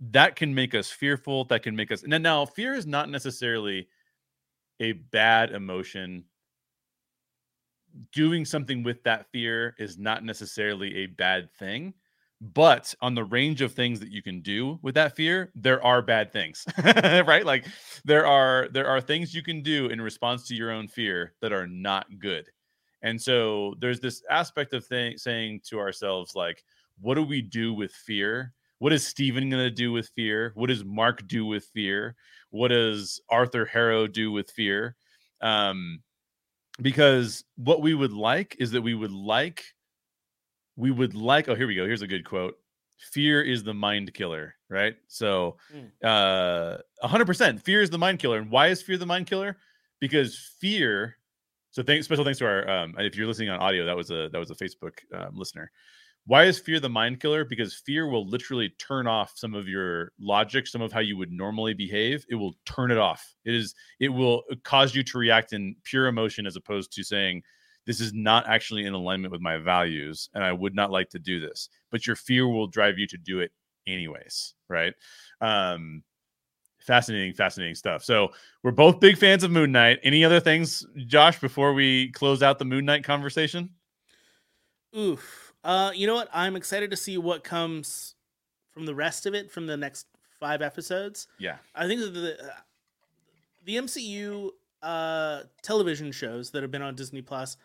that 0.00 0.36
can 0.36 0.54
make 0.54 0.74
us 0.74 0.90
fearful. 0.90 1.44
That 1.46 1.62
can 1.62 1.74
make 1.74 1.90
us 1.90 2.04
and 2.04 2.22
now 2.22 2.46
fear 2.46 2.74
is 2.74 2.86
not 2.86 3.10
necessarily 3.10 3.88
a 4.80 4.92
bad 4.92 5.50
emotion 5.50 6.24
doing 8.12 8.44
something 8.44 8.82
with 8.82 9.02
that 9.04 9.26
fear 9.32 9.74
is 9.78 9.98
not 9.98 10.24
necessarily 10.24 10.96
a 10.98 11.06
bad 11.06 11.52
thing 11.58 11.92
but 12.40 12.94
on 13.00 13.14
the 13.14 13.24
range 13.24 13.62
of 13.62 13.72
things 13.72 13.98
that 13.98 14.12
you 14.12 14.22
can 14.22 14.40
do 14.40 14.78
with 14.82 14.94
that 14.94 15.16
fear 15.16 15.50
there 15.56 15.84
are 15.84 16.00
bad 16.00 16.32
things 16.32 16.64
right? 16.84 17.44
Like 17.44 17.66
there 18.04 18.26
are 18.26 18.68
there 18.72 18.86
are 18.86 19.00
things 19.00 19.34
you 19.34 19.42
can 19.42 19.62
do 19.62 19.86
in 19.86 20.00
response 20.00 20.46
to 20.48 20.54
your 20.54 20.70
own 20.70 20.88
fear 20.88 21.34
that 21.40 21.52
are 21.52 21.66
not 21.66 22.06
good. 22.18 22.48
And 23.02 23.20
so 23.20 23.74
there's 23.80 24.00
this 24.00 24.22
aspect 24.30 24.72
of 24.72 24.84
saying 24.84 25.60
to 25.68 25.78
ourselves 25.78 26.34
like 26.34 26.62
what 27.00 27.14
do 27.14 27.22
we 27.22 27.42
do 27.42 27.74
with 27.74 27.92
fear? 27.92 28.52
What 28.78 28.92
is 28.92 29.06
Steven 29.06 29.50
going 29.50 29.62
to 29.62 29.70
do 29.70 29.92
with 29.92 30.10
fear? 30.14 30.52
What 30.54 30.68
does 30.68 30.84
mark 30.84 31.26
do 31.26 31.44
with 31.44 31.64
fear? 31.74 32.14
What 32.50 32.68
does 32.68 33.20
arthur 33.28 33.64
harrow 33.64 34.06
do 34.06 34.30
with 34.30 34.50
fear? 34.50 34.96
Um 35.40 36.02
because 36.80 37.44
what 37.56 37.80
we 37.80 37.94
would 37.94 38.12
like 38.12 38.56
is 38.58 38.70
that 38.72 38.82
we 38.82 38.94
would 38.94 39.12
like 39.12 39.64
we 40.76 40.90
would 40.90 41.14
like 41.14 41.48
oh 41.48 41.54
here 41.54 41.66
we 41.66 41.74
go 41.74 41.84
here's 41.84 42.02
a 42.02 42.06
good 42.06 42.24
quote 42.24 42.56
fear 42.98 43.42
is 43.42 43.62
the 43.62 43.74
mind 43.74 44.12
killer 44.14 44.54
right? 44.70 44.96
So 45.06 45.56
mm. 45.74 45.88
uh 46.02 46.78
100% 47.02 47.62
fear 47.62 47.80
is 47.80 47.90
the 47.90 47.98
mind 47.98 48.18
killer. 48.18 48.38
And 48.38 48.50
why 48.50 48.68
is 48.68 48.82
fear 48.82 48.98
the 48.98 49.06
mind 49.06 49.26
killer? 49.26 49.56
Because 50.00 50.52
fear 50.60 51.16
so 51.70 51.82
thanks 51.82 52.06
special 52.06 52.24
thanks 52.24 52.38
to 52.38 52.46
our 52.46 52.68
um 52.68 52.94
if 52.98 53.16
you're 53.16 53.26
listening 53.26 53.50
on 53.50 53.60
audio 53.60 53.84
that 53.84 53.96
was 53.96 54.10
a 54.10 54.28
that 54.32 54.38
was 54.38 54.50
a 54.50 54.54
facebook 54.54 54.98
um, 55.14 55.36
listener 55.36 55.70
why 56.28 56.44
is 56.44 56.58
fear 56.58 56.78
the 56.78 56.88
mind 56.88 57.20
killer 57.20 57.44
because 57.44 57.74
fear 57.74 58.06
will 58.06 58.28
literally 58.28 58.68
turn 58.78 59.06
off 59.06 59.32
some 59.34 59.54
of 59.54 59.66
your 59.66 60.12
logic 60.20 60.66
some 60.66 60.82
of 60.82 60.92
how 60.92 61.00
you 61.00 61.16
would 61.16 61.32
normally 61.32 61.74
behave 61.74 62.24
it 62.28 62.34
will 62.36 62.54
turn 62.64 62.90
it 62.90 62.98
off 62.98 63.34
it 63.44 63.54
is 63.54 63.74
it 63.98 64.08
will 64.08 64.44
cause 64.62 64.94
you 64.94 65.02
to 65.02 65.18
react 65.18 65.52
in 65.52 65.74
pure 65.84 66.06
emotion 66.06 66.46
as 66.46 66.54
opposed 66.54 66.92
to 66.92 67.02
saying 67.02 67.42
this 67.88 68.00
is 68.02 68.12
not 68.12 68.46
actually 68.46 68.84
in 68.84 68.92
alignment 68.92 69.32
with 69.32 69.40
my 69.40 69.56
values 69.56 70.28
and 70.34 70.44
I 70.44 70.52
would 70.52 70.74
not 70.74 70.90
like 70.90 71.08
to 71.08 71.18
do 71.18 71.40
this. 71.40 71.70
But 71.90 72.06
your 72.06 72.16
fear 72.16 72.46
will 72.46 72.66
drive 72.66 72.98
you 72.98 73.06
to 73.06 73.16
do 73.16 73.40
it 73.40 73.50
anyways, 73.86 74.52
right? 74.68 74.92
Um 75.40 76.04
fascinating 76.80 77.32
fascinating 77.32 77.74
stuff. 77.74 78.04
So, 78.04 78.28
we're 78.62 78.72
both 78.72 79.00
big 79.00 79.16
fans 79.16 79.42
of 79.42 79.50
Moon 79.50 79.72
Knight. 79.72 80.00
Any 80.02 80.22
other 80.22 80.38
things 80.38 80.86
Josh 81.06 81.40
before 81.40 81.72
we 81.72 82.12
close 82.12 82.42
out 82.42 82.58
the 82.58 82.66
Moon 82.66 82.84
Knight 82.84 83.04
conversation? 83.04 83.70
Oof. 84.94 85.47
Uh 85.64 85.92
you 85.94 86.06
know 86.06 86.14
what? 86.14 86.28
I'm 86.32 86.56
excited 86.56 86.90
to 86.90 86.96
see 86.96 87.18
what 87.18 87.44
comes 87.44 88.14
from 88.72 88.86
the 88.86 88.94
rest 88.94 89.26
of 89.26 89.34
it 89.34 89.50
from 89.50 89.66
the 89.66 89.76
next 89.76 90.06
5 90.40 90.62
episodes. 90.62 91.26
Yeah. 91.38 91.56
I 91.74 91.86
think 91.86 92.00
the 92.00 92.06
the, 92.08 92.44
uh, 92.44 92.50
the 93.64 93.76
MCU 93.76 94.50
uh 94.82 95.42
television 95.62 96.12
shows 96.12 96.50
that 96.52 96.62
have 96.62 96.70
been 96.70 96.82
on 96.82 96.94
Disney 96.94 97.22
Plus 97.22 97.56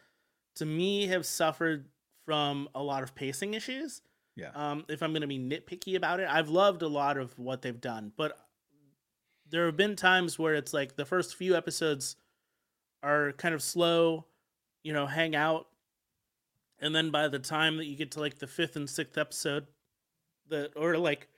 to 0.56 0.66
me 0.66 1.08
have 1.08 1.26
suffered 1.26 1.86
from 2.26 2.70
a 2.74 2.82
lot 2.82 3.04
of 3.04 3.16
pacing 3.16 3.54
issues. 3.54 4.02
Yeah. 4.36 4.50
Um, 4.56 4.86
if 4.88 5.04
I'm 5.04 5.12
going 5.12 5.22
to 5.22 5.28
be 5.28 5.40
nitpicky 5.40 5.96
about 5.96 6.20
it, 6.20 6.28
I've 6.30 6.50
loved 6.50 6.82
a 6.82 6.88
lot 6.88 7.18
of 7.18 7.38
what 7.38 7.62
they've 7.62 7.80
done, 7.80 8.12
but 8.18 8.38
there 9.50 9.66
have 9.68 9.78
been 9.78 9.96
times 9.96 10.40
where 10.40 10.56
it's 10.56 10.74
like 10.74 10.96
the 10.96 11.06
first 11.06 11.36
few 11.36 11.56
episodes 11.56 12.16
are 13.04 13.34
kind 13.34 13.54
of 13.54 13.62
slow, 13.62 14.26
you 14.82 14.94
know, 14.94 15.06
hang 15.06 15.36
out, 15.36 15.68
and 16.84 16.94
then 16.94 17.12
by 17.12 17.30
the 17.30 17.40
time 17.40 17.78
that 17.78 17.86
you 17.86 17.96
get 17.96 18.12
to 18.12 18.20
like 18.20 18.40
the 18.40 18.48
fifth 18.48 18.76
and 18.76 18.90
sixth 18.90 19.18
episode, 19.18 19.68
the 20.50 20.70
or 20.76 20.98
like, 20.98 21.30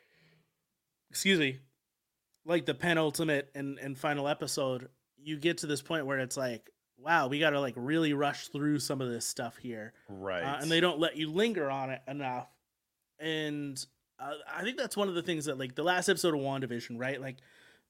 excuse 1.12 1.40
me, 1.40 1.60
like 2.46 2.66
the 2.66 2.74
penultimate 2.74 3.52
and 3.54 3.78
and 3.78 3.96
final 3.96 4.28
episode, 4.28 4.90
you 5.18 5.38
get 5.38 5.60
to 5.60 5.68
this 5.68 5.84
point 5.84 6.08
where 6.08 6.18
it's 6.18 6.36
like, 6.36 6.72
wow, 6.98 7.28
we 7.28 7.40
got 7.40 7.52
to 7.52 7.62
like 7.62 7.76
really 7.78 8.14
rush 8.14 8.48
through 8.48 8.80
some 8.80 9.02
of 9.02 9.10
this 9.10 9.24
stuff 9.24 9.58
here. 9.58 9.94
Right. 10.10 10.42
Uh, 10.42 10.58
and 10.62 10.72
they 10.72 10.80
don't 10.80 11.00
let 11.00 11.16
you 11.16 11.30
linger 11.30 11.70
on 11.70 11.92
it 11.92 12.02
enough. 12.08 12.48
And 13.20 13.78
uh, 14.20 14.34
I 14.52 14.64
think 14.64 14.78
that's 14.78 14.98
one 14.98 15.10
of 15.10 15.16
the 15.16 15.22
things 15.22 15.46
that 15.46 15.60
like 15.60 15.76
the 15.76 15.84
last 15.84 16.10
episode 16.10 16.34
of 16.34 16.40
WandaVision, 16.40 17.00
right? 17.00 17.22
Like 17.22 17.38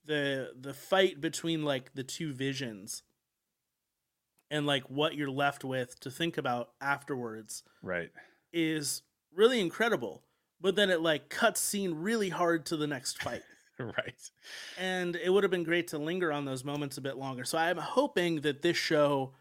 the 0.03 0.51
the 0.59 0.73
fight 0.73 1.21
between 1.21 1.63
like 1.63 1.93
the 1.93 2.03
two 2.03 2.33
visions 2.33 3.03
and 4.51 4.65
like 4.65 4.83
what 4.89 5.15
you're 5.15 5.29
left 5.29 5.63
with 5.63 5.99
to 6.01 6.11
think 6.11 6.37
about 6.37 6.69
afterwards. 6.81 7.63
Right. 7.81 8.11
Is 8.53 9.01
really 9.33 9.59
incredible. 9.59 10.23
But 10.61 10.75
then 10.75 10.89
it 10.89 11.01
like 11.01 11.29
cuts 11.29 11.59
scene 11.59 11.95
really 11.95 12.29
hard 12.29 12.65
to 12.67 12.77
the 12.77 12.87
next 12.87 13.21
fight. 13.21 13.43
right. 13.79 14.31
And 14.79 15.15
it 15.15 15.29
would 15.29 15.43
have 15.43 15.51
been 15.51 15.63
great 15.63 15.89
to 15.89 15.97
linger 15.97 16.31
on 16.31 16.45
those 16.45 16.63
moments 16.63 16.97
a 16.97 17.01
bit 17.01 17.17
longer. 17.17 17.43
So 17.43 17.57
I'm 17.57 17.77
hoping 17.77 18.41
that 18.41 18.61
this 18.61 18.77
show 18.77 19.33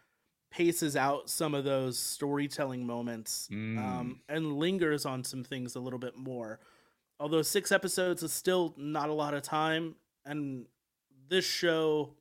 paces 0.50 0.96
out 0.96 1.28
some 1.28 1.54
of 1.54 1.64
those 1.64 1.98
storytelling 1.98 2.86
moments 2.86 3.48
um, 3.50 3.56
mm. 3.56 3.78
um, 3.78 4.20
and 4.28 4.56
lingers 4.56 5.04
on 5.04 5.24
some 5.24 5.42
things 5.42 5.74
a 5.74 5.80
little 5.80 5.98
bit 5.98 6.16
more. 6.16 6.60
Although 7.18 7.42
six 7.42 7.72
episodes 7.72 8.22
is 8.22 8.32
still 8.32 8.74
not 8.76 9.08
a 9.08 9.12
lot 9.12 9.34
of 9.34 9.42
time, 9.42 9.94
and 10.24 10.66
this 11.28 11.44
show 11.44 12.14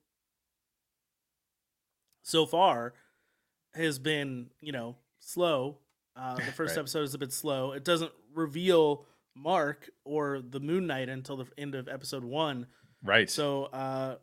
so 2.24 2.46
far 2.46 2.94
has 3.76 4.00
been, 4.00 4.48
you 4.60 4.72
know, 4.72 4.96
slow. 5.20 5.78
Uh, 6.16 6.36
the 6.36 6.42
first 6.56 6.76
right. 6.76 6.82
episode 6.82 7.04
is 7.04 7.14
a 7.14 7.18
bit 7.18 7.32
slow. 7.32 7.74
It 7.74 7.86
doesn't 7.86 8.12
reveal 8.34 9.06
Mark 9.36 9.90
or 10.04 10.42
the 10.42 10.60
Moon 10.60 10.88
Knight 10.88 11.10
until 11.10 11.38
the 11.38 11.46
end 11.58 11.76
of 11.76 11.88
episode 11.88 12.24
one. 12.24 12.68
Right. 13.04 13.30
So 13.30 13.66
uh, 13.66 14.16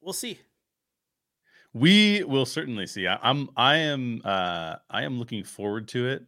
we'll 0.00 0.12
see. 0.12 0.38
We 1.74 2.22
will 2.24 2.44
certainly 2.44 2.86
see. 2.86 3.06
I, 3.06 3.18
am 3.30 3.48
I 3.56 3.76
am 3.78 4.20
uh, 4.24 4.76
I 4.90 5.04
am 5.04 5.18
looking 5.18 5.42
forward 5.42 5.88
to 5.88 6.08
it 6.08 6.22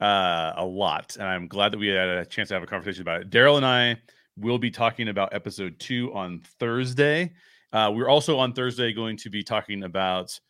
uh, 0.00 0.54
a 0.56 0.64
lot, 0.64 1.16
and 1.16 1.28
I'm 1.28 1.46
glad 1.46 1.72
that 1.72 1.78
we 1.78 1.88
had 1.88 2.08
a 2.08 2.24
chance 2.24 2.48
to 2.48 2.54
have 2.54 2.62
a 2.62 2.66
conversation 2.66 3.02
about 3.02 3.20
it. 3.20 3.30
Daryl 3.30 3.58
and 3.58 3.66
I 3.66 3.96
will 4.38 4.58
be 4.58 4.70
talking 4.70 5.08
about 5.08 5.34
episode 5.34 5.78
two 5.78 6.12
on 6.14 6.40
Thursday. 6.58 7.34
Uh, 7.70 7.92
we're 7.94 8.08
also 8.08 8.38
on 8.38 8.54
Thursday 8.54 8.94
going 8.94 9.18
to 9.18 9.28
be 9.28 9.42
talking 9.42 9.82
about 9.82 10.40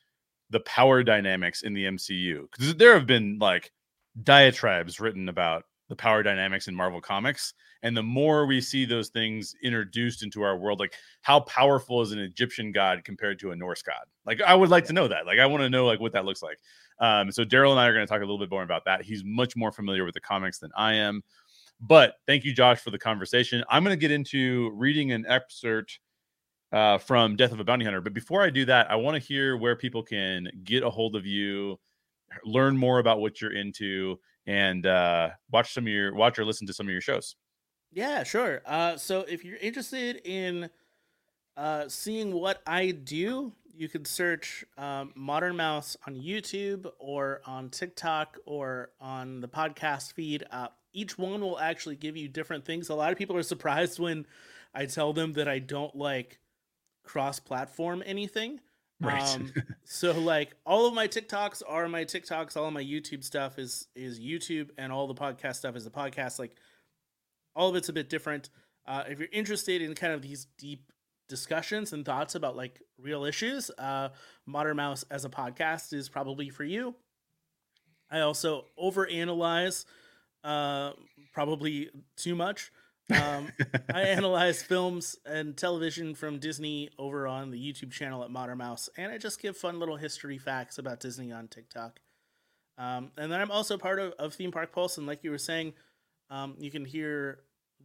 the 0.51 0.61
power 0.61 1.03
dynamics 1.03 1.63
in 1.63 1.75
the 1.75 1.85
MCU 1.85 2.51
because 2.51 2.75
there 2.77 2.95
have 2.95 3.07
been 3.07 3.39
like 3.39 3.71
diatribes 4.23 5.01
written 5.01 5.29
about 5.29 5.65
the 5.89 5.97
power 5.97 6.23
dynamics 6.23 6.69
in 6.69 6.75
Marvel 6.75 7.01
Comics. 7.01 7.55
And 7.83 7.97
the 7.97 8.03
more 8.03 8.45
we 8.45 8.61
see 8.61 8.85
those 8.85 9.09
things 9.09 9.55
introduced 9.63 10.23
into 10.23 10.43
our 10.43 10.57
world, 10.57 10.81
like 10.81 10.95
how 11.23 11.41
powerful 11.41 12.03
is 12.03 12.13
an 12.13 12.19
Egyptian 12.19 12.73
god 12.73 13.05
compared 13.05 13.39
to 13.41 13.53
a 13.53 13.57
Norse 13.57 13.83
god? 13.83 14.05
Like 14.27 14.41
I 14.43 14.55
would 14.55 14.69
like 14.69 14.87
to 14.87 14.93
know 14.93 15.09
that. 15.09 15.27
Like 15.27 15.39
I 15.39 15.47
want 15.47 15.63
to 15.63 15.71
know 15.71 15.87
like 15.87 16.01
what 16.01 16.13
that 16.13 16.25
looks 16.25 16.43
like. 16.43 16.59
Um, 16.99 17.31
so 17.31 17.45
Daryl 17.45 17.71
and 17.71 17.79
I 17.81 17.87
are 17.87 17.95
going 17.95 18.05
to 18.05 18.11
talk 18.11 18.19
a 18.19 18.25
little 18.25 18.39
bit 18.39 18.51
more 18.51 18.65
about 18.65 18.85
that. 18.87 19.03
He's 19.03 19.23
much 19.25 19.55
more 19.57 19.71
familiar 19.71 20.05
with 20.05 20.15
the 20.15 20.21
comics 20.21 20.59
than 20.59 20.71
I 20.77 20.95
am. 20.95 21.23
But 21.81 22.15
thank 22.27 22.45
you, 22.45 22.53
Josh, 22.53 22.81
for 22.81 22.91
the 22.91 22.99
conversation. 22.99 23.63
I'm 23.71 23.85
going 23.85 23.97
to 23.97 24.01
get 24.01 24.11
into 24.11 24.71
reading 24.75 25.13
an 25.13 25.25
excerpt 25.29 26.01
uh, 26.73 26.99
from 26.99 27.37
Death 27.37 27.53
of 27.53 27.61
a 27.61 27.65
Bounty 27.65 27.85
Hunter. 27.85 28.01
But 28.01 28.15
before 28.15 28.43
I 28.43 28.51
do 28.51 28.65
that, 28.67 28.91
I 28.91 28.97
want 28.97 29.21
to 29.21 29.27
hear 29.27 29.57
where 29.57 29.77
people 29.77 30.03
can 30.03 30.49
get 30.65 30.83
a 30.83 30.91
hold 30.91 31.17
of 31.17 31.27
you, 31.27 31.79
learn 32.45 32.77
more 32.77 32.99
about 32.99 33.21
what 33.21 33.41
you're 33.41 33.53
into, 33.53 34.19
and 34.47 34.87
uh, 34.87 35.31
watch 35.51 35.73
some 35.73 35.85
of 35.85 35.89
your 35.89 36.15
watch 36.15 36.39
or 36.39 36.45
listen 36.45 36.67
to 36.67 36.73
some 36.73 36.87
of 36.87 36.93
your 36.93 37.01
shows. 37.01 37.37
Yeah, 37.91 38.23
sure. 38.23 38.63
Uh, 38.67 38.97
so 38.97 39.21
if 39.21 39.45
you're 39.45 39.59
interested 39.59 40.21
in 40.25 40.69
uh, 41.57 41.89
seeing 41.89 42.33
what 42.33 42.63
I 42.67 42.91
do, 42.91 43.53
you 43.75 43.89
can 43.89 44.05
search 44.05 44.65
um, 44.77 45.13
Modern 45.15 45.57
Mouse 45.57 45.97
on 46.07 46.17
YouTube 46.17 46.91
or 46.99 47.41
on 47.47 47.71
TikTok 47.71 48.39
or 48.45 48.91
on 49.01 49.41
the 49.41 49.49
podcast 49.49 50.13
feed. 50.15 50.45
Uh, 50.51 50.69
each 50.93 51.17
one 51.17 51.41
will 51.41 51.59
actually 51.59 51.97
give 51.97 52.17
you 52.17 52.29
different 52.29 52.65
things. 52.65 52.89
A 52.89 52.95
lot 52.95 53.13
of 53.13 53.19
people 53.19 53.37
are 53.37 53.43
surprised 53.43 53.99
when 53.99 54.27
I 54.75 54.87
tell 54.87 55.13
them 55.13 55.35
that 55.35 55.49
I 55.49 55.61
don't 55.61 55.95
like 55.95 56.41
cross 57.09 57.41
platform 57.41 58.03
anything. 58.05 58.61
Right. 59.01 59.23
Um, 59.35 59.53
so 59.85 60.13
like 60.13 60.55
all 60.67 60.87
of 60.87 60.95
my 60.95 61.09
TikToks 61.09 61.63
are 61.67 61.89
my 61.89 62.05
TikToks, 62.05 62.57
all 62.57 62.67
of 62.67 62.73
my 62.73 62.85
YouTube 62.85 63.25
stuff 63.25 63.59
is 63.59 63.89
is 63.97 64.21
YouTube, 64.21 64.71
and 64.77 64.93
all 64.93 65.07
the 65.07 65.15
podcast 65.15 65.57
stuff 65.57 65.75
is 65.75 65.85
the 65.85 65.91
podcast. 65.91 66.39
Like 66.39 66.55
all 67.57 67.71
of 67.71 67.77
it's 67.77 67.89
a 67.89 67.93
bit 67.93 68.11
different. 68.11 68.51
Uh, 68.87 69.05
if 69.09 69.19
you're 69.19 69.29
interested 69.33 69.83
in 69.83 69.95
kind 69.95 70.13
of 70.13 70.23
these 70.23 70.47
deep 70.59 70.93
discussions 71.29 71.93
and 71.93 72.05
thoughts 72.05 72.35
about 72.35 72.57
like 72.57 72.81
real 72.99 73.25
issues, 73.25 73.71
uh, 73.79 74.11
Modern 74.47 74.77
Mouse 74.77 75.05
as 75.11 75.25
a 75.25 75.29
podcast 75.29 75.93
is 75.93 76.09
probably 76.09 76.51
for 76.51 76.65
you. 76.65 76.95
I 78.11 78.21
also 78.21 78.65
overanalyze, 78.83 79.85
uh, 80.43 80.93
probably 81.33 81.91
too 82.17 82.35
much. 82.35 82.73
Um, 83.11 83.49
I 83.95 84.03
analyze 84.03 84.63
films 84.63 85.17
and 85.25 85.57
television 85.57 86.15
from 86.15 86.39
Disney 86.39 86.91
over 86.99 87.27
on 87.27 87.51
the 87.51 87.59
YouTube 87.59 87.91
channel 87.91 88.23
at 88.23 88.31
Modern 88.31 88.59
Mouse, 88.59 88.89
and 88.97 89.11
I 89.11 89.19
just 89.19 89.41
give 89.41 89.57
fun 89.57 89.79
little 89.79 89.97
history 89.97 90.39
facts 90.39 90.79
about 90.79 91.01
Disney 91.01 91.33
on 91.33 91.49
TikTok. 91.49 92.01
Um, 92.77 93.11
and 93.17 93.33
then 93.33 93.41
I'm 93.41 93.51
also 93.51 93.77
part 93.79 93.99
of, 93.99 94.13
of 94.19 94.35
Theme 94.35 94.53
Park 94.53 94.73
Pulse, 94.73 94.99
and 94.99 95.07
like 95.07 95.25
you 95.25 95.31
were 95.31 95.39
saying, 95.39 95.73
um, 96.31 96.55
you 96.59 96.71
can 96.71 96.85
hear 96.85 97.41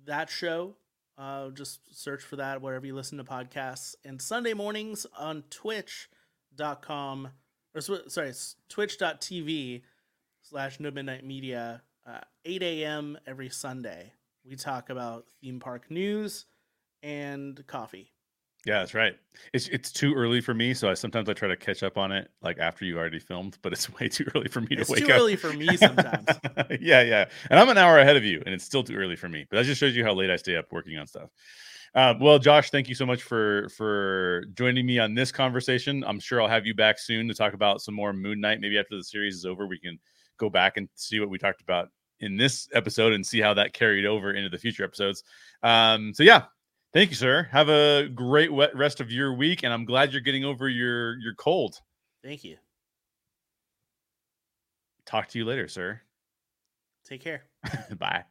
that 0.06 0.30
show. 0.30 0.76
Uh, 1.18 1.50
just 1.50 1.80
search 1.96 2.24
for 2.24 2.36
that 2.38 2.62
wherever 2.62 2.86
you 2.86 2.96
listen 2.96 3.18
to 3.18 3.24
podcasts. 3.24 3.96
And 4.04 4.22
Sunday 4.22 4.54
mornings 4.54 5.06
on 5.18 5.44
Twitch.com, 5.50 7.30
or 7.74 7.82
sorry, 7.82 8.34
Twitch.tv 8.70 9.82
slash 10.42 10.80
No 10.80 10.92
Midnight 10.92 11.24
Media 11.26 11.82
uh, 12.06 12.20
8 12.46 12.64
a.m. 12.64 13.18
every 13.26 13.50
Sunday. 13.50 14.14
We 14.46 14.56
talk 14.56 14.90
about 14.90 15.26
theme 15.42 15.60
park 15.60 15.90
news 15.90 16.46
and 17.02 17.66
coffee. 17.68 18.12
Yeah, 18.66 18.80
that's 18.80 18.94
right. 18.94 19.18
It's 19.52 19.68
it's 19.68 19.92
too 19.92 20.14
early 20.14 20.40
for 20.40 20.54
me, 20.54 20.74
so 20.74 20.90
I 20.90 20.94
sometimes 20.94 21.28
I 21.28 21.34
try 21.34 21.50
to 21.50 21.58
catch 21.58 21.84
up 21.84 21.98
on 21.98 22.14
it 22.14 22.30
like 22.42 22.60
after 22.60 22.86
you 22.86 22.98
already 22.98 23.20
filmed, 23.20 23.58
but 23.62 23.74
it's 23.74 23.94
way 24.00 24.08
too 24.08 24.26
early 24.36 24.48
for 24.48 24.62
me 24.62 24.70
it's 24.72 24.88
to 24.88 24.94
wake 24.94 25.04
up. 25.04 25.08
Too 25.08 25.14
early 25.14 25.36
for 25.36 25.52
me 25.52 25.76
sometimes. 25.76 26.28
yeah, 26.80 27.02
yeah, 27.02 27.26
and 27.50 27.60
I'm 27.60 27.68
an 27.68 27.78
hour 27.78 28.00
ahead 28.00 28.16
of 28.16 28.24
you, 28.24 28.42
and 28.46 28.56
it's 28.56 28.64
still 28.64 28.84
too 28.84 28.96
early 28.96 29.18
for 29.18 29.28
me. 29.28 29.46
But 29.50 29.58
that 29.58 29.66
just 29.66 29.80
shows 29.80 29.96
you 29.96 30.06
how 30.06 30.14
late 30.14 30.30
I 30.30 30.38
stay 30.38 30.56
up 30.56 30.72
working 30.72 30.98
on 30.98 31.08
stuff. 31.08 31.30
Uh, 31.94 32.16
well, 32.20 32.40
Josh, 32.40 32.72
thank 32.72 32.88
you 32.88 32.96
so 32.96 33.06
much 33.06 33.22
for 33.22 33.68
for 33.70 34.46
joining 34.54 34.86
me 34.86 34.98
on 34.98 35.14
this 35.14 35.32
conversation. 35.32 36.04
I'm 36.08 36.20
sure 36.20 36.42
I'll 36.42 36.48
have 36.48 36.66
you 36.66 36.74
back 36.74 37.00
soon 37.00 37.28
to 37.28 37.34
talk 37.34 37.54
about 37.54 37.82
some 37.82 37.96
more 37.96 38.14
Moon 38.14 38.40
Knight. 38.40 38.62
Maybe 38.62 38.80
after 38.80 38.96
the 38.96 39.04
series 39.04 39.36
is 39.36 39.46
over, 39.46 39.68
we 39.68 39.78
can 39.78 40.00
go 40.38 40.50
back 40.50 40.78
and 40.78 40.88
see 40.96 41.20
what 41.20 41.30
we 41.30 41.38
talked 41.38 41.62
about 41.62 41.90
in 42.24 42.38
this 42.38 42.68
episode 42.74 43.14
and 43.14 43.26
see 43.26 43.40
how 43.40 43.54
that 43.54 43.74
carried 43.74 44.06
over 44.06 44.32
into 44.32 44.50
the 44.50 44.58
future 44.58 44.84
episodes. 44.84 45.24
Um, 45.62 46.14
so 46.14 46.24
yeah, 46.24 46.46
thank 46.94 47.10
you, 47.10 47.16
sir. 47.16 47.48
Have 47.52 47.70
a 47.70 48.08
great 48.08 48.52
rest 48.52 49.02
of 49.02 49.12
your 49.12 49.34
week, 49.34 49.64
and 49.64 49.74
I'm 49.74 49.86
glad 49.86 50.12
you're 50.12 50.22
getting 50.22 50.46
over 50.46 50.70
your 50.70 51.18
your 51.20 51.34
cold. 51.36 51.80
Thank 52.24 52.44
you. 52.44 52.58
Talk 55.06 55.28
to 55.30 55.38
you 55.38 55.46
later, 55.46 55.68
sir. 55.68 56.02
Take 57.06 57.22
care. 57.22 57.44
Bye. 57.98 58.24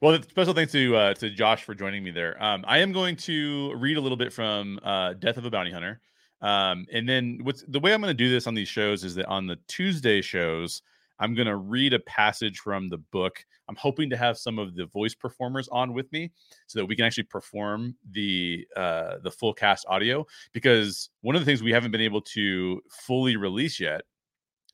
Well, 0.00 0.20
special 0.22 0.52
thanks 0.52 0.72
to 0.72 0.96
uh, 0.96 1.14
to 1.14 1.30
Josh 1.30 1.62
for 1.62 1.74
joining 1.74 2.02
me 2.02 2.10
there. 2.10 2.42
Um, 2.42 2.64
I 2.66 2.78
am 2.78 2.90
going 2.92 3.14
to 3.18 3.72
read 3.76 3.96
a 3.96 4.00
little 4.00 4.16
bit 4.18 4.32
from 4.32 4.80
uh, 4.82 5.12
Death 5.14 5.36
of 5.36 5.44
a 5.44 5.50
Bounty 5.50 5.70
Hunter, 5.70 6.00
um, 6.40 6.86
and 6.92 7.08
then 7.08 7.38
what's 7.44 7.62
the 7.68 7.78
way 7.78 7.94
I'm 7.94 8.00
going 8.00 8.10
to 8.10 8.14
do 8.14 8.28
this 8.28 8.48
on 8.48 8.54
these 8.54 8.68
shows 8.68 9.04
is 9.04 9.14
that 9.14 9.26
on 9.26 9.46
the 9.46 9.56
Tuesday 9.68 10.20
shows, 10.20 10.82
I'm 11.22 11.34
going 11.34 11.46
to 11.46 11.56
read 11.56 11.94
a 11.94 12.00
passage 12.00 12.58
from 12.58 12.88
the 12.88 12.98
book. 12.98 13.44
I'm 13.68 13.76
hoping 13.76 14.10
to 14.10 14.16
have 14.16 14.36
some 14.36 14.58
of 14.58 14.74
the 14.74 14.86
voice 14.86 15.14
performers 15.14 15.68
on 15.70 15.94
with 15.94 16.10
me 16.12 16.32
so 16.66 16.78
that 16.78 16.86
we 16.86 16.96
can 16.96 17.04
actually 17.04 17.24
perform 17.24 17.94
the 18.10 18.66
uh, 18.76 19.18
the 19.22 19.30
full 19.30 19.54
cast 19.54 19.86
audio. 19.88 20.26
Because 20.52 21.10
one 21.20 21.36
of 21.36 21.40
the 21.40 21.46
things 21.46 21.62
we 21.62 21.72
haven't 21.72 21.92
been 21.92 22.00
able 22.00 22.22
to 22.22 22.82
fully 22.90 23.36
release 23.36 23.78
yet 23.78 24.02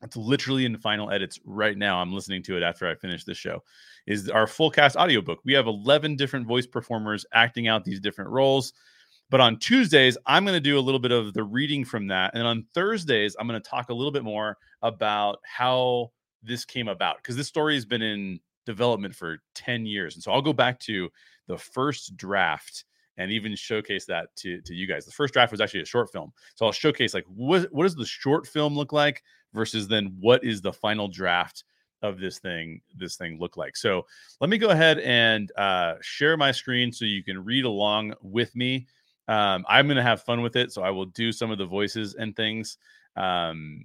it's 0.01 0.15
literally 0.15 0.65
in 0.65 0.77
final 0.77 1.11
edits 1.11 1.39
right 1.43 1.77
now. 1.77 2.01
I'm 2.01 2.13
listening 2.13 2.41
to 2.43 2.57
it 2.57 2.63
after 2.63 2.87
I 2.87 2.95
finish 2.95 3.25
this 3.25 3.37
show. 3.37 3.63
Is 4.07 4.29
our 4.29 4.47
full 4.47 4.71
cast 4.71 4.95
audiobook. 4.95 5.39
We 5.43 5.53
have 5.53 5.67
11 5.67 6.15
different 6.15 6.47
voice 6.47 6.65
performers 6.65 7.25
acting 7.33 7.67
out 7.67 7.83
these 7.83 7.99
different 7.99 8.31
roles. 8.31 8.73
But 9.29 9.41
on 9.41 9.59
Tuesdays, 9.59 10.17
I'm 10.25 10.43
going 10.43 10.55
to 10.55 10.61
do 10.61 10.79
a 10.79 10.81
little 10.81 10.99
bit 10.99 11.11
of 11.11 11.33
the 11.33 11.43
reading 11.43 11.85
from 11.85 12.07
that. 12.07 12.31
And 12.33 12.47
on 12.47 12.65
Thursdays, 12.73 13.35
I'm 13.39 13.47
going 13.47 13.61
to 13.61 13.69
talk 13.69 13.89
a 13.89 13.93
little 13.93 14.11
bit 14.11 14.23
more 14.23 14.57
about 14.81 15.39
how 15.43 16.11
this 16.43 16.65
came 16.65 16.87
about 16.87 17.17
because 17.17 17.35
this 17.35 17.47
story 17.47 17.75
has 17.75 17.85
been 17.85 18.01
in 18.01 18.39
development 18.65 19.15
for 19.15 19.39
10 19.55 19.85
years. 19.85 20.15
And 20.15 20.23
so 20.23 20.31
I'll 20.31 20.41
go 20.41 20.53
back 20.53 20.79
to 20.81 21.09
the 21.47 21.57
first 21.57 22.15
draft 22.15 22.85
and 23.17 23.31
even 23.31 23.55
showcase 23.55 24.05
that 24.05 24.33
to, 24.37 24.61
to 24.61 24.73
you 24.73 24.87
guys. 24.87 25.05
The 25.05 25.11
first 25.11 25.33
draft 25.33 25.51
was 25.51 25.59
actually 25.59 25.81
a 25.81 25.85
short 25.85 26.11
film. 26.11 26.31
So 26.55 26.65
I'll 26.65 26.71
showcase 26.71 27.13
like 27.13 27.25
what, 27.27 27.67
what 27.71 27.83
does 27.83 27.95
the 27.95 28.05
short 28.05 28.47
film 28.47 28.75
look 28.75 28.93
like 28.93 29.23
versus 29.53 29.87
then 29.87 30.15
what 30.19 30.43
is 30.43 30.61
the 30.61 30.71
final 30.71 31.07
draft 31.07 31.63
of 32.01 32.19
this 32.19 32.39
thing 32.39 32.81
this 32.95 33.17
thing 33.17 33.37
look 33.39 33.57
like 33.57 33.75
so 33.75 34.05
let 34.39 34.49
me 34.49 34.57
go 34.57 34.69
ahead 34.69 34.99
and 34.99 35.51
uh, 35.57 35.95
share 36.01 36.37
my 36.37 36.51
screen 36.51 36.91
so 36.91 37.05
you 37.05 37.23
can 37.23 37.43
read 37.43 37.65
along 37.65 38.13
with 38.21 38.55
me 38.55 38.87
um, 39.27 39.65
i'm 39.67 39.85
going 39.85 39.97
to 39.97 40.03
have 40.03 40.23
fun 40.23 40.41
with 40.41 40.55
it 40.55 40.71
so 40.71 40.81
i 40.81 40.89
will 40.89 41.07
do 41.07 41.31
some 41.31 41.51
of 41.51 41.57
the 41.57 41.65
voices 41.65 42.15
and 42.15 42.35
things 42.35 42.77
um, 43.15 43.83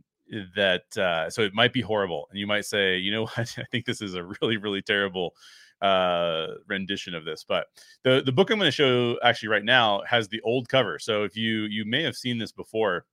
that 0.57 0.97
uh, 0.97 1.29
so 1.31 1.43
it 1.43 1.55
might 1.55 1.73
be 1.73 1.81
horrible 1.81 2.27
and 2.31 2.39
you 2.39 2.47
might 2.47 2.65
say 2.65 2.97
you 2.97 3.13
know 3.13 3.23
what 3.37 3.55
i 3.59 3.65
think 3.71 3.85
this 3.85 4.01
is 4.01 4.15
a 4.15 4.25
really 4.25 4.57
really 4.57 4.83
terrible 4.83 5.35
uh 5.83 6.47
rendition 6.69 7.15
of 7.15 7.25
this 7.25 7.45
but 7.47 7.67
the 8.05 8.23
the 8.25 8.33
book 8.33 8.51
i'm 8.51 8.59
going 8.59 8.69
to 8.69 8.73
show 8.73 9.19
actually 9.23 9.49
right 9.49 9.65
now 9.65 10.03
has 10.09 10.29
the 10.29 10.41
old 10.43 10.69
cover 10.69 10.99
so 10.99 11.25
if 11.25 11.37
you 11.37 11.63
you 11.65 11.85
may 11.85 12.03
have 12.03 12.17
seen 12.17 12.39
this 12.39 12.53
before 12.53 13.05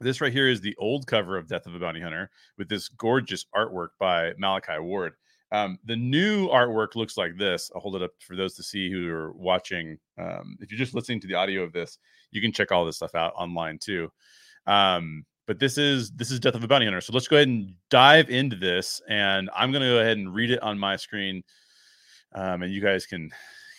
this 0.00 0.20
right 0.20 0.32
here 0.32 0.48
is 0.48 0.60
the 0.60 0.76
old 0.78 1.06
cover 1.06 1.36
of 1.36 1.48
Death 1.48 1.66
of 1.66 1.74
a 1.74 1.78
Bounty 1.78 2.00
Hunter 2.00 2.30
with 2.56 2.68
this 2.68 2.88
gorgeous 2.88 3.46
artwork 3.54 3.88
by 3.98 4.32
Malachi 4.38 4.78
Ward. 4.78 5.14
Um, 5.50 5.78
the 5.84 5.96
new 5.96 6.48
artwork 6.48 6.94
looks 6.94 7.16
like 7.16 7.36
this. 7.36 7.70
I'll 7.74 7.80
hold 7.80 7.96
it 7.96 8.02
up 8.02 8.10
for 8.20 8.36
those 8.36 8.54
to 8.56 8.62
see 8.62 8.90
who 8.90 9.08
are 9.08 9.32
watching. 9.32 9.98
Um, 10.18 10.56
if 10.60 10.70
you're 10.70 10.78
just 10.78 10.94
listening 10.94 11.20
to 11.20 11.26
the 11.26 11.34
audio 11.34 11.62
of 11.62 11.72
this, 11.72 11.98
you 12.30 12.40
can 12.40 12.52
check 12.52 12.70
all 12.70 12.84
this 12.84 12.96
stuff 12.96 13.14
out 13.14 13.32
online 13.34 13.78
too. 13.78 14.12
Um, 14.66 15.24
but 15.48 15.58
this 15.58 15.78
is 15.78 16.12
this 16.12 16.30
is 16.30 16.38
Death 16.38 16.54
of 16.54 16.62
a 16.62 16.68
Bounty 16.68 16.86
Hunter. 16.86 17.00
So 17.00 17.12
let's 17.12 17.26
go 17.26 17.36
ahead 17.36 17.48
and 17.48 17.72
dive 17.90 18.28
into 18.30 18.54
this, 18.54 19.02
and 19.08 19.50
I'm 19.56 19.72
going 19.72 19.82
to 19.82 19.88
go 19.88 19.98
ahead 19.98 20.18
and 20.18 20.32
read 20.32 20.50
it 20.50 20.62
on 20.62 20.78
my 20.78 20.94
screen, 20.94 21.42
um, 22.34 22.62
and 22.62 22.72
you 22.72 22.80
guys 22.80 23.06
can 23.06 23.30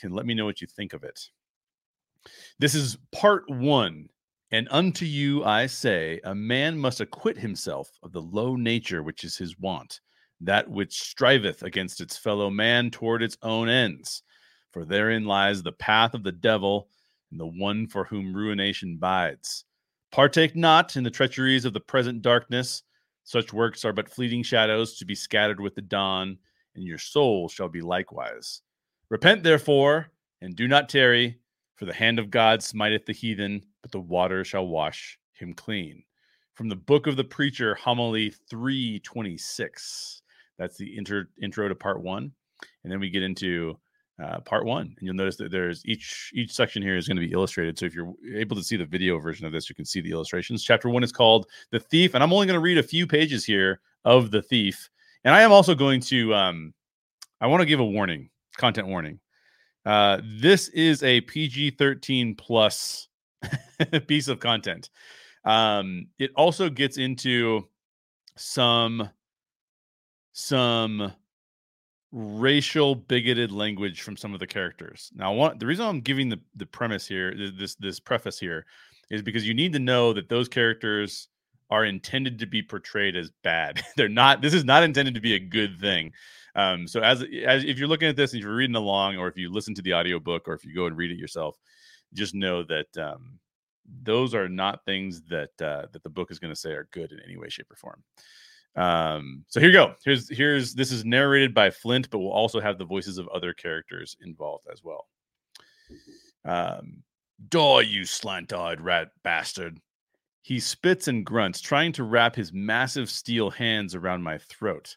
can 0.01 0.11
let 0.11 0.25
me 0.25 0.33
know 0.33 0.45
what 0.45 0.59
you 0.59 0.67
think 0.67 0.93
of 0.93 1.03
it. 1.03 1.29
This 2.57 2.75
is 2.75 2.97
part 3.13 3.49
one 3.49 4.09
and 4.51 4.67
unto 4.71 5.05
you 5.05 5.43
I 5.43 5.67
say, 5.67 6.19
a 6.23 6.33
man 6.33 6.77
must 6.77 7.01
acquit 7.01 7.37
himself 7.37 7.91
of 8.01 8.11
the 8.11 8.21
low 8.21 8.55
nature 8.55 9.03
which 9.03 9.23
is 9.23 9.37
his 9.37 9.59
wont, 9.59 9.99
that 10.41 10.67
which 10.67 10.99
striveth 10.99 11.61
against 11.61 12.01
its 12.01 12.17
fellow 12.17 12.49
man 12.49 12.89
toward 12.89 13.21
its 13.21 13.37
own 13.43 13.69
ends. 13.69 14.23
For 14.71 14.85
therein 14.85 15.25
lies 15.25 15.61
the 15.61 15.71
path 15.71 16.15
of 16.15 16.23
the 16.23 16.31
devil, 16.31 16.89
and 17.29 17.39
the 17.39 17.45
one 17.45 17.85
for 17.87 18.05
whom 18.05 18.33
ruination 18.33 18.97
bides. 18.97 19.65
Partake 20.11 20.56
not 20.56 20.95
in 20.95 21.03
the 21.03 21.11
treacheries 21.11 21.65
of 21.65 21.73
the 21.73 21.80
present 21.80 22.22
darkness. 22.22 22.84
Such 23.23 23.53
works 23.53 23.86
are 23.86 23.94
but 23.94 24.10
fleeting 24.10 24.44
shadows 24.44 24.98
to 24.98 25.06
be 25.06 25.15
scattered 25.15 25.60
with 25.60 25.76
the 25.76 25.81
dawn, 25.81 26.38
and 26.76 26.84
your 26.84 26.98
soul 26.98 27.48
shall 27.48 27.69
be 27.69 27.81
likewise. 27.81 28.61
Repent, 29.10 29.44
therefore, 29.44 30.11
and 30.41 30.56
do 30.56 30.68
not 30.68 30.90
tarry, 30.90 31.40
for 31.76 31.86
the 31.86 31.94
hand 31.94 32.19
of 32.19 32.31
God 32.31 32.64
smiteth 32.64 33.06
the 33.06 33.14
heathen 33.14 33.64
but 33.81 33.91
the 33.91 33.99
water 33.99 34.44
shall 34.44 34.68
wash 34.68 35.18
him 35.34 35.53
clean. 35.53 36.03
From 36.56 36.69
the 36.69 36.76
book 36.76 37.07
of 37.07 37.15
the 37.15 37.23
preacher, 37.23 37.76
homily 37.76 38.34
326. 38.49 40.22
That's 40.57 40.77
the 40.77 40.98
intro, 40.98 41.23
intro 41.41 41.69
to 41.69 41.76
part 41.76 42.02
one. 42.02 42.31
And 42.84 42.91
then 42.91 42.99
we 42.99 43.10
get 43.10 43.23
into 43.23 43.80
uh, 44.21 44.39
part 44.41 44.65
one. 44.65 44.87
And 44.97 44.97
you'll 45.01 45.15
notice 45.15 45.37
that 45.37 45.51
there's 45.51 45.85
each 45.85 46.31
each 46.33 46.51
section 46.53 46.81
here 46.81 46.97
is 46.97 47.07
going 47.07 47.17
to 47.17 47.25
be 47.25 47.31
illustrated. 47.31 47.77
So 47.77 47.85
if 47.85 47.93
you're 47.93 48.13
able 48.35 48.55
to 48.55 48.63
see 48.63 48.75
the 48.75 48.85
video 48.85 49.17
version 49.19 49.45
of 49.45 49.51
this, 49.51 49.69
you 49.69 49.75
can 49.75 49.85
see 49.85 50.01
the 50.01 50.11
illustrations. 50.11 50.63
Chapter 50.63 50.89
one 50.89 51.03
is 51.03 51.11
called 51.11 51.47
The 51.71 51.79
Thief. 51.79 52.13
And 52.13 52.23
I'm 52.23 52.33
only 52.33 52.47
going 52.47 52.55
to 52.55 52.61
read 52.61 52.77
a 52.77 52.83
few 52.83 53.07
pages 53.07 53.45
here 53.45 53.79
of 54.05 54.31
The 54.31 54.41
Thief. 54.41 54.89
And 55.23 55.33
I 55.33 55.41
am 55.41 55.51
also 55.51 55.75
going 55.75 56.01
to 56.01 56.33
um, 56.33 56.73
I 57.41 57.47
want 57.47 57.61
to 57.61 57.65
give 57.65 57.79
a 57.79 57.85
warning, 57.85 58.29
content 58.57 58.87
warning. 58.87 59.19
Uh, 59.85 60.21
this 60.23 60.67
is 60.69 61.03
a 61.03 61.21
PG 61.21 61.71
13 61.71 62.35
plus 62.35 63.07
piece 64.07 64.27
of 64.27 64.39
content. 64.39 64.89
Um, 65.45 66.07
it 66.19 66.31
also 66.35 66.69
gets 66.69 66.97
into 66.97 67.67
some 68.35 69.09
some 70.33 71.13
racial 72.11 72.95
bigoted 72.95 73.52
language 73.52 74.02
from 74.02 74.18
some 74.18 74.34
of 74.34 74.40
the 74.40 74.48
characters. 74.48 75.11
Now, 75.15 75.34
want 75.34 75.60
the 75.60 75.65
reason 75.65 75.86
I'm 75.86 76.02
giving 76.02 76.30
the 76.30 76.40
the 76.56 76.65
premise 76.65 77.07
here, 77.07 77.34
this 77.57 77.76
this 77.76 77.99
preface 77.99 78.40
here, 78.40 78.65
is 79.10 79.22
because 79.22 79.48
you 79.48 79.53
need 79.53 79.73
to 79.73 79.80
know 79.80 80.14
that 80.14 80.30
those 80.30 80.48
characters 80.48 81.27
are 81.69 81.86
intended 81.86 82.40
to 82.40 82.48
be 82.48 82.64
portrayed 82.64 83.15
as 83.15 83.31
bad. 83.44 83.81
They're 83.98 84.10
not. 84.10 84.41
This 84.41 84.53
is 84.53 84.65
not 84.65 84.84
intended 84.84 85.15
to 85.15 85.22
be 85.22 85.36
a 85.36 85.40
good 85.40 85.80
thing. 85.80 86.11
Um, 86.56 86.88
so 86.88 87.02
as 87.02 87.23
as 87.45 87.64
if 87.64 87.77
you're 87.77 87.88
looking 87.88 88.10
at 88.10 88.15
this 88.15 88.34
and 88.34 88.41
you're 88.41 88.56
reading 88.56 88.76
along, 88.76 89.18
or 89.18 89.27
if 89.27 89.38
you 89.38 89.52
listen 89.52 89.76
to 89.76 89.81
the 89.81 89.94
audiobook, 89.94 90.48
or 90.48 90.53
if 90.53 90.65
you 90.65 90.73
go 90.73 90.88
and 90.88 90.98
read 90.98 91.11
it 91.11 91.19
yourself, 91.19 91.57
just 92.14 92.34
know 92.34 92.64
that 92.64 92.98
um, 92.98 93.40
those 94.03 94.34
are 94.34 94.49
not 94.49 94.84
things 94.86 95.22
that 95.30 95.52
uh, 95.61 95.86
that 95.91 96.03
the 96.03 96.10
book 96.10 96.31
is 96.31 96.40
going 96.40 96.53
to 96.53 96.60
say 96.60 96.72
are 96.72 96.88
good 96.91 97.11
in 97.11 97.19
any 97.23 97.38
way, 97.38 97.49
shape, 97.49 97.72
or 97.72 97.76
form. 97.76 98.03
Um, 98.75 99.43
so 99.47 99.59
here 99.59 99.69
you 99.69 99.75
go. 99.75 99.95
Here's 100.05 100.29
here's 100.29 100.73
this 100.73 100.91
is 100.91 101.03
narrated 101.03 101.53
by 101.53 101.69
Flint, 101.69 102.09
but 102.09 102.19
we'll 102.19 102.31
also 102.31 102.59
have 102.59 102.77
the 102.77 102.85
voices 102.85 103.17
of 103.17 103.27
other 103.29 103.53
characters 103.53 104.15
involved 104.21 104.67
as 104.71 104.83
well. 104.83 105.07
Um, 106.45 107.03
die, 107.49 107.81
you 107.81 108.05
slant-eyed 108.05 108.79
rat 108.79 109.09
bastard! 109.23 109.79
He 110.41 110.59
spits 110.59 111.07
and 111.07 111.25
grunts, 111.25 111.61
trying 111.61 111.91
to 111.93 112.03
wrap 112.03 112.35
his 112.35 112.53
massive 112.53 113.09
steel 113.09 113.49
hands 113.49 113.95
around 113.95 114.23
my 114.23 114.37
throat. 114.37 114.95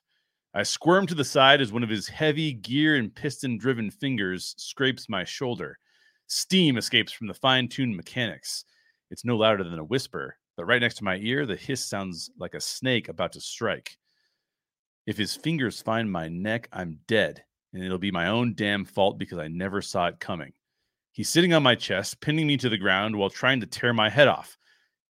I 0.55 0.62
squirm 0.62 1.07
to 1.07 1.15
the 1.15 1.24
side 1.24 1.61
as 1.61 1.73
one 1.73 1.82
of 1.82 1.89
his 1.89 2.09
heavy 2.09 2.53
gear 2.53 2.97
and 2.97 3.15
piston 3.15 3.57
driven 3.57 3.90
fingers 3.90 4.55
scrapes 4.59 5.09
my 5.09 5.24
shoulder. 5.24 5.78
Steam 6.27 6.77
escapes 6.77 7.12
from 7.12 7.27
the 7.27 7.35
fine 7.35 7.69
tuned 7.69 7.97
mechanics. 7.97 8.65
It's 9.11 9.24
no 9.24 9.36
louder 9.36 9.65
than 9.65 9.78
a 9.78 9.85
whisper, 9.85 10.36
but 10.63 10.69
right 10.69 10.81
next 10.81 10.99
to 10.99 11.05
my 11.05 11.17
ear, 11.17 11.45
the 11.45 11.57
hiss 11.57 11.85
sounds 11.85 12.31
like 12.39 12.55
a 12.55 12.61
snake 12.61 13.09
about 13.09 13.33
to 13.33 13.41
strike. 13.41 13.97
If 15.09 15.17
his 15.17 15.35
fingers 15.35 15.83
find 15.83 16.09
my 16.09 16.29
neck, 16.29 16.69
I'm 16.73 17.01
dead, 17.09 17.43
and 17.73 17.83
it'll 17.83 17.99
be 17.99 18.13
my 18.13 18.29
own 18.29 18.55
damn 18.55 18.85
fault 18.85 19.19
because 19.19 19.39
I 19.39 19.49
never 19.49 19.83
saw 19.83 20.07
it 20.07 20.21
coming. 20.21 20.53
He's 21.11 21.29
sitting 21.29 21.53
on 21.53 21.65
my 21.65 21.75
chest, 21.75 22.21
pinning 22.21 22.47
me 22.47 22.57
to 22.59 22.69
the 22.69 22.79
ground 22.79 23.17
while 23.17 23.29
trying 23.29 23.59
to 23.59 23.67
tear 23.67 23.93
my 23.93 24.09
head 24.09 24.29
off. 24.29 24.57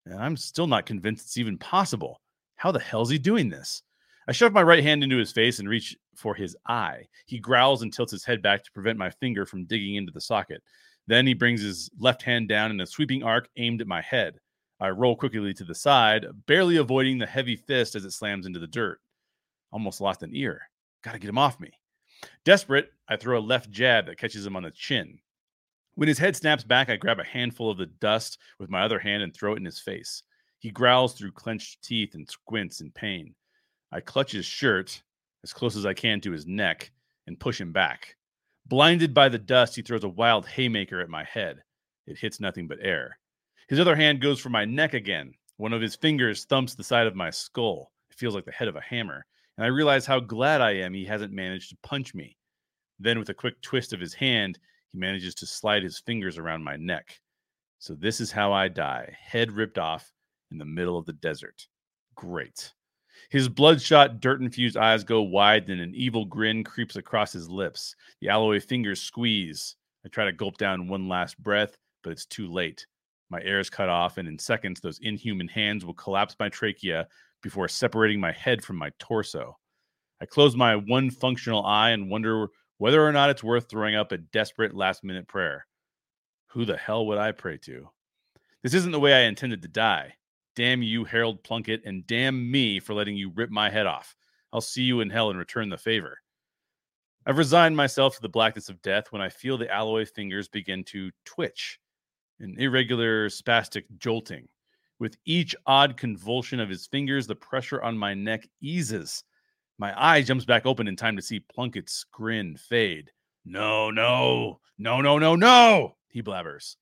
And 0.07 0.19
I'm 0.19 0.39
still 0.39 0.67
not 0.67 0.87
convinced 0.87 1.27
it's 1.27 1.37
even 1.37 1.59
possible. 1.59 2.23
How 2.57 2.73
the 2.73 2.81
hell's 2.81 3.11
he 3.11 3.19
doing 3.19 3.51
this? 3.51 3.83
I 4.27 4.33
shove 4.33 4.55
my 4.55 4.63
right 4.63 4.83
hand 4.83 5.05
into 5.05 5.19
his 5.19 5.33
face 5.33 5.59
and 5.59 5.69
reach 5.69 5.95
for 6.17 6.35
his 6.35 6.57
eye. 6.67 7.03
He 7.27 7.39
growls 7.39 7.83
and 7.83 7.93
tilts 7.93 8.13
his 8.13 8.25
head 8.25 8.41
back 8.41 8.65
to 8.65 8.73
prevent 8.73 8.99
my 8.99 9.11
finger 9.11 9.45
from 9.45 9.67
digging 9.67 9.97
into 9.97 10.13
the 10.13 10.21
socket. 10.23 10.63
Then 11.09 11.27
he 11.27 11.35
brings 11.35 11.61
his 11.61 11.91
left 11.99 12.23
hand 12.23 12.49
down 12.49 12.71
in 12.71 12.81
a 12.81 12.87
sweeping 12.87 13.23
arc 13.23 13.51
aimed 13.59 13.83
at 13.83 13.87
my 13.87 14.01
head. 14.01 14.39
I 14.83 14.91
roll 14.91 15.15
quickly 15.15 15.55
to 15.55 15.65
the 15.65 15.77
side, 15.77 16.27
barely 16.47 16.77
avoiding 16.77 17.19
the 17.19 17.27
heavy 17.27 17.55
fist 17.55 17.95
as 17.95 18.05
it 18.05 18.11
slams 18.11 18.47
into 18.47 18.59
the 18.59 18.67
dirt. 18.67 18.99
Almost 19.71 20.01
lost 20.01 20.25
an 20.25 20.35
ear. 20.35 20.63
Gotta 21.05 21.21
get 21.21 21.31
him 21.31 21.39
off 21.39 21.61
me. 21.61 21.71
Desperate, 22.45 22.91
I 23.09 23.15
throw 23.15 23.39
a 23.39 23.41
left 23.41 23.71
jab 23.71 24.07
that 24.07 24.19
catches 24.19 24.45
him 24.45 24.57
on 24.57 24.65
the 24.65 24.73
chin. 24.73 25.21
When 25.95 26.09
his 26.09 26.19
head 26.19 26.35
snaps 26.35 26.65
back, 26.65 26.91
I 26.91 26.97
grab 26.97 27.21
a 27.21 27.25
handful 27.25 27.71
of 27.71 27.79
the 27.79 27.87
dust 27.87 28.39
with 28.59 28.71
my 28.71 28.83
other 28.83 28.99
hand 28.99 29.23
and 29.23 29.33
throw 29.33 29.55
it 29.55 29.59
in 29.59 29.65
his 29.65 29.79
face. 29.79 30.25
He 30.59 30.73
growls 30.73 31.15
through 31.15 31.31
clenched 31.31 31.85
teeth 31.85 32.17
and 32.17 32.29
squints 32.29 32.81
in 32.81 32.91
pain. 32.91 33.37
I 33.93 34.01
clutch 34.01 34.33
his 34.33 34.47
shirt 34.47 35.01
as 35.45 35.53
close 35.53 35.77
as 35.77 35.87
I 35.87 35.95
can 35.95 36.21
to 36.23 36.33
his 36.33 36.47
neck 36.49 36.91
and 37.29 37.39
push 37.39 37.61
him 37.61 37.71
back. 37.71 38.17
Blinded 38.67 39.15
by 39.15 39.29
the 39.29 39.39
dust, 39.39 39.77
he 39.77 39.83
throws 39.83 40.03
a 40.03 40.09
wild 40.09 40.45
haymaker 40.49 41.01
at 41.01 41.09
my 41.09 41.23
head. 41.23 41.63
It 42.09 42.19
hits 42.19 42.41
nothing 42.41 42.67
but 42.67 42.79
air. 42.81 43.17
His 43.73 43.81
other 43.81 43.97
hand 43.97 44.21
goes 44.21 44.39
for 44.39 44.51
my 44.51 44.67
neck 44.67 44.93
again. 44.93 45.33
One 45.57 45.73
of 45.73 45.81
his 45.81 45.97
fingers 45.97 46.45
thumps 46.45 46.75
the 46.75 46.85
side 46.85 47.07
of 47.07 47.17
my 47.17 47.31
skull. 47.31 47.91
It 48.11 48.19
feels 48.19 48.35
like 48.35 48.45
the 48.45 48.53
head 48.53 48.69
of 48.69 48.77
a 48.77 48.83
hammer. 48.83 49.25
And 49.57 49.65
I 49.65 49.69
realize 49.69 50.05
how 50.05 50.21
glad 50.21 50.61
I 50.61 50.73
am 50.73 50.93
he 50.93 51.07
hasn't 51.07 51.33
managed 51.33 51.71
to 51.71 51.79
punch 51.83 52.15
me. 52.15 52.37
Then, 53.01 53.19
with 53.19 53.31
a 53.31 53.35
quick 53.35 53.59
twist 53.63 53.95
of 53.95 53.99
his 53.99 54.13
hand, 54.13 54.59
he 54.91 54.99
manages 54.99 55.35
to 55.37 55.47
slide 55.47 55.83
his 55.83 55.99
fingers 56.01 56.37
around 56.37 56.63
my 56.63 56.77
neck. 56.77 57.19
So, 57.79 57.95
this 57.95 58.21
is 58.21 58.31
how 58.31 58.53
I 58.53 58.69
die 58.69 59.17
head 59.19 59.51
ripped 59.51 59.79
off 59.79 60.13
in 60.51 60.59
the 60.59 60.67
middle 60.67 60.99
of 60.99 61.07
the 61.07 61.15
desert. 61.15 61.67
Great. 62.15 62.75
His 63.31 63.49
bloodshot, 63.49 64.21
dirt 64.21 64.43
infused 64.43 64.77
eyes 64.77 65.03
go 65.03 65.23
wide, 65.23 65.71
and 65.71 65.81
an 65.81 65.95
evil 65.95 66.27
grin 66.27 66.63
creeps 66.63 66.97
across 66.97 67.33
his 67.33 67.49
lips. 67.49 67.97
The 68.21 68.29
alloy 68.29 68.61
fingers 68.61 69.01
squeeze. 69.01 69.77
I 70.05 70.11
try 70.11 70.27
to 70.27 70.33
gulp 70.33 70.59
down 70.59 70.89
one 70.89 71.09
last 71.09 71.43
breath, 71.43 71.79
but 72.03 72.13
it's 72.13 72.27
too 72.27 72.53
late. 72.53 72.87
My 73.33 73.41
air 73.45 73.61
is 73.61 73.71
cut 73.71 73.89
off, 73.89 74.19
and 74.19 74.29
in 74.29 74.39
seconds, 74.39 74.79
those 74.79 74.99
inhuman 74.99 75.49
hands 75.49 75.87
will 75.87 75.95
collapse 75.95 76.37
my 76.39 76.51
trachea 76.51 77.09
before 77.43 77.67
separating 77.67 78.21
my 78.21 78.31
head 78.31 78.63
from 78.63 78.77
my 78.77 78.91
torso. 78.99 79.57
I 80.21 80.27
close 80.27 80.55
my 80.55 80.77
one 80.77 81.11
functional 81.11 81.65
eye 81.65 81.93
and 81.93 82.11
wonder 82.11 82.49
whether 82.77 83.03
or 83.03 83.11
not 83.11 83.31
it's 83.31 83.43
worth 83.43 83.71
throwing 83.71 83.95
up 83.95 84.13
a 84.13 84.19
desperate 84.19 84.77
last 84.77 85.03
minute 85.03 85.27
prayer. 85.29 85.67
Who 86.49 86.67
the 86.67 86.77
hell 86.77 87.07
would 87.07 87.17
I 87.17 87.33
pray 87.33 87.57
to? 87.63 87.89
This 88.63 88.75
isn't 88.75 88.93
the 88.93 89.01
way 89.01 89.15
I 89.15 89.29
intended 89.29 89.63
to 89.63 89.69
die. 89.69 90.15
Damn 90.55 90.83
you, 90.83 91.05
Harold 91.05 91.43
Plunkett, 91.43 91.81
and 91.87 92.07
damn 92.07 92.51
me 92.51 92.81
for 92.81 92.93
letting 92.93 93.17
you 93.17 93.33
rip 93.35 93.49
my 93.49 93.71
head 93.71 93.87
off. 93.87 94.15
I'll 94.53 94.61
see 94.61 94.83
you 94.83 95.01
in 95.01 95.09
hell 95.09 95.31
and 95.31 95.39
return 95.39 95.71
the 95.71 95.79
favor. 95.79 96.19
I've 97.25 97.39
resigned 97.39 97.79
myself 97.79 98.17
to 98.17 98.21
the 98.21 98.29
blackness 98.29 98.69
of 98.69 98.83
death 98.83 99.07
when 99.11 99.23
I 99.23 99.31
feel 99.31 99.57
the 99.57 99.73
alloy 99.73 100.05
fingers 100.05 100.49
begin 100.49 100.85
to 100.85 101.11
twitch, 101.25 101.79
an 102.41 102.57
irregular, 102.59 103.29
spastic 103.29 103.85
jolting. 103.99 104.49
With 104.99 105.17
each 105.25 105.55
odd 105.67 105.97
convulsion 105.97 106.61
of 106.61 106.69
his 106.69 106.87
fingers, 106.87 107.27
the 107.27 107.35
pressure 107.35 107.83
on 107.83 107.99
my 107.99 108.15
neck 108.15 108.49
eases. 108.61 109.25
My 109.79 109.93
eye 110.01 110.23
jumps 110.23 110.45
back 110.45 110.65
open 110.65 110.87
in 110.87 110.97
time 110.97 111.17
to 111.17 111.23
see 111.23 111.41
Plunkett's 111.41 112.05
grin 112.13 112.57
fade. 112.57 113.11
No, 113.45 113.91
no, 113.91 114.61
no, 114.79 115.01
no, 115.01 115.19
no, 115.19 115.35
no, 115.35 115.97
he 116.09 116.23
blabbers. 116.23 116.77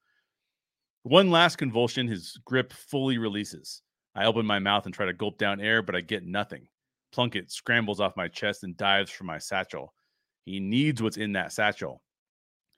One 1.02 1.30
last 1.30 1.56
convulsion, 1.56 2.06
his 2.06 2.38
grip 2.44 2.72
fully 2.74 3.16
releases. 3.16 3.80
I 4.14 4.26
open 4.26 4.44
my 4.44 4.58
mouth 4.58 4.84
and 4.84 4.94
try 4.94 5.06
to 5.06 5.14
gulp 5.14 5.38
down 5.38 5.60
air, 5.60 5.80
but 5.80 5.96
I 5.96 6.02
get 6.02 6.26
nothing. 6.26 6.68
Plunkett 7.12 7.50
scrambles 7.50 8.00
off 8.00 8.16
my 8.16 8.28
chest 8.28 8.64
and 8.64 8.76
dives 8.76 9.10
for 9.10 9.24
my 9.24 9.38
satchel. 9.38 9.94
He 10.44 10.60
needs 10.60 11.02
what's 11.02 11.16
in 11.16 11.32
that 11.32 11.52
satchel. 11.52 12.02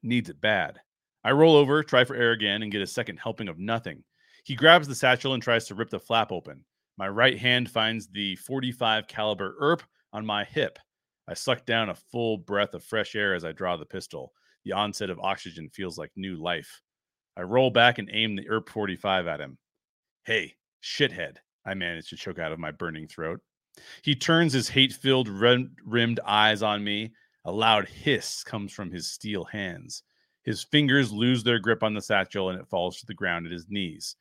Needs 0.02 0.30
it 0.30 0.40
bad. 0.40 0.80
I 1.24 1.32
roll 1.32 1.56
over, 1.56 1.82
try 1.82 2.04
for 2.04 2.16
air 2.16 2.32
again, 2.32 2.62
and 2.62 2.72
get 2.72 2.82
a 2.82 2.86
second 2.86 3.18
helping 3.18 3.48
of 3.48 3.58
nothing. 3.58 4.02
He 4.44 4.56
grabs 4.56 4.88
the 4.88 4.94
satchel 4.94 5.34
and 5.34 5.42
tries 5.42 5.66
to 5.66 5.74
rip 5.74 5.90
the 5.90 6.00
flap 6.00 6.32
open. 6.32 6.64
My 6.98 7.08
right 7.08 7.38
hand 7.38 7.70
finds 7.70 8.08
the 8.08 8.36
45 8.36 9.06
caliber 9.06 9.56
ERP 9.60 9.82
on 10.12 10.26
my 10.26 10.44
hip. 10.44 10.78
I 11.28 11.34
suck 11.34 11.64
down 11.64 11.88
a 11.88 11.94
full 11.94 12.38
breath 12.38 12.74
of 12.74 12.84
fresh 12.84 13.14
air 13.14 13.34
as 13.34 13.44
I 13.44 13.52
draw 13.52 13.76
the 13.76 13.86
pistol. 13.86 14.32
The 14.64 14.72
onset 14.72 15.10
of 15.10 15.20
oxygen 15.20 15.68
feels 15.70 15.96
like 15.96 16.10
new 16.16 16.36
life. 16.36 16.80
I 17.36 17.42
roll 17.42 17.70
back 17.70 17.98
and 17.98 18.10
aim 18.12 18.36
the 18.36 18.48
ERP 18.48 18.68
45 18.68 19.26
at 19.26 19.40
him. 19.40 19.58
Hey, 20.24 20.54
shithead, 20.82 21.36
I 21.64 21.74
manage 21.74 22.10
to 22.10 22.16
choke 22.16 22.38
out 22.38 22.52
of 22.52 22.58
my 22.58 22.72
burning 22.72 23.08
throat. 23.08 23.40
He 24.02 24.14
turns 24.14 24.52
his 24.52 24.68
hate 24.68 24.92
filled, 24.92 25.28
rimmed 25.28 26.20
eyes 26.26 26.62
on 26.62 26.84
me. 26.84 27.12
A 27.44 27.52
loud 27.52 27.88
hiss 27.88 28.44
comes 28.44 28.72
from 28.72 28.90
his 28.90 29.10
steel 29.10 29.44
hands. 29.44 30.02
His 30.42 30.62
fingers 30.62 31.12
lose 31.12 31.44
their 31.44 31.58
grip 31.58 31.82
on 31.82 31.94
the 31.94 32.02
satchel 32.02 32.50
and 32.50 32.60
it 32.60 32.68
falls 32.68 32.98
to 32.98 33.06
the 33.06 33.14
ground 33.14 33.46
at 33.46 33.52
his 33.52 33.68
knees. 33.68 34.16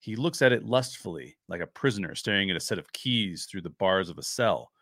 He 0.00 0.16
looks 0.16 0.42
at 0.42 0.52
it 0.52 0.64
lustfully, 0.64 1.36
like 1.48 1.60
a 1.60 1.66
prisoner 1.66 2.14
staring 2.14 2.50
at 2.50 2.56
a 2.56 2.60
set 2.60 2.78
of 2.78 2.92
keys 2.92 3.46
through 3.46 3.62
the 3.62 3.70
bars 3.70 4.08
of 4.08 4.18
a 4.18 4.22
cell. 4.22 4.72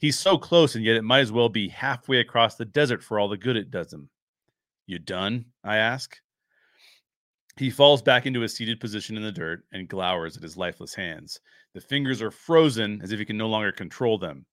He's 0.00 0.18
so 0.18 0.36
close, 0.36 0.74
and 0.74 0.84
yet 0.84 0.96
it 0.96 1.04
might 1.04 1.20
as 1.20 1.32
well 1.32 1.48
be 1.48 1.68
halfway 1.68 2.18
across 2.18 2.56
the 2.56 2.64
desert 2.64 3.02
for 3.02 3.18
all 3.18 3.28
the 3.28 3.36
good 3.36 3.56
it 3.56 3.70
does 3.70 3.92
him. 3.92 4.10
You 4.86 4.98
done? 4.98 5.46
I 5.62 5.76
ask. 5.76 6.18
He 7.56 7.70
falls 7.70 8.02
back 8.02 8.26
into 8.26 8.42
a 8.42 8.48
seated 8.48 8.80
position 8.80 9.16
in 9.16 9.22
the 9.22 9.30
dirt 9.30 9.64
and 9.72 9.88
glowers 9.88 10.36
at 10.36 10.42
his 10.42 10.56
lifeless 10.56 10.92
hands. 10.92 11.40
The 11.72 11.80
fingers 11.80 12.20
are 12.20 12.32
frozen 12.32 13.00
as 13.00 13.12
if 13.12 13.18
he 13.20 13.24
can 13.24 13.38
no 13.38 13.48
longer 13.48 13.70
control 13.70 14.18
them. 14.18 14.44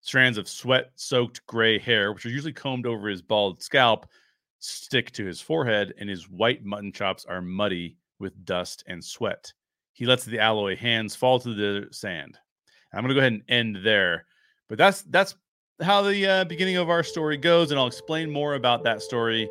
Strands 0.00 0.36
of 0.36 0.48
sweat 0.48 0.90
soaked 0.96 1.46
gray 1.46 1.78
hair, 1.78 2.12
which 2.12 2.26
are 2.26 2.30
usually 2.30 2.52
combed 2.52 2.86
over 2.86 3.08
his 3.08 3.22
bald 3.22 3.62
scalp, 3.62 4.06
stick 4.64 5.10
to 5.12 5.24
his 5.24 5.40
forehead, 5.40 5.94
and 5.98 6.08
his 6.08 6.28
white 6.28 6.64
mutton 6.64 6.92
chops 6.92 7.24
are 7.26 7.42
muddy 7.42 7.96
with 8.18 8.44
dust 8.44 8.84
and 8.86 9.04
sweat. 9.04 9.52
He 9.92 10.06
lets 10.06 10.24
the 10.24 10.38
alloy 10.38 10.76
hands 10.76 11.14
fall 11.14 11.38
to 11.40 11.54
the 11.54 11.88
sand. 11.92 12.38
I'm 12.92 13.02
going 13.02 13.08
to 13.08 13.14
go 13.14 13.20
ahead 13.20 13.32
and 13.32 13.42
end 13.48 13.84
there. 13.84 14.26
But 14.68 14.78
that's 14.78 15.02
that's 15.02 15.36
how 15.82 16.02
the 16.02 16.26
uh, 16.26 16.44
beginning 16.44 16.76
of 16.76 16.88
our 16.88 17.02
story 17.02 17.36
goes, 17.36 17.70
and 17.70 17.78
I'll 17.78 17.86
explain 17.86 18.30
more 18.30 18.54
about 18.54 18.82
that 18.84 19.02
story 19.02 19.48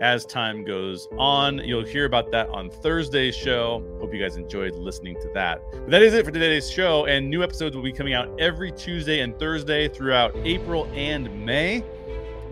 as 0.00 0.24
time 0.26 0.64
goes 0.64 1.06
on. 1.18 1.58
You'll 1.58 1.84
hear 1.84 2.04
about 2.04 2.30
that 2.32 2.48
on 2.48 2.70
Thursday's 2.70 3.36
show. 3.36 3.84
Hope 4.00 4.12
you 4.12 4.20
guys 4.20 4.36
enjoyed 4.36 4.74
listening 4.74 5.16
to 5.20 5.30
that. 5.34 5.60
But 5.72 5.90
that 5.90 6.02
is 6.02 6.14
it 6.14 6.24
for 6.24 6.32
today's 6.32 6.70
show, 6.70 7.06
and 7.06 7.28
new 7.28 7.42
episodes 7.42 7.76
will 7.76 7.82
be 7.82 7.92
coming 7.92 8.14
out 8.14 8.28
every 8.40 8.72
Tuesday 8.72 9.20
and 9.20 9.38
Thursday 9.38 9.88
throughout 9.88 10.34
April 10.38 10.86
and 10.94 11.44
May. 11.44 11.84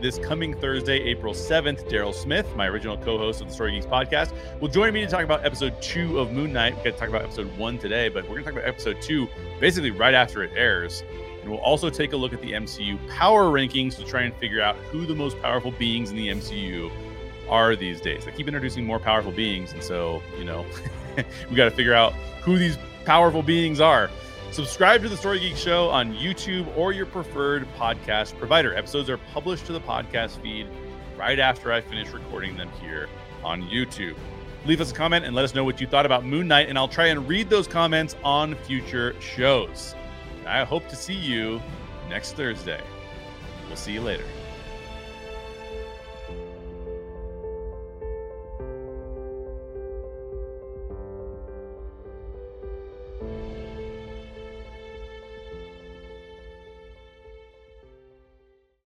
This 0.02 0.18
coming 0.18 0.52
Thursday, 0.52 0.98
April 0.98 1.32
7th, 1.32 1.88
Daryl 1.88 2.12
Smith, 2.12 2.56
my 2.56 2.66
original 2.66 2.96
co 2.96 3.18
host 3.18 3.40
of 3.40 3.46
the 3.46 3.54
Story 3.54 3.70
Geeks 3.70 3.86
podcast, 3.86 4.32
will 4.60 4.66
join 4.66 4.92
me 4.92 5.00
to 5.02 5.06
talk 5.06 5.22
about 5.22 5.46
episode 5.46 5.80
two 5.80 6.18
of 6.18 6.32
Moon 6.32 6.52
Knight. 6.52 6.74
We're 6.74 6.82
going 6.82 6.94
to 6.94 6.98
talk 6.98 7.08
about 7.08 7.22
episode 7.22 7.56
one 7.56 7.78
today, 7.78 8.08
but 8.08 8.24
we're 8.24 8.30
going 8.30 8.42
to 8.42 8.50
talk 8.50 8.58
about 8.58 8.68
episode 8.68 9.00
two 9.00 9.28
basically 9.60 9.92
right 9.92 10.12
after 10.12 10.42
it 10.42 10.50
airs. 10.56 11.04
And 11.40 11.48
we'll 11.48 11.60
also 11.60 11.88
take 11.88 12.14
a 12.14 12.16
look 12.16 12.32
at 12.32 12.40
the 12.40 12.50
MCU 12.50 12.98
power 13.10 13.44
rankings 13.44 13.94
to 13.94 14.04
try 14.04 14.22
and 14.22 14.34
figure 14.34 14.60
out 14.60 14.74
who 14.90 15.06
the 15.06 15.14
most 15.14 15.40
powerful 15.40 15.70
beings 15.70 16.10
in 16.10 16.16
the 16.16 16.26
MCU 16.30 16.90
are 17.48 17.76
these 17.76 18.00
days. 18.00 18.24
They 18.24 18.32
keep 18.32 18.48
introducing 18.48 18.84
more 18.84 18.98
powerful 18.98 19.30
beings, 19.30 19.72
and 19.72 19.84
so 19.84 20.20
you 20.36 20.44
know 20.44 20.66
we 21.48 21.54
got 21.54 21.66
to 21.66 21.70
figure 21.70 21.94
out 21.94 22.12
who 22.42 22.58
these 22.58 22.76
powerful 23.04 23.44
beings 23.44 23.78
are. 23.80 24.10
Subscribe 24.52 25.00
to 25.00 25.08
the 25.08 25.16
Story 25.16 25.40
Geek 25.40 25.56
Show 25.56 25.88
on 25.88 26.12
YouTube 26.12 26.76
or 26.76 26.92
your 26.92 27.06
preferred 27.06 27.66
podcast 27.74 28.36
provider. 28.36 28.74
Episodes 28.74 29.08
are 29.08 29.16
published 29.16 29.64
to 29.64 29.72
the 29.72 29.80
podcast 29.80 30.42
feed 30.42 30.68
right 31.16 31.38
after 31.38 31.72
I 31.72 31.80
finish 31.80 32.10
recording 32.10 32.54
them 32.58 32.68
here 32.78 33.08
on 33.42 33.62
YouTube. 33.62 34.14
Leave 34.66 34.82
us 34.82 34.90
a 34.92 34.94
comment 34.94 35.24
and 35.24 35.34
let 35.34 35.46
us 35.46 35.54
know 35.54 35.64
what 35.64 35.80
you 35.80 35.86
thought 35.86 36.04
about 36.04 36.26
Moon 36.26 36.48
Knight, 36.48 36.68
and 36.68 36.76
I'll 36.76 36.86
try 36.86 37.06
and 37.06 37.26
read 37.26 37.48
those 37.48 37.66
comments 37.66 38.14
on 38.22 38.54
future 38.56 39.18
shows. 39.22 39.94
I 40.46 40.64
hope 40.64 40.86
to 40.88 40.96
see 40.96 41.14
you 41.14 41.58
next 42.10 42.36
Thursday. 42.36 42.82
We'll 43.68 43.76
see 43.76 43.92
you 43.92 44.02
later. 44.02 44.24